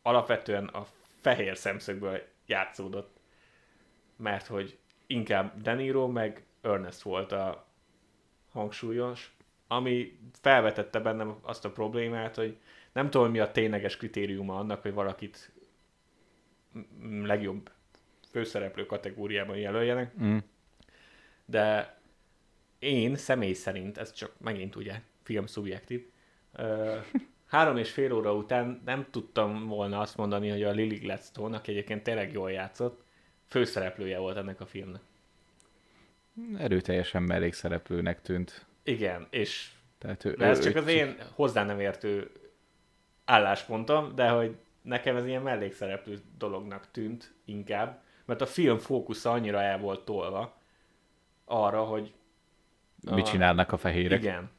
alapvetően 0.02 0.64
a 0.64 0.86
fehér 1.20 1.56
szemszögből 1.56 2.22
játszódott, 2.46 3.16
mert 4.16 4.46
hogy 4.46 4.78
inkább 5.06 5.62
De 5.62 5.74
Niro 5.74 6.08
meg 6.08 6.44
Ernest 6.60 7.02
volt 7.02 7.32
a 7.32 7.66
hangsúlyos, 8.52 9.34
ami 9.66 10.18
felvetette 10.40 11.00
bennem 11.00 11.36
azt 11.42 11.64
a 11.64 11.70
problémát, 11.70 12.34
hogy 12.34 12.56
nem 12.92 13.10
tudom, 13.10 13.30
mi 13.30 13.38
a 13.38 13.50
tényleges 13.50 13.96
kritériuma 13.96 14.58
annak, 14.58 14.82
hogy 14.82 14.92
valakit 14.92 15.52
legjobb 17.22 17.70
főszereplő 18.30 18.86
kategóriában 18.86 19.56
jelöljenek, 19.56 20.12
Mm. 20.22 20.38
De 21.50 21.98
én 22.78 23.16
személy 23.16 23.52
szerint, 23.52 23.98
ez 23.98 24.12
csak 24.12 24.32
megint 24.38 24.76
ugye 24.76 25.00
film 25.22 25.46
szubjektív, 25.46 26.06
ö, 26.52 26.96
három 27.46 27.76
és 27.76 27.90
fél 27.90 28.12
óra 28.12 28.34
után 28.34 28.82
nem 28.84 29.06
tudtam 29.10 29.66
volna 29.66 30.00
azt 30.00 30.16
mondani, 30.16 30.48
hogy 30.50 30.62
a 30.62 30.70
Lily 30.70 30.96
Gladstone, 30.96 31.56
aki 31.56 31.70
egyébként 31.70 32.02
tényleg 32.02 32.32
jól 32.32 32.50
játszott, 32.50 33.02
főszereplője 33.46 34.18
volt 34.18 34.36
ennek 34.36 34.60
a 34.60 34.66
filmnek. 34.66 35.00
Erőteljesen 36.58 37.22
mellékszereplőnek 37.22 38.22
tűnt. 38.22 38.66
Igen, 38.82 39.26
és 39.30 39.70
Tehát 39.98 40.24
ő, 40.24 40.32
de 40.34 40.46
ez 40.46 40.58
ő- 40.58 40.62
csak 40.62 40.74
ő- 40.74 40.78
az 40.78 40.86
én 40.86 41.16
hozzá 41.34 41.64
nem 41.64 41.80
értő 41.80 42.30
álláspontom, 43.24 44.14
de 44.14 44.28
hogy 44.28 44.56
nekem 44.82 45.16
ez 45.16 45.26
ilyen 45.26 45.42
mellékszereplő 45.42 46.18
dolognak 46.38 46.90
tűnt 46.90 47.34
inkább, 47.44 48.02
mert 48.24 48.40
a 48.40 48.46
film 48.46 48.78
fókusza 48.78 49.30
annyira 49.30 49.62
el 49.62 49.78
volt 49.78 50.04
tolva 50.04 50.59
arra, 51.50 51.84
hogy 51.84 52.12
Mit 53.10 53.24
csinálnak 53.24 53.72
a 53.72 53.76
fehérek? 53.76 54.18
igen, 54.22 54.50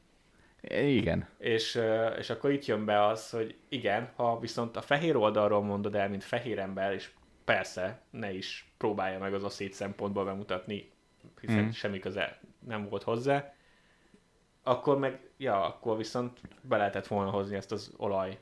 Igen. 0.69 1.27
És, 1.37 1.79
és 2.17 2.29
akkor 2.29 2.51
itt 2.51 2.65
jön 2.65 2.85
be 2.85 3.05
az, 3.05 3.29
hogy 3.29 3.55
igen, 3.69 4.09
ha 4.15 4.39
viszont 4.39 4.77
a 4.77 4.81
fehér 4.81 5.15
oldalról 5.15 5.61
mondod 5.63 5.95
el, 5.95 6.09
mint 6.09 6.23
fehér 6.23 6.59
ember, 6.59 6.93
és 6.93 7.09
persze 7.45 8.01
ne 8.09 8.33
is 8.33 8.71
próbálja 8.77 9.19
meg 9.19 9.33
az 9.33 9.43
oszét 9.43 9.73
szempontból 9.73 10.25
bemutatni, 10.25 10.91
hiszen 11.41 11.63
Mm. 11.63 11.69
semmi 11.69 11.99
köze 11.99 12.39
nem 12.59 12.89
volt 12.89 13.03
hozzá, 13.03 13.53
akkor 14.63 14.97
meg, 14.97 15.29
ja, 15.37 15.63
akkor 15.65 15.97
viszont 15.97 16.39
be 16.61 16.77
lehetett 16.77 17.07
volna 17.07 17.29
hozni 17.29 17.55
ezt 17.55 17.71
az 17.71 17.93
olaj 17.97 18.37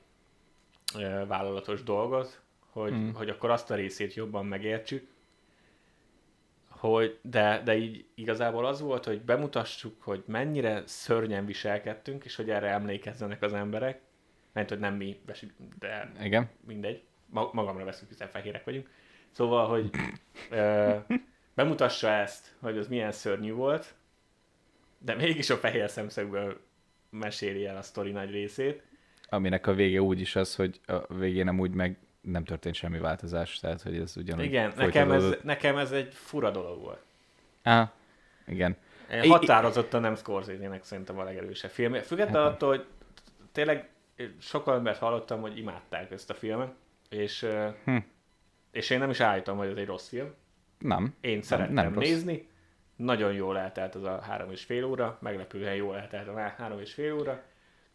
vállalatos 1.28 1.84
dolgot, 1.84 2.42
hogy, 2.70 2.92
Mm. 2.94 3.10
hogy 3.14 3.30
akkor 3.30 3.50
azt 3.50 3.72
a 3.72 3.76
részét 3.76 4.14
jobban 4.14 4.46
megértsük, 4.46 5.08
hogy, 6.80 7.20
de, 7.22 7.62
de 7.64 7.78
így 7.78 8.06
igazából 8.16 8.66
az 8.66 8.82
volt, 8.82 9.06
hogy 9.06 9.22
bemutassuk, 9.22 10.02
hogy 10.02 10.24
mennyire 10.26 10.84
szörnyen 10.86 11.46
viselkedtünk, 11.46 12.24
és 12.24 12.36
hogy 12.36 12.50
erre 12.50 12.68
emlékezzenek 12.70 13.42
az 13.42 13.54
emberek, 13.54 14.02
mert 14.54 14.70
hogy 14.70 14.80
nem 14.80 14.96
mi, 14.96 15.20
de 15.80 16.12
Igen. 16.22 16.50
mindegy, 16.68 17.04
Ma- 17.26 17.54
magamra 17.54 17.84
veszünk, 17.84 18.10
hiszen 18.10 18.28
fehérek 18.28 18.64
vagyunk. 18.64 18.90
Szóval, 19.32 19.68
hogy 19.68 19.90
ö, 20.50 20.96
bemutassa 21.54 22.10
ezt, 22.10 22.56
hogy 22.60 22.78
az 22.78 22.88
milyen 22.88 23.12
szörnyű 23.12 23.54
volt, 23.54 23.96
de 24.98 25.16
mégis 25.16 25.50
a 25.50 25.58
fehér 25.58 25.90
szemszögből 25.90 26.60
meséli 27.10 27.66
el 27.66 27.78
a 27.78 27.82
sztori 27.82 28.12
nagy 28.12 28.32
részét. 28.32 28.84
Aminek 29.30 29.68
a 29.68 29.74
vége 29.74 30.02
úgy 30.02 30.20
is 30.20 30.36
az, 30.36 30.56
hogy 30.56 30.80
a 30.86 31.14
végén 31.14 31.46
nem 31.46 31.60
úgy 31.60 31.74
meg 31.74 31.98
nem 32.22 32.44
történt 32.44 32.76
semmi 32.76 33.00
változás, 33.00 33.60
tehát 33.60 33.82
hogy 33.82 33.96
ez 33.98 34.18
ugyanúgy 34.18 34.44
Igen, 34.46 34.74
nekem 34.76 35.12
ez, 35.12 35.24
nekem 35.44 35.78
ez 35.78 35.92
egy 35.92 36.14
fura 36.14 36.52
dolog 36.52 36.80
volt. 36.82 37.02
Á, 37.64 37.92
igen. 38.48 38.78
Én 39.12 39.30
határozottan 39.30 40.02
nem 40.02 40.16
Scorsese-nek 40.16 40.84
szerintem 40.84 41.20
a 41.20 41.24
legerősebb 41.24 41.72
film. 41.72 41.94
Függetlenül 41.94 42.42
Hát 42.42 42.52
attól, 42.54 42.70
hogy 42.70 42.86
tényleg 43.52 43.90
sokkal 44.40 44.76
embert 44.76 44.98
hallottam, 45.00 45.42
hogy 45.42 45.58
imádták 45.58 46.12
ezt 46.12 46.30
a 46.30 46.34
filmet, 46.34 46.72
és, 47.10 47.48
Hm. 47.86 47.98
és 48.72 48.90
én 48.90 49.00
nem 49.00 49.10
is 49.10 49.20
állítom, 49.20 49.58
hogy 49.58 49.68
ez 49.68 49.78
egy 49.78 49.86
rossz 49.86 50.08
film. 50.08 50.34
Nem. 50.80 51.16
Én 51.22 51.42
szerettem 51.42 51.74
nem 51.74 51.94
rossz. 51.94 52.08
nézni, 52.08 52.48
nagyon 52.96 53.34
jól 53.34 53.58
eltelt 53.58 53.96
az 53.96 54.04
a 54.04 54.22
három 54.22 54.52
és 54.52 54.64
fél 54.64 54.84
óra, 54.86 55.18
meglepően 55.22 55.76
jól 55.76 55.98
eltelt 55.98 56.28
a 56.28 56.34
há- 56.36 56.58
három 56.58 56.80
és 56.80 56.94
fél 56.94 57.14
óra. 57.14 57.44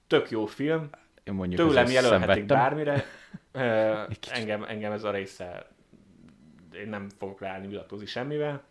Tök 0.07 0.31
jó 0.31 0.47
film, 0.47 0.91
mondjuk 1.33 1.61
tőlem 1.69 1.91
jelölhetik 1.91 2.29
szenvedtem. 2.29 2.57
bármire. 2.57 3.05
Engem, 4.39 4.63
engem 4.65 4.93
ez 4.93 5.05
a 5.05 5.11
része 5.11 5.69
én 6.75 6.89
nem 6.89 7.09
fogok 7.19 7.41
ráállni 7.41 7.67
vitatkozni 7.67 8.07
semmivel, 8.07 8.63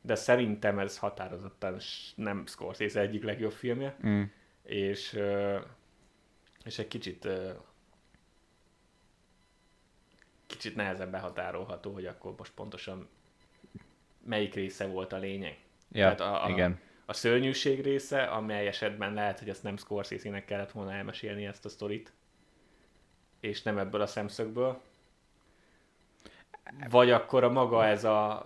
de 0.00 0.14
szerintem 0.14 0.78
ez 0.78 0.98
határozottan 0.98 1.78
nem 2.14 2.46
Scorsese 2.46 3.00
egyik 3.00 3.22
legjobb 3.22 3.52
filmje, 3.52 3.96
Mm. 4.06 4.22
és, 4.62 5.18
és 6.64 6.78
egy 6.78 6.88
kicsit 6.88 7.28
kicsit 10.46 10.76
nehezebb 10.76 11.10
behatárolható, 11.10 11.92
hogy 11.92 12.06
akkor 12.06 12.34
most 12.36 12.52
pontosan 12.52 13.08
melyik 14.24 14.54
része 14.54 14.86
volt 14.86 15.12
a 15.12 15.16
lényeg. 15.18 15.58
Ja, 15.92 16.14
Tehát 16.14 16.20
a- 16.20 16.44
a- 16.44 16.48
igen. 16.50 16.78
A 17.10 17.12
szörnyűség 17.12 17.82
része, 17.82 18.22
amely 18.22 18.66
esetben 18.66 19.14
lehet, 19.14 19.38
hogy 19.38 19.48
ezt 19.48 19.62
nem 19.62 19.76
Scorsese-nek 19.76 20.44
kellett 20.44 20.70
volna 20.70 20.92
elmesélni 20.92 21.46
ezt 21.46 21.64
a 21.64 21.68
sztorit, 21.68 22.12
és 23.40 23.62
nem 23.62 23.78
ebből 23.78 24.00
a 24.00 24.06
szemszögből. 24.06 24.80
Vagy 26.90 27.10
akkor 27.10 27.44
a 27.44 27.50
maga 27.50 27.84
ez 27.84 28.04
a, 28.04 28.36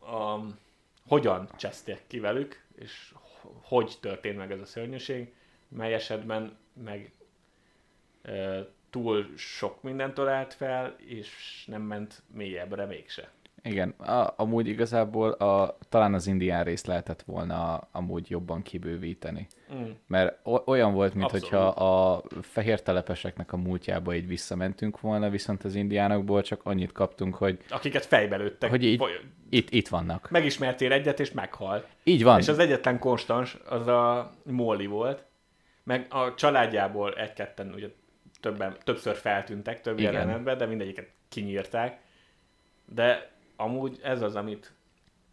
a 0.00 0.40
hogyan 1.06 1.48
cseszték 1.56 2.02
ki 2.06 2.20
velük, 2.20 2.64
és 2.74 3.14
ho- 3.14 3.54
hogy 3.62 3.96
történt 4.00 4.36
meg 4.36 4.52
ez 4.52 4.60
a 4.60 4.66
szörnyűség, 4.66 5.34
mely 5.68 5.94
esetben 5.94 6.58
meg 6.72 7.12
e, 8.22 8.66
túl 8.90 9.36
sok 9.36 9.82
mindent 9.82 10.14
talált 10.14 10.54
fel, 10.54 10.96
és 10.98 11.64
nem 11.66 11.82
ment 11.82 12.22
mélyebbre 12.32 12.84
mégse. 12.84 13.30
Igen, 13.62 13.88
a, 13.90 14.32
amúgy 14.36 14.68
igazából 14.68 15.30
a, 15.30 15.78
talán 15.88 16.14
az 16.14 16.26
indián 16.26 16.64
részt 16.64 16.86
lehetett 16.86 17.22
volna 17.22 17.88
amúgy 17.92 18.30
jobban 18.30 18.62
kibővíteni. 18.62 19.46
Mm. 19.74 19.90
Mert 20.06 20.38
o- 20.42 20.68
olyan 20.68 20.92
volt, 20.92 21.14
mint 21.14 21.24
Abszolút. 21.24 21.48
hogyha 21.48 21.66
a 21.68 22.22
fehér 22.42 22.82
telepeseknek 22.82 23.52
a 23.52 23.56
múltjába 23.56 24.14
így 24.14 24.26
visszamentünk 24.26 25.00
volna, 25.00 25.30
viszont 25.30 25.64
az 25.64 25.74
indiánokból 25.74 26.42
csak 26.42 26.60
annyit 26.64 26.92
kaptunk, 26.92 27.34
hogy 27.34 27.58
Akiket 27.68 28.04
fejbe 28.06 28.36
lőttek. 28.36 28.70
Hogy 28.70 28.84
így- 28.84 28.98
Foly- 28.98 29.20
itt, 29.50 29.70
itt 29.70 29.88
vannak. 29.88 30.30
Megismertél 30.30 30.92
egyet, 30.92 31.20
és 31.20 31.32
meghal. 31.32 31.84
Így 32.04 32.22
van. 32.22 32.38
És 32.38 32.48
az 32.48 32.58
egyetlen 32.58 32.98
konstans 32.98 33.56
az 33.68 33.86
a 33.86 34.32
Molly 34.44 34.86
volt, 34.86 35.24
meg 35.84 36.06
a 36.10 36.34
családjából 36.34 37.14
egy-ketten 37.14 37.72
ugye 37.74 37.88
többen, 38.40 38.76
többször 38.84 39.16
feltűntek, 39.16 39.80
több 39.80 39.98
Igen. 39.98 40.12
jelenetben, 40.12 40.58
de 40.58 40.66
mindegyiket 40.66 41.08
kinyírták. 41.28 41.98
De 42.94 43.29
amúgy 43.60 43.98
ez 44.02 44.22
az, 44.22 44.34
amit, 44.34 44.72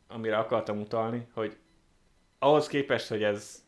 amire 0.08 0.38
akartam 0.38 0.80
utalni, 0.80 1.28
hogy 1.34 1.58
ahhoz 2.40 2.68
képest, 2.68 3.08
hogy 3.08 3.24
ez, 3.24 3.64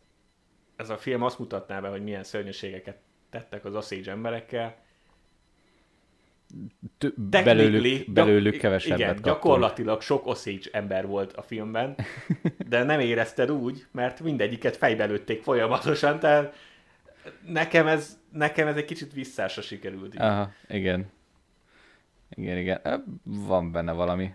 ez 0.75 0.89
a 0.89 0.97
film 0.97 1.23
azt 1.23 1.39
mutatná 1.39 1.79
be, 1.79 1.87
hogy 1.87 2.03
milyen 2.03 2.23
szörnyűségeket 2.23 2.97
tettek 3.29 3.65
az 3.65 3.75
Osage 3.75 4.11
emberekkel, 4.11 4.75
T- 6.97 7.19
belőlük, 7.21 8.11
belőlük 8.11 8.57
kevesebbet 8.57 8.99
Igen, 8.99 9.13
kaptunk. 9.13 9.35
gyakorlatilag 9.35 10.01
sok 10.01 10.27
Osage 10.27 10.69
ember 10.71 11.07
volt 11.07 11.33
a 11.33 11.41
filmben, 11.41 11.95
de 12.69 12.83
nem 12.83 12.99
érezted 12.99 13.51
úgy, 13.51 13.85
mert 13.91 14.19
mindegyiket 14.19 14.77
fejbe 14.77 15.05
lőtték 15.05 15.43
folyamatosan, 15.43 16.19
tehát 16.19 16.55
nekem 17.47 17.87
ez, 17.87 18.19
nekem 18.31 18.67
ez 18.67 18.75
egy 18.75 18.85
kicsit 18.85 19.13
visszásra 19.13 19.61
sikerült. 19.61 20.13
így. 20.13 20.21
Aha, 20.21 20.51
igen. 20.67 21.11
Igen, 22.29 22.57
igen. 22.57 22.81
Van 23.23 23.71
benne 23.71 23.91
valami. 23.91 24.33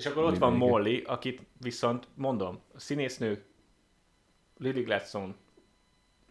És 0.00 0.06
akkor 0.06 0.24
ott 0.24 0.38
van. 0.38 0.56
Molly, 0.56 1.02
akit 1.06 1.42
viszont 1.60 2.08
mondom, 2.14 2.60
a 2.74 2.80
színésznő 2.80 3.44
Lily 4.58 4.82
Gladstone 4.82 5.34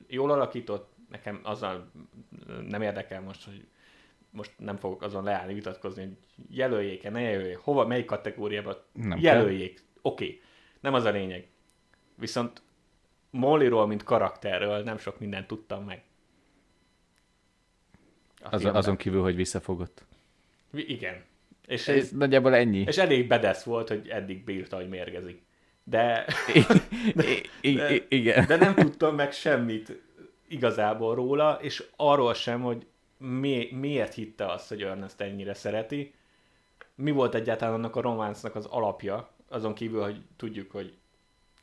jól 0.08 0.32
alakított, 0.32 0.92
nekem 1.10 1.40
azzal 1.44 1.92
nem 2.68 2.82
érdekel 2.82 3.22
most, 3.22 3.46
hogy 3.46 3.68
most 4.32 4.54
nem 4.58 4.78
fogok 4.78 5.02
azon 5.02 5.24
leállni, 5.24 5.54
vitatkozni, 5.54 6.04
hogy 6.04 6.18
jelöljék-e, 6.50 7.10
ne 7.10 7.22
jelöljék, 7.22 7.58
hova, 7.58 7.86
melyik 7.86 8.06
kategóriába 8.06 8.86
Nem 8.94 9.20
jelöljék. 9.20 9.84
Oké, 10.02 10.26
okay. 10.26 10.42
nem 10.80 10.94
az 10.94 11.04
a 11.04 11.10
lényeg. 11.10 11.48
Viszont 12.16 12.62
Mollyról, 13.30 13.88
mint 13.88 14.04
karakterről 14.04 14.84
nem 14.84 14.98
sok 14.98 15.20
mindent 15.20 15.48
tudtam 15.48 15.84
meg. 15.84 16.04
A 18.42 18.50
filmben. 18.50 18.76
azon 18.76 18.96
kívül, 18.96 19.22
hogy 19.22 19.36
visszafogott. 19.36 20.06
Igen. 20.72 21.24
És, 21.70 21.88
Ez 21.88 22.10
nagyjából 22.12 22.56
ennyi. 22.56 22.84
és 22.88 22.98
elég 22.98 23.28
bedesz 23.28 23.64
volt, 23.64 23.88
hogy 23.88 24.08
eddig 24.08 24.44
bírta, 24.44 24.76
hogy 24.76 24.90
mérgezik. 24.90 25.42
De, 25.84 26.26
de- 27.16 27.24
I- 27.62 28.06
igen. 28.10 28.46
de 28.48 28.56
nem 28.56 28.76
tudtam 28.76 29.16
meg 29.16 29.32
semmit 29.32 30.02
igazából 30.48 31.16
róla, 31.16 31.60
és 31.62 31.84
arról 31.96 32.34
sem, 32.34 32.62
hogy 32.62 32.86
mi, 33.18 33.68
miért 33.72 34.14
hitte 34.14 34.46
azt, 34.46 34.68
hogy 34.70 34.82
Ernest 34.84 35.22
ennyire 35.22 35.54
szereti. 35.54 36.14
Mi 36.96 37.12
volt 37.12 37.36
egyáltalán 37.36 37.74
annak 37.74 37.96
a 37.96 38.02
románcnak 38.02 38.56
az 38.56 38.66
alapja, 38.66 39.30
azon 39.50 39.74
kívül, 39.74 40.02
hogy 40.02 40.22
tudjuk, 40.38 40.72
hogy 40.72 40.94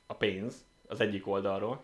a 0.06 0.14
pénz 0.14 0.64
az 0.86 1.00
egyik 1.00 1.26
oldalról. 1.26 1.82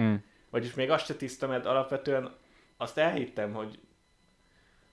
Mm. 0.00 0.14
Vagyis 0.50 0.74
még 0.74 0.90
azt 0.90 1.06
se 1.06 1.14
tiszta, 1.14 1.46
mert 1.46 1.66
alapvetően 1.66 2.34
azt 2.76 2.98
elhittem, 2.98 3.52
hogy 3.52 3.78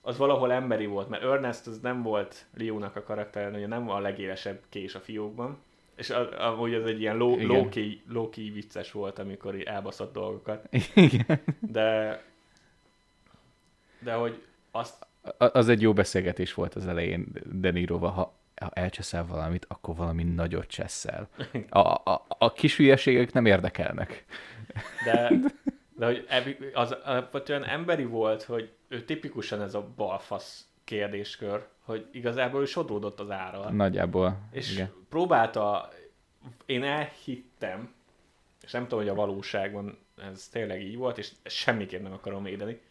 az 0.01 0.17
valahol 0.17 0.51
emberi 0.51 0.85
volt, 0.85 1.09
mert 1.09 1.23
Ernest 1.23 1.67
az 1.67 1.79
nem 1.79 2.01
volt 2.03 2.45
Liu-nak 2.57 2.95
a 2.95 3.03
karakter, 3.03 3.51
hogy 3.51 3.67
nem 3.67 3.89
a 3.89 3.99
legélesebb 3.99 4.59
kés 4.69 4.95
a 4.95 4.99
fiókban. 4.99 5.57
És 5.95 6.09
a- 6.09 6.47
amúgy 6.51 6.73
ez 6.73 6.85
egy 6.85 7.01
ilyen 7.01 7.17
low-key, 7.17 8.01
low-key 8.07 8.49
vicces 8.49 8.91
volt, 8.91 9.19
amikor 9.19 9.55
így 9.55 9.63
elbaszott 9.63 10.13
dolgokat. 10.13 10.67
Igen. 10.95 11.41
De, 11.59 12.21
de 13.99 14.13
hogy 14.13 14.43
azt, 14.71 15.07
Az 15.37 15.69
egy 15.69 15.81
jó 15.81 15.93
beszélgetés 15.93 16.53
volt 16.53 16.75
az 16.75 16.87
elején 16.87 17.25
De 17.51 17.71
Niroval, 17.71 18.11
ha 18.11 18.37
ha 18.59 18.69
elcseszel 18.73 19.25
valamit, 19.25 19.65
akkor 19.69 19.95
valami 19.95 20.23
nagyot 20.23 20.67
cseszel. 20.67 21.29
A, 21.69 21.79
a, 21.79 22.25
a 22.27 22.51
kis 22.53 22.77
hülyeségek 22.77 23.33
nem 23.33 23.45
érdekelnek. 23.45 24.25
de, 25.05 25.31
de 25.99 26.05
hogy 26.05 26.25
az 26.73 26.91
alapvetően 26.91 27.63
emberi 27.63 28.05
volt, 28.05 28.43
hogy 28.43 28.71
ő 28.87 29.03
tipikusan 29.03 29.61
ez 29.61 29.73
a 29.73 29.87
balfasz 29.95 30.67
kérdéskör, 30.83 31.67
hogy 31.79 32.07
igazából 32.11 32.61
ő 32.61 32.65
sodródott 32.65 33.19
az 33.19 33.29
ára. 33.29 33.69
Nagyjából. 33.69 34.39
És 34.51 34.71
Igen. 34.71 34.85
Igen. 34.85 35.05
próbálta, 35.09 35.89
én 36.65 36.83
elhittem, 36.83 37.93
és 38.61 38.71
nem 38.71 38.83
tudom, 38.83 38.99
hogy 38.99 39.07
a 39.07 39.15
valóságban 39.15 39.97
ez 40.15 40.47
tényleg 40.47 40.81
így 40.81 40.95
volt, 40.95 41.17
és 41.17 41.31
semmiképp 41.43 42.01
nem 42.01 42.13
akarom 42.13 42.43
védeni 42.43 42.81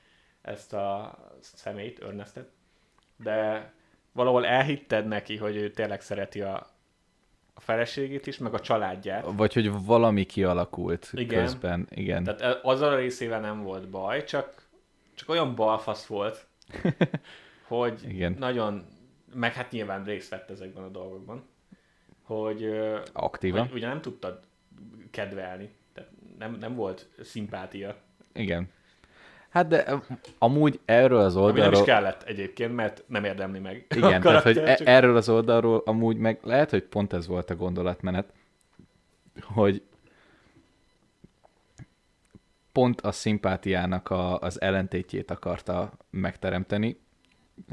ezt 0.42 0.72
a 0.72 1.18
szemét, 1.40 2.02
Ernestet, 2.02 2.48
de 3.16 3.72
valahol 4.12 4.46
elhitted 4.46 5.06
neki, 5.06 5.36
hogy 5.36 5.56
ő 5.56 5.70
tényleg 5.70 6.00
szereti 6.00 6.40
a, 6.40 6.66
a 7.58 7.60
feleségét 7.60 8.26
is, 8.26 8.38
meg 8.38 8.54
a 8.54 8.60
családját. 8.60 9.24
Vagy 9.36 9.52
hogy 9.52 9.84
valami 9.84 10.24
kialakult 10.24 11.10
Igen. 11.12 11.42
közben. 11.42 11.86
Igen. 11.90 12.24
Tehát 12.24 12.40
e- 12.40 12.58
azzal 12.62 12.92
a 12.92 12.96
részével 12.96 13.40
nem 13.40 13.62
volt 13.62 13.88
baj, 13.88 14.24
csak, 14.24 14.62
csak 15.14 15.28
olyan 15.28 15.54
balfasz 15.54 16.06
volt, 16.06 16.46
hogy 17.68 18.00
Igen. 18.08 18.36
nagyon, 18.38 18.84
meg 19.34 19.52
hát 19.52 19.70
nyilván 19.70 20.04
részt 20.04 20.30
vett 20.30 20.50
ezekben 20.50 20.82
a 20.84 20.88
dolgokban, 20.88 21.42
hogy, 22.22 22.64
Aktívan. 23.12 23.66
hogy 23.66 23.76
ugye 23.76 23.86
nem 23.86 24.00
tudtad 24.00 24.40
kedvelni, 25.10 25.70
tehát 25.92 26.10
nem, 26.38 26.56
nem 26.60 26.74
volt 26.74 27.08
szimpátia. 27.20 27.96
Igen. 28.32 28.68
Hát 29.48 29.68
de 29.68 30.02
amúgy 30.38 30.80
erről 30.84 31.18
az 31.18 31.36
Ami 31.36 31.44
nem 31.46 31.56
is 31.56 31.64
oldalról... 31.64 31.84
kellett 31.84 32.22
egyébként, 32.22 32.74
mert 32.74 33.04
nem 33.06 33.24
érdemli 33.24 33.58
meg. 33.58 33.86
Igen, 33.96 34.20
tehát 34.20 34.42
hogy 34.42 34.58
e- 34.58 34.78
erről 34.84 35.16
az 35.16 35.28
oldalról 35.28 35.82
amúgy 35.84 36.16
meg 36.16 36.38
lehet, 36.42 36.70
hogy 36.70 36.82
pont 36.82 37.12
ez 37.12 37.26
volt 37.26 37.50
a 37.50 37.56
gondolatmenet, 37.56 38.32
hogy 39.42 39.82
pont 42.72 43.00
a 43.00 43.12
szimpátiának 43.12 44.10
a, 44.10 44.38
az 44.38 44.60
ellentétjét 44.60 45.30
akarta 45.30 45.92
megteremteni, 46.10 47.00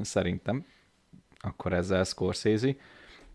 szerintem, 0.01 0.65
akkor 1.37 1.73
ezzel 1.73 2.03
Scorsese, 2.03 2.75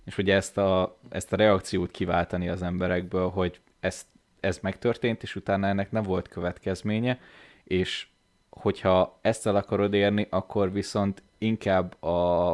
és 0.05 0.19
ugye 0.19 0.35
ezt 0.35 0.59
a, 0.59 0.99
ezt 1.09 1.33
a 1.33 1.37
reakciót 1.37 1.91
kiváltani 1.91 2.49
az 2.49 2.63
emberekből, 2.63 3.29
hogy 3.29 3.61
ezt, 3.81 4.07
ez 4.41 4.59
megtörtént, 4.59 5.23
és 5.23 5.37
utána 5.37 5.67
ennek 5.67 5.91
nem 5.91 6.03
volt 6.03 6.29
következménye, 6.29 7.21
és 7.65 8.07
hogyha 8.51 9.19
ezt 9.21 9.47
el 9.47 9.57
akarod 9.57 9.95
érni, 9.95 10.27
akkor 10.31 10.73
viszont 10.73 11.23
inkább 11.39 12.03
a, 12.03 12.53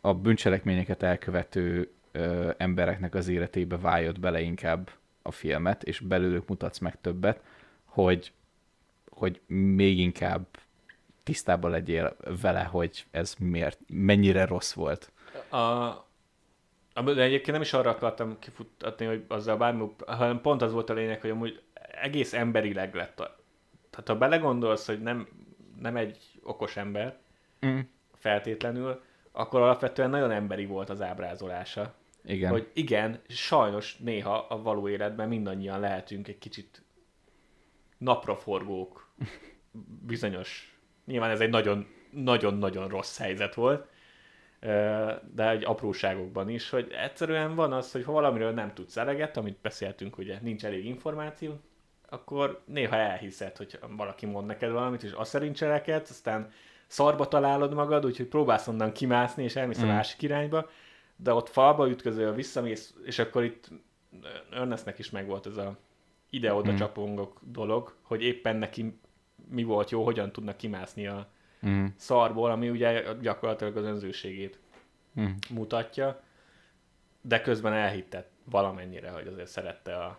a 0.00 0.14
bűncselekményeket 0.14 1.02
elkövető 1.02 1.92
ö, 2.12 2.50
embereknek 2.56 3.14
az 3.14 3.28
életébe 3.28 3.78
váljod 3.78 4.20
bele 4.20 4.40
inkább 4.40 4.90
a 5.22 5.30
filmet, 5.30 5.82
és 5.82 6.00
belőlük 6.00 6.48
mutatsz 6.48 6.78
meg 6.78 7.00
többet, 7.00 7.40
hogy, 7.84 8.32
hogy 9.08 9.40
még 9.46 9.98
inkább 9.98 10.46
tisztában 11.22 11.70
legyél 11.70 12.16
vele, 12.40 12.62
hogy 12.62 13.06
ez 13.10 13.34
miért, 13.38 13.78
mennyire 13.86 14.44
rossz 14.44 14.72
volt. 14.72 15.12
A, 15.50 17.02
de 17.02 17.22
egyébként 17.22 17.52
nem 17.52 17.60
is 17.60 17.72
arra 17.72 17.90
akartam 17.90 18.38
kifutatni, 18.38 19.06
hogy 19.06 19.24
azzal 19.28 19.56
bármi, 19.56 19.90
hanem 20.06 20.40
pont 20.40 20.62
az 20.62 20.72
volt 20.72 20.90
a 20.90 20.94
lényeg, 20.94 21.20
hogy 21.20 21.30
amúgy 21.30 21.62
egész 22.02 22.32
emberileg 22.32 22.94
lett. 22.94 23.20
A, 23.20 23.43
tehát 23.94 24.08
ha 24.08 24.18
belegondolsz, 24.18 24.86
hogy 24.86 25.02
nem, 25.02 25.28
nem 25.80 25.96
egy 25.96 26.18
okos 26.42 26.76
ember, 26.76 27.16
Mm. 27.66 27.78
feltétlenül, 28.14 29.02
akkor 29.32 29.60
alapvetően 29.60 30.10
nagyon 30.10 30.30
emberi 30.30 30.66
volt 30.66 30.90
az 30.90 31.02
ábrázolása. 31.02 31.94
Igen. 32.24 32.50
Hogy 32.50 32.70
igen, 32.72 33.20
sajnos 33.28 33.96
néha 33.96 34.38
a 34.38 34.62
való 34.62 34.88
életben 34.88 35.28
mindannyian 35.28 35.80
lehetünk 35.80 36.28
egy 36.28 36.38
kicsit 36.38 36.82
napraforgók 37.98 39.14
bizonyos. 40.06 40.78
Nyilván 41.04 41.30
ez 41.30 41.40
egy 41.40 41.50
nagyon, 41.50 41.86
nagyon-nagyon 42.10 42.88
rossz 42.88 43.18
helyzet 43.18 43.54
volt, 43.54 43.88
de 45.34 45.50
egy 45.50 45.64
apróságokban 45.64 46.48
is, 46.48 46.70
hogy 46.70 46.92
egyszerűen 46.92 47.54
van 47.54 47.72
az, 47.72 47.92
hogy 47.92 48.04
ha 48.04 48.12
valamiről 48.12 48.52
nem 48.52 48.74
tudsz 48.74 48.96
eleget, 48.96 49.36
amit 49.36 49.58
beszéltünk, 49.62 50.18
ugye 50.18 50.38
nincs 50.42 50.64
elég 50.64 50.84
információ, 50.84 51.60
akkor 52.14 52.62
néha 52.64 52.96
elhiszed, 52.96 53.56
hogy 53.56 53.78
valaki 53.96 54.26
mond 54.26 54.46
neked 54.46 54.70
valamit, 54.70 55.02
és 55.02 55.12
azt 55.12 55.30
szerint 55.30 55.56
cselekedsz, 55.56 56.10
aztán 56.10 56.50
szarba 56.86 57.28
találod 57.28 57.74
magad, 57.74 58.04
úgyhogy 58.04 58.26
próbálsz 58.26 58.68
onnan 58.68 58.92
kimászni, 58.92 59.42
és 59.42 59.56
elmész 59.56 59.82
a 59.82 59.84
Mm. 59.84 59.88
másik 59.88 60.22
irányba, 60.22 60.68
de 61.16 61.32
ott 61.32 61.48
falba 61.48 61.88
ütközöl, 61.88 62.32
visszamész, 62.32 62.94
és 63.04 63.18
akkor 63.18 63.44
itt 63.44 63.68
Ernestnek 64.52 64.98
is 64.98 65.10
megvolt 65.10 65.46
ez 65.46 65.56
a 65.56 65.76
ide-oda 66.30 66.72
Mm. 66.72 66.76
csapongok 66.76 67.40
dolog, 67.42 67.94
hogy 68.02 68.22
éppen 68.22 68.56
neki 68.56 68.98
mi 69.50 69.62
volt 69.64 69.90
jó, 69.90 70.04
hogyan 70.04 70.32
tudnak 70.32 70.56
kimászni 70.56 71.06
a 71.06 71.28
Mm. 71.66 71.84
szarból, 71.96 72.50
ami 72.50 72.70
ugye 72.70 73.02
gyakorlatilag 73.20 73.76
az 73.76 73.84
önzőségét 73.84 74.58
Mm. 75.20 75.26
mutatja, 75.50 76.20
de 77.20 77.40
közben 77.40 77.72
elhittett 77.72 78.30
valamennyire, 78.44 79.10
hogy 79.10 79.26
azért 79.26 79.48
szerette 79.48 79.96
a, 79.96 80.18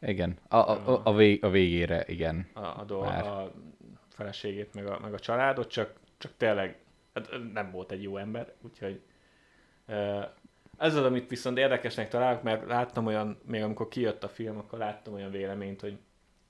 Igen. 0.00 0.38
A, 0.48 0.56
a, 0.56 1.00
a, 1.04 1.14
vég, 1.14 1.44
a 1.44 1.50
végére, 1.50 2.04
igen. 2.06 2.46
a, 2.52 2.60
a, 2.60 3.00
Már. 3.00 3.26
a 3.26 3.52
feleségét, 4.08 4.74
meg 4.74 4.86
a, 4.86 4.98
meg 4.98 5.14
a 5.14 5.18
családot, 5.18 5.70
csak, 5.70 5.92
csak 6.18 6.32
tényleg 6.36 6.78
hát 7.14 7.30
nem 7.52 7.70
volt 7.70 7.92
egy 7.92 8.02
jó 8.02 8.16
ember, 8.16 8.52
úgyhogy 8.62 9.00
ez 10.78 10.94
az, 10.94 11.04
amit 11.04 11.28
viszont 11.28 11.58
érdekesnek 11.58 12.08
találok, 12.08 12.42
mert 12.42 12.66
láttam 12.66 13.06
olyan, 13.06 13.40
még 13.44 13.62
amikor 13.62 13.88
kijött 13.88 14.24
a 14.24 14.28
film, 14.28 14.58
akkor 14.58 14.78
láttam 14.78 15.14
olyan 15.14 15.30
véleményt, 15.30 15.80
hogy 15.80 15.98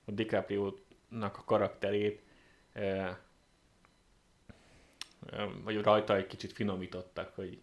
a 0.05 0.11
DiCaprio-nak 0.11 1.37
a 1.37 1.43
karakterét 1.45 2.21
vagy 5.63 5.81
rajta 5.81 6.15
egy 6.15 6.27
kicsit 6.27 6.53
finomítottak, 6.53 7.35
hogy 7.35 7.61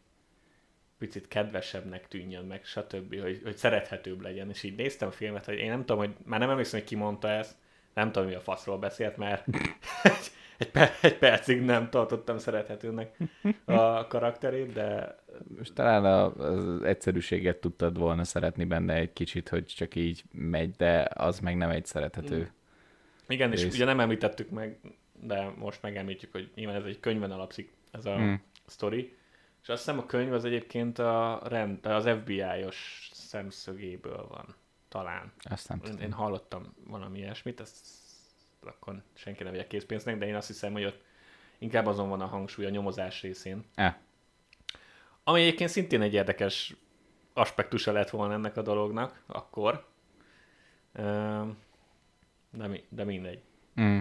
picit 0.99 1.29
kedvesebbnek 1.29 2.09
tűnjön 2.09 2.45
meg, 2.45 2.65
stb., 2.65 3.21
hogy, 3.21 3.41
hogy 3.45 3.57
szerethetőbb 3.57 4.21
legyen. 4.21 4.49
És 4.49 4.63
így 4.63 4.77
néztem 4.77 5.09
a 5.09 5.13
filmet, 5.13 5.45
hogy 5.45 5.59
én 5.59 5.69
nem 5.71 5.79
tudom, 5.81 5.99
hogy 5.99 6.15
már 6.25 6.41
nem 6.41 6.51
emlékszem, 6.51 6.79
hogy 6.81 6.89
ki 6.89 6.95
mondta 6.95 7.29
ezt, 7.29 7.57
nem 7.95 8.13
tudom, 8.13 8.29
mi 8.29 8.35
a 8.35 8.41
faszról 8.41 8.79
beszélt, 8.79 9.17
mert 9.17 9.47
egy, 10.59 10.71
per- 10.71 11.05
egy 11.05 11.19
percig 11.19 11.61
nem 11.63 11.91
tartottam 11.91 12.39
szerethetőnek 12.39 13.17
a 13.65 14.07
karakterét, 14.07 14.73
de 14.73 15.19
Most 15.59 15.73
talán 15.75 16.05
az 16.39 16.83
egyszerűséget 16.83 17.57
tudtad 17.57 17.99
volna 17.99 18.25
szeretni 18.25 18.65
benne 18.65 18.95
egy 18.95 19.13
kicsit, 19.13 19.49
hogy 19.49 19.65
csak 19.65 19.95
így 19.95 20.23
megy, 20.33 20.71
de 20.77 21.09
az 21.15 21.39
meg 21.41 21.57
nem 21.57 21.71
egy 21.71 21.87
szerethető. 21.87 22.51
igen, 23.29 23.53
és 23.53 23.63
Rész. 23.63 23.75
ugye 23.75 23.85
nem 23.85 24.01
említettük 24.01 24.51
meg, 24.51 24.79
de 25.23 25.53
most 25.59 25.83
megemlítjük, 25.83 26.33
hogy 26.33 26.51
nyilván 26.55 26.77
ez 26.77 26.85
egy 26.85 27.01
könyvben 27.01 27.31
alapszik 27.31 27.73
ez 27.91 28.07
a 28.07 28.19
Mm. 28.19 28.35
sztori, 28.67 29.17
és 29.69 29.75
azt 29.75 29.85
hiszem 29.85 29.99
a 29.99 30.07
könyv 30.07 30.33
az 30.33 30.45
egyébként 30.45 30.99
a 30.99 31.41
rend, 31.45 31.87
az 31.87 32.09
FBI-os 32.09 33.11
szemszögéből 33.13 34.27
van, 34.29 34.55
talán. 34.89 35.33
Azt 35.43 35.69
nem 35.69 35.81
tudom. 35.81 36.01
én 36.01 36.13
hallottam 36.13 36.75
valami 36.87 37.19
ilyesmit, 37.19 37.61
ezt 37.61 37.87
akkor 38.61 39.03
senki 39.15 39.43
ne 39.43 39.51
vegye 39.51 39.67
készpénznek, 39.67 40.19
de 40.19 40.27
én 40.27 40.35
azt 40.35 40.47
hiszem, 40.47 40.73
hogy 40.73 40.85
ott 40.85 41.05
inkább 41.59 41.87
azon 41.87 42.09
van 42.09 42.21
a 42.21 42.27
hangsúly 42.27 42.65
a 42.65 42.69
nyomozás 42.69 43.23
részén. 43.23 43.65
Eh, 43.75 43.95
Ami 45.25 45.41
egyébként 45.41 45.71
szintén 45.71 46.03
egy 46.03 46.15
érdekes 46.15 46.75
aspektusa 47.33 47.93
lett 47.93 48.11
volna 48.11 48.35
ennek 48.35 48.57
a 48.57 48.63
dolognak, 48.63 49.23
akkor. 49.27 49.87
De, 52.51 52.67
mi, 52.67 52.85
de 52.89 53.05
mindegy. 53.05 53.43
mm. 53.81 53.99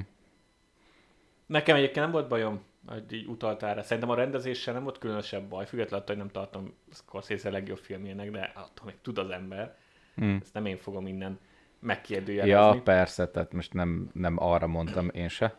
Nekem 1.45 1.75
egyébként 1.75 1.99
nem 2.05 2.11
volt 2.11 2.27
bajom, 2.27 2.63
így 3.11 3.25
utaltál 3.27 3.75
rá. 3.75 3.81
Szerintem 3.81 4.09
a 4.09 4.15
rendezéssel 4.15 4.73
nem 4.73 4.83
volt 4.83 4.97
különösebb 4.97 5.49
baj, 5.49 5.65
függetlenül 5.65 6.05
attól, 6.05 6.15
hogy 6.15 6.25
nem 6.25 6.33
tartom 6.33 6.73
Scorsese 6.91 7.49
legjobb 7.49 7.77
filmjének, 7.77 8.31
de 8.31 8.51
attól 8.55 8.85
még 8.85 8.95
tud 9.01 9.17
az 9.17 9.29
ember. 9.29 9.75
Mm. 10.21 10.35
Ezt 10.41 10.53
nem 10.53 10.65
én 10.65 10.77
fogom 10.77 11.07
innen 11.07 11.39
megkérdőjelezni. 11.79 12.51
Ja, 12.51 12.81
persze, 12.83 13.27
tehát 13.27 13.53
most 13.53 13.73
nem, 13.73 14.09
nem 14.13 14.35
arra 14.39 14.67
mondtam 14.67 15.09
én 15.09 15.27
se. 15.27 15.57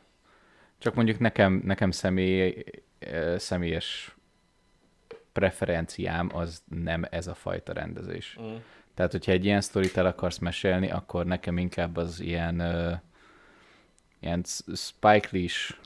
Csak 0.78 0.94
mondjuk 0.94 1.18
nekem, 1.18 1.62
nekem 1.64 1.90
személy, 1.90 2.64
személyes 3.36 4.16
preferenciám 5.32 6.30
az 6.34 6.62
nem 6.68 7.04
ez 7.10 7.26
a 7.26 7.34
fajta 7.34 7.72
rendezés. 7.72 8.38
Mm. 8.40 8.56
Tehát, 8.94 9.12
hogyha 9.12 9.32
egy 9.32 9.44
ilyen 9.44 9.60
sztorit 9.60 9.96
el 9.96 10.06
akarsz 10.06 10.38
mesélni, 10.38 10.90
akkor 10.90 11.26
nekem 11.26 11.58
inkább 11.58 11.96
az 11.96 12.20
ilyen, 12.20 12.60
uh, 12.60 12.92
ilyen 14.20 14.44
Spike 14.74 15.28
Lee-s 15.30 15.78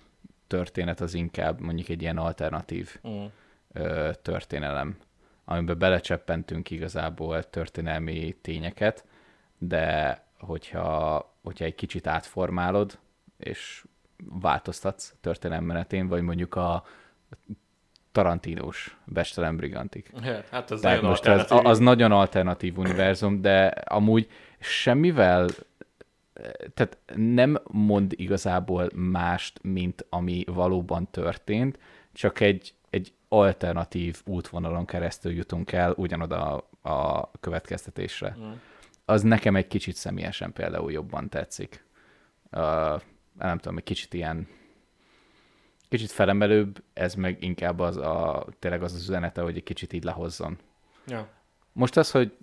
történet 0.53 1.01
az 1.01 1.15
inkább 1.15 1.61
mondjuk 1.61 1.89
egy 1.89 2.03
ilyen 2.03 2.17
alternatív 2.17 2.99
Mm. 3.09 3.25
ö, 3.73 4.11
történelem, 4.23 4.97
amiben 5.45 5.79
belecsöppentünk 5.79 6.71
igazából 6.71 7.51
történelmi 7.51 8.37
tényeket, 8.41 9.05
de 9.59 10.19
hogyha, 10.39 11.35
hogyha 11.43 11.65
egy 11.65 11.75
kicsit 11.75 12.07
átformálod, 12.07 12.99
és 13.37 13.85
változtatsz 14.41 15.15
történelem 15.21 15.65
menetén, 15.65 16.09
vagy 16.09 16.23
mondjuk 16.23 16.55
a 16.55 16.85
Tarantinos 18.13 18.97
Bestelen 19.05 19.57
Brigantik. 19.57 20.11
Hát 20.51 20.71
az 20.71 20.81
Tehát 20.81 20.97
nagyon 20.97 21.11
most 21.11 21.27
az, 21.27 21.61
az 21.65 21.79
nagyon 21.79 22.13
alternatív 22.13 22.79
univerzum, 22.79 23.41
de 23.41 23.67
amúgy 23.67 24.29
semmivel, 24.59 25.49
tehát 26.75 26.99
nem 27.15 27.59
mond 27.71 28.13
igazából 28.17 28.89
mást, 28.95 29.63
mint 29.63 30.07
ami 30.09 30.45
valóban 30.47 31.11
történt, 31.11 31.79
csak 32.13 32.41
egy, 32.41 32.75
egy 32.91 33.13
alternatív 33.29 34.23
útvonalon 34.25 34.85
keresztül 34.85 35.33
jutunk 35.33 35.73
el 35.73 35.93
ugyanoda 35.97 36.65
a, 36.83 36.91
a 36.91 37.31
következtetésre. 37.41 38.37
Mm. 38.41 38.51
Az 39.05 39.23
nekem 39.23 39.57
egy 39.57 39.67
kicsit 39.67 39.95
személyesen 39.95 40.53
például 40.53 40.93
jobban 40.93 41.29
tetszik. 41.29 41.85
Uh, 42.53 43.01
nem 43.39 43.59
tudom, 43.59 43.77
egy 43.77 43.85
kicsit 43.85 44.15
ilyen 44.15 44.49
kicsit 45.93 46.11
felemelőbb, 46.11 46.83
ez 46.93 47.15
meg 47.15 47.43
inkább 47.43 47.79
az 47.79 47.97
a, 47.97 48.47
tényleg 48.59 48.83
az 48.83 48.93
az 48.93 49.01
üzenete, 49.01 49.43
hogy 49.43 49.57
egy 49.57 49.63
kicsit 49.63 49.93
így 49.93 50.05
lehozzon. 50.05 50.59
Ja. 51.07 51.29
Most 51.73 51.97
az, 51.97 52.11
hogy 52.11 52.37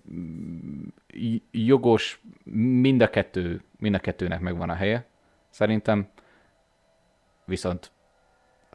jogos, 1.52 2.22
mind 2.82 3.02
a 3.02 3.10
kettő, 3.10 3.64
mind 3.78 3.96
a 3.96 4.00
kettőnek 4.00 4.40
megvan 4.40 4.70
a 4.70 4.74
helye, 4.74 5.08
szerintem, 5.50 6.10
viszont 7.46 7.92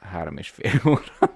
három 0.01 0.37
és 0.37 0.51
fél 0.51 0.81
óra, 0.87 1.35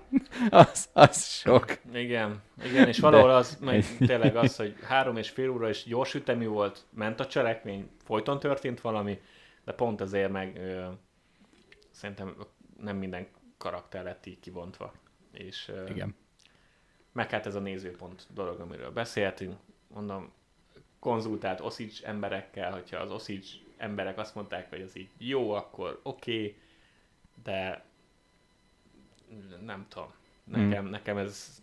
az, 0.64 0.88
az 0.92 1.24
sok. 1.24 1.78
Igen, 1.92 2.42
igen, 2.64 2.88
és 2.88 2.98
valahol 2.98 3.30
az, 3.30 3.58
meg 3.60 3.84
tényleg 3.98 4.36
az, 4.36 4.56
hogy 4.56 4.74
három 4.82 5.16
és 5.16 5.30
fél 5.30 5.50
óra 5.50 5.68
és 5.68 5.84
gyors 5.84 6.14
ütemű 6.14 6.46
volt, 6.46 6.86
ment 6.90 7.20
a 7.20 7.26
cselekmény, 7.26 7.90
folyton 8.04 8.38
történt 8.38 8.80
valami, 8.80 9.20
de 9.64 9.72
pont 9.72 10.00
ezért 10.00 10.30
meg 10.30 10.56
ö, 10.56 10.86
szerintem 11.90 12.36
nem 12.80 12.96
minden 12.96 13.26
karakter 13.56 14.04
lett 14.04 14.26
így 14.26 14.40
kivontva. 14.40 14.92
És 15.32 15.68
ö, 15.68 15.86
Igen. 15.88 16.14
Meg 17.12 17.30
hát 17.30 17.46
ez 17.46 17.54
a 17.54 17.60
nézőpont 17.60 18.26
dolog, 18.34 18.60
amiről 18.60 18.90
beszéltünk. 18.90 19.56
Mondom, 19.94 20.32
konzultált 20.98 21.60
Oszics 21.60 22.02
emberekkel, 22.02 22.72
hogyha 22.72 22.98
az 22.98 23.10
Oszics 23.10 23.50
emberek 23.76 24.18
azt 24.18 24.34
mondták, 24.34 24.68
hogy 24.68 24.80
ez 24.80 24.96
így 24.96 25.08
jó, 25.18 25.50
akkor 25.50 26.00
oké, 26.02 26.32
okay, 26.32 26.56
de 27.42 27.84
nem 29.64 29.86
tudom. 29.88 30.12
Nekem, 30.44 30.86
mm. 30.86 30.90
nekem 30.90 31.16
ez 31.16 31.62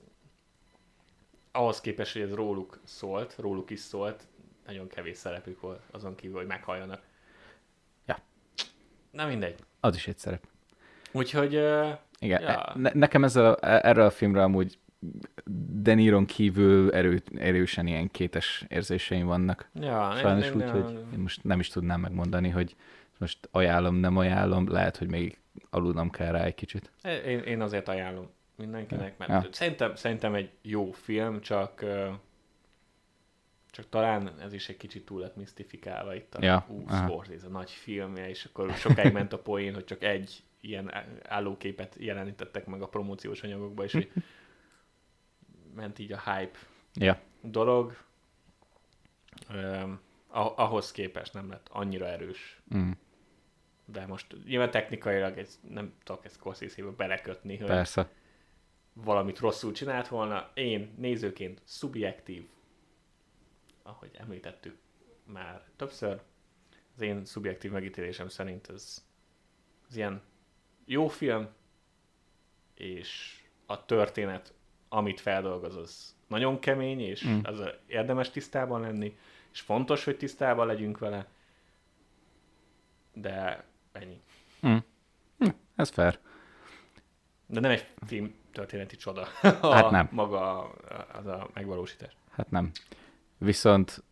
ahhoz 1.51 1.81
képest, 1.81 2.13
hogy 2.13 2.21
ez 2.21 2.33
róluk 2.33 2.79
szólt, 2.83 3.35
róluk 3.37 3.69
is 3.69 3.79
szólt, 3.79 4.23
nagyon 4.65 4.87
kevés 4.87 5.17
szerepük 5.17 5.61
volt 5.61 5.81
azon 5.91 6.15
kívül, 6.15 6.37
hogy 6.37 6.47
meghalljanak. 6.47 7.01
Ja. 8.05 8.17
Na 9.11 9.25
mindegy. 9.25 9.59
Az 9.79 9.95
is 9.95 10.07
egy 10.07 10.17
szerep. 10.17 10.47
Úgyhogy 11.11 11.55
ö, 11.55 11.91
Igen. 12.19 12.41
Ja. 12.41 12.71
Ne, 12.75 12.91
nekem 12.93 13.23
ezzel, 13.23 13.53
a- 13.53 13.85
erről 13.85 14.05
a 14.05 14.11
filmről 14.11 14.43
amúgy 14.43 14.79
De 15.81 15.93
Niron 15.93 16.25
kívül 16.25 16.91
erő, 16.91 17.21
erősen 17.37 17.87
ilyen 17.87 18.11
kétes 18.11 18.65
érzéseim 18.67 19.25
vannak. 19.25 19.69
ja, 19.73 20.11
Sajnos 20.15 20.45
én- 20.45 20.53
úgy, 20.55 20.61
én- 20.61 20.69
hogy 20.69 20.91
én 21.13 21.19
most 21.19 21.43
nem 21.43 21.59
is 21.59 21.67
tudnám 21.67 21.99
megmondani, 21.99 22.49
hogy 22.49 22.75
most 23.17 23.49
ajánlom, 23.51 23.95
nem 23.95 24.17
ajánlom, 24.17 24.69
lehet, 24.71 24.97
hogy 24.97 25.09
még 25.09 25.39
aludnom 25.69 26.09
kell 26.09 26.31
rá 26.31 26.43
egy 26.43 26.55
kicsit. 26.55 26.91
Én, 27.25 27.39
én 27.39 27.61
azért 27.61 27.87
ajánlom 27.87 28.29
mindenkinek, 28.55 29.17
mert 29.17 29.31
Ja. 29.31 29.47
szerintem, 29.51 29.95
szerintem 29.95 30.33
egy 30.33 30.49
jó 30.61 30.91
film, 30.91 31.41
csak 31.41 31.85
csak 33.69 33.89
talán 33.89 34.31
ez 34.41 34.53
is 34.53 34.69
egy 34.69 34.77
kicsit 34.77 35.05
túl 35.05 35.19
lett 35.21 35.35
misztifikálva 35.35 36.15
itt 36.15 36.35
a 36.35 36.43
Ja, 36.45 36.65
ú. 36.69 36.83
Scorsese, 36.89 37.45
a 37.47 37.49
nagy 37.49 37.69
filmje, 37.71 38.29
és 38.29 38.45
akkor 38.45 38.71
sokáig 38.73 39.13
ment 39.13 39.33
a 39.33 39.39
poén, 39.39 39.73
hogy 39.73 39.83
csak 39.83 40.03
egy 40.03 40.43
ilyen 40.61 40.91
állóképet 41.23 41.95
jelenítettek 41.99 42.65
meg 42.65 42.81
a 42.81 42.87
promóciós 42.87 43.41
anyagokba, 43.43 43.83
és 43.83 43.91
hogy 43.91 44.11
ment 45.75 45.99
így 45.99 46.11
a 46.11 46.21
hype 46.31 46.57
Ja. 46.93 47.21
dolog. 47.41 47.97
Öm, 49.49 50.01
ahhoz 50.55 50.91
képest 50.91 51.33
nem 51.33 51.49
lett 51.49 51.67
annyira 51.71 52.05
erős. 52.07 52.61
Mm. 52.75 52.91
De 53.85 54.05
most 54.05 54.35
nyilván 54.45 54.71
technikailag 54.71 55.37
ez, 55.37 55.59
nem 55.69 55.93
tudok 56.03 56.25
ezt 56.25 56.35
scorsese 56.35 56.83
belekötni, 56.83 57.57
hogy 57.57 57.67
Persze. 57.67 58.09
valamit 58.93 59.39
rosszul 59.39 59.71
csinált 59.71 60.07
volna. 60.07 60.51
Én 60.53 60.93
nézőként 60.97 61.61
szubjektív, 61.63 62.47
ahogy 63.83 64.09
említettük 64.13 64.77
már 65.23 65.63
többször, 65.75 66.21
az 66.95 67.01
én 67.01 67.25
szubjektív 67.25 67.71
megítélésem 67.71 68.27
szerint 68.27 68.69
ez, 68.69 69.05
ez 69.89 69.95
ilyen 69.95 70.21
jó 70.85 71.07
film, 71.07 71.47
és 72.73 73.41
a 73.65 73.85
történet, 73.85 74.53
amit 74.95 75.19
feldolgoz, 75.19 75.75
az 75.75 76.15
nagyon 76.27 76.59
kemény, 76.59 76.99
és 76.99 77.27
mm. 77.27 77.39
az 77.43 77.61
érdemes 77.87 78.29
tisztában 78.29 78.81
lenni, 78.81 79.17
és 79.51 79.59
fontos, 79.59 80.03
hogy 80.03 80.17
tisztában 80.17 80.67
legyünk 80.67 80.97
vele, 80.97 81.27
de 83.13 83.63
ennyi. 83.91 84.21
Mm. 84.67 84.77
Hm, 85.37 85.49
ez 85.75 85.89
fair. 85.89 86.19
De 87.45 87.59
nem 87.59 87.71
egy 87.71 87.87
film 88.05 88.35
történeti 88.51 88.95
csoda. 88.95 89.27
Hát 89.61 89.89
nem. 89.89 90.07
Maga 90.11 90.71
az 91.13 91.25
a 91.25 91.49
megvalósítás. 91.53 92.15
Hát 92.31 92.51
nem. 92.51 92.71
Viszont 93.37 94.03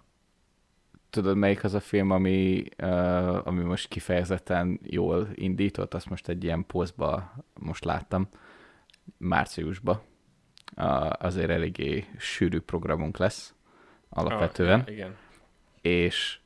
tudod, 1.10 1.35
melyik 1.35 1.64
az 1.64 1.73
a 1.73 1.80
film, 1.80 2.11
ami, 2.11 2.64
uh, 2.81 3.47
ami 3.47 3.64
most 3.64 3.88
kifejezetten 3.88 4.80
jól 4.84 5.30
indított, 5.34 5.93
azt 5.93 6.10
most 6.10 6.30
egy 6.30 6.43
ilyen 6.43 6.65
posztba 6.65 7.34
most 7.60 7.84
láttam, 7.84 8.27
márciusban. 9.18 10.01
Azért 11.20 11.50
eléggé 11.50 12.06
sűrű 12.18 12.60
programunk 12.60 13.18
lesz, 13.18 13.54
alapvetően. 14.10 14.80
Ah, 14.80 14.91
igen. 14.91 15.16
És 15.82 16.40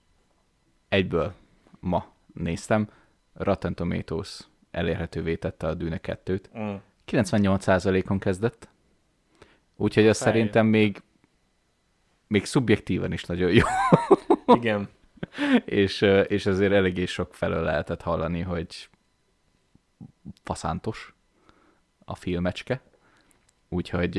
egyből 0.89 1.33
ma 1.79 2.13
néztem, 2.33 2.89
Rotten 3.33 3.75
Tomatoes 3.75 4.39
elérhetővé 4.71 5.35
tette 5.35 5.67
a 5.67 5.73
Dűne 5.73 5.99
2-t. 6.03 6.41
Mm. 6.57 6.75
98%-on 7.07 8.19
kezdett. 8.19 8.69
Úgyhogy 9.75 10.07
azt 10.07 10.21
szerintem 10.21 10.65
még 10.65 11.01
még 12.27 12.45
szubjektíven 12.45 13.11
is 13.11 13.23
nagyon 13.23 13.51
jó. 13.51 13.65
Igen. 14.59 14.89
és, 15.65 16.01
és 16.27 16.45
azért 16.45 16.71
eléggé 16.71 17.05
sok 17.05 17.33
felől 17.33 17.63
lehetett 17.63 18.01
hallani, 18.01 18.41
hogy 18.41 18.89
faszántos 20.43 21.13
a 22.05 22.15
filmecske. 22.15 22.81
Úgyhogy, 23.69 24.17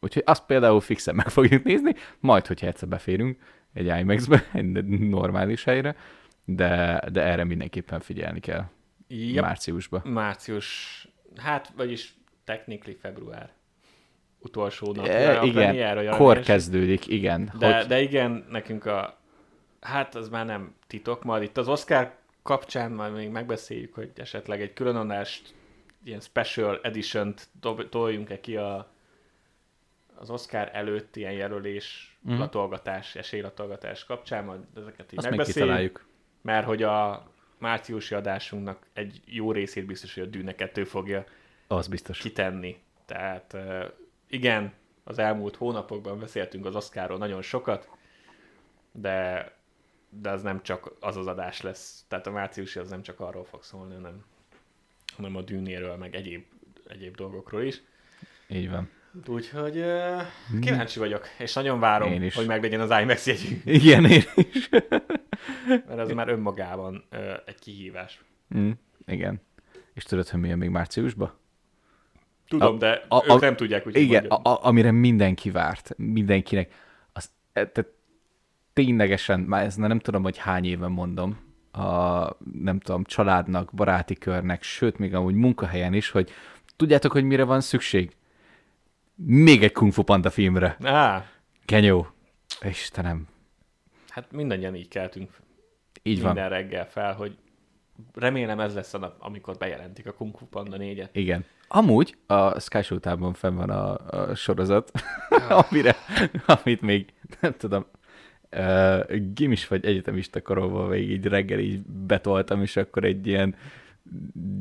úgyhogy 0.00 0.22
azt 0.26 0.46
például 0.46 0.80
fixen 0.80 1.14
meg 1.14 1.28
fogjuk 1.28 1.64
nézni, 1.64 1.94
majd, 2.20 2.46
hogyha 2.46 2.66
egyszer 2.66 2.88
beférünk 2.88 3.38
egy 3.72 3.86
IMAX-be, 3.86 4.48
egy 4.52 4.84
normális 4.84 5.64
helyre, 5.64 5.96
de, 6.44 7.02
de 7.12 7.22
erre 7.22 7.44
mindenképpen 7.44 8.00
figyelni 8.00 8.40
kell 8.40 8.64
Yep. 9.12 9.44
márciusban. 9.44 10.00
Március, 10.04 11.08
hát 11.36 11.72
vagyis 11.76 12.14
technically 12.44 12.96
február 13.00 13.50
utolsó 14.38 14.92
nap. 14.92 15.06
E, 15.06 15.42
igen, 15.42 15.52
premierre, 15.52 16.08
kor 16.10 16.40
kezdődik, 16.40 17.06
igen. 17.06 17.52
De, 17.58 17.76
hogy, 17.76 17.86
de 17.86 18.00
igen, 18.00 18.46
nekünk 18.50 18.84
a, 18.84 19.18
hát 19.80 20.14
az 20.14 20.28
már 20.28 20.46
nem 20.46 20.74
titok, 20.86 21.24
majd 21.24 21.42
itt 21.42 21.56
az 21.56 21.68
Oscar 21.68 22.14
kapcsán 22.42 22.92
majd 22.92 23.12
még 23.12 23.28
megbeszéljük, 23.28 23.94
hogy 23.94 24.10
esetleg 24.16 24.60
egy 24.60 24.72
különadást, 24.72 25.54
ilyen 26.04 26.20
special 26.20 26.80
edition-t 26.82 27.48
toljunk-e 27.90 28.40
ki 28.40 28.56
a, 28.56 28.92
az 30.14 30.30
Oscar 30.30 30.70
előtt 30.72 31.16
ilyen 31.16 31.32
jelölés, 31.32 32.18
mm. 32.30 32.38
latolgatás, 32.38 33.14
esélylatolgatás 33.14 34.04
kapcsán, 34.04 34.44
majd 34.44 34.60
ezeket 34.76 35.12
így 35.12 35.18
azt 35.18 35.28
megbeszéljük, 35.28 36.06
mert 36.42 36.66
hogy 36.66 36.82
a 36.82 37.28
márciusi 37.58 38.14
adásunknak 38.14 38.86
egy 38.92 39.20
jó 39.24 39.52
részét 39.52 39.86
biztos, 39.86 40.14
hogy 40.14 40.22
a 40.22 40.26
Dűne 40.26 40.54
2 40.54 40.84
fogja 40.84 41.24
Az 41.66 41.88
biztos. 41.88 42.18
kitenni. 42.18 42.82
Tehát 43.06 43.56
igen, 44.28 44.72
az 45.04 45.18
elmúlt 45.18 45.56
hónapokban 45.56 46.18
beszéltünk 46.18 46.66
az 46.66 46.76
Oscarról 46.76 47.18
nagyon 47.18 47.42
sokat, 47.42 47.88
de, 48.92 49.50
de 50.08 50.30
az 50.30 50.42
nem 50.42 50.62
csak 50.62 50.92
az 51.00 51.16
az 51.16 51.26
adás 51.26 51.60
lesz. 51.60 52.04
Tehát 52.08 52.26
a 52.26 52.30
márciusi 52.30 52.78
az 52.78 52.90
nem 52.90 53.02
csak 53.02 53.20
arról 53.20 53.44
fog 53.44 53.62
szólni, 53.62 53.94
hanem, 53.94 54.24
hanem 55.20 55.36
a 55.36 55.42
dűnéről, 55.42 55.96
meg 55.96 56.14
egyéb, 56.14 56.42
egyéb 56.88 57.14
dolgokról 57.16 57.62
is. 57.62 57.82
Így 58.48 58.70
van. 58.70 58.88
Úgyhogy 59.26 59.76
ö, 59.76 60.16
kíváncsi 60.60 60.98
vagyok, 60.98 61.26
és 61.38 61.52
nagyon 61.54 61.80
várom, 61.80 62.12
Én 62.12 62.22
is. 62.22 62.34
hogy 62.34 62.46
meglegyen 62.46 62.80
az 62.80 63.00
IMAX 63.00 63.26
jegyünk, 63.26 63.60
Igen, 63.64 64.04
én 64.04 64.22
is. 64.52 64.68
mert 65.86 65.98
ez 65.98 66.10
már 66.10 66.28
önmagában 66.28 67.04
ö, 67.10 67.32
egy 67.46 67.58
kihívás. 67.58 68.20
Mm, 68.56 68.70
igen. 69.06 69.40
És 69.94 70.02
tudod, 70.04 70.28
hogy 70.28 70.40
milyen 70.40 70.58
még 70.58 70.68
márciusban? 70.68 71.32
Tudom, 72.48 72.74
A- 72.74 72.78
de 72.78 73.04
a- 73.08 73.24
ők 73.24 73.30
a- 73.30 73.38
nem 73.38 73.56
tudják, 73.56 73.82
hogy 73.84 73.96
Igen, 73.96 74.26
a, 74.26 74.50
a, 74.50 74.58
amire 74.64 74.90
mindenki 74.90 75.50
várt. 75.50 75.94
Mindenkinek. 75.96 76.72
Az, 77.12 77.30
e, 77.52 77.66
tehát 77.66 77.90
ténylegesen, 78.72 79.40
már 79.40 79.64
ez 79.64 79.74
nem 79.74 79.98
tudom, 79.98 80.22
hogy 80.22 80.36
hány 80.38 80.64
éve 80.64 80.86
mondom, 80.88 81.38
a, 81.72 82.36
nem 82.62 82.78
tudom, 82.80 83.04
családnak, 83.04 83.72
baráti 83.72 84.14
körnek, 84.14 84.62
sőt, 84.62 84.98
még 84.98 85.14
amúgy 85.14 85.34
munkahelyen 85.34 85.94
is, 85.94 86.10
hogy 86.10 86.30
tudjátok, 86.76 87.12
hogy 87.12 87.24
mire 87.24 87.44
van 87.44 87.60
szükség? 87.60 88.16
Még 89.14 89.62
egy 89.62 89.72
Kung 89.72 89.92
Fu 89.92 90.02
Panda 90.02 90.30
filmre. 90.30 90.76
Á, 90.82 91.24
Kenyó. 91.64 92.06
Istenem. 92.62 93.26
hát 94.08 94.32
mindannyian 94.32 94.74
így 94.74 94.88
keltünk 94.88 95.30
Így 96.02 96.22
van. 96.22 96.32
minden 96.32 96.50
reggel 96.50 96.86
fel, 96.88 97.14
hogy 97.14 97.36
remélem 98.14 98.60
ez 98.60 98.74
lesz 98.74 98.94
a 98.94 98.98
nap, 98.98 99.16
amikor 99.18 99.56
bejelentik 99.56 100.06
a 100.06 100.12
Kung 100.12 100.36
Fu 100.36 100.46
Panda 100.46 100.76
4-et. 100.80 101.08
Igen. 101.12 101.44
Amúgy 101.68 102.16
a 102.26 102.60
Sky 102.60 102.82
Show-tában 102.82 103.32
fenn 103.32 103.54
van 103.54 103.70
a, 103.70 103.96
a 104.30 104.34
sorozat, 104.34 104.90
amire, 105.68 105.96
amit 106.46 106.80
még, 106.80 107.12
nem 107.40 107.54
tudom, 107.56 107.86
uh, 108.56 109.16
gimis 109.34 109.68
vagy 109.68 109.84
egyetemista 109.84 110.42
koromban 110.42 110.88
még 110.88 111.10
így 111.10 111.26
reggel 111.26 111.58
így 111.58 111.80
betoltam, 111.82 112.62
és 112.62 112.76
akkor 112.76 113.04
egy 113.04 113.26
ilyen 113.26 113.54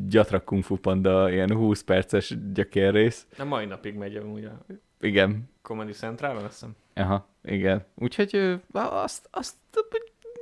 gyatra 0.07 0.43
kung 0.43 0.63
fu 0.63 0.75
panda, 0.75 1.31
ilyen 1.31 1.53
20 1.55 1.83
perces 1.83 2.35
gyökérrész. 2.53 3.25
De 3.37 3.43
mai 3.43 3.65
napig 3.65 3.95
megy 3.95 4.15
amúgy 4.15 4.45
a 4.45 4.65
Igen. 4.99 5.49
Comedy 5.61 5.91
Central-on, 5.91 6.43
azt 6.43 6.53
hiszem. 6.53 6.75
Aha, 6.93 7.27
igen. 7.43 7.85
Úgyhogy 7.95 8.59
azt, 8.71 9.27
azt 9.31 9.55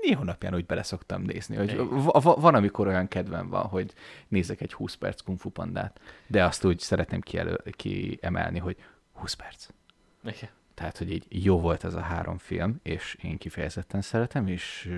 néha 0.01 0.23
napján 0.23 0.55
úgy 0.55 0.65
bele 0.65 0.83
szoktam 0.83 1.21
nézni, 1.21 1.55
hogy 1.55 1.75
va- 1.75 2.23
va- 2.23 2.41
van, 2.41 2.55
amikor 2.55 2.87
olyan 2.87 3.07
kedvem 3.07 3.49
van, 3.49 3.65
hogy 3.65 3.93
nézek 4.27 4.61
egy 4.61 4.73
20 4.73 4.95
perc 4.95 5.21
kung 5.21 5.39
fu 5.39 5.49
pandát, 5.49 5.99
de 6.27 6.43
azt 6.43 6.65
úgy 6.65 6.79
szeretném 6.79 7.21
kielő, 7.21 7.57
kiemelni, 7.71 8.59
hogy 8.59 8.75
20 9.13 9.33
perc. 9.33 9.67
Igen. 10.23 10.49
Tehát, 10.77 10.97
hogy 10.97 11.11
így 11.11 11.25
jó 11.29 11.59
volt 11.59 11.83
ez 11.83 11.93
a 11.93 11.99
három 11.99 12.37
film, 12.37 12.79
és 12.83 13.17
én 13.21 13.37
kifejezetten 13.37 14.01
szeretem, 14.01 14.47
és 14.47 14.89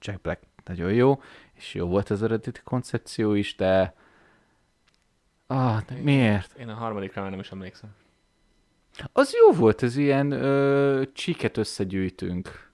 Jack 0.00 0.20
Black 0.20 0.42
nagyon 0.64 0.92
jó, 0.92 1.22
és 1.52 1.74
jó 1.74 1.86
volt 1.86 2.10
az 2.10 2.22
eredeti 2.22 2.60
koncepció 2.64 3.34
is, 3.34 3.54
de... 3.56 3.94
Ah, 5.46 5.82
de 5.82 5.94
miért? 6.02 6.58
Én 6.58 6.68
a 6.68 6.74
harmadikra 6.74 7.22
már 7.22 7.30
nem 7.30 7.40
is 7.40 7.50
emlékszem. 7.50 7.94
Az 9.12 9.34
jó 9.34 9.52
volt, 9.52 9.82
ez 9.82 9.96
ilyen 9.96 10.30
ö, 10.30 11.02
csíket 11.12 11.56
összegyűjtünk, 11.56 12.72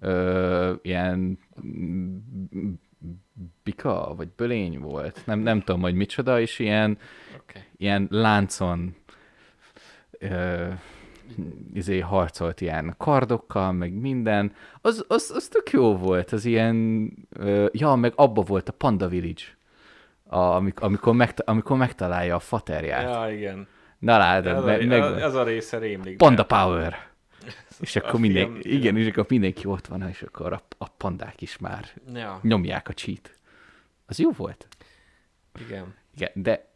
ö, 0.00 0.74
ilyen 0.82 1.38
mm, 1.66 2.72
bika, 3.62 4.14
vagy 4.16 4.28
bölény 4.36 4.78
volt, 4.78 5.22
nem, 5.26 5.38
nem 5.38 5.60
tudom, 5.60 5.80
hogy 5.80 5.94
micsoda, 5.94 6.40
és 6.40 6.58
ilyen. 6.58 6.98
Okay. 7.40 7.62
ilyen 7.76 8.06
láncon 8.10 8.96
ö, 10.10 10.72
izé 11.72 11.98
harcolt 11.98 12.60
ilyen 12.60 12.94
kardokkal, 12.98 13.72
meg 13.72 13.92
minden. 13.92 14.52
Az, 14.80 15.04
az, 15.08 15.32
az 15.34 15.48
tök 15.48 15.70
jó 15.70 15.96
volt, 15.96 16.32
az 16.32 16.44
ilyen, 16.44 17.10
ö, 17.30 17.66
ja, 17.72 17.94
meg 17.94 18.12
abba 18.16 18.42
volt 18.42 18.68
a 18.68 18.72
Panda 18.72 19.08
Village, 19.08 19.42
a, 20.24 20.36
amikor, 20.38 20.82
amikor, 20.86 21.14
megta, 21.14 21.42
amikor 21.46 21.76
megtalálja 21.76 22.34
a 22.34 22.38
faterját. 22.38 23.02
Ja. 23.28 23.34
Igen. 23.36 23.66
Na 23.98 24.18
látod, 24.18 24.64
me, 24.64 24.74
a, 24.74 24.84
meg, 24.84 25.02
az, 25.02 25.34
a 25.34 25.44
része 25.44 25.78
rémlik. 25.78 26.16
Panda 26.16 26.44
Power. 26.44 26.96
És 27.80 27.96
akkor 27.96 28.20
minden, 28.20 28.44
film- 28.50 28.64
igen, 28.64 28.96
és 28.96 29.08
akkor 29.08 29.24
mindenki 29.28 29.66
ott 29.66 29.86
van, 29.86 30.08
és 30.08 30.22
akkor 30.22 30.52
a, 30.52 30.62
a 30.78 30.88
pandák 30.88 31.42
is 31.42 31.58
már 31.58 31.84
Ja, 32.14 32.38
nyomják 32.42 32.88
a 32.88 32.92
cheat. 32.92 33.38
Az 34.06 34.18
jó 34.18 34.30
volt. 34.30 34.68
igen. 35.68 35.94
Igen, 36.16 36.30
de 36.34 36.70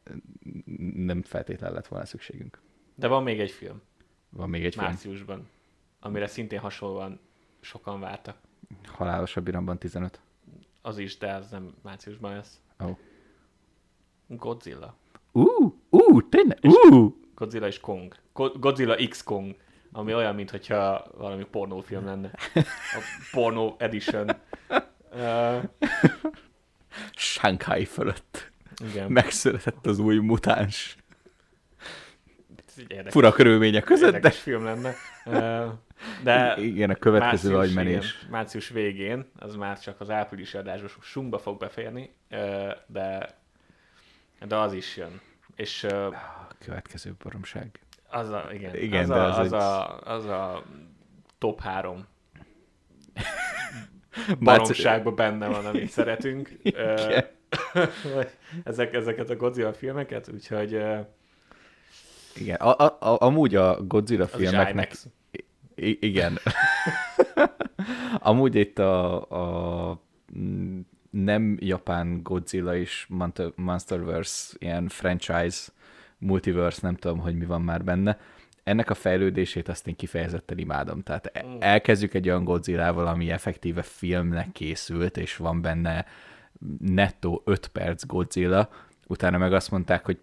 nem 0.95 1.23
feltétlenül 1.23 1.75
lett 1.77 1.87
volna 1.87 2.05
szükségünk. 2.07 2.61
De 2.95 3.07
van 3.07 3.23
még 3.23 3.41
egy 3.41 3.51
film, 3.51 3.83
Van 4.31 4.49
még 4.49 4.65
egy 4.65 4.75
film. 4.75 4.85
márciusban, 4.87 5.49
amire 6.01 6.27
szintén 6.27 6.59
hasonlóan 6.59 7.21
sokan 7.61 8.01
vártak. 8.01 8.37
Halálos 8.85 9.37
a 9.37 9.41
Biramban 9.41 9.79
15. 9.79 10.21
Az 10.83 10.99
is, 10.99 11.19
de 11.19 11.33
az 11.35 11.51
nem 11.51 11.75
márciusban 11.83 12.35
lesz. 12.35 12.61
Ó. 12.85 12.99
Godzilla. 14.27 14.95
Ú, 15.33 15.47
ú, 15.91 16.29
tényleg, 16.29 16.59
ú. 16.63 17.17
Godzilla 17.35 17.67
és 17.67 17.81
Kong. 17.81 18.15
Go- 18.33 18.59
Godzilla 18.59 18.97
X 19.09 19.23
Kong. 19.23 19.57
Ami 19.93 20.15
olyan, 20.15 20.35
mintha 20.35 21.07
valami 21.17 21.45
pornófilm 21.45 22.05
lenne. 22.05 22.31
A 22.55 23.01
pornó 23.33 23.77
edition. 23.79 24.31
Uh, 25.13 25.63
Shanghai 27.17 27.85
fölött 27.85 28.53
igen. 28.91 29.13
megszületett 29.13 29.87
az 29.87 29.99
új 29.99 30.19
mutáns. 30.19 30.97
Egy 32.77 32.91
érdekes, 32.91 33.13
Fura 33.13 33.33
körülmények 33.33 33.85
között, 33.85 34.11
de 34.11 34.17
érdekes 34.17 34.39
film 34.41 34.65
lenne. 34.65 34.95
De 36.23 36.55
igen, 36.59 36.91
a 36.91 36.95
következő 36.95 37.51
március, 37.55 37.69
agymenés. 37.77 38.17
igen, 38.19 38.31
március 38.31 38.69
végén, 38.69 39.31
az 39.39 39.55
már 39.57 39.81
csak 39.81 40.01
az 40.01 40.11
áprilisi 40.11 40.57
adásban 40.57 40.91
sumba 41.01 41.39
fog 41.39 41.59
beférni, 41.59 42.11
de, 42.87 43.29
de 44.47 44.57
az 44.57 44.73
is 44.73 44.97
jön. 44.97 45.21
És 45.57 45.85
A 45.85 46.49
következő 46.65 47.15
baromság. 47.23 47.81
az 48.09 48.29
a, 48.31 48.49
igen, 48.53 48.75
Igen, 48.77 49.03
az, 49.03 49.09
de 49.09 49.15
a, 49.15 49.25
az 49.29 49.39
az, 49.39 49.45
egy- 49.47 49.53
a, 49.53 50.01
az 50.01 50.25
a 50.25 50.63
top 51.39 51.61
három 51.61 52.07
baromságban 54.41 55.15
benne 55.15 55.47
van, 55.49 55.67
amit 55.67 55.91
szeretünk. 55.91 56.51
Ezek, 58.65 58.95
ezeket 58.95 59.31
a 59.31 59.37
Godzilla 59.37 59.73
filmeket, 59.73 60.29
úgyhogy 60.33 60.83
Igen, 62.37 62.57
a, 62.57 62.77
a, 62.85 62.97
a, 63.01 63.17
amúgy 63.27 63.55
a 63.55 63.83
Godzilla 63.87 64.25
az 64.25 64.31
filmeknek... 64.31 64.93
I- 65.75 65.99
igen. 66.01 66.39
amúgy 68.19 68.55
itt 68.55 68.79
a, 68.79 69.21
a 69.91 70.01
mm, 70.39 70.81
nem 71.11 71.57
japán 71.61 72.23
Godzilla 72.23 72.73
Monster- 73.09 73.53
Monsterverse, 73.57 74.57
ilyen 74.59 74.89
franchise, 74.89 75.69
multiverse, 76.19 76.79
nem 76.83 76.95
tudom, 76.97 77.19
hogy 77.19 77.35
mi 77.37 77.45
van 77.45 77.63
már 77.63 77.85
benne. 77.85 78.19
Ennek 78.65 78.91
a 78.91 78.95
fejlődését 78.95 79.69
azt 79.69 79.87
én 79.87 79.97
kifejezetten 79.97 80.59
imádom. 80.59 81.03
Tehát 81.03 81.27
e- 81.27 81.45
Mm. 81.47 81.57
elkezdjük 81.61 82.15
egy 82.15 82.29
olyan 82.29 82.45
Godzilla-val, 82.45 83.07
ami 83.07 83.31
effektíve 83.31 83.83
filmnek 83.83 84.53
készült, 84.53 85.17
és 85.17 85.37
van 85.37 85.61
benne 85.61 86.07
nettó 86.79 87.43
5 87.45 87.67
perc 87.67 88.07
Godzilla, 88.07 88.69
utána 89.07 89.39
meg 89.39 89.53
azt 89.53 89.71
mondták, 89.71 90.05
hogy 90.05 90.19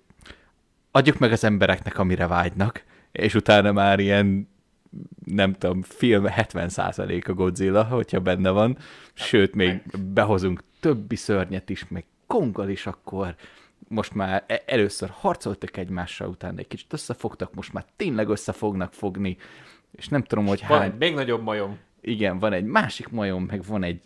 adjuk 0.91 1.17
meg 1.17 1.31
az 1.31 1.43
embereknek, 1.43 1.97
amire 1.97 2.27
vágynak, 2.27 2.83
és 3.11 3.35
utána 3.35 3.71
már 3.71 3.99
ilyen 3.99 4.47
nem 5.25 5.53
tudom, 5.53 5.81
film 5.81 6.25
70% 6.27 7.27
a 7.27 7.33
Godzilla, 7.33 7.83
hogyha 7.83 8.19
benne 8.19 8.49
van, 8.49 8.77
sőt, 9.13 9.55
még 9.55 9.81
behozunk 10.13 10.63
többi 10.79 11.15
szörnyet 11.15 11.69
is, 11.69 11.87
meg 11.87 12.05
Konggal 12.27 12.69
is 12.69 12.85
akkor, 12.85 13.35
most 13.87 14.13
már 14.13 14.43
e- 14.47 14.63
először 14.65 15.09
harcoltak 15.13 15.77
egymással, 15.77 16.27
utána 16.27 16.57
egy 16.57 16.67
kicsit 16.67 16.93
összefogtak, 16.93 17.53
most 17.53 17.73
már 17.73 17.85
tényleg 17.95 18.29
össze 18.29 18.51
fognak 18.51 18.93
fogni, 18.93 19.37
és 19.91 20.07
nem 20.07 20.23
tudom, 20.23 20.45
hogy 20.45 20.63
Van 20.67 20.79
hány... 20.79 20.91
egy 20.91 20.97
még 20.97 21.13
nagyobb 21.13 21.43
majom. 21.43 21.77
Igen, 22.01 22.39
van 22.39 22.53
egy 22.53 22.63
másik 22.63 23.07
majom, 23.07 23.43
meg 23.43 23.63
van 23.63 23.83
egy 23.83 24.01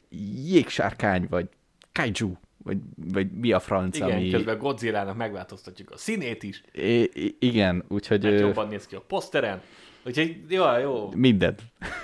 jégsárkány, 0.46 1.28
vagy 1.30 1.50
kaiju, 1.92 2.36
vagy, 2.64 2.78
vagy 2.96 3.32
mi 3.32 3.52
a 3.52 3.60
franc, 3.60 3.96
Igen, 3.96 4.12
ami... 4.12 4.30
közben 4.30 4.58
Godzilla-nak 4.58 5.16
megváltoztatjuk 5.16 5.92
a 5.92 5.98
színét 5.98 6.44
is, 6.44 6.64
I- 6.74 7.36
igen, 7.40 7.84
úgyhogy 7.88 8.24
mert 8.24 8.40
jobban 8.40 8.68
néz 8.68 8.88
ki 8.88 8.96
a 8.96 9.02
poszteren. 9.02 9.62
Úgyhogy 10.06 10.38
jó, 10.48 10.78
jó, 10.78 11.12
minden 11.16 11.56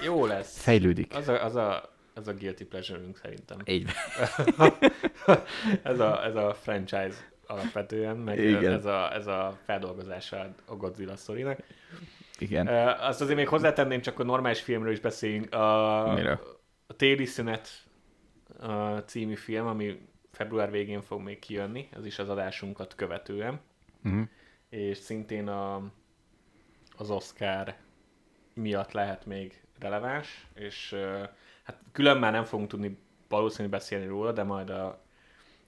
jó 0.03 0.25
lesz. 0.25 0.61
fejlődik. 0.61 1.15
Az 1.15 1.27
a, 1.27 1.43
az 1.43 1.55
a, 1.55 1.95
az 2.13 2.27
a 2.27 2.33
guilty 2.33 2.63
pleasure-ünk 2.63 3.17
szerintem. 3.17 3.57
Így. 3.65 3.89
ez, 5.83 5.99
a, 5.99 6.25
ez 6.25 6.35
a 6.35 6.53
franchise 6.61 7.15
alapvetően, 7.47 8.17
meg 8.17 8.39
Igen. 8.39 8.73
ez 8.73 8.85
a, 8.85 9.13
ez 9.13 9.27
a 9.27 9.59
feldolgozása 9.65 10.53
a 10.65 10.75
Godzilla 10.75 11.15
sztorinak. 11.15 11.59
Igen. 12.39 12.67
Azt 12.99 13.21
azért 13.21 13.37
még 13.37 13.47
hozzátenném, 13.47 14.01
csak 14.01 14.19
a 14.19 14.23
normális 14.23 14.61
filmről 14.61 14.91
is 14.91 14.99
beszéljünk. 14.99 15.53
A, 15.53 16.11
Miről? 16.15 16.39
a 16.87 16.93
Téli 16.93 17.25
Szünet 17.25 17.69
a 18.59 18.97
című 18.97 19.35
film, 19.35 19.67
ami 19.67 19.97
február 20.37 20.71
végén 20.71 21.01
fog 21.01 21.21
még 21.21 21.39
kijönni, 21.39 21.89
ez 21.91 22.05
is 22.05 22.19
az 22.19 22.29
adásunkat 22.29 22.95
követően, 22.95 23.59
Uh-huh. 24.03 24.27
és 24.69 24.97
szintén 24.97 25.47
a, 25.47 25.91
az 26.97 27.09
Oscar 27.09 27.75
miatt 28.53 28.91
lehet 28.91 29.25
még 29.25 29.61
releváns, 29.79 30.47
és 30.53 30.95
hát 31.63 31.81
külön 31.91 32.17
már 32.17 32.31
nem 32.31 32.43
fogunk 32.43 32.69
tudni 32.69 32.97
valószínűleg 33.27 33.71
beszélni 33.79 34.07
róla, 34.07 34.31
de 34.31 34.43
majd 34.43 34.69
a, 34.69 35.01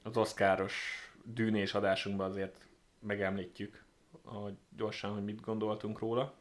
az 0.04 0.18
Oscaros 0.18 0.76
dűnés 1.24 1.74
adásunkban 1.74 2.30
azért 2.30 2.68
megemlítjük 3.00 3.84
a, 4.26 4.38
gyorsan, 4.78 5.14
hogy 5.14 5.24
mit 5.24 5.42
gondoltunk 5.42 6.00
róla. 6.00 6.34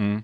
Mm. 0.00 0.16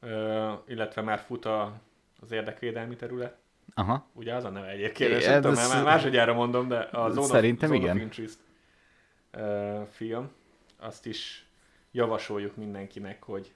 Ö, 0.00 0.52
illetve 0.66 1.02
már 1.02 1.18
fut 1.18 1.44
a, 1.44 1.80
az 2.20 2.30
érdekvédelmi 2.30 2.96
terület. 2.96 3.41
Aha. 3.74 4.06
Ugye 4.12 4.34
az 4.34 4.44
a 4.44 4.48
neve 4.50 4.68
egyébként, 4.68 5.10
Igen, 5.10 5.30
nem 5.30 5.40
tudom, 5.40 5.56
ez- 5.56 5.72
már 5.72 5.84
másodjára 5.84 6.32
mondom, 6.34 6.68
de 6.68 6.78
a 6.78 7.10
Zone 7.10 7.26
Szerintem 7.26 7.70
of, 7.70 7.76
Zone 7.76 7.82
igen. 7.90 7.96
of 7.96 8.02
Interest 8.02 8.38
ö, 9.30 9.80
film, 9.90 10.30
azt 10.78 11.06
is 11.06 11.46
javasoljuk 11.90 12.56
mindenkinek, 12.56 13.22
hogy 13.22 13.52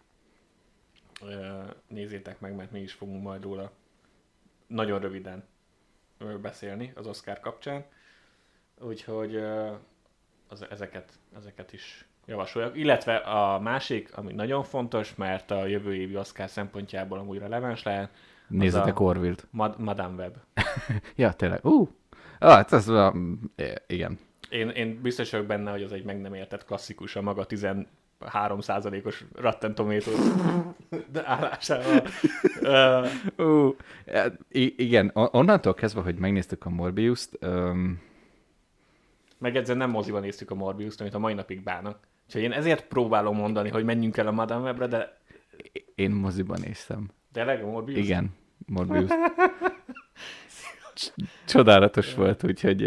ö, 1.23 1.63
nézzétek 1.89 2.41
meg, 2.41 2.55
mert 2.55 2.71
mi 2.71 2.81
is 2.81 2.93
fogunk 2.93 3.23
majd 3.23 3.43
róla 3.43 3.71
nagyon 4.67 5.01
röviden 5.01 5.45
beszélni 6.41 6.93
az 6.95 7.07
Oscar 7.07 7.41
kapcsán. 7.41 7.85
Úgyhogy 8.81 9.35
ö, 9.35 9.73
az, 10.49 10.67
ezeket, 10.71 11.13
ezeket 11.37 11.73
is 11.73 12.07
javasoljuk. 12.27 12.77
Illetve 12.77 13.17
a 13.17 13.59
másik, 13.61 14.17
ami 14.17 14.33
nagyon 14.33 14.63
fontos, 14.65 15.15
mert 15.15 15.51
a 15.51 15.67
jövő 15.67 15.95
évi 15.95 16.17
Oscar 16.17 16.49
szempontjából 16.51 17.19
amúgy 17.19 17.39
releváns 17.39 17.83
lehet, 17.83 18.11
Nézzetek 18.49 18.99
a- 19.01 19.03
Orville-t. 19.05 19.47
Mad- 19.51 19.79
Madame 19.79 20.23
Web. 20.23 20.37
Ja, 21.17 21.33
tényleg. 21.33 21.65
Uh. 21.65 21.89
Ah, 22.39 22.51
hát 22.55 22.73
ez 22.73 22.89
a... 22.89 23.15
Igen. 23.87 24.19
Én, 24.51 24.69
én 24.69 25.01
biztos 25.03 25.31
vagyok 25.31 25.47
benne, 25.47 25.71
hogy 25.71 25.83
az 25.83 25.93
egy 25.93 26.05
meg 26.05 26.21
nem 26.21 26.35
értett 26.35 26.65
klasszikus 26.65 27.17
a 27.17 27.23
maga 27.23 27.47
13%-os 27.49 29.25
Rotten 29.35 29.75
Tomatoes 29.75 30.15
állásával. 31.25 32.03
Uh, 33.37 33.75
i- 34.49 34.75
igen, 34.77 35.11
onnantól 35.15 35.75
kezdve, 35.75 36.01
hogy 36.01 36.15
megnéztük 36.19 36.65
a 36.67 36.71
Morbius-t, 36.71 37.39
um, 37.45 38.01
Megjegyzem, 39.39 39.77
nem 39.77 39.91
moziban 39.91 40.21
néztük 40.21 40.51
a 40.51 40.55
Morbius-t, 40.55 41.01
amit 41.01 41.15
a 41.15 41.19
mai 41.19 41.35
napig 41.35 41.63
bánnak. 41.63 41.99
Úgyhogy 42.27 42.43
én 42.43 42.53
ezért 42.53 42.87
próbálom 42.87 43.37
mondani, 43.37 43.69
hogy 43.69 43.85
menjünk 43.85 44.17
el 44.17 44.27
a 44.27 44.31
Madame 44.33 44.63
Webre, 44.71 44.87
de 44.87 45.19
én 45.95 46.11
moziban 46.11 46.61
néztem. 46.61 47.09
Tényleg 47.37 47.65
Morbius? 47.65 47.99
Igen, 47.99 48.31
Morbius. 48.67 49.11
Csodálatos 51.47 52.15
volt, 52.15 52.45
úgyhogy 52.45 52.83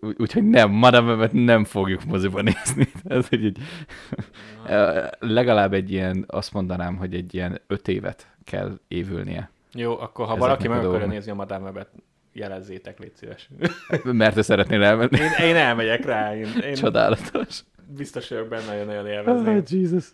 úgyhogy 0.00 0.44
nem, 0.44 0.70
Madame 0.70 1.10
Web-et 1.10 1.32
nem 1.32 1.64
fogjuk 1.64 2.04
moziban 2.04 2.44
nézni. 2.44 2.88
Ez 3.18 3.26
egy, 3.30 3.44
egy, 3.44 3.58
legalább 5.18 5.72
egy 5.72 5.90
ilyen, 5.92 6.24
azt 6.26 6.52
mondanám, 6.52 6.96
hogy 6.96 7.14
egy 7.14 7.34
ilyen 7.34 7.60
öt 7.66 7.88
évet 7.88 8.26
kell 8.44 8.78
évülnie. 8.88 9.50
Jó, 9.72 9.98
akkor 10.00 10.26
ha 10.26 10.36
valaki 10.36 10.68
meg 10.68 10.84
akarja 10.84 11.06
nézni 11.06 11.30
a 11.30 11.34
Madame 11.34 11.64
Webet, 11.64 11.88
jelezzétek, 12.32 12.98
légy 12.98 13.14
szíves. 13.14 13.48
Mert 14.04 14.34
te 14.34 14.42
szeretnél 14.42 14.82
elmenni. 14.82 15.18
Én, 15.18 15.46
én 15.46 15.56
elmegyek 15.56 16.04
rá, 16.04 16.36
én, 16.36 16.46
én 16.62 16.74
Csodálatos. 16.74 17.60
biztos 17.96 18.28
vagyok 18.28 18.48
benne, 18.48 18.76
hogy 18.76 18.86
nagyon 18.86 19.04
Oh, 19.04 19.10
élvezném. 19.10 19.62
Jesus. 19.66 20.04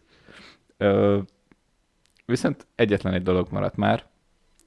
Ö, 0.76 1.18
viszont 2.26 2.66
egyetlen 2.74 3.14
egy 3.14 3.22
dolog 3.22 3.46
maradt 3.50 3.76
már, 3.76 4.04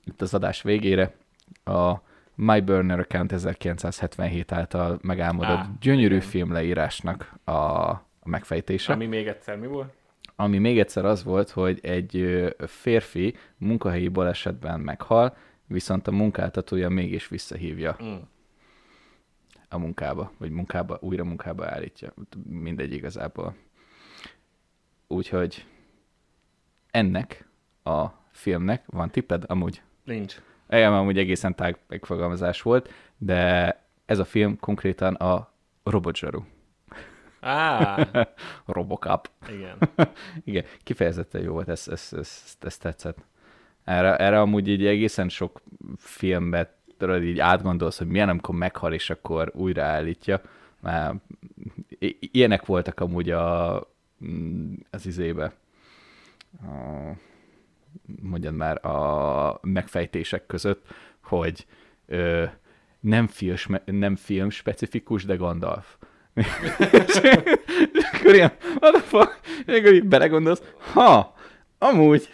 itt 0.04 0.22
az 0.22 0.34
adás 0.34 0.62
végére, 0.62 1.16
a 1.64 1.94
My 2.36 2.62
Burner 2.62 3.00
Account 3.00 3.32
1977 3.32 4.52
által 4.52 5.00
megálmodott 5.02 5.58
Á, 5.58 5.70
gyönyörű 5.80 6.16
igen. 6.16 6.28
filmleírásnak 6.28 7.34
a, 7.44 7.52
a 7.52 8.04
megfejtése. 8.24 8.94
Ami 8.94 9.06
még 9.06 9.28
egyszer 9.28 9.58
mi 9.58 9.68
volt? 9.68 9.94
Ami 10.36 10.58
még 10.58 10.80
egyszer 10.80 11.06
az 11.06 11.24
volt, 11.24 11.50
hogy 11.50 11.80
egy 11.82 12.46
férfi 12.68 13.36
munkahelyi 13.58 14.08
balesetben 14.08 14.80
meghal, 14.80 15.36
viszont 15.68 16.08
a 16.08 16.12
munkáltatója 16.12 16.90
mégis 16.90 17.28
visszahívja 17.28 17.98
Mm. 18.04 18.16
a 19.70 19.78
munkába, 19.78 20.32
vagy 20.38 20.52
munkába, 20.52 20.98
újra 21.02 21.24
munkába 21.24 21.66
állítja. 21.66 22.14
Mindegy 22.50 22.94
igazából. 22.94 23.56
Úgyhogy 25.08 25.66
ennek 26.92 27.47
a 27.88 28.14
filmnek 28.32 28.84
van 28.86 29.10
tipped? 29.10 29.44
Amúgy. 29.48 29.82
Nincs. 30.04 30.36
Igen, 30.70 30.94
amúgy 30.94 31.18
egészen 31.18 31.56
tág 31.56 31.78
megfogalmazás 31.88 32.62
volt, 32.62 32.90
de 33.18 33.76
ez 34.06 34.20
a 34.20 34.26
film 34.26 34.60
konkrétan 34.60 35.14
a 35.14 35.52
robotzsaru. 35.84 36.44
Á, 37.40 38.08
Robocop. 38.66 39.30
igen. 39.50 39.78
Igen, 40.44 40.64
kifejezetten 40.84 41.42
jó 41.42 41.52
volt, 41.52 41.70
ez, 41.70 41.88
ez, 41.88 42.14
ez, 42.18 42.56
ez, 42.62 42.78
tetszett. 42.78 43.18
Erre, 43.84 44.16
erre 44.16 44.42
amúgy 44.42 44.68
így 44.68 44.86
egészen 44.86 45.30
sok 45.30 45.62
filmben 45.98 46.68
tudod, 46.98 47.24
így 47.24 47.40
átgondolsz, 47.40 47.98
hogy 47.98 48.08
milyen, 48.08 48.30
amikor 48.30 48.56
meghal, 48.56 48.94
és 48.94 49.10
akkor 49.10 49.52
újraállítja. 49.56 50.42
Már 50.80 51.16
ilyenek 52.20 52.66
voltak 52.66 53.00
amúgy 53.00 53.30
a, 53.30 53.82
mm, 54.26 54.74
az 54.90 55.06
izébe. 55.06 55.54
A, 56.62 57.12
mondjad 58.22 58.56
már 58.56 58.86
a 58.86 59.60
megfejtések 59.62 60.46
között, 60.46 60.86
hogy 61.24 61.66
ö, 62.06 62.44
nem, 63.00 63.28
film, 63.28 63.56
nem 63.86 64.16
film 64.16 64.50
specifikus, 64.50 65.26
de 65.26 65.36
Gandalf. 65.36 65.96
és 66.34 67.16
akkor 68.14 68.34
ilyen, 68.36 68.52
what 68.80 68.94
the 68.94 69.02
fuck? 69.02 69.40
És 69.66 69.80
akkor 69.80 69.94
így 69.94 70.04
belegondolsz, 70.04 70.62
ha, 70.94 71.36
amúgy, 71.78 72.30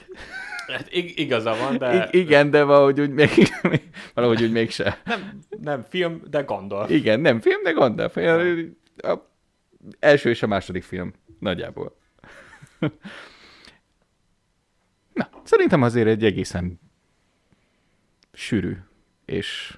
Hát 0.67 0.87
ig- 0.93 1.19
igaza 1.19 1.55
van, 1.55 1.77
de 1.77 2.09
I- 2.11 2.17
igen, 2.19 2.49
de 2.49 2.63
valahogy 2.63 3.01
úgy, 3.01 3.09
még, 3.09 3.29
valahogy 4.13 4.43
úgy 4.43 4.51
mégse. 4.51 5.01
nem, 5.05 5.39
nem 5.61 5.85
film, 5.89 6.21
de 6.29 6.41
Gandalf. 6.41 6.89
Igen, 6.89 7.19
nem 7.19 7.39
film, 7.39 7.63
de 7.63 7.71
Gandalf. 7.71 8.15
A 8.97 9.31
első 9.99 10.29
és 10.29 10.43
a 10.43 10.47
második 10.47 10.83
film, 10.83 11.13
nagyjából. 11.39 11.97
Na, 15.13 15.29
szerintem 15.43 15.81
azért 15.81 16.07
egy 16.07 16.23
egészen 16.25 16.79
sűrű 18.33 18.77
és, 19.25 19.77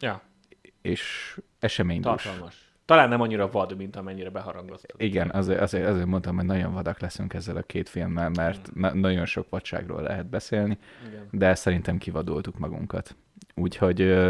Ja, 0.00 0.22
és 0.82 1.36
eseménydús. 1.58 2.22
tartalmas. 2.22 2.62
Talán 2.84 3.08
nem 3.08 3.20
annyira 3.20 3.50
vad, 3.50 3.76
mint 3.76 3.96
amennyire 3.96 4.30
beharangoztad. 4.30 5.02
Igen, 5.02 5.30
azért, 5.30 5.60
azért, 5.60 5.86
azért 5.86 6.06
mondtam, 6.06 6.36
hogy 6.36 6.44
nagyon 6.44 6.72
vadak 6.72 6.98
leszünk 7.00 7.34
ezzel 7.34 7.56
a 7.56 7.62
két 7.62 7.88
filmmel, 7.88 8.30
mert 8.30 8.74
na- 8.74 8.94
nagyon 8.94 9.24
sok 9.26 9.48
vadságról 9.50 10.02
lehet 10.02 10.26
beszélni, 10.26 10.78
Igen. 11.08 11.28
de 11.30 11.54
szerintem 11.54 11.98
kivadoltuk 11.98 12.58
magunkat. 12.58 13.16
Úgyhogy 13.54 14.28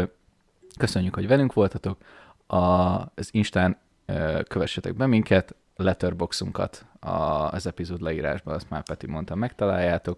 köszönjük, 0.77 1.15
hogy 1.15 1.27
velünk 1.27 1.53
voltatok. 1.53 1.97
A, 2.47 2.55
az 3.15 3.29
Instán 3.31 3.77
kövessetek 4.47 4.95
be 4.95 5.05
minket, 5.05 5.55
letterboxunkat 5.75 6.85
az 6.99 7.67
epizód 7.67 8.01
leírásban, 8.01 8.53
azt 8.53 8.69
már 8.69 8.83
Peti 8.83 9.07
mondta, 9.07 9.35
megtaláljátok, 9.35 10.17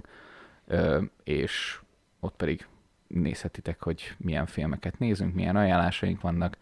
és 1.23 1.79
ott 2.19 2.35
pedig 2.35 2.67
nézhetitek, 3.07 3.83
hogy 3.83 4.15
milyen 4.17 4.45
filmeket 4.45 4.99
nézünk, 4.99 5.33
milyen 5.33 5.55
ajánlásaink 5.55 6.21
vannak, 6.21 6.57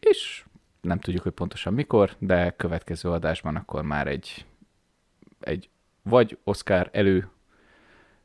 és 0.00 0.44
nem 0.80 0.98
tudjuk, 0.98 1.22
hogy 1.22 1.32
pontosan 1.32 1.72
mikor, 1.74 2.16
de 2.18 2.56
következő 2.56 3.10
adásban 3.10 3.56
akkor 3.56 3.82
már 3.82 4.06
egy, 4.06 4.46
egy 5.40 5.68
vagy 6.02 6.38
Oscar 6.44 6.88
elő 6.92 7.28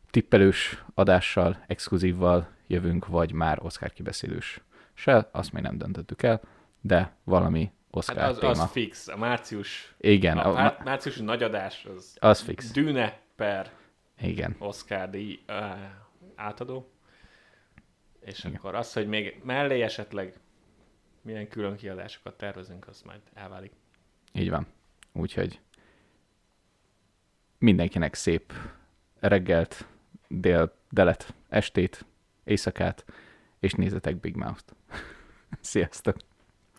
tippelős 0.09 0.83
adással, 0.93 1.63
exkluzívval 1.67 2.49
jövünk, 2.67 3.07
vagy 3.07 3.31
már 3.31 3.59
Oscar 3.61 3.93
kibeszélős. 3.93 4.61
Se, 4.93 5.29
azt 5.31 5.51
még 5.51 5.63
nem 5.63 5.77
döntöttük 5.77 6.23
el, 6.23 6.41
de 6.81 7.15
valami 7.23 7.71
Oscar 7.89 8.17
Hát 8.17 8.29
az, 8.29 8.37
téma. 8.37 8.51
az 8.51 8.71
fix. 8.71 9.07
A 9.07 9.17
március, 9.17 9.95
igen, 9.97 10.37
a, 10.37 10.49
a, 10.49 10.53
már, 10.53 10.81
márciusi 10.83 11.23
nagyadás 11.23 11.85
az 11.95 12.17
az 12.19 12.41
fix. 12.41 12.71
Dűne 12.71 13.19
per 13.35 13.71
Igen. 14.21 14.55
Oscar 14.59 15.09
díj 15.09 15.39
uh, 15.47 15.55
átadó. 16.35 16.91
És 18.19 18.43
Igen. 18.43 18.55
akkor 18.55 18.75
az, 18.75 18.93
hogy 18.93 19.07
még 19.07 19.41
mellé 19.43 19.81
esetleg 19.81 20.39
milyen 21.21 21.47
külön 21.47 21.75
kiadásokat 21.75 22.37
tervezünk, 22.37 22.87
az 22.87 23.01
majd 23.01 23.21
elválik. 23.33 23.71
Így 24.33 24.49
van. 24.49 24.67
Úgyhogy 25.11 25.59
mindenkinek 27.57 28.13
szép 28.13 28.53
reggelt, 29.19 29.87
dél, 30.27 30.75
delet, 30.89 31.33
estét, 31.49 32.05
éjszakát, 32.43 33.05
és 33.59 33.73
nézzetek 33.73 34.19
Big 34.19 34.35
Mouth-t. 34.35 34.75
Sziasztok! 35.61 36.17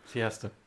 Sziasztok! 0.05 0.62